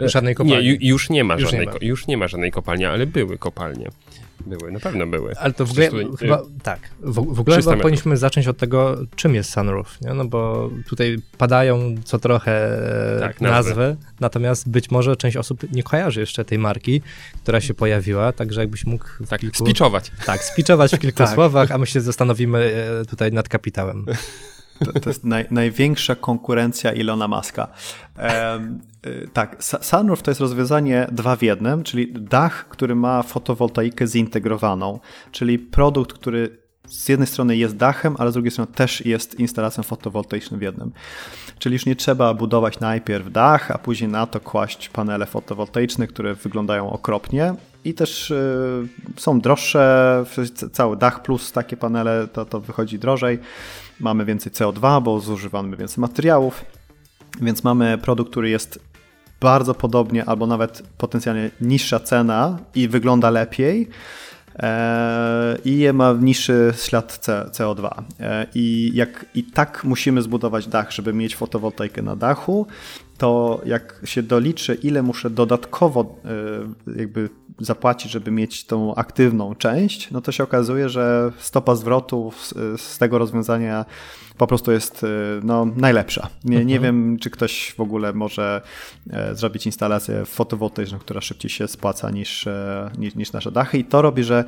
y, 0.00 0.08
żadnej 0.08 0.34
kopalni. 0.34 0.68
Nie, 0.68 0.78
już 0.80 1.10
nie 1.10 1.24
ma 1.24 1.34
już 1.34 1.42
żadnej, 1.42 1.66
nie 1.66 1.72
ma. 1.72 1.78
już 1.80 2.06
nie 2.06 2.16
ma 2.16 2.28
żadnej 2.28 2.50
kopalni, 2.50 2.84
ale 2.84 3.06
były 3.06 3.38
kopalnie. 3.38 3.88
Były, 4.46 4.72
na 4.72 4.80
pewno 4.80 5.06
były. 5.06 5.36
Ale 5.36 5.52
to 5.52 5.66
w 5.66 5.70
ogóle, 5.70 5.90
chyba, 6.18 6.42
tak, 6.62 6.80
w, 7.00 7.34
w 7.34 7.40
ogóle 7.40 7.56
chyba 7.56 7.76
powinniśmy 7.76 8.16
zacząć 8.16 8.48
od 8.48 8.56
tego, 8.56 8.96
czym 9.16 9.34
jest 9.34 9.50
sunroof, 9.50 10.00
nie? 10.00 10.14
no 10.14 10.24
bo 10.24 10.70
tutaj 10.88 11.16
padają 11.38 11.94
co 12.04 12.18
trochę 12.18 12.78
tak, 13.20 13.40
nazwy. 13.40 13.70
nazwy, 13.70 13.96
natomiast 14.20 14.70
być 14.70 14.90
może 14.90 15.16
część 15.16 15.36
osób 15.36 15.72
nie 15.72 15.82
kojarzy 15.82 16.20
jeszcze 16.20 16.44
tej 16.44 16.58
marki, 16.58 17.02
która 17.42 17.60
się 17.60 17.74
pojawiła, 17.74 18.32
także 18.32 18.60
jakbyś 18.60 18.86
mógł... 18.86 19.04
Tak, 19.28 19.40
kilku, 19.40 19.64
spiczować. 19.64 20.12
Tak, 20.26 20.44
spiczować 20.44 20.92
w 20.92 20.98
kilku 20.98 21.18
tak. 21.24 21.34
słowach, 21.34 21.70
a 21.70 21.78
my 21.78 21.86
się 21.86 22.00
zastanowimy 22.00 22.86
e, 23.02 23.04
tutaj 23.04 23.32
nad 23.32 23.48
kapitałem. 23.48 24.06
To, 24.84 25.00
to 25.00 25.10
jest 25.10 25.24
naj, 25.24 25.46
największa 25.50 26.14
konkurencja 26.14 26.92
Ilona 26.92 27.28
Maska. 27.28 27.68
E, 28.18 28.60
tak, 29.32 29.56
Sunroof 29.80 30.22
to 30.22 30.30
jest 30.30 30.40
rozwiązanie 30.40 31.06
dwa 31.12 31.36
w 31.36 31.42
jednym, 31.42 31.82
czyli 31.82 32.12
dach, 32.12 32.68
który 32.68 32.94
ma 32.94 33.22
fotowoltaikę 33.22 34.06
zintegrowaną, 34.06 35.00
czyli 35.30 35.58
produkt, 35.58 36.12
który 36.12 36.58
z 36.88 37.08
jednej 37.08 37.26
strony 37.26 37.56
jest 37.56 37.76
dachem, 37.76 38.16
ale 38.18 38.30
z 38.30 38.34
drugiej 38.34 38.50
strony 38.50 38.72
też 38.74 39.06
jest 39.06 39.40
instalacją 39.40 39.82
fotowoltaiczną 39.82 40.58
w 40.58 40.62
jednym. 40.62 40.92
Czyli 41.58 41.72
już 41.72 41.86
nie 41.86 41.96
trzeba 41.96 42.34
budować 42.34 42.80
najpierw 42.80 43.32
dach, 43.32 43.70
a 43.70 43.78
później 43.78 44.10
na 44.10 44.26
to 44.26 44.40
kłaść 44.40 44.88
panele 44.88 45.26
fotowoltaiczne, 45.26 46.06
które 46.06 46.34
wyglądają 46.34 46.90
okropnie 46.90 47.54
i 47.84 47.94
też 47.94 48.30
y, 48.30 48.88
są 49.16 49.40
droższe. 49.40 50.24
Cały 50.72 50.96
dach 50.96 51.22
plus 51.22 51.52
takie 51.52 51.76
panele 51.76 52.28
to, 52.28 52.44
to 52.44 52.60
wychodzi 52.60 52.98
drożej 52.98 53.38
mamy 54.00 54.24
więcej 54.24 54.52
CO2, 54.52 55.02
bo 55.02 55.20
zużywamy 55.20 55.76
więcej 55.76 56.00
materiałów, 56.00 56.64
więc 57.40 57.64
mamy 57.64 57.98
produkt, 57.98 58.30
który 58.30 58.50
jest 58.50 58.80
bardzo 59.40 59.74
podobnie 59.74 60.24
albo 60.24 60.46
nawet 60.46 60.82
potencjalnie 60.98 61.50
niższa 61.60 62.00
cena 62.00 62.58
i 62.74 62.88
wygląda 62.88 63.30
lepiej 63.30 63.88
e, 64.58 65.58
i 65.64 65.92
ma 65.92 66.12
niższy 66.12 66.72
ślad 66.76 67.26
CO2. 67.52 68.02
E, 68.20 68.46
I, 68.54 68.90
jak, 68.94 69.26
I 69.34 69.44
tak 69.44 69.84
musimy 69.84 70.22
zbudować 70.22 70.66
dach, 70.66 70.92
żeby 70.92 71.12
mieć 71.12 71.36
fotowoltaikę 71.36 72.02
na 72.02 72.16
dachu, 72.16 72.66
to 73.18 73.60
jak 73.64 74.00
się 74.04 74.22
doliczy, 74.22 74.74
ile 74.74 75.02
muszę 75.02 75.30
dodatkowo 75.30 76.16
e, 76.86 76.98
jakby 76.98 77.28
zapłacić, 77.60 78.12
żeby 78.12 78.30
mieć 78.30 78.64
tą 78.64 78.94
aktywną 78.94 79.54
część, 79.54 80.10
no 80.10 80.20
to 80.20 80.32
się 80.32 80.44
okazuje, 80.44 80.88
że 80.88 81.32
stopa 81.38 81.74
zwrotu 81.74 82.32
z, 82.38 82.54
z 82.80 82.98
tego 82.98 83.18
rozwiązania 83.18 83.84
po 84.38 84.46
prostu 84.46 84.72
jest 84.72 85.04
e, 85.04 85.06
no, 85.42 85.66
najlepsza. 85.76 86.28
Nie, 86.44 86.64
nie 86.64 86.76
mhm. 86.76 86.82
wiem, 86.82 87.18
czy 87.18 87.30
ktoś 87.30 87.74
w 87.76 87.80
ogóle 87.80 88.12
może 88.12 88.62
e, 89.10 89.34
zrobić 89.34 89.66
instalację 89.66 90.24
fotowoltaiczną, 90.24 90.98
która 90.98 91.20
szybciej 91.20 91.50
się 91.50 91.68
spłaca 91.68 92.10
niż, 92.10 92.48
niż, 92.98 93.14
niż 93.14 93.32
nasze 93.32 93.52
dachy 93.52 93.78
i 93.78 93.84
to 93.84 94.02
robi, 94.02 94.24
że 94.24 94.44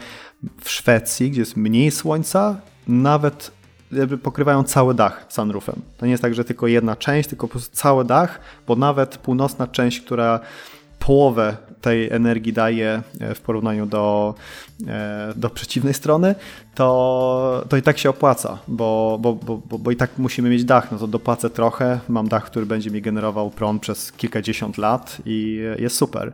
w 0.61 0.71
Szwecji, 0.71 1.31
gdzie 1.31 1.41
jest 1.41 1.57
mniej 1.57 1.91
słońca, 1.91 2.61
nawet 2.89 3.61
pokrywają 4.23 4.65
cały 4.65 4.95
dach 4.95 5.27
sunroofem. 5.29 5.83
To 5.99 6.07
nie 6.07 6.13
jest 6.13 6.23
tak, 6.23 6.35
że 6.35 6.45
tylko 6.45 6.67
jedna 6.67 6.97
część, 6.97 7.29
tylko 7.29 7.49
po 7.49 7.51
prostu 7.51 7.77
cały 7.77 8.05
dach, 8.05 8.41
bo 8.67 8.77
nawet 8.77 9.19
północna 9.19 9.67
część, 9.67 10.01
która 10.01 10.41
połowę 10.99 11.57
tej 11.81 12.11
energii 12.11 12.53
daje 12.53 13.03
e, 13.21 13.35
w 13.35 13.41
porównaniu 13.41 13.87
do, 13.87 14.35
e, 14.87 15.33
do 15.37 15.51
przeciwnej 15.51 15.95
strony, 15.95 16.35
to, 16.75 17.65
to 17.69 17.77
i 17.77 17.83
tak 17.83 17.99
się 17.99 18.11
opłaca, 18.11 18.59
bo, 18.69 19.19
bo, 19.21 19.35
bo, 19.35 19.79
bo 19.79 19.91
i 19.91 19.97
tak 19.97 20.11
musimy 20.19 20.51
mieć 20.51 20.65
dach, 20.65 20.93
no 20.93 20.99
to 20.99 21.07
dopłacę 21.07 21.51
trochę, 21.51 22.01
mam 22.09 22.29
dach, 22.29 22.45
który 22.45 22.67
będzie 22.67 22.91
mi 22.91 23.03
generował 23.03 23.51
prąd 23.51 23.83
przez 23.83 24.13
kilkadziesiąt 24.13 24.79
lat 24.79 25.17
i 25.27 25.63
jest 25.79 25.97
super. 25.97 26.33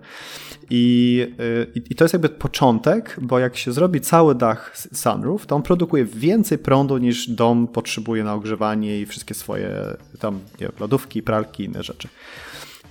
I, 0.71 1.27
i, 1.75 1.83
I, 1.91 1.95
to 1.95 2.05
jest 2.05 2.13
jakby 2.13 2.29
początek, 2.29 3.17
bo 3.23 3.39
jak 3.39 3.57
się 3.57 3.73
zrobi 3.73 4.01
cały 4.01 4.35
dach 4.35 4.77
sunroof, 4.93 5.47
to 5.47 5.57
on 5.57 5.63
produkuje 5.63 6.05
więcej 6.05 6.59
prądu 6.59 6.99
niż 6.99 7.31
dom 7.31 7.69
potrzebuje 7.69 8.25
na 8.25 8.35
ogrzewanie 8.35 9.01
i 9.01 9.07
wszystkie 9.07 9.35
swoje 9.35 9.71
tam 10.19 10.41
nie, 10.61 10.69
lodówki, 10.81 11.23
pralki 11.23 11.65
inne 11.65 11.83
rzeczy. 11.83 12.09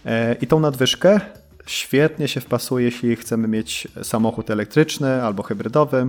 E, 0.05 0.35
I 0.41 0.47
tą 0.47 0.59
nadwyżkę 0.59 1.19
świetnie 1.65 2.27
się 2.27 2.41
wpasuje, 2.41 2.85
jeśli 2.85 3.15
chcemy 3.15 3.47
mieć 3.47 3.87
samochód 4.03 4.49
elektryczny 4.49 5.23
albo 5.23 5.43
hybrydowy. 5.43 6.07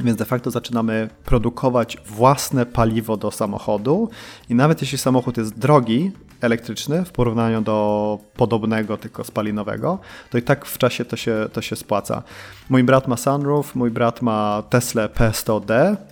Więc 0.00 0.18
de 0.18 0.24
facto 0.24 0.50
zaczynamy 0.50 1.08
produkować 1.24 1.98
własne 2.06 2.66
paliwo 2.66 3.16
do 3.16 3.30
samochodu 3.30 4.10
i 4.48 4.54
nawet 4.54 4.82
jeśli 4.82 4.98
samochód 4.98 5.36
jest 5.36 5.58
drogi, 5.58 6.12
elektryczny 6.40 7.04
w 7.04 7.12
porównaniu 7.12 7.60
do 7.60 8.18
podobnego, 8.36 8.96
tylko 8.96 9.24
spalinowego, 9.24 9.98
to 10.30 10.38
i 10.38 10.42
tak 10.42 10.66
w 10.66 10.78
czasie 10.78 11.04
to 11.04 11.16
się, 11.16 11.48
to 11.52 11.62
się 11.62 11.76
spłaca. 11.76 12.22
Mój 12.70 12.84
brat 12.84 13.08
ma 13.08 13.16
sunroof, 13.16 13.74
mój 13.74 13.90
brat 13.90 14.22
ma 14.22 14.62
Tesla 14.70 15.06
P100D, 15.06 15.72
E, 15.72 16.11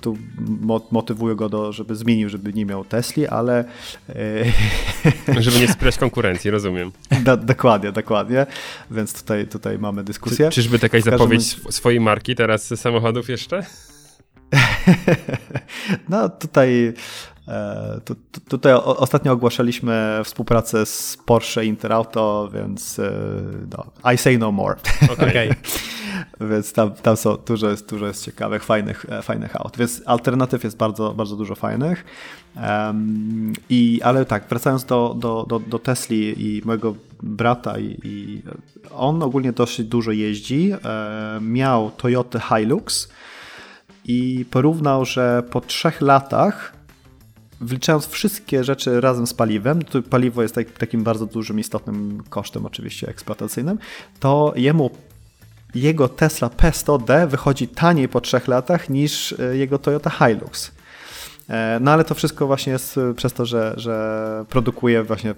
tu 0.00 0.16
motywuję 0.90 1.34
go, 1.34 1.48
do, 1.48 1.72
żeby 1.72 1.96
zmienił, 1.96 2.28
żeby 2.28 2.52
nie 2.52 2.66
miał 2.66 2.84
Tesli, 2.84 3.26
ale. 3.26 3.64
E, 4.08 4.44
żeby 5.42 5.60
nie 5.60 5.68
sprać 5.68 5.98
konkurencji, 5.98 6.50
rozumiem. 6.50 6.92
Do, 7.24 7.36
dokładnie, 7.36 7.92
dokładnie. 7.92 8.46
Więc 8.90 9.12
tutaj, 9.22 9.46
tutaj 9.46 9.78
mamy 9.78 10.04
dyskusję. 10.04 10.48
Czy, 10.48 10.54
czyżby 10.54 10.78
jakaś 10.82 11.02
zapowiedź 11.02 11.56
swojej 11.70 12.00
marki 12.00 12.34
teraz 12.34 12.80
samochodów 12.80 13.28
jeszcze? 13.28 13.66
no 16.08 16.28
tutaj 16.28 16.86
E, 16.88 16.92
tu, 18.04 18.14
tu, 18.14 18.40
tutaj 18.40 18.72
ostatnio 18.84 19.32
ogłaszaliśmy 19.32 20.20
współpracę 20.24 20.86
z 20.86 21.18
Porsche 21.26 21.64
Interauto, 21.64 22.50
więc 22.54 22.98
e, 22.98 23.12
no, 23.76 24.12
I 24.12 24.18
say 24.18 24.38
no 24.38 24.52
more. 24.52 24.76
Okay. 25.12 25.54
więc 26.50 26.72
tam, 26.72 26.90
tam 26.90 27.16
są, 27.16 27.36
dużo 27.46 27.70
jest, 27.70 27.90
dużo 27.90 28.06
jest 28.06 28.24
ciekawych, 28.24 28.64
fajnych, 28.64 29.06
e, 29.08 29.22
fajnych 29.22 29.56
aut. 29.56 29.76
Więc 29.76 30.02
alternatyw 30.06 30.64
jest 30.64 30.76
bardzo, 30.76 31.14
bardzo 31.14 31.36
dużo 31.36 31.54
fajnych. 31.54 32.04
Um, 32.56 33.52
i, 33.68 34.00
ale 34.02 34.24
tak, 34.24 34.44
wracając 34.48 34.84
do, 34.84 35.16
do, 35.18 35.46
do, 35.48 35.58
do 35.58 35.78
Tesli 35.78 36.34
i 36.46 36.62
mojego 36.64 36.94
brata, 37.22 37.78
i, 37.78 37.98
i 38.04 38.42
on 38.90 39.22
ogólnie 39.22 39.52
dosyć 39.52 39.86
dużo 39.86 40.12
jeździ. 40.12 40.72
E, 40.72 41.38
miał 41.40 41.90
Toyota 41.90 42.40
Hilux 42.40 43.08
i 44.04 44.44
porównał, 44.50 45.04
że 45.04 45.42
po 45.50 45.60
trzech 45.60 46.00
latach 46.00 46.79
wliczając 47.60 48.06
wszystkie 48.06 48.64
rzeczy 48.64 49.00
razem 49.00 49.26
z 49.26 49.34
paliwem, 49.34 49.82
to 49.82 50.02
paliwo 50.02 50.42
jest 50.42 50.54
tak, 50.54 50.70
takim 50.70 51.04
bardzo 51.04 51.26
dużym, 51.26 51.60
istotnym 51.60 52.22
kosztem 52.28 52.66
oczywiście 52.66 53.08
eksploatacyjnym, 53.08 53.78
to 54.20 54.52
jemu 54.56 54.90
jego 55.74 56.08
Tesla 56.08 56.48
P100D 56.48 57.28
wychodzi 57.28 57.68
taniej 57.68 58.08
po 58.08 58.20
trzech 58.20 58.48
latach 58.48 58.90
niż 58.90 59.32
e, 59.32 59.56
jego 59.56 59.78
Toyota 59.78 60.10
Hilux. 60.10 60.72
E, 61.48 61.78
no 61.80 61.90
ale 61.90 62.04
to 62.04 62.14
wszystko 62.14 62.46
właśnie 62.46 62.72
jest 62.72 62.98
e, 62.98 63.14
przez 63.14 63.32
to, 63.32 63.46
że, 63.46 63.74
że 63.76 64.44
produkuje 64.48 65.02
właśnie 65.02 65.34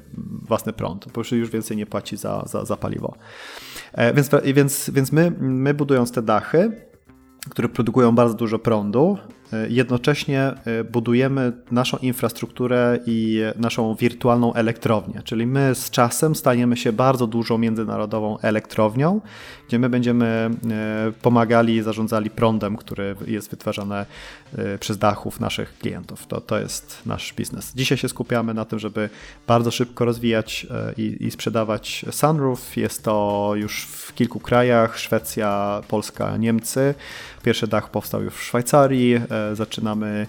własny 0.49 0.73
prąd, 0.73 1.07
bo 1.13 1.23
już 1.33 1.51
więcej 1.51 1.77
nie 1.77 1.87
płaci 1.87 2.17
za, 2.17 2.45
za, 2.47 2.65
za 2.65 2.77
paliwo. 2.77 3.15
Więc, 4.15 4.31
więc, 4.55 4.91
więc 4.91 5.13
my, 5.13 5.33
my 5.39 5.75
budując 5.75 6.13
te 6.13 6.23
dachy, 6.23 6.87
które 7.51 7.69
produkują 7.69 8.15
bardzo 8.15 8.35
dużo 8.35 8.59
prądu, 8.59 9.19
jednocześnie 9.69 10.41
e, 10.41 10.85
budujemy 10.85 11.53
naszą 11.71 11.97
infrastrukturę 11.97 12.99
i 13.07 13.41
naszą 13.57 13.95
wirtualną 13.95 14.55
elektrownię, 14.55 15.23
czyli 15.25 15.47
my 15.47 15.75
z 15.75 15.91
czasem 15.91 16.35
staniemy 16.35 16.77
się 16.77 16.93
bardzo 16.93 17.27
dużą 17.27 17.59
międzynarodową 17.59 18.39
elektrownią, 18.39 19.21
gdzie 19.69 19.79
my 19.79 19.89
będziemy 19.89 20.27
e, 20.71 21.13
pomagali 21.23 21.77
i 21.77 21.83
zarządzali 21.83 22.31
prądem, 22.31 22.77
który 22.77 23.17
jest 23.27 23.51
wytwarzany 23.51 24.07
przez 24.81 24.99
dachów 24.99 25.41
naszych 25.41 25.79
klientów. 25.79 26.27
To, 26.27 26.41
to 26.41 26.59
jest 26.59 27.03
nasz 27.07 27.35
biznes. 27.35 27.73
Dzisiaj 27.75 27.99
się 27.99 28.09
skupiamy 28.09 28.55
na 28.55 28.65
tym, 28.65 28.79
żeby 28.79 29.11
bardzo 29.47 29.71
szybko 29.71 30.05
rozwijać 30.05 30.67
i, 30.97 31.17
i 31.21 31.31
sprzedawać 31.31 32.05
Sunroof. 32.11 32.77
Jest 32.77 33.05
to 33.05 33.51
już 33.55 33.85
w 33.85 34.15
kilku 34.15 34.41
krajach, 34.41 34.99
Szwecja, 34.99 35.81
Polska, 35.89 36.37
Niemcy. 36.37 36.95
Pierwszy 37.43 37.67
dach 37.67 37.91
powstał 37.91 38.23
już 38.23 38.35
w 38.35 38.43
Szwajcarii, 38.43 39.21
zaczynamy 39.53 40.27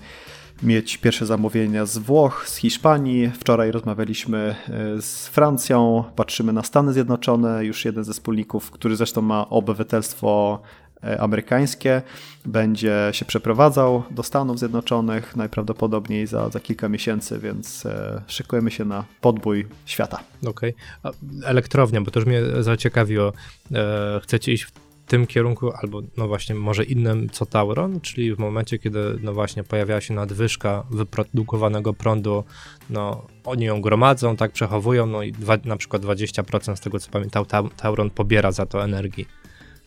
mieć 0.64 0.98
pierwsze 0.98 1.26
zamówienia 1.26 1.86
z 1.86 1.98
Włoch, 1.98 2.44
z 2.48 2.56
Hiszpanii. 2.56 3.32
Wczoraj 3.40 3.72
rozmawialiśmy 3.72 4.56
z 5.00 5.28
Francją, 5.28 6.04
patrzymy 6.16 6.54
na 6.54 6.64
Stany 6.64 6.94
Zjednoczone. 6.94 7.66
Już 7.66 7.86
jeden 7.86 8.04
ze 8.04 8.14
wspólników, 8.14 8.72
który 8.72 8.96
zresztą 8.96 9.22
ma 9.22 9.50
obywatelstwo 9.50 10.62
E, 11.04 11.22
amerykańskie 11.22 12.02
będzie 12.46 13.10
się 13.12 13.26
przeprowadzał 13.26 14.04
do 14.12 14.24
Stanów 14.24 14.60
Zjednoczonych 14.60 15.36
najprawdopodobniej 15.36 16.28
za, 16.28 16.50
za 16.50 16.60
kilka 16.60 16.90
miesięcy, 16.90 17.40
więc 17.40 17.86
e, 17.86 18.22
szykujemy 18.28 18.72
się 18.72 18.86
na 18.86 19.06
podbój 19.22 19.68
świata. 19.86 20.20
Okej. 20.48 20.74
Okay. 21.04 21.14
Elektrownia, 21.46 22.02
bo 22.02 22.12
to 22.12 22.20
już 22.20 22.28
mnie 22.28 22.42
zaciekawiło. 22.60 23.34
E, 23.72 24.20
chcecie 24.24 24.54
iść 24.54 24.64
w 24.64 24.72
tym 25.08 25.28
kierunku, 25.28 25.72
albo 25.82 26.02
no 26.18 26.28
właśnie 26.28 26.56
może 26.56 26.84
innym 26.84 27.30
co 27.30 27.46
Tauron, 27.46 28.02
czyli 28.02 28.36
w 28.36 28.40
momencie, 28.40 28.80
kiedy 28.80 29.20
no 29.22 29.34
właśnie 29.34 29.64
pojawia 29.64 30.02
się 30.02 30.14
nadwyżka 30.14 30.84
wyprodukowanego 30.90 31.94
prądu, 31.94 32.44
no 32.90 33.28
oni 33.44 33.66
ją 33.66 33.82
gromadzą, 33.82 34.36
tak 34.36 34.52
przechowują, 34.52 35.06
no 35.06 35.24
i 35.24 35.32
dwa, 35.32 35.58
na 35.66 35.78
przykład 35.78 36.02
20% 36.02 36.76
z 36.76 36.80
tego 36.80 37.00
co 37.00 37.12
pamiętam 37.12 37.46
Tauron 37.78 38.10
pobiera 38.10 38.52
za 38.52 38.66
to 38.66 38.84
energii. 38.84 39.28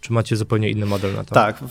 Czy 0.01 0.13
macie 0.13 0.37
zupełnie 0.37 0.71
inny 0.71 0.87
model 0.87 1.15
na 1.15 1.25
to? 1.25 1.35
Tak. 1.35 1.65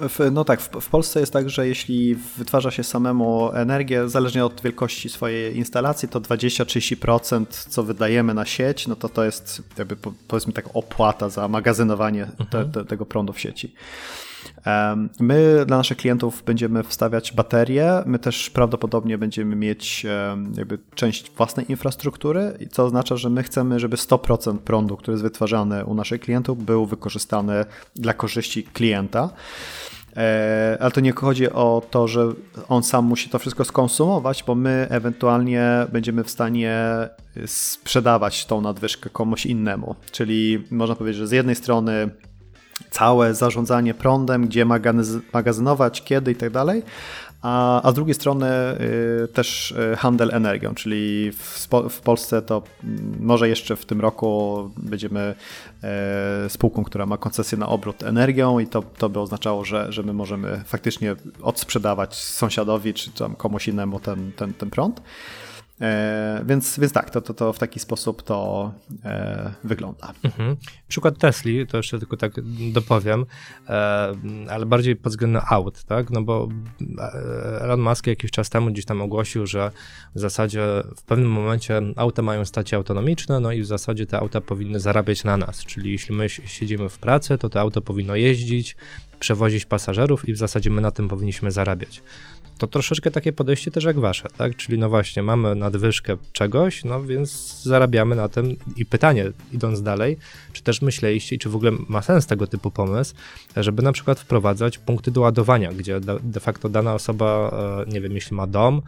W, 0.00 0.30
no 0.32 0.44
tak, 0.44 0.60
w, 0.60 0.70
w, 0.80 0.88
Polsce 0.88 1.20
jest 1.20 1.32
tak, 1.32 1.50
że 1.50 1.68
jeśli 1.68 2.14
wytwarza 2.14 2.70
się 2.70 2.84
samemu 2.84 3.52
energię, 3.52 4.08
zależnie 4.08 4.44
od 4.44 4.60
wielkości 4.60 5.08
swojej 5.08 5.56
instalacji, 5.56 6.08
to 6.08 6.20
20-30% 6.20 7.46
co 7.68 7.82
wydajemy 7.82 8.34
na 8.34 8.44
sieć, 8.44 8.86
no 8.86 8.96
to 8.96 9.08
to 9.08 9.24
jest 9.24 9.62
jakby 9.78 9.96
powiedzmy 10.28 10.52
tak 10.52 10.64
opłata 10.74 11.28
za 11.28 11.48
magazynowanie 11.48 12.22
mhm. 12.22 12.48
te, 12.50 12.64
te, 12.80 12.84
tego 12.84 13.06
prądu 13.06 13.32
w 13.32 13.40
sieci. 13.40 13.74
My 15.20 15.64
dla 15.66 15.76
naszych 15.76 15.96
klientów 15.96 16.42
będziemy 16.46 16.82
wstawiać 16.82 17.32
baterie, 17.32 18.02
my 18.06 18.18
też 18.18 18.50
prawdopodobnie 18.50 19.18
będziemy 19.18 19.56
mieć 19.56 20.06
jakby 20.56 20.78
część 20.94 21.30
własnej 21.30 21.70
infrastruktury, 21.70 22.58
co 22.70 22.84
oznacza, 22.84 23.16
że 23.16 23.30
my 23.30 23.42
chcemy, 23.42 23.80
żeby 23.80 23.96
100% 23.96 24.58
prądu, 24.58 24.96
który 24.96 25.12
jest 25.12 25.22
wytwarzany 25.22 25.84
u 25.84 25.94
naszych 25.94 26.20
klientów, 26.20 26.64
był 26.64 26.86
wykorzystany 26.86 27.64
dla 27.96 28.14
korzyści 28.14 28.62
klienta. 28.62 29.30
E, 30.16 30.76
ale 30.80 30.90
to 30.90 31.00
nie 31.00 31.12
chodzi 31.12 31.50
o 31.50 31.82
to, 31.90 32.08
że 32.08 32.28
on 32.68 32.82
sam 32.82 33.04
musi 33.04 33.28
to 33.30 33.38
wszystko 33.38 33.64
skonsumować, 33.64 34.44
bo 34.46 34.54
my 34.54 34.86
ewentualnie 34.90 35.86
będziemy 35.92 36.24
w 36.24 36.30
stanie 36.30 36.78
sprzedawać 37.46 38.46
tą 38.46 38.60
nadwyżkę 38.60 39.10
komuś 39.10 39.46
innemu. 39.46 39.94
Czyli 40.10 40.64
można 40.70 40.94
powiedzieć, 40.94 41.18
że 41.18 41.26
z 41.26 41.32
jednej 41.32 41.54
strony 41.54 42.10
całe 42.90 43.34
zarządzanie 43.34 43.94
prądem, 43.94 44.46
gdzie 44.46 44.64
magazynować, 45.32 46.04
kiedy 46.04 46.32
i 46.32 46.36
tak 46.36 46.50
dalej. 46.50 46.82
A, 47.42 47.82
a 47.82 47.90
z 47.92 47.94
drugiej 47.94 48.14
strony 48.14 48.46
y, 49.24 49.28
też 49.28 49.70
y, 49.70 49.96
handel 49.96 50.30
energią, 50.32 50.74
czyli 50.74 51.32
w, 51.32 51.68
w, 51.90 52.00
Polsce 52.00 52.42
to 52.42 52.62
mm, 52.84 53.16
może 53.20 53.48
jeszcze 53.48 53.76
w 53.76 53.86
tym 53.86 54.00
roku 54.00 54.70
będziemy 54.76 55.34
y, 56.46 56.48
spółką, 56.48 56.84
która 56.84 57.06
ma 57.06 57.16
koncesję 57.16 57.58
na 57.58 57.68
obrót 57.68 58.02
energią 58.02 58.58
i 58.58 58.66
to, 58.66 58.82
to 58.82 59.08
by 59.08 59.20
oznaczało, 59.20 59.64
że, 59.64 59.92
że 59.92 60.02
my 60.02 60.12
możemy 60.12 60.62
faktycznie 60.66 61.16
odsprzedawać 61.42 62.14
sąsiadowi 62.14 62.94
czy 62.94 63.10
tam 63.10 63.34
komuś 63.34 63.68
innemu 63.68 64.00
ten, 64.00 64.32
ten, 64.32 64.54
ten 64.54 64.70
prąd. 64.70 65.00
E, 65.80 66.44
więc, 66.46 66.78
więc 66.78 66.92
tak, 66.92 67.10
to, 67.10 67.20
to, 67.20 67.34
to 67.34 67.52
w 67.52 67.58
taki 67.58 67.80
sposób 67.80 68.22
to 68.22 68.72
e, 69.04 69.54
wygląda. 69.64 70.12
Mhm. 70.24 70.56
Przykład 70.88 71.18
Tesli, 71.18 71.66
to 71.66 71.76
jeszcze 71.76 71.98
tylko 71.98 72.16
tak 72.16 72.32
dopowiem, 72.72 73.26
e, 73.68 74.14
ale 74.50 74.66
bardziej 74.66 74.96
pod 74.96 75.12
względem 75.12 75.42
aut, 75.48 75.84
tak? 75.84 76.10
No 76.10 76.22
bo 76.22 76.48
Elon 77.60 77.80
Musk 77.80 78.06
jakiś 78.06 78.30
czas 78.30 78.50
temu 78.50 78.70
gdzieś 78.70 78.84
tam 78.84 79.02
ogłosił, 79.02 79.46
że 79.46 79.70
w 80.14 80.20
zasadzie 80.20 80.62
w 80.96 81.02
pewnym 81.02 81.30
momencie 81.30 81.82
auta 81.96 82.22
mają 82.22 82.44
stać 82.44 82.74
autonomiczne, 82.74 83.40
no 83.40 83.52
i 83.52 83.62
w 83.62 83.66
zasadzie 83.66 84.06
te 84.06 84.18
auta 84.18 84.40
powinny 84.40 84.80
zarabiać 84.80 85.24
na 85.24 85.36
nas, 85.36 85.64
czyli 85.64 85.92
jeśli 85.92 86.14
my 86.14 86.28
siedzimy 86.28 86.88
w 86.88 86.98
pracy, 86.98 87.38
to 87.38 87.48
to 87.48 87.60
auto 87.60 87.80
powinno 87.80 88.16
jeździć, 88.16 88.76
przewozić 89.20 89.64
pasażerów 89.64 90.28
i 90.28 90.32
w 90.32 90.36
zasadzie 90.36 90.70
my 90.70 90.80
na 90.80 90.90
tym 90.90 91.08
powinniśmy 91.08 91.50
zarabiać 91.50 92.02
to 92.58 92.66
troszeczkę 92.66 93.10
takie 93.10 93.32
podejście 93.32 93.70
też 93.70 93.84
jak 93.84 93.98
wasze, 93.98 94.28
tak? 94.36 94.56
Czyli 94.56 94.78
no 94.78 94.88
właśnie, 94.88 95.22
mamy 95.22 95.54
nadwyżkę 95.54 96.16
czegoś, 96.32 96.84
no 96.84 97.02
więc 97.02 97.62
zarabiamy 97.62 98.16
na 98.16 98.28
tym 98.28 98.56
i 98.76 98.86
pytanie, 98.86 99.32
idąc 99.52 99.82
dalej, 99.82 100.16
czy 100.52 100.62
też 100.62 100.82
myśleliście 100.82 101.36
i 101.36 101.38
czy 101.38 101.48
w 101.48 101.56
ogóle 101.56 101.72
ma 101.88 102.02
sens 102.02 102.26
tego 102.26 102.46
typu 102.46 102.70
pomysł, 102.70 103.14
żeby 103.56 103.82
na 103.82 103.92
przykład 103.92 104.20
wprowadzać 104.20 104.78
punkty 104.78 105.10
do 105.10 105.20
ładowania, 105.20 105.72
gdzie 105.72 106.00
de 106.22 106.40
facto 106.40 106.68
dana 106.68 106.94
osoba, 106.94 107.50
e, 107.86 107.90
nie 107.90 108.00
wiem, 108.00 108.12
jeśli 108.12 108.36
ma 108.36 108.46
dom, 108.46 108.82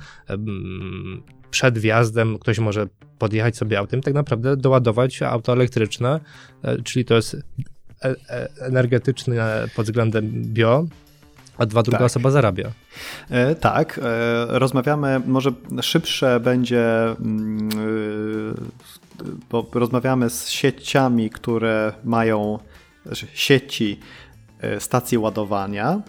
przed 1.51 1.79
wjazdem 1.79 2.39
ktoś 2.39 2.59
może 2.59 2.87
podjechać 3.19 3.57
sobie 3.57 3.79
autem, 3.79 4.01
tak 4.01 4.15
naprawdę 4.15 4.57
doładować 4.57 5.23
auto 5.23 5.53
elektryczne, 5.53 6.21
e, 6.63 6.83
czyli 6.83 7.05
to 7.05 7.15
jest 7.15 7.37
e, 8.05 8.49
energetyczne 8.61 9.69
pod 9.77 9.87
względem 9.87 10.43
bio, 10.45 10.87
a 11.61 11.67
dwa 11.67 11.83
druga 11.83 11.99
tak. 11.99 12.07
osoba 12.07 12.31
zarabia. 12.31 12.73
E, 13.31 13.55
tak, 13.55 14.01
e, 14.03 14.59
rozmawiamy, 14.59 15.21
może 15.27 15.53
szybsze 15.83 16.41
będzie, 16.41 17.11
mm, 17.11 17.69
e, 17.69 19.25
bo 19.51 19.67
rozmawiamy 19.75 20.31
z 20.31 20.49
sieciami, 20.49 21.31
które 21.31 21.93
mają 22.05 22.59
znaczy 23.07 23.27
sieci 23.35 24.01
stacji 24.79 25.19
ładowania, 25.19 26.01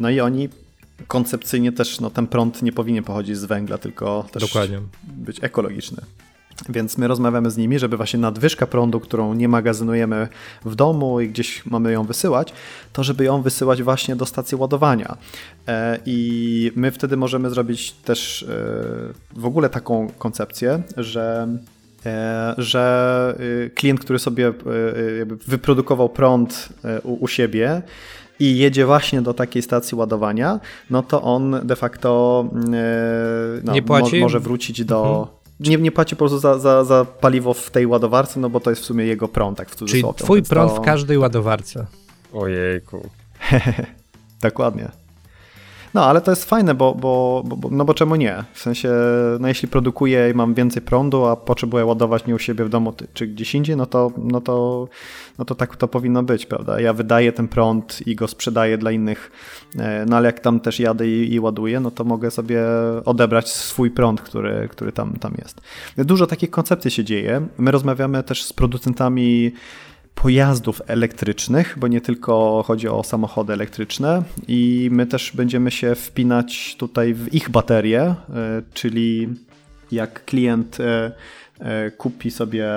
no 0.00 0.10
i 0.10 0.20
oni 0.20 0.48
koncepcyjnie 1.06 1.72
też, 1.72 2.00
no 2.00 2.10
ten 2.10 2.26
prąd 2.26 2.62
nie 2.62 2.72
powinien 2.72 3.04
pochodzić 3.04 3.36
z 3.36 3.44
węgla, 3.44 3.78
tylko 3.78 4.26
też 4.32 4.42
Dokładnie. 4.42 4.80
być 5.04 5.44
ekologiczny. 5.44 6.02
Więc 6.68 6.98
my 6.98 7.08
rozmawiamy 7.08 7.50
z 7.50 7.56
nimi, 7.56 7.78
żeby 7.78 7.96
właśnie 7.96 8.18
nadwyżka 8.18 8.66
prądu, 8.66 9.00
którą 9.00 9.34
nie 9.34 9.48
magazynujemy 9.48 10.28
w 10.64 10.74
domu 10.74 11.20
i 11.20 11.28
gdzieś 11.28 11.66
mamy 11.66 11.92
ją 11.92 12.04
wysyłać, 12.04 12.52
to 12.92 13.04
żeby 13.04 13.24
ją 13.24 13.42
wysyłać 13.42 13.82
właśnie 13.82 14.16
do 14.16 14.26
stacji 14.26 14.56
ładowania. 14.58 15.16
E, 15.68 15.98
I 16.06 16.72
my 16.76 16.90
wtedy 16.90 17.16
możemy 17.16 17.50
zrobić 17.50 17.92
też 17.92 18.42
e, 18.42 18.46
w 19.40 19.46
ogóle 19.46 19.70
taką 19.70 20.10
koncepcję, 20.18 20.82
że 20.96 21.48
e, 22.06 22.54
że 22.58 23.38
klient, 23.74 24.00
który 24.00 24.18
sobie 24.18 24.52
wyprodukował 25.46 26.08
prąd 26.08 26.68
u, 27.02 27.28
siebie 27.28 27.82
i 28.40 28.58
jedzie 28.58 28.86
właśnie 28.86 29.22
do 29.22 29.34
takiej 29.34 29.62
stacji 29.62 29.98
ładowania, 29.98 30.60
no 30.90 31.02
to 31.02 31.22
on 31.22 31.60
de 31.64 31.76
facto 31.76 32.44
no, 33.64 33.72
nie 33.72 33.82
płaci? 33.82 34.16
Mo 34.16 34.24
może 34.24 34.40
wrócić 34.40 34.84
do, 34.84 35.06
mhm 35.06 35.43
nie, 35.60 35.76
nie 35.76 35.92
płaci 35.92 36.16
po 36.16 36.18
prostu 36.18 36.38
za, 36.38 36.58
za, 36.58 36.84
za 36.84 37.04
paliwo 37.04 37.54
w 37.54 37.70
tej 37.70 37.86
ładowarce, 37.86 38.40
no 38.40 38.50
bo 38.50 38.60
to 38.60 38.70
jest 38.70 38.82
w 38.82 38.84
sumie 38.84 39.04
jego 39.04 39.28
prąd, 39.28 39.58
tak 39.58 39.70
w 39.70 39.74
cudzysłowie. 39.74 40.14
Czyli 40.18 40.24
twój 40.24 40.42
prąd 40.42 40.74
to... 40.74 40.82
w 40.82 40.84
każdej 40.84 41.18
ładowarce. 41.18 41.86
Ojejku. 42.32 43.08
Dokładnie. 44.42 45.03
No, 45.94 46.04
ale 46.04 46.20
to 46.20 46.30
jest 46.30 46.44
fajne, 46.44 46.74
bo, 46.74 46.94
bo, 46.94 47.42
bo, 47.46 47.68
no 47.70 47.84
bo 47.84 47.94
czemu 47.94 48.16
nie? 48.16 48.44
W 48.52 48.60
sensie, 48.60 48.90
no 49.40 49.48
jeśli 49.48 49.68
produkuję 49.68 50.30
i 50.30 50.34
mam 50.34 50.54
więcej 50.54 50.82
prądu, 50.82 51.24
a 51.24 51.36
potrzebuję 51.36 51.84
ładować 51.84 52.26
nie 52.26 52.34
u 52.34 52.38
siebie 52.38 52.64
w 52.64 52.68
domu 52.68 52.94
czy 53.14 53.26
gdzieś 53.26 53.54
indziej, 53.54 53.76
no 53.76 53.86
to, 53.86 54.10
no 54.16 54.40
to, 54.40 54.88
no 55.38 55.44
to 55.44 55.54
tak 55.54 55.76
to 55.76 55.88
powinno 55.88 56.22
być, 56.22 56.46
prawda? 56.46 56.80
Ja 56.80 56.92
wydaję 56.92 57.32
ten 57.32 57.48
prąd 57.48 58.06
i 58.06 58.16
go 58.16 58.28
sprzedaję 58.28 58.78
dla 58.78 58.90
innych, 58.90 59.30
e, 59.78 60.04
no 60.08 60.16
ale 60.16 60.26
jak 60.26 60.40
tam 60.40 60.60
też 60.60 60.80
jadę 60.80 61.08
i, 61.08 61.34
i 61.34 61.40
ładuję, 61.40 61.80
no 61.80 61.90
to 61.90 62.04
mogę 62.04 62.30
sobie 62.30 62.60
odebrać 63.04 63.48
swój 63.52 63.90
prąd, 63.90 64.20
który, 64.20 64.68
który 64.70 64.92
tam, 64.92 65.12
tam 65.12 65.34
jest. 65.38 65.60
Dużo 65.96 66.26
takich 66.26 66.50
koncepcji 66.50 66.90
się 66.90 67.04
dzieje. 67.04 67.46
My 67.58 67.70
rozmawiamy 67.70 68.22
też 68.22 68.44
z 68.44 68.52
producentami 68.52 69.52
pojazdów 70.14 70.82
elektrycznych, 70.86 71.76
bo 71.78 71.88
nie 71.88 72.00
tylko 72.00 72.62
chodzi 72.66 72.88
o 72.88 73.02
samochody 73.02 73.52
elektryczne. 73.52 74.22
I 74.48 74.88
my 74.92 75.06
też 75.06 75.32
będziemy 75.32 75.70
się 75.70 75.94
wpinać 75.94 76.76
tutaj 76.78 77.14
w 77.14 77.34
ich 77.34 77.50
baterie, 77.50 78.00
e, 78.00 78.14
czyli 78.74 79.28
jak 79.92 80.24
klient 80.24 80.80
e, 80.80 81.12
e, 81.58 81.90
kupi 81.90 82.30
sobie 82.30 82.68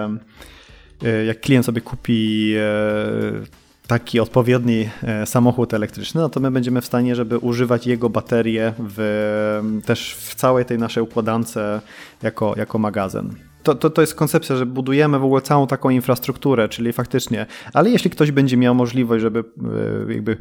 jak 1.27 1.41
klient 1.41 1.65
sobie 1.65 1.81
kupi 1.81 2.53
taki 3.87 4.19
odpowiedni 4.19 4.89
samochód 5.25 5.73
elektryczny, 5.73 6.21
no 6.21 6.29
to 6.29 6.39
my 6.39 6.51
będziemy 6.51 6.81
w 6.81 6.85
stanie, 6.85 7.15
żeby 7.15 7.37
używać 7.37 7.87
jego 7.87 8.09
baterie 8.09 8.73
w, 8.79 9.79
też 9.85 10.15
w 10.15 10.35
całej 10.35 10.65
tej 10.65 10.77
naszej 10.77 11.03
układance 11.03 11.57
jako, 12.23 12.53
jako 12.57 12.79
magazyn 12.79 13.46
to, 13.67 13.75
to, 13.75 13.89
to 13.89 14.01
jest 14.01 14.15
koncepcja, 14.15 14.55
że 14.55 14.65
budujemy 14.65 15.19
w 15.19 15.23
ogóle 15.23 15.41
całą 15.41 15.67
taką 15.67 15.89
infrastrukturę, 15.89 16.69
czyli 16.69 16.93
faktycznie, 16.93 17.45
ale 17.73 17.89
jeśli 17.89 18.09
ktoś 18.09 18.31
będzie 18.31 18.57
miał 18.57 18.75
możliwość, 18.75 19.21
żeby 19.21 19.39
e, 20.09 20.13
jakby 20.13 20.37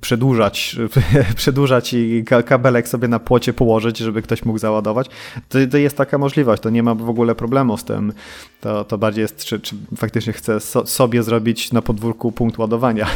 przedłużać, 0.00 0.76
przedłużać 1.36 1.92
i 1.92 2.24
kabelek 2.46 2.88
sobie 2.88 3.08
na 3.08 3.18
płocie 3.18 3.52
położyć, 3.52 3.98
żeby 3.98 4.22
ktoś 4.22 4.44
mógł 4.44 4.58
załadować, 4.58 5.06
to, 5.48 5.58
to, 5.70 5.78
jest 5.78 5.96
taka 5.96 6.18
możliwość, 6.18 6.62
to 6.62 6.70
nie 6.70 6.82
ma 6.82 6.94
w 6.94 7.08
ogóle 7.08 7.34
problemu 7.34 7.76
z 7.76 7.84
tym. 7.84 8.12
To, 8.60 8.84
to 8.84 8.98
bardziej 8.98 9.22
jest, 9.22 9.44
czy, 9.44 9.60
czy 9.60 9.76
faktycznie 9.96 10.32
chce 10.32 10.60
so, 10.60 10.86
sobie 10.86 11.22
zrobić 11.22 11.72
na 11.72 11.82
podwórku 11.82 12.32
punkt 12.32 12.58
ładowania. 12.58 13.06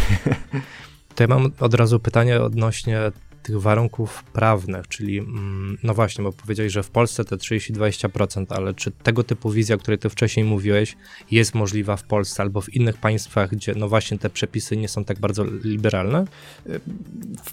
To 1.14 1.24
ja 1.24 1.28
mam 1.28 1.52
od 1.60 1.74
razu 1.74 2.00
pytanie 2.00 2.40
odnośnie 2.40 3.00
tych 3.42 3.60
warunków 3.60 4.24
prawnych, 4.24 4.88
czyli 4.88 5.18
mm, 5.18 5.78
no 5.82 5.94
właśnie, 5.94 6.24
bo 6.24 6.32
powiedziałeś, 6.32 6.72
że 6.72 6.82
w 6.82 6.90
Polsce 6.90 7.24
te 7.24 7.36
30-20%, 7.36 8.46
ale 8.48 8.74
czy 8.74 8.90
tego 8.90 9.24
typu 9.24 9.50
wizja, 9.50 9.76
o 9.76 9.78
której 9.78 9.98
ty 9.98 10.08
wcześniej 10.08 10.46
mówiłeś, 10.46 10.96
jest 11.30 11.54
możliwa 11.54 11.96
w 11.96 12.04
Polsce 12.04 12.42
albo 12.42 12.60
w 12.60 12.74
innych 12.74 12.96
państwach, 12.96 13.50
gdzie 13.50 13.74
no 13.74 13.88
właśnie 13.88 14.18
te 14.18 14.30
przepisy 14.30 14.76
nie 14.76 14.88
są 14.88 15.04
tak 15.04 15.18
bardzo 15.18 15.44
liberalne? 15.64 16.24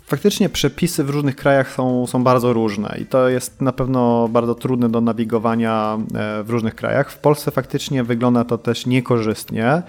Faktycznie 0.05 0.49
przepisy 0.49 1.03
w 1.03 1.09
różnych 1.09 1.35
krajach 1.35 1.71
są, 1.71 2.07
są 2.07 2.23
bardzo 2.23 2.53
różne 2.53 2.97
i 3.01 3.05
to 3.05 3.29
jest 3.29 3.61
na 3.61 3.71
pewno 3.71 4.27
bardzo 4.27 4.55
trudne 4.55 4.89
do 4.89 5.01
nawigowania 5.01 5.97
e, 6.15 6.43
w 6.43 6.49
różnych 6.49 6.75
krajach. 6.75 7.11
W 7.11 7.17
Polsce 7.17 7.51
faktycznie 7.51 8.03
wygląda 8.03 8.43
to 8.43 8.57
też 8.57 8.85
niekorzystnie. 8.85 9.83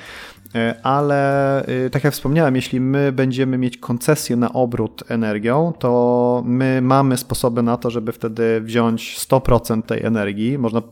E, 0.54 0.74
ale 0.82 1.62
e, 1.66 1.90
tak 1.90 2.04
jak 2.04 2.12
wspomniałem, 2.12 2.56
jeśli 2.56 2.80
my 2.80 3.12
będziemy 3.12 3.58
mieć 3.58 3.78
koncesję 3.78 4.36
na 4.36 4.52
obrót 4.52 5.04
energią, 5.08 5.72
to 5.78 6.42
my 6.46 6.80
mamy 6.82 7.16
sposoby 7.16 7.62
na 7.62 7.76
to, 7.76 7.90
żeby 7.90 8.12
wtedy 8.12 8.60
wziąć 8.60 9.18
100% 9.30 9.82
tej 9.82 10.02
energii. 10.02 10.58
Można 10.58 10.82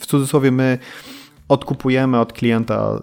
w 0.00 0.06
cudzysłowie 0.06 0.50
my 0.50 0.78
odkupujemy 1.48 2.20
od 2.20 2.32
klienta 2.32 3.00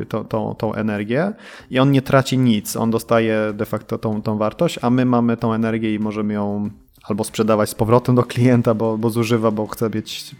y, 0.00 0.06
tą, 0.06 0.24
tą, 0.24 0.54
tą 0.54 0.74
energię 0.74 1.32
i 1.70 1.78
on 1.78 1.90
nie 1.90 2.02
traci 2.02 2.38
nic, 2.38 2.76
on 2.76 2.90
dostaje 2.90 3.52
de 3.54 3.66
facto 3.66 3.98
tą, 3.98 4.22
tą 4.22 4.38
wartość, 4.38 4.78
a 4.82 4.90
my 4.90 5.04
mamy 5.04 5.36
tą 5.36 5.52
energię 5.52 5.94
i 5.94 5.98
możemy 5.98 6.34
ją 6.34 6.70
albo 7.10 7.24
sprzedawać 7.24 7.70
z 7.70 7.74
powrotem 7.74 8.14
do 8.14 8.22
klienta, 8.22 8.74
bo, 8.74 8.98
bo 8.98 9.10
zużywa, 9.10 9.50
bo 9.50 9.66
chce 9.66 9.90
mieć 9.94 10.36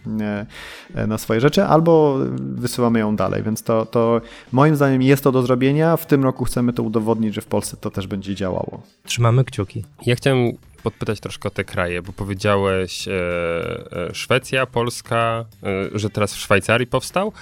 e, 0.95 1.07
na 1.07 1.17
swoje 1.17 1.41
rzeczy, 1.41 1.63
albo 1.63 2.17
wysyłamy 2.39 2.99
ją 2.99 3.15
dalej. 3.15 3.43
Więc 3.43 3.63
to, 3.63 3.85
to 3.85 4.21
moim 4.51 4.75
zdaniem 4.75 5.01
jest 5.01 5.23
to 5.23 5.31
do 5.31 5.41
zrobienia. 5.41 5.97
W 5.97 6.05
tym 6.05 6.23
roku 6.23 6.45
chcemy 6.45 6.73
to 6.73 6.83
udowodnić, 6.83 7.35
że 7.35 7.41
w 7.41 7.45
Polsce 7.45 7.77
to 7.77 7.91
też 7.91 8.07
będzie 8.07 8.35
działało. 8.35 8.81
Trzymamy 9.03 9.43
kciuki. 9.43 9.83
Ja 10.05 10.15
chciałem 10.15 10.51
podpytać 10.79 11.19
troszkę 11.19 11.47
o 11.47 11.51
te 11.51 11.63
kraje, 11.63 12.01
bo 12.01 12.13
powiedziałeś 12.13 13.07
e, 13.07 13.11
e, 13.11 14.15
Szwecja, 14.15 14.65
Polska, 14.65 15.45
e, 15.63 15.99
że 15.99 16.09
teraz 16.09 16.33
w 16.33 16.37
Szwajcarii 16.37 16.87
powstał 16.87 17.33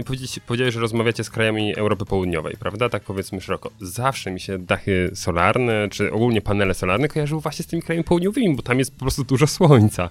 i 0.00 0.04
powiedziałeś, 0.04 0.38
powiedziałeś, 0.46 0.74
że 0.74 0.80
rozmawiacie 0.80 1.24
z 1.24 1.30
krajami 1.30 1.76
Europy 1.76 2.04
Południowej, 2.04 2.56
prawda? 2.60 2.88
Tak 2.88 3.02
powiedzmy 3.02 3.40
szeroko. 3.40 3.70
Zawsze 3.80 4.30
mi 4.30 4.40
się 4.40 4.58
dachy 4.58 5.10
solarne, 5.14 5.88
czy 5.90 6.12
ogólnie 6.12 6.42
panele 6.42 6.74
solarne 6.74 7.08
kojarzyły 7.08 7.40
właśnie 7.40 7.62
z 7.62 7.66
tymi 7.66 7.82
krajami 7.82 8.04
południowymi, 8.04 8.56
bo 8.56 8.62
tam 8.62 8.78
jest 8.78 8.92
po 8.92 9.00
prostu 9.00 9.24
dużo 9.24 9.46
słońca. 9.46 10.10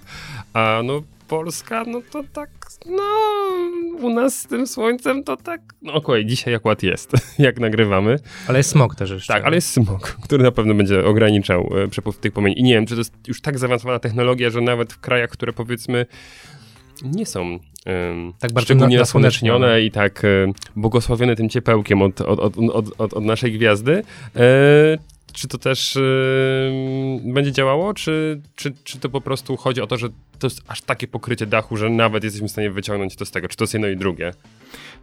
A 0.52 0.80
no 0.84 1.02
Polska, 1.28 1.84
no 1.84 2.00
to 2.12 2.24
tak, 2.32 2.50
no 2.90 3.02
u 4.00 4.10
nas 4.10 4.38
z 4.38 4.46
tym 4.46 4.66
słońcem 4.66 5.24
to 5.24 5.36
tak, 5.36 5.60
no 5.82 5.92
okej, 5.92 6.04
okay, 6.04 6.24
dzisiaj 6.24 6.54
akurat 6.54 6.82
jest, 6.82 7.12
jak 7.38 7.60
nagrywamy. 7.60 8.18
Ale 8.48 8.58
jest 8.58 8.70
smog 8.70 8.94
też 8.94 9.10
jeszcze. 9.10 9.32
Tak, 9.32 9.44
ale 9.44 9.54
jest 9.54 9.70
smog, 9.70 10.16
który 10.22 10.44
na 10.44 10.52
pewno 10.52 10.74
będzie 10.74 11.04
ograniczał 11.04 11.70
e, 11.84 11.88
przepływ 11.88 12.18
tych 12.18 12.32
promieni. 12.32 12.60
I 12.60 12.62
nie 12.62 12.74
wiem, 12.74 12.86
czy 12.86 12.94
to 12.94 13.00
jest 13.00 13.28
już 13.28 13.40
tak 13.40 13.58
zaawansowana 13.58 13.98
technologia, 13.98 14.50
że 14.50 14.60
nawet 14.60 14.92
w 14.92 15.00
krajach, 15.00 15.30
które 15.30 15.52
powiedzmy 15.52 16.06
nie 17.02 17.26
są 17.26 17.42
um, 17.42 18.32
tak 18.38 18.52
bardzo 18.52 18.64
szczególnie 18.64 18.98
nasłonecznione 18.98 19.82
i 19.82 19.90
tak 19.90 20.22
um, 20.24 20.52
błogosławione 20.76 21.36
tym 21.36 21.48
ciepełkiem 21.48 22.02
od, 22.02 22.20
od, 22.20 22.40
od, 22.40 22.54
od, 22.98 23.12
od 23.12 23.24
naszej 23.24 23.52
gwiazdy, 23.52 24.02
e, 24.36 24.98
czy 25.36 25.48
to 25.48 25.58
też 25.58 25.94
yy, 25.94 27.32
będzie 27.32 27.52
działało, 27.52 27.94
czy, 27.94 28.40
czy, 28.54 28.74
czy 28.84 28.98
to 29.00 29.08
po 29.08 29.20
prostu 29.20 29.56
chodzi 29.56 29.80
o 29.80 29.86
to, 29.86 29.96
że 29.96 30.08
to 30.38 30.46
jest 30.46 30.62
aż 30.68 30.82
takie 30.82 31.08
pokrycie 31.08 31.46
dachu, 31.46 31.76
że 31.76 31.90
nawet 31.90 32.24
jesteśmy 32.24 32.48
w 32.48 32.50
stanie 32.50 32.70
wyciągnąć 32.70 33.16
to 33.16 33.24
z 33.24 33.30
tego? 33.30 33.48
Czy 33.48 33.56
to 33.56 33.64
jest 33.64 33.74
jedno 33.74 33.88
i 33.88 33.96
drugie? 33.96 34.32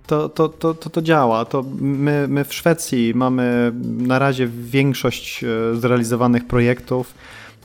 To, 0.08 0.30
to, 0.30 0.50
to, 0.50 0.74
to, 0.74 0.90
to 0.90 1.02
działa. 1.02 1.46
To 1.46 1.64
my, 1.80 2.28
my 2.28 2.46
w 2.46 2.54
Szwecji 2.54 3.14
mamy 3.16 3.72
na 3.84 4.20
razie 4.20 4.48
większość 4.48 5.44
e, 5.44 5.48
zrealizowanych 5.76 6.48
projektów. 6.48 7.14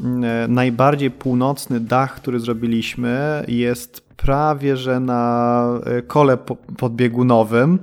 E, 0.01 0.47
najbardziej 0.49 1.11
północny 1.11 1.81
dach, 1.81 2.15
który 2.15 2.41
zrobiliśmy, 2.41 3.45
jest 3.49 4.08
prawie 4.23 4.77
że 4.77 5.01
na 5.01 5.65
e, 5.85 6.03
kole 6.03 6.39
podbiegunowym. 6.77 7.79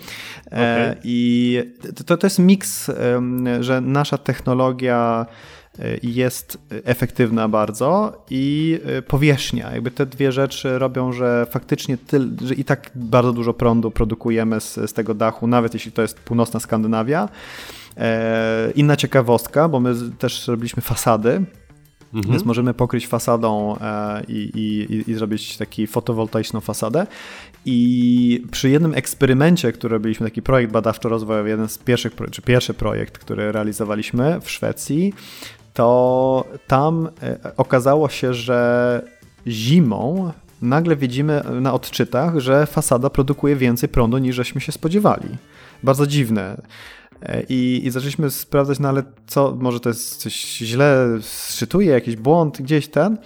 E, 0.46 0.52
okay. 0.52 1.02
I 1.04 1.60
to, 2.06 2.18
to 2.18 2.28
jest 2.28 2.40
miks, 2.40 2.92
że 3.60 3.82
nasza 3.82 4.18
technologia 4.18 5.26
e, 5.80 5.84
jest 6.04 6.58
efektywna 6.70 7.48
bardzo 7.48 8.24
i 8.30 8.80
powierzchnia. 9.08 9.72
Jakby 9.72 9.92
te 9.92 10.06
dwie 10.06 10.32
rzeczy 10.32 10.80
robią, 10.80 11.12
że 11.12 11.48
faktycznie 11.50 11.98
tyl, 11.98 12.30
że 12.46 12.54
i 12.54 12.64
tak 12.64 12.92
bardzo 12.96 13.34
dużo 13.34 13.54
prądu 13.54 13.92
produkujemy 13.92 14.62
z, 14.62 14.74
z 14.76 14.94
tego 14.94 15.14
dachu, 15.14 15.48
nawet 15.48 15.74
jeśli 15.74 15.92
to 15.92 16.02
jest 16.02 16.20
północna 16.20 16.60
Skandynawia. 16.60 17.30
Inna 18.76 18.96
ciekawostka, 18.96 19.70
bo 19.70 19.80
my 19.80 19.94
też 20.20 20.48
robiliśmy 20.48 20.82
fasady 20.82 21.46
Mhm. 22.16 22.32
Więc 22.34 22.46
możemy 22.46 22.74
pokryć 22.74 23.08
fasadą 23.08 23.78
e, 23.82 24.24
i, 24.28 24.52
i, 24.56 25.12
i 25.12 25.14
zrobić 25.14 25.58
taki 25.58 25.88
fotowoltaiczną 25.88 26.62
fasadę. 26.62 27.08
I 27.66 28.44
przy 28.52 28.70
jednym 28.70 28.94
eksperymencie, 28.94 29.72
który 29.72 29.94
robiliśmy, 29.94 30.28
taki 30.28 30.42
projekt 30.42 30.74
badawczo-rozwojowy, 30.74 31.48
jeden 31.48 31.70
z 31.70 31.78
pierwszych, 31.78 32.16
czy 32.32 32.42
pierwszy 32.42 32.74
projekt, 32.74 33.18
który 33.18 33.52
realizowaliśmy 33.52 34.40
w 34.42 34.52
Szwecji, 34.52 35.14
to 35.74 36.46
tam 36.68 37.10
e, 37.24 37.52
okazało 37.58 38.10
się, 38.10 38.34
że 38.34 39.02
zimą 39.48 40.32
nagle 40.62 40.96
widzimy 40.96 41.42
na 41.62 41.74
odczytach, 41.74 42.40
że 42.40 42.66
fasada 42.66 43.10
produkuje 43.10 43.56
więcej 43.56 43.90
prądu 43.90 44.18
niż 44.18 44.36
żeśmy 44.36 44.62
się 44.62 44.72
spodziewali. 44.72 45.30
Bardzo 45.84 46.08
dziwne. 46.08 46.62
E, 47.22 47.44
I, 47.50 47.82
I 47.88 47.92
zaczęliśmy 47.92 48.32
sprawdzać, 48.32 48.80
no 48.80 48.90
ale 48.90 49.04
co, 49.28 49.56
może 49.60 49.80
to 49.80 49.90
jest 49.90 50.16
coś 50.16 50.34
źle 50.58 51.08
szytuje, 51.50 51.92
jakiś 51.92 52.16
błąd 52.16 52.62
gdzieś 52.62 52.88
ten. 52.88 53.18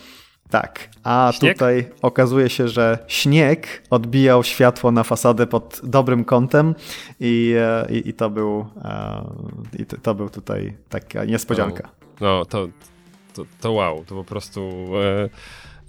Tak, 0.50 0.90
a 1.04 1.32
śnieg? 1.34 1.54
tutaj 1.54 1.90
okazuje 2.02 2.50
się, 2.50 2.68
że 2.68 3.00
śnieg 3.08 3.84
odbijał 3.90 4.44
światło 4.44 4.92
na 4.92 5.04
fasadę 5.04 5.48
pod 5.48 5.82
dobrym 5.84 6.26
kątem 6.26 6.76
i, 7.20 7.56
e, 7.58 7.88
i, 7.92 8.10
i 8.10 8.14
to, 8.14 8.30
był, 8.30 8.66
e, 8.84 9.26
i 9.80 9.86
to, 9.86 9.98
to 9.98 10.16
był 10.16 10.30
tutaj 10.30 10.78
taka 10.90 11.26
niespodzianka. 11.26 11.90
No, 12.22 12.28
no 12.28 12.46
to, 12.46 12.68
to, 13.34 13.44
to 13.62 13.72
wow, 13.72 14.06
to 14.06 14.16
po 14.16 14.24
prostu... 14.24 14.62
E 14.98 15.30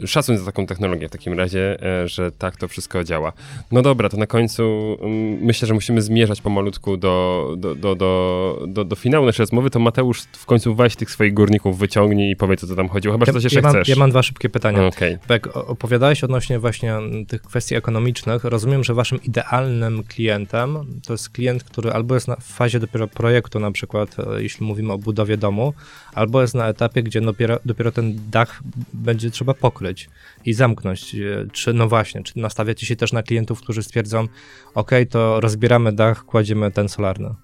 szacun 0.07 0.39
za 0.39 0.45
taką 0.45 0.67
technologię 0.67 1.09
w 1.09 1.11
takim 1.11 1.33
razie, 1.33 1.83
e, 1.83 2.09
że 2.09 2.33
tak 2.33 2.57
to 2.57 2.69
wszystko 2.69 3.05
działa. 3.05 3.33
No 3.73 3.83
dobra, 3.83 4.09
to 4.09 4.17
na 4.17 4.27
końcu 4.27 4.97
mm, 5.01 5.45
myślę, 5.45 5.69
że 5.69 5.75
musimy 5.75 6.03
zmierzać 6.03 6.41
pomalutku 6.41 6.97
do, 6.97 7.47
do, 7.57 7.75
do, 7.75 7.95
do, 7.95 8.63
do, 8.69 8.85
do 8.85 8.97
finału 8.97 9.27
naszej 9.27 9.43
rozmowy, 9.43 9.71
to 9.71 9.79
Mateusz 9.79 10.23
w 10.23 10.47
końcu 10.47 10.75
weź 10.75 10.97
tych 10.97 11.11
swoich 11.11 11.35
górników 11.35 11.79
wyciągnij 11.79 12.31
i 12.31 12.37
powiedz, 12.37 12.61
co 12.61 12.77
tam 12.77 12.89
chodziło, 12.89 13.15
chyba, 13.15 13.27
że 13.27 13.33
coś 13.33 13.45
jeszcze 13.45 13.59
ja 13.59 13.63
mam, 13.63 13.73
chcesz. 13.73 13.89
Ja 13.89 13.97
mam 13.97 14.11
dwa 14.11 14.23
szybkie 14.23 14.49
pytania. 14.49 14.87
Okay. 14.87 15.19
Jak 15.29 15.57
opowiadałeś 15.57 16.25
odnośnie 16.25 16.59
właśnie 16.59 16.95
tych 17.29 17.43
kwestii 17.43 17.75
ekonomicznych, 17.75 18.45
rozumiem, 18.45 18.85
że 18.85 18.95
waszym 18.95 19.23
idealnym 19.23 20.03
klientem 20.05 21.01
to 21.07 21.15
jest 21.15 21.31
klient, 21.31 21.65
który 21.65 21.93
albo 21.93 22.15
jest 22.15 22.29
w 22.41 22.55
fazie 22.55 22.81
dopiero 22.81 23.09
projektu, 23.09 23.61
na 23.61 23.71
przykład 23.71 24.17
e, 24.19 24.43
jeśli 24.43 24.67
mówimy 24.67 24.93
o 24.93 24.99
budowie 24.99 25.37
domu, 25.37 25.75
albo 26.15 26.41
jest 26.41 26.55
na 26.55 26.69
etapie, 26.69 27.03
gdzie 27.03 27.21
dopiero, 27.21 27.59
dopiero 27.65 27.93
ten 27.93 28.19
dach 28.31 28.61
będzie 28.93 29.31
trzeba 29.31 29.55
pokryć 29.55 30.11
i 30.45 30.53
zamknąć. 30.53 31.15
E, 31.15 31.47
czy 31.53 31.73
no 31.73 31.89
właśnie, 31.89 32.23
czy 32.23 32.39
nastawiacie 32.39 32.87
się 32.87 32.97
też 32.97 33.13
na 33.13 33.23
klientów, 33.23 33.61
którzy 33.61 33.83
stwierdzą, 33.83 34.29
ok, 34.75 34.91
to 35.11 35.41
rozbieramy 35.41 35.93
dach, 35.93 36.25
kładziemy 36.25 36.71
ten 36.71 36.89
solarny? 36.89 37.35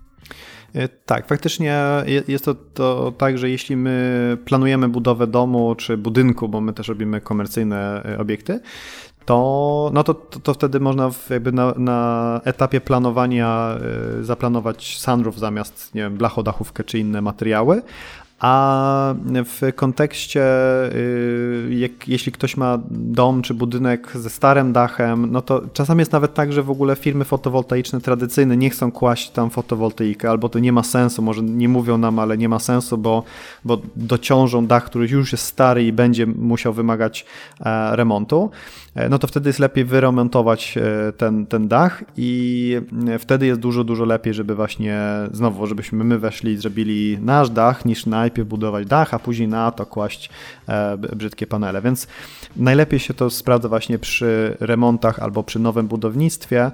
E, 0.75 0.89
tak, 0.89 1.27
faktycznie 1.27 1.81
jest 2.29 2.45
to, 2.45 2.55
to 2.55 3.13
tak, 3.19 3.39
że 3.39 3.51
jeśli 3.51 3.77
my 3.77 4.39
planujemy 4.45 4.89
budowę 4.89 5.27
domu 5.27 5.75
czy 5.75 5.97
budynku, 5.97 6.49
bo 6.49 6.61
my 6.61 6.73
też 6.73 6.89
robimy 6.89 7.21
komercyjne 7.21 8.03
e, 8.05 8.19
obiekty, 8.19 8.61
to, 9.25 9.91
no 9.95 10.05
to, 10.05 10.15
to, 10.15 10.41
to 10.41 10.55
wtedy 10.55 10.81
można 10.81 11.11
jakby 11.31 11.53
na, 11.53 11.75
na, 11.77 12.41
etapie 12.45 12.81
planowania 12.81 13.79
zaplanować 14.21 14.99
sunroof 14.99 15.39
zamiast 15.39 15.95
nie 15.95 16.03
wiem, 16.03 16.17
blachodachówkę 16.17 16.85
czy 16.85 16.99
inne 16.99 17.23
materiały, 17.23 17.83
a 18.39 19.15
w 19.45 19.73
kontekście, 19.77 20.45
y, 20.95 21.69
jak, 21.71 22.09
jeśli 22.09 22.33
ktoś 22.33 22.57
ma 22.57 22.79
dom 22.91 23.43
czy 23.43 23.55
budynek 23.55 24.13
ze 24.15 24.31
starym 24.31 24.73
dachem, 24.73 25.33
no 25.33 25.43
to 25.43 25.63
czasami 25.73 25.99
jest 25.99 26.13
nawet 26.13 26.35
tak, 26.35 26.53
że 26.53 26.63
w 26.63 26.71
ogóle 26.71 26.97
firmy 26.97 27.25
fotowoltaiczne 27.25 28.01
tradycyjne 28.01 28.57
nie 28.57 28.71
chcą 28.71 28.93
kłaść 28.93 29.31
tam 29.31 29.51
fotowoltaikę, 29.51 30.31
albo 30.31 30.49
to 30.49 30.59
nie 30.59 30.73
ma 30.73 30.83
sensu, 30.83 31.23
może 31.23 31.43
nie 31.43 31.69
mówią 31.69 31.99
nam, 31.99 32.19
ale 32.19 32.39
nie 32.39 32.49
ma 32.49 32.59
sensu, 32.59 32.99
bo, 32.99 33.23
bo 33.65 33.79
dociążą 33.97 34.67
dach, 34.67 34.85
który 34.85 35.07
już 35.09 35.33
jest 35.33 35.45
stary 35.45 35.85
i 35.85 35.93
będzie 35.93 36.27
musiał 36.27 36.73
wymagać 36.73 37.27
e, 37.61 37.97
remontu. 37.97 38.51
E, 38.97 39.09
no 39.09 39.19
to 39.19 39.27
wtedy 39.27 39.49
jest 39.49 39.59
lepiej 39.59 39.85
wyremontować 39.85 40.79
e, 40.79 41.13
ten, 41.13 41.47
ten 41.47 41.69
dach 41.69 42.05
i 42.17 42.81
wtedy 43.19 43.47
jest 43.47 43.61
dużo, 43.61 43.85
dużo 43.85 44.05
lepiej, 44.05 44.35
żeby 44.35 44.55
właśnie 44.55 45.01
znowu, 45.33 45.67
żebyśmy 45.67 46.05
my 46.05 46.19
weszli 46.19 46.53
i 46.53 46.57
zrobili 46.57 47.19
nasz 47.21 47.51
dach 47.51 47.85
niż 47.85 48.07
na 48.07 48.17
najpierw 48.17 48.49
budować 48.49 48.87
dach, 48.87 49.15
a 49.15 49.19
później 49.19 49.49
na 49.49 49.71
to 49.71 49.87
kłaść 49.87 50.31
brzydkie 51.17 51.47
panele. 51.47 51.83
Więc 51.83 52.07
najlepiej 52.57 52.99
się 52.99 53.15
to 53.15 53.31
sprawdza 53.31 53.69
właśnie 53.69 53.99
przy 53.99 54.57
remontach 54.61 55.19
albo 55.19 55.43
przy 55.43 55.59
nowym 55.59 55.87
budownictwie. 55.87 56.71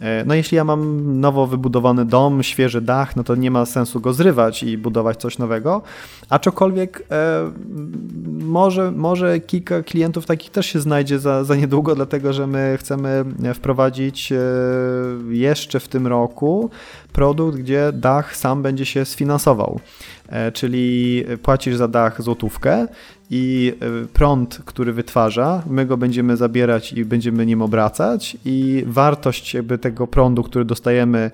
E, 0.00 0.24
no 0.24 0.34
jeśli 0.34 0.56
ja 0.56 0.64
mam 0.64 1.20
nowo 1.20 1.46
wybudowany 1.46 2.04
dom, 2.04 2.42
świeży 2.42 2.80
dach, 2.80 3.16
no 3.16 3.24
to 3.24 3.34
nie 3.34 3.50
ma 3.50 3.66
sensu 3.66 4.00
go 4.00 4.12
zrywać 4.12 4.62
i 4.62 4.78
budować 4.78 5.16
coś 5.16 5.38
nowego, 5.38 5.82
aczokolwiek 6.28 7.02
e, 7.10 7.52
może, 8.38 8.90
może 8.90 9.40
kilka 9.40 9.82
klientów 9.82 10.26
takich 10.26 10.50
też 10.50 10.66
się 10.66 10.80
znajdzie 10.80 11.18
za, 11.18 11.44
za 11.44 11.56
niedługo, 11.56 11.94
dlatego 11.94 12.32
że 12.32 12.46
my 12.46 12.76
chcemy 12.80 13.24
wprowadzić 13.54 14.32
e, 14.32 14.38
jeszcze 15.28 15.80
w 15.80 15.88
tym 15.88 16.06
roku 16.06 16.70
produkt, 17.12 17.58
gdzie 17.58 17.90
dach 17.92 18.36
sam 18.36 18.62
będzie 18.62 18.86
się 18.86 19.04
sfinansował. 19.04 19.80
E, 20.28 20.52
czyli 20.52 21.24
płacisz 21.42 21.76
za 21.76 21.88
dach 21.88 22.22
złotówkę 22.22 22.86
i 23.30 23.72
e, 23.80 24.06
prąd, 24.06 24.60
który 24.64 24.92
wytwarza, 24.92 25.62
my 25.66 25.86
go 25.86 25.96
będziemy 25.96 26.36
zabierać 26.36 26.92
i 26.92 27.04
będziemy 27.04 27.46
nim 27.46 27.62
obracać 27.62 28.36
i 28.44 28.84
wartość 28.86 29.54
jakby 29.54 29.78
tego 29.78 30.06
prądu, 30.06 30.42
który 30.42 30.64
dostajemy 30.64 31.30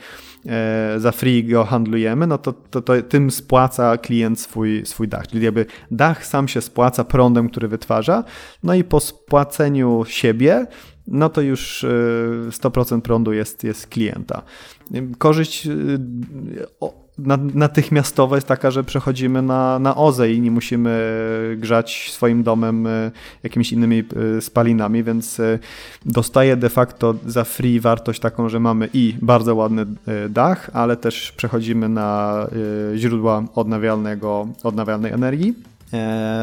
e, 0.46 0.94
za 0.98 1.12
free 1.12 1.44
go 1.44 1.64
handlujemy, 1.64 2.26
no 2.26 2.38
to, 2.38 2.52
to, 2.52 2.82
to 2.82 3.02
tym 3.02 3.30
spłaca 3.30 3.98
klient 3.98 4.40
swój, 4.40 4.86
swój 4.86 5.08
dach. 5.08 5.28
Czyli 5.28 5.44
jakby 5.44 5.66
dach 5.90 6.26
sam 6.26 6.48
się 6.48 6.60
spłaca 6.60 7.04
prądem, 7.04 7.48
który 7.48 7.68
wytwarza, 7.68 8.24
no 8.62 8.74
i 8.74 8.84
po 8.84 9.00
spłaceniu 9.00 10.04
siebie 10.08 10.66
no 11.06 11.28
to 11.28 11.40
już 11.40 11.86
100% 12.50 13.00
prądu 13.00 13.32
jest, 13.32 13.64
jest 13.64 13.86
klienta. 13.86 14.42
Korzyść 15.18 15.68
natychmiastowa 17.54 18.36
jest 18.36 18.46
taka, 18.46 18.70
że 18.70 18.84
przechodzimy 18.84 19.42
na, 19.42 19.78
na 19.78 19.96
OZE 19.96 20.32
i 20.32 20.40
nie 20.40 20.50
musimy 20.50 20.92
grzać 21.56 22.10
swoim 22.12 22.42
domem 22.42 22.86
e, 22.86 23.10
jakimiś 23.42 23.72
innymi 23.72 24.04
e, 24.36 24.40
spalinami, 24.40 25.04
więc 25.04 25.40
e, 25.40 25.58
dostaję 26.06 26.56
de 26.56 26.68
facto 26.68 27.14
za 27.26 27.44
free 27.44 27.80
wartość 27.80 28.20
taką, 28.20 28.48
że 28.48 28.60
mamy 28.60 28.88
i 28.94 29.14
bardzo 29.22 29.54
ładny 29.54 29.86
dach, 30.30 30.70
ale 30.72 30.96
też 30.96 31.32
przechodzimy 31.32 31.88
na 31.88 32.46
źródła 32.96 33.44
odnawialnego, 33.54 34.48
odnawialnej 34.62 35.12
energii. 35.12 35.54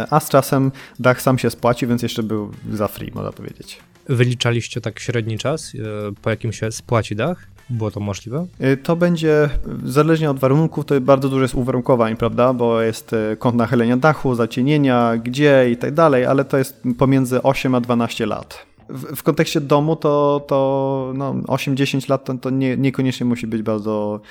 A 0.10 0.20
z 0.20 0.30
czasem 0.30 0.72
dach 1.00 1.22
sam 1.22 1.38
się 1.38 1.50
spłaci, 1.50 1.88
więc 1.88 2.04
jeszcze 2.04 2.24
był 2.24 2.52
za 2.72 2.88
free, 2.88 3.12
można 3.16 3.32
powiedzieć. 3.32 3.80
Wyliczaliście 4.10 4.82
tak 4.82 5.00
średni 5.00 5.38
czas, 5.38 5.74
po 6.22 6.30
jakim 6.30 6.54
się 6.54 6.72
spłaci 6.72 7.16
dach? 7.16 7.48
Było 7.70 7.92
to 7.92 8.00
możliwe? 8.00 8.48
Y, 8.62 8.78
to 8.78 8.96
będzie, 8.96 9.50
zależnie 9.84 10.32
od 10.32 10.40
warunków, 10.40 10.86
to 10.86 11.02
bardzo 11.02 11.30
dużo 11.30 11.42
jest 11.42 11.56
uwarunkowań, 11.56 12.16
prawda, 12.16 12.54
bo 12.54 12.82
jest 12.82 13.14
y, 13.14 13.38
kąt 13.40 13.56
nachylenia 13.56 13.98
dachu, 13.98 14.36
zacienienia, 14.36 15.18
gdzie 15.18 15.72
i 15.72 15.78
tak 15.78 15.94
dalej, 15.94 16.26
ale 16.26 16.46
to 16.46 16.58
jest 16.58 16.84
pomiędzy 16.98 17.44
8 17.44 17.76
a 17.76 17.82
12 17.82 18.26
lat. 18.26 18.66
W, 18.90 19.24
kontekście 19.24 19.62
domu 19.62 19.96
to, 19.96 20.46
to 20.48 21.12
no, 21.16 21.34
8-10 21.34 22.10
lat 22.10 22.26
to, 22.26 22.34
to 22.34 22.50
nie, 22.50 22.78
niekoniecznie 22.78 23.26
musi 23.26 23.48
być 23.48 23.62
bardzo 23.62 24.22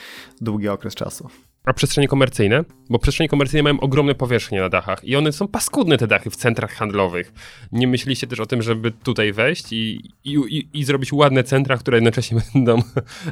długi 0.41 0.69
okres 0.69 0.95
czasu. 0.95 1.29
A 1.65 1.73
przestrzenie 1.73 2.09
komercyjne? 2.09 2.65
Bo 2.91 2.99
przestrzenie 2.99 3.29
komercyjne 3.29 3.63
mają 3.63 3.81
ogromne 3.81 4.15
powierzchnie 4.15 4.61
na 4.61 4.69
dachach 4.69 5.05
i 5.05 5.17
one 5.17 5.33
są 5.33 5.49
paskudne 5.49 5.99
te 5.99 6.07
dachy 6.07 6.31
w 6.31 6.37
centrach 6.37 6.73
handlowych. 6.73 7.33
Nie 7.73 7.87
myśliście 7.87 8.27
też 8.27 8.41
o 8.41 8.47
tym, 8.47 8.63
żeby 8.63 8.91
tutaj 8.91 9.33
wejść 9.33 9.73
i, 9.73 10.01
i, 10.25 10.35
i, 10.35 10.69
i 10.73 10.85
zrobić 10.85 11.13
ładne 11.13 11.45
centra, 11.45 11.77
które 11.77 11.97
jednocześnie 11.97 12.41
będą 12.55 12.83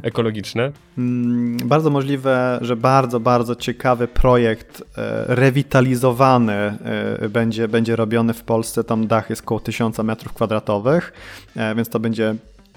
ekologiczne? 0.03 0.73
Mm, 0.98 1.57
bardzo 1.69 1.90
możliwe, 1.90 2.59
że 2.61 2.77
bardzo, 2.77 3.20
bardzo 3.20 3.57
ciekawy 3.57 4.09
projekt 4.09 4.82
e, 4.98 5.24
rewitalizowany 5.35 6.53
e, 6.53 7.28
będzie, 7.28 7.69
będzie 7.69 7.97
robiony 7.97 8.35
w 8.35 8.43
Polsce. 8.43 8.85
Tam 8.85 9.07
dach 9.07 9.31
jest 9.31 9.43
około 9.43 9.61
1000 9.61 9.98
metrów 9.98 10.32
kwadratowych, 10.32 11.12
e, 11.57 11.74
więc 11.74 11.89
to 11.89 12.01
będzie 12.01 12.35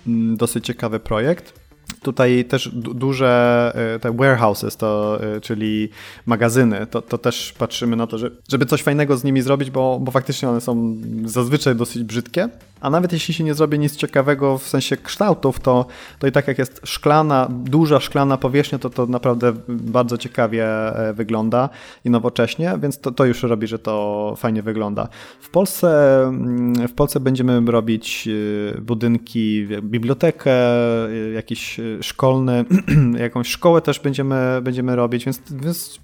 mm, 0.07 0.37
dosyć 0.37 0.65
ciekawy 0.65 0.99
projekt. 0.99 1.68
Tutaj 2.01 2.45
też 2.45 2.69
duże 2.73 3.71
e, 3.95 3.99
te 3.99 4.11
warehouses, 4.17 4.77
to, 4.77 5.19
e, 5.23 5.41
czyli 5.41 5.89
magazyny, 6.25 6.87
to, 6.87 7.01
to 7.01 7.17
też 7.17 7.53
patrzymy 7.57 7.95
na 7.95 8.07
to, 8.07 8.17
że, 8.17 8.31
żeby 8.49 8.65
coś 8.65 8.83
fajnego 8.83 9.17
z 9.17 9.23
nimi 9.23 9.41
zrobić, 9.41 9.71
bo, 9.71 9.99
bo 10.01 10.11
faktycznie 10.11 10.49
one 10.49 10.61
są 10.61 10.97
zazwyczaj 11.25 11.75
dosyć 11.75 12.03
brzydkie. 12.03 12.49
A 12.81 12.89
nawet 12.89 13.13
jeśli 13.13 13.33
się 13.33 13.43
nie 13.43 13.53
zrobi 13.53 13.79
nic 13.79 13.95
ciekawego 13.95 14.57
w 14.57 14.67
sensie 14.67 14.97
kształtów, 14.97 15.59
to, 15.59 15.85
to 16.19 16.27
i 16.27 16.31
tak 16.31 16.47
jak 16.47 16.57
jest 16.57 16.81
szklana, 16.83 17.47
duża 17.49 17.99
szklana 17.99 18.37
powierzchnia, 18.37 18.79
to 18.79 18.89
to 18.89 19.05
naprawdę 19.05 19.53
bardzo 19.67 20.17
ciekawie 20.17 20.65
e, 20.65 21.13
wygląda 21.13 21.69
i 22.05 22.09
nowocześnie, 22.09 22.73
więc 22.81 22.99
to, 22.99 23.11
to 23.11 23.25
już 23.25 23.43
robi, 23.43 23.67
że 23.67 23.79
to 23.79 24.33
fajnie 24.37 24.61
wygląda. 24.61 25.07
W 25.41 25.49
Polsce, 25.49 26.21
mm, 26.23 26.87
w 26.87 26.93
Polsce 26.93 27.19
będziemy 27.19 27.71
robić 27.71 28.29
budynki, 28.81 29.67
bibliotekę, 29.81 30.51
jakiś 31.33 31.79
szkolny, 32.01 32.65
jakąś 33.19 33.47
szkołę 33.47 33.81
też 33.81 33.99
będziemy, 33.99 34.59
będziemy 34.61 34.95
robić, 34.95 35.25
więc, 35.25 35.41
więc 35.51 35.99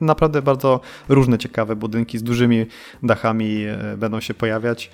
naprawdę 0.00 0.42
bardzo 0.42 0.80
różne 1.08 1.38
ciekawe 1.38 1.76
budynki 1.76 2.18
z 2.18 2.22
dużymi 2.22 2.66
dachami 3.02 3.64
e, 3.64 3.96
będą 3.96 4.20
się 4.20 4.34
pojawiać, 4.34 4.90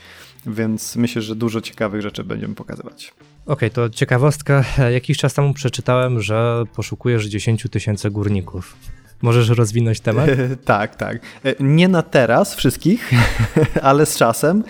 więc 0.47 0.97
myślę, 0.97 1.23
że 1.23 1.37
dużo 1.37 1.61
ciekawych 1.61 2.03
rzeczy 2.03 2.25
będziemy 2.25 2.55
pokazywać. 2.55 3.13
Okej, 3.47 3.55
okay, 3.55 3.71
to 3.71 3.91
ciekawostka. 3.91 4.65
Jakiś 4.93 5.19
czas 5.19 5.35
temu 5.35 5.55
przeczytałem, 5.55 6.21
że 6.21 6.65
poszukujesz 6.75 7.27
10 7.27 7.67
tysięcy 7.71 8.11
górników. 8.11 8.77
Możesz 9.23 9.49
rozwinąć 9.49 10.01
temat? 10.01 10.31
tak, 10.65 10.97
tak. 10.97 11.19
E, 11.45 11.55
nie 11.61 11.89
na 11.89 12.03
teraz 12.03 12.55
wszystkich, 12.55 13.11
ale 13.83 14.07
z 14.07 14.17
czasem. 14.17 14.65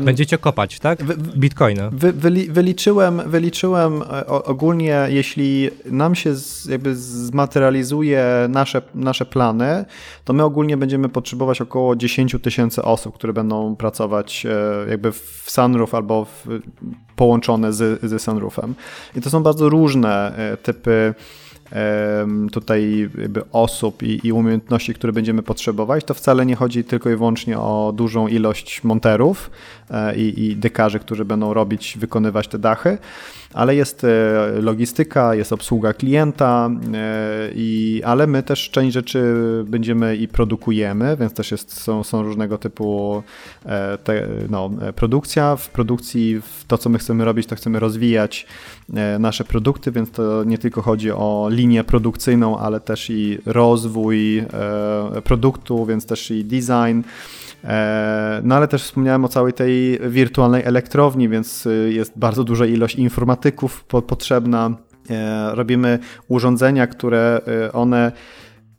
Będziecie 0.00 0.38
kopać, 0.38 0.78
tak? 0.78 1.02
Bitcoiny. 1.36 1.90
Wy, 1.92 2.12
wyli, 2.12 2.50
wyliczyłem, 2.50 3.22
wyliczyłem 3.30 4.02
e, 4.02 4.26
ogólnie, 4.26 5.06
jeśli 5.08 5.70
nam 5.86 6.14
się 6.14 6.34
z, 6.34 6.66
jakby 6.66 6.96
zmaterializuje 6.96 8.24
nasze, 8.48 8.82
nasze 8.94 9.26
plany, 9.26 9.84
to 10.24 10.32
my 10.32 10.44
ogólnie 10.44 10.76
będziemy 10.76 11.08
potrzebować 11.08 11.60
około 11.60 11.96
10 11.96 12.36
tysięcy 12.42 12.82
osób, 12.82 13.14
które 13.14 13.32
będą 13.32 13.76
pracować 13.76 14.46
e, 14.46 14.90
jakby 14.90 15.12
w 15.12 15.44
Sunroof 15.46 15.94
albo 15.94 16.24
w, 16.24 16.46
połączone 17.16 17.72
z, 17.72 18.00
ze 18.02 18.18
Sunroofem. 18.18 18.74
I 19.16 19.20
to 19.20 19.30
są 19.30 19.42
bardzo 19.42 19.68
różne 19.68 20.32
typy 20.62 21.14
tutaj 22.52 23.10
osób 23.52 24.02
i, 24.02 24.26
i, 24.26 24.32
umiejętności, 24.32 24.94
które 24.94 25.12
będziemy 25.12 25.42
potrzebować, 25.42 26.04
to 26.04 26.14
wcale 26.14 26.46
nie 26.46 26.56
chodzi 26.56 26.84
tylko 26.84 27.10
i 27.10 27.16
wyłącznie 27.16 27.58
o 27.58 27.92
dużą 27.96 28.28
ilość 28.28 28.84
monterów 28.84 29.50
i, 30.16 30.44
i 30.44 30.56
dekarzy, 30.56 30.98
którzy 30.98 31.24
będą 31.24 31.54
robić, 31.54 31.98
wykonywać 31.98 32.48
te 32.48 32.58
dachy, 32.58 32.98
ale 33.54 33.74
jest 33.74 34.04
e, 34.04 34.08
logistyka, 34.60 35.34
jest 35.34 35.52
obsługa 35.52 35.92
klienta, 35.92 36.70
e, 36.94 37.50
i, 37.54 38.02
ale 38.04 38.26
my 38.26 38.42
też 38.42 38.70
część 38.70 38.94
rzeczy 38.94 39.34
będziemy 39.66 40.16
i 40.16 40.28
produkujemy, 40.28 41.16
więc 41.16 41.32
też 41.34 41.50
jest, 41.50 41.80
są, 41.80 42.04
są 42.04 42.22
różnego 42.22 42.58
typu 42.58 43.22
te, 44.04 44.28
no, 44.50 44.70
produkcja. 44.96 45.56
W 45.56 45.68
produkcji 45.68 46.40
w 46.40 46.64
to, 46.64 46.78
co 46.78 46.90
my 46.90 46.98
chcemy 46.98 47.24
robić, 47.24 47.46
to 47.46 47.56
chcemy 47.56 47.80
rozwijać 47.80 48.46
nasze 49.18 49.44
produkty, 49.44 49.92
więc 49.92 50.10
to 50.10 50.44
nie 50.44 50.58
tylko 50.58 50.82
chodzi 50.82 51.10
o 51.10 51.48
linię 51.50 51.84
produkcyjną, 51.84 52.58
ale 52.58 52.80
też 52.80 53.10
i 53.10 53.38
rozwój 53.46 54.38
e, 54.38 54.46
produktu, 55.24 55.86
więc 55.86 56.06
też 56.06 56.30
i 56.30 56.44
design. 56.44 57.02
E, 57.64 58.40
no 58.44 58.54
ale 58.54 58.68
też 58.68 58.82
wspomniałem 58.82 59.24
o 59.24 59.28
całej 59.28 59.52
tej 59.52 60.00
wirtualnej 60.10 60.62
elektrowni, 60.64 61.28
więc 61.28 61.66
e, 61.66 61.70
jest 61.70 62.18
bardzo 62.18 62.44
duża 62.44 62.66
ilość 62.66 62.94
informatyków 62.94 63.84
potrzebna. 63.84 64.70
Robimy 65.52 65.98
urządzenia, 66.28 66.86
które 66.86 67.40
one 67.72 68.12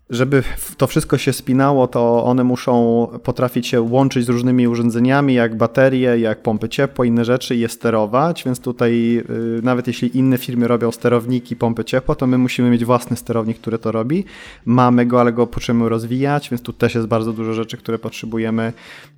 żeby 0.09 0.43
to 0.77 0.88
wszystko 0.88 1.17
się 1.17 1.34
spinało, 1.34 1.88
to 1.88 2.23
one 2.25 2.43
muszą 2.43 3.07
potrafić 3.23 3.67
się 3.67 3.81
łączyć 3.81 4.25
z 4.25 4.30
różnymi 4.30 4.67
urządzeniami, 4.67 5.34
jak 5.34 5.57
baterie, 5.57 6.19
jak 6.19 6.41
pompy 6.41 6.69
ciepła, 6.69 7.05
inne 7.05 7.25
rzeczy 7.25 7.55
i 7.55 7.59
je 7.59 7.69
sterować, 7.69 8.43
więc 8.43 8.59
tutaj 8.59 9.17
y, 9.57 9.61
nawet 9.63 9.88
jeśli 9.88 10.17
inne 10.17 10.38
firmy 10.38 10.67
robią 10.67 10.91
sterowniki, 10.91 11.55
pompy 11.55 11.85
ciepła, 11.85 12.15
to 12.15 12.27
my 12.27 12.38
musimy 12.38 12.69
mieć 12.69 12.85
własny 12.85 13.17
sterownik, 13.17 13.57
który 13.59 13.77
to 13.80 13.91
robi. 13.91 14.25
Mamy 14.65 15.05
go, 15.05 15.21
ale 15.21 15.34
go 15.34 15.47
potrzebujemy 15.47 15.89
rozwijać, 15.89 16.49
więc 16.49 16.61
tu 16.61 16.73
też 16.73 16.95
jest 16.95 17.07
bardzo 17.07 17.34
dużo 17.34 17.53
rzeczy, 17.53 17.77
które 17.77 17.99
potrzebujemy 17.99 18.73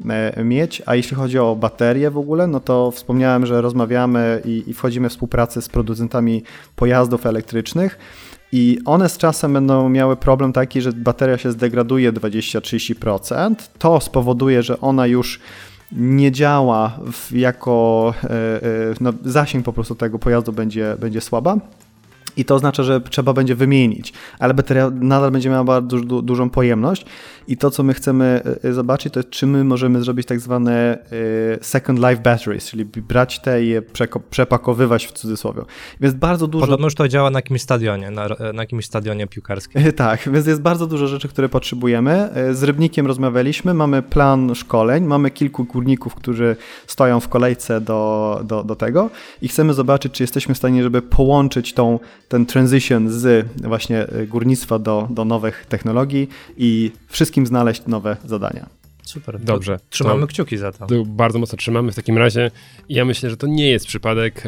e, 0.09 0.43
mieć. 0.43 0.81
A 0.85 0.95
jeśli 0.95 1.15
chodzi 1.15 1.39
o 1.39 1.55
baterie 1.55 2.11
w 2.11 2.17
ogóle, 2.17 2.47
no 2.47 2.59
to 2.59 2.91
wspomniałem, 2.91 3.45
że 3.45 3.61
rozmawiamy 3.61 4.41
i, 4.45 4.63
i 4.67 4.73
wchodzimy 4.73 5.09
w 5.09 5.11
współpracę 5.11 5.61
z 5.61 5.69
producentami 5.69 6.43
pojazdów 6.75 7.25
elektrycznych. 7.25 7.97
I 8.57 8.79
one 8.85 9.09
z 9.09 9.17
czasem 9.17 9.53
będą 9.53 9.89
miały 9.89 10.15
problem 10.15 10.53
taki, 10.53 10.81
że 10.81 10.91
bateria 10.91 11.37
się 11.37 11.51
zdegraduje 11.51 12.13
20-30%. 12.13 13.55
To 13.79 13.99
spowoduje, 13.99 14.63
że 14.63 14.81
ona 14.81 15.07
już 15.07 15.39
nie 15.91 16.31
działa 16.31 16.99
jako 17.31 18.13
e, 18.23 18.29
e, 18.29 18.61
no, 19.01 19.13
zasięg 19.25 19.65
po 19.65 19.73
prostu 19.73 19.95
tego 19.95 20.19
pojazdu 20.19 20.53
będzie, 20.53 20.95
będzie 20.99 21.21
słaba. 21.21 21.57
I 22.37 22.45
to 22.45 22.55
oznacza, 22.55 22.83
że 22.83 23.01
trzeba 23.01 23.33
będzie 23.33 23.55
wymienić, 23.55 24.13
ale 24.39 24.53
bateria 24.53 24.91
nadal 24.93 25.31
będzie 25.31 25.49
miała 25.49 25.63
bardzo 25.63 25.99
du 25.99 26.21
dużą 26.21 26.49
pojemność 26.49 27.05
i 27.47 27.57
to, 27.57 27.71
co 27.71 27.83
my 27.83 27.93
chcemy 27.93 28.41
e, 28.63 28.73
zobaczyć, 28.73 29.13
to 29.13 29.19
jest, 29.19 29.29
czy 29.29 29.47
my 29.47 29.63
możemy 29.63 30.01
zrobić 30.03 30.27
tak 30.27 30.39
zwane 30.39 30.97
e, 30.97 31.63
second 31.63 31.99
life 31.99 32.17
batteries, 32.17 32.65
czyli 32.65 32.85
brać 32.85 33.39
te 33.39 33.63
i 33.63 33.67
je 33.67 33.81
przepakowywać 34.29 35.05
w 35.05 35.11
cudzysłowie. 35.11 35.61
Więc 36.01 36.15
bardzo 36.15 36.47
dużo... 36.47 36.65
Podobno 36.65 36.87
już 36.87 36.95
to 36.95 37.07
działa 37.07 37.29
na 37.29 37.37
jakimś 37.37 37.61
stadionie, 37.61 38.11
na, 38.11 38.27
na 38.53 38.63
jakimś 38.63 38.85
stadionie 38.85 39.27
piłkarskim. 39.27 39.81
Tak, 39.95 40.29
więc 40.31 40.47
jest 40.47 40.61
bardzo 40.61 40.87
dużo 40.87 41.07
rzeczy, 41.07 41.27
które 41.27 41.49
potrzebujemy. 41.49 42.11
E, 42.11 42.53
z 42.53 42.63
Rybnikiem 42.63 43.07
rozmawialiśmy, 43.07 43.73
mamy 43.73 44.01
plan 44.01 44.55
szkoleń, 44.55 45.05
mamy 45.05 45.31
kilku 45.31 45.63
górników, 45.63 46.15
którzy 46.15 46.55
stoją 46.87 47.19
w 47.19 47.29
kolejce 47.29 47.81
do, 47.81 48.41
do, 48.43 48.63
do 48.63 48.75
tego 48.75 49.09
i 49.41 49.47
chcemy 49.47 49.73
zobaczyć, 49.73 50.13
czy 50.13 50.23
jesteśmy 50.23 50.55
w 50.55 50.57
stanie, 50.57 50.83
żeby 50.83 51.01
połączyć 51.01 51.73
tą, 51.73 51.99
ten 52.27 52.45
transition 52.45 53.09
z 53.09 53.47
właśnie 53.55 54.07
górnictwa 54.27 54.79
do, 54.79 55.07
do 55.09 55.25
nowych 55.25 55.65
technologii 55.69 56.29
i 56.57 56.91
wszystkim 57.07 57.47
znaleźć 57.47 57.81
nowe 57.87 58.17
zadania. 58.25 58.69
Super. 59.03 59.39
Dobrze. 59.39 59.79
Trzymamy 59.89 60.21
to, 60.21 60.27
kciuki 60.27 60.57
za 60.57 60.71
to. 60.71 60.87
to. 60.87 61.05
Bardzo 61.05 61.39
mocno 61.39 61.57
trzymamy 61.57 61.91
w 61.91 61.95
takim 61.95 62.17
razie. 62.17 62.51
Ja 62.89 63.05
myślę, 63.05 63.29
że 63.29 63.37
to 63.37 63.47
nie 63.47 63.69
jest 63.69 63.87
przypadek, 63.87 64.43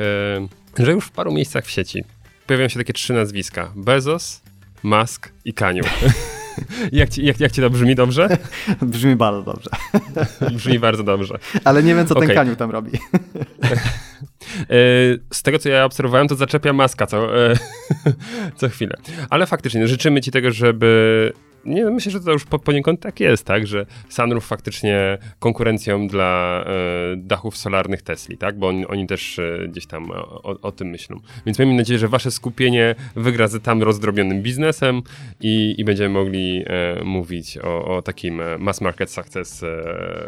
e, 0.78 0.84
że 0.84 0.92
już 0.92 1.06
w 1.06 1.12
paru 1.12 1.32
miejscach 1.32 1.66
w 1.66 1.72
sieci 1.72 2.04
pojawiają 2.48 2.70
się 2.70 2.80
takie 2.80 2.94
trzy 2.94 3.14
nazwiska. 3.14 3.72
Bezos, 3.76 4.42
Musk 4.84 5.30
i 5.46 5.54
Kaniu. 5.54 5.84
jak, 6.92 7.10
ci, 7.10 7.26
jak, 7.26 7.40
jak 7.40 7.52
ci 7.52 7.62
to 7.62 7.70
brzmi 7.70 7.96
dobrze? 7.96 8.38
brzmi 8.82 9.16
bardzo 9.16 9.54
dobrze. 9.54 9.70
brzmi 10.52 10.80
bardzo 10.80 11.04
dobrze. 11.04 11.40
Ale 11.64 11.84
nie 11.84 11.96
wiem, 11.96 12.08
co 12.08 12.16
okay. 12.16 12.28
ten 12.28 12.36
Kaniu 12.36 12.56
tam 12.56 12.72
robi. 12.72 12.92
E, 14.62 14.76
z 15.34 15.44
tego, 15.44 15.60
co 15.60 15.70
ja 15.70 15.86
obserwowałem, 15.86 16.28
to 16.28 16.36
zaczepia 16.36 16.74
maska 16.74 17.08
co, 17.08 17.48
e, 17.48 17.54
co 18.58 18.70
chwilę. 18.70 18.96
Ale 19.30 19.46
faktycznie, 19.46 19.88
życzymy 19.88 20.22
ci 20.22 20.32
tego, 20.32 20.52
żeby 20.52 21.34
nie, 21.68 21.86
no 21.86 21.92
myślę, 21.92 22.12
że 22.12 22.20
to 22.20 22.32
już 22.32 22.46
po, 22.46 22.60
poniekąd 22.60 23.00
tak 23.00 23.20
jest, 23.20 23.46
tak, 23.46 23.68
że 23.68 23.86
Sunroof 24.10 24.46
faktycznie 24.46 25.18
konkurencją 25.40 26.08
dla 26.08 26.64
e, 26.66 27.16
dachów 27.18 27.58
solarnych 27.58 28.02
Tesli, 28.02 28.38
tak, 28.38 28.60
bo 28.60 28.68
on, 28.68 28.86
oni 28.88 29.08
też 29.08 29.40
e, 29.40 29.68
gdzieś 29.68 29.88
tam 29.88 30.12
o, 30.12 30.62
o, 30.62 30.72
tym 30.72 30.88
myślą. 30.88 31.20
Więc 31.46 31.60
miejmy 31.60 31.76
nadzieję, 31.76 32.00
że 32.00 32.08
wasze 32.08 32.32
skupienie 32.32 32.96
wygra 33.16 33.48
z 33.48 33.64
tam 33.64 33.84
rozdrobnionym 33.84 34.42
biznesem 34.42 35.02
i, 35.42 35.76
i 35.78 35.84
będziemy 35.86 36.10
mogli 36.10 36.64
e, 36.68 37.04
mówić 37.04 37.58
o, 37.58 37.98
o, 37.98 38.02
takim 38.02 38.42
e, 38.42 38.58
mass 38.58 38.82
market 38.82 39.12
success. 39.12 39.64
E, 39.64 39.68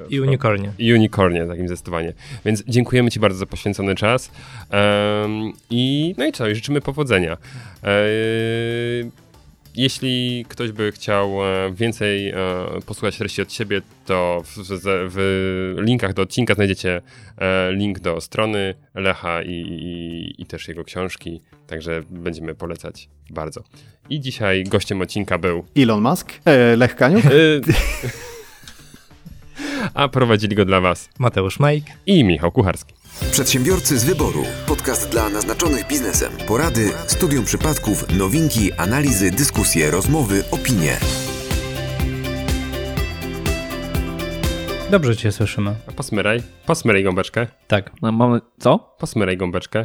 I 0.09 0.19
unicornie. 0.19 0.71
I 0.79 0.93
unicornie, 0.93 1.45
takim 1.45 1.67
zdecydowanie. 1.67 2.13
Więc 2.45 2.63
dziękujemy 2.67 3.11
ci 3.11 3.19
bardzo 3.19 3.39
za 3.39 3.45
poświęcony 3.45 3.95
czas 3.95 4.31
i 5.69 6.15
no 6.17 6.25
i 6.25 6.31
co, 6.31 6.47
i 6.47 6.55
życzymy 6.55 6.81
powodzenia. 6.81 7.37
E, 7.83 9.28
jeśli 9.79 10.45
ktoś 10.47 10.71
by 10.71 10.91
chciał 10.91 11.45
e, 11.45 11.71
więcej 11.73 12.29
e, 12.29 12.35
posłuchać 12.85 13.17
treści 13.17 13.41
od 13.41 13.53
siebie, 13.53 13.81
to 14.05 14.43
w, 14.45 14.57
w, 14.57 14.81
w 15.09 15.75
linkach 15.81 16.13
do 16.13 16.21
odcinka 16.21 16.53
znajdziecie 16.53 17.01
e, 17.37 17.71
link 17.73 17.99
do 17.99 18.21
strony 18.21 18.75
Lecha 18.95 19.43
i, 19.43 19.51
i, 19.51 20.41
i, 20.41 20.45
też 20.45 20.67
jego 20.67 20.83
książki, 20.83 21.41
także 21.67 22.01
będziemy 22.09 22.55
polecać 22.55 23.09
bardzo. 23.29 23.63
I 24.09 24.19
dzisiaj 24.19 24.63
gościem 24.63 25.01
odcinka 25.01 25.37
był 25.37 25.65
Elon 25.77 26.01
Musk, 26.01 26.31
e, 26.45 26.75
Lech 26.75 26.95
Kaniuk. 26.95 27.23
A 29.93 30.07
prowadzili 30.07 30.55
go 30.55 30.65
dla 30.65 30.81
Was 30.81 31.09
Mateusz 31.19 31.59
Majk 31.59 31.83
i 32.05 32.23
Michał 32.23 32.51
Kucharski. 32.51 32.98
Przedsiębiorcy 33.31 33.99
z 33.99 34.03
wyboru. 34.03 34.43
Podcast 34.67 35.09
dla 35.09 35.29
naznaczonych 35.29 35.87
biznesem. 35.87 36.31
Porady, 36.47 36.91
studium 37.07 37.45
przypadków, 37.45 38.17
nowinki, 38.17 38.73
analizy, 38.73 39.31
dyskusje, 39.31 39.91
rozmowy, 39.91 40.43
opinie. 40.51 40.97
Dobrze 44.91 45.17
cię 45.17 45.31
słyszymy. 45.31 45.75
Posmyraj. 45.95 46.43
Posmyraj 46.65 47.03
gąbeczkę. 47.03 47.47
Tak. 47.67 47.91
No, 48.01 48.11
mamy 48.11 48.39
co? 48.59 48.95
Posmyraj 48.99 49.37
gąbeczkę. 49.37 49.83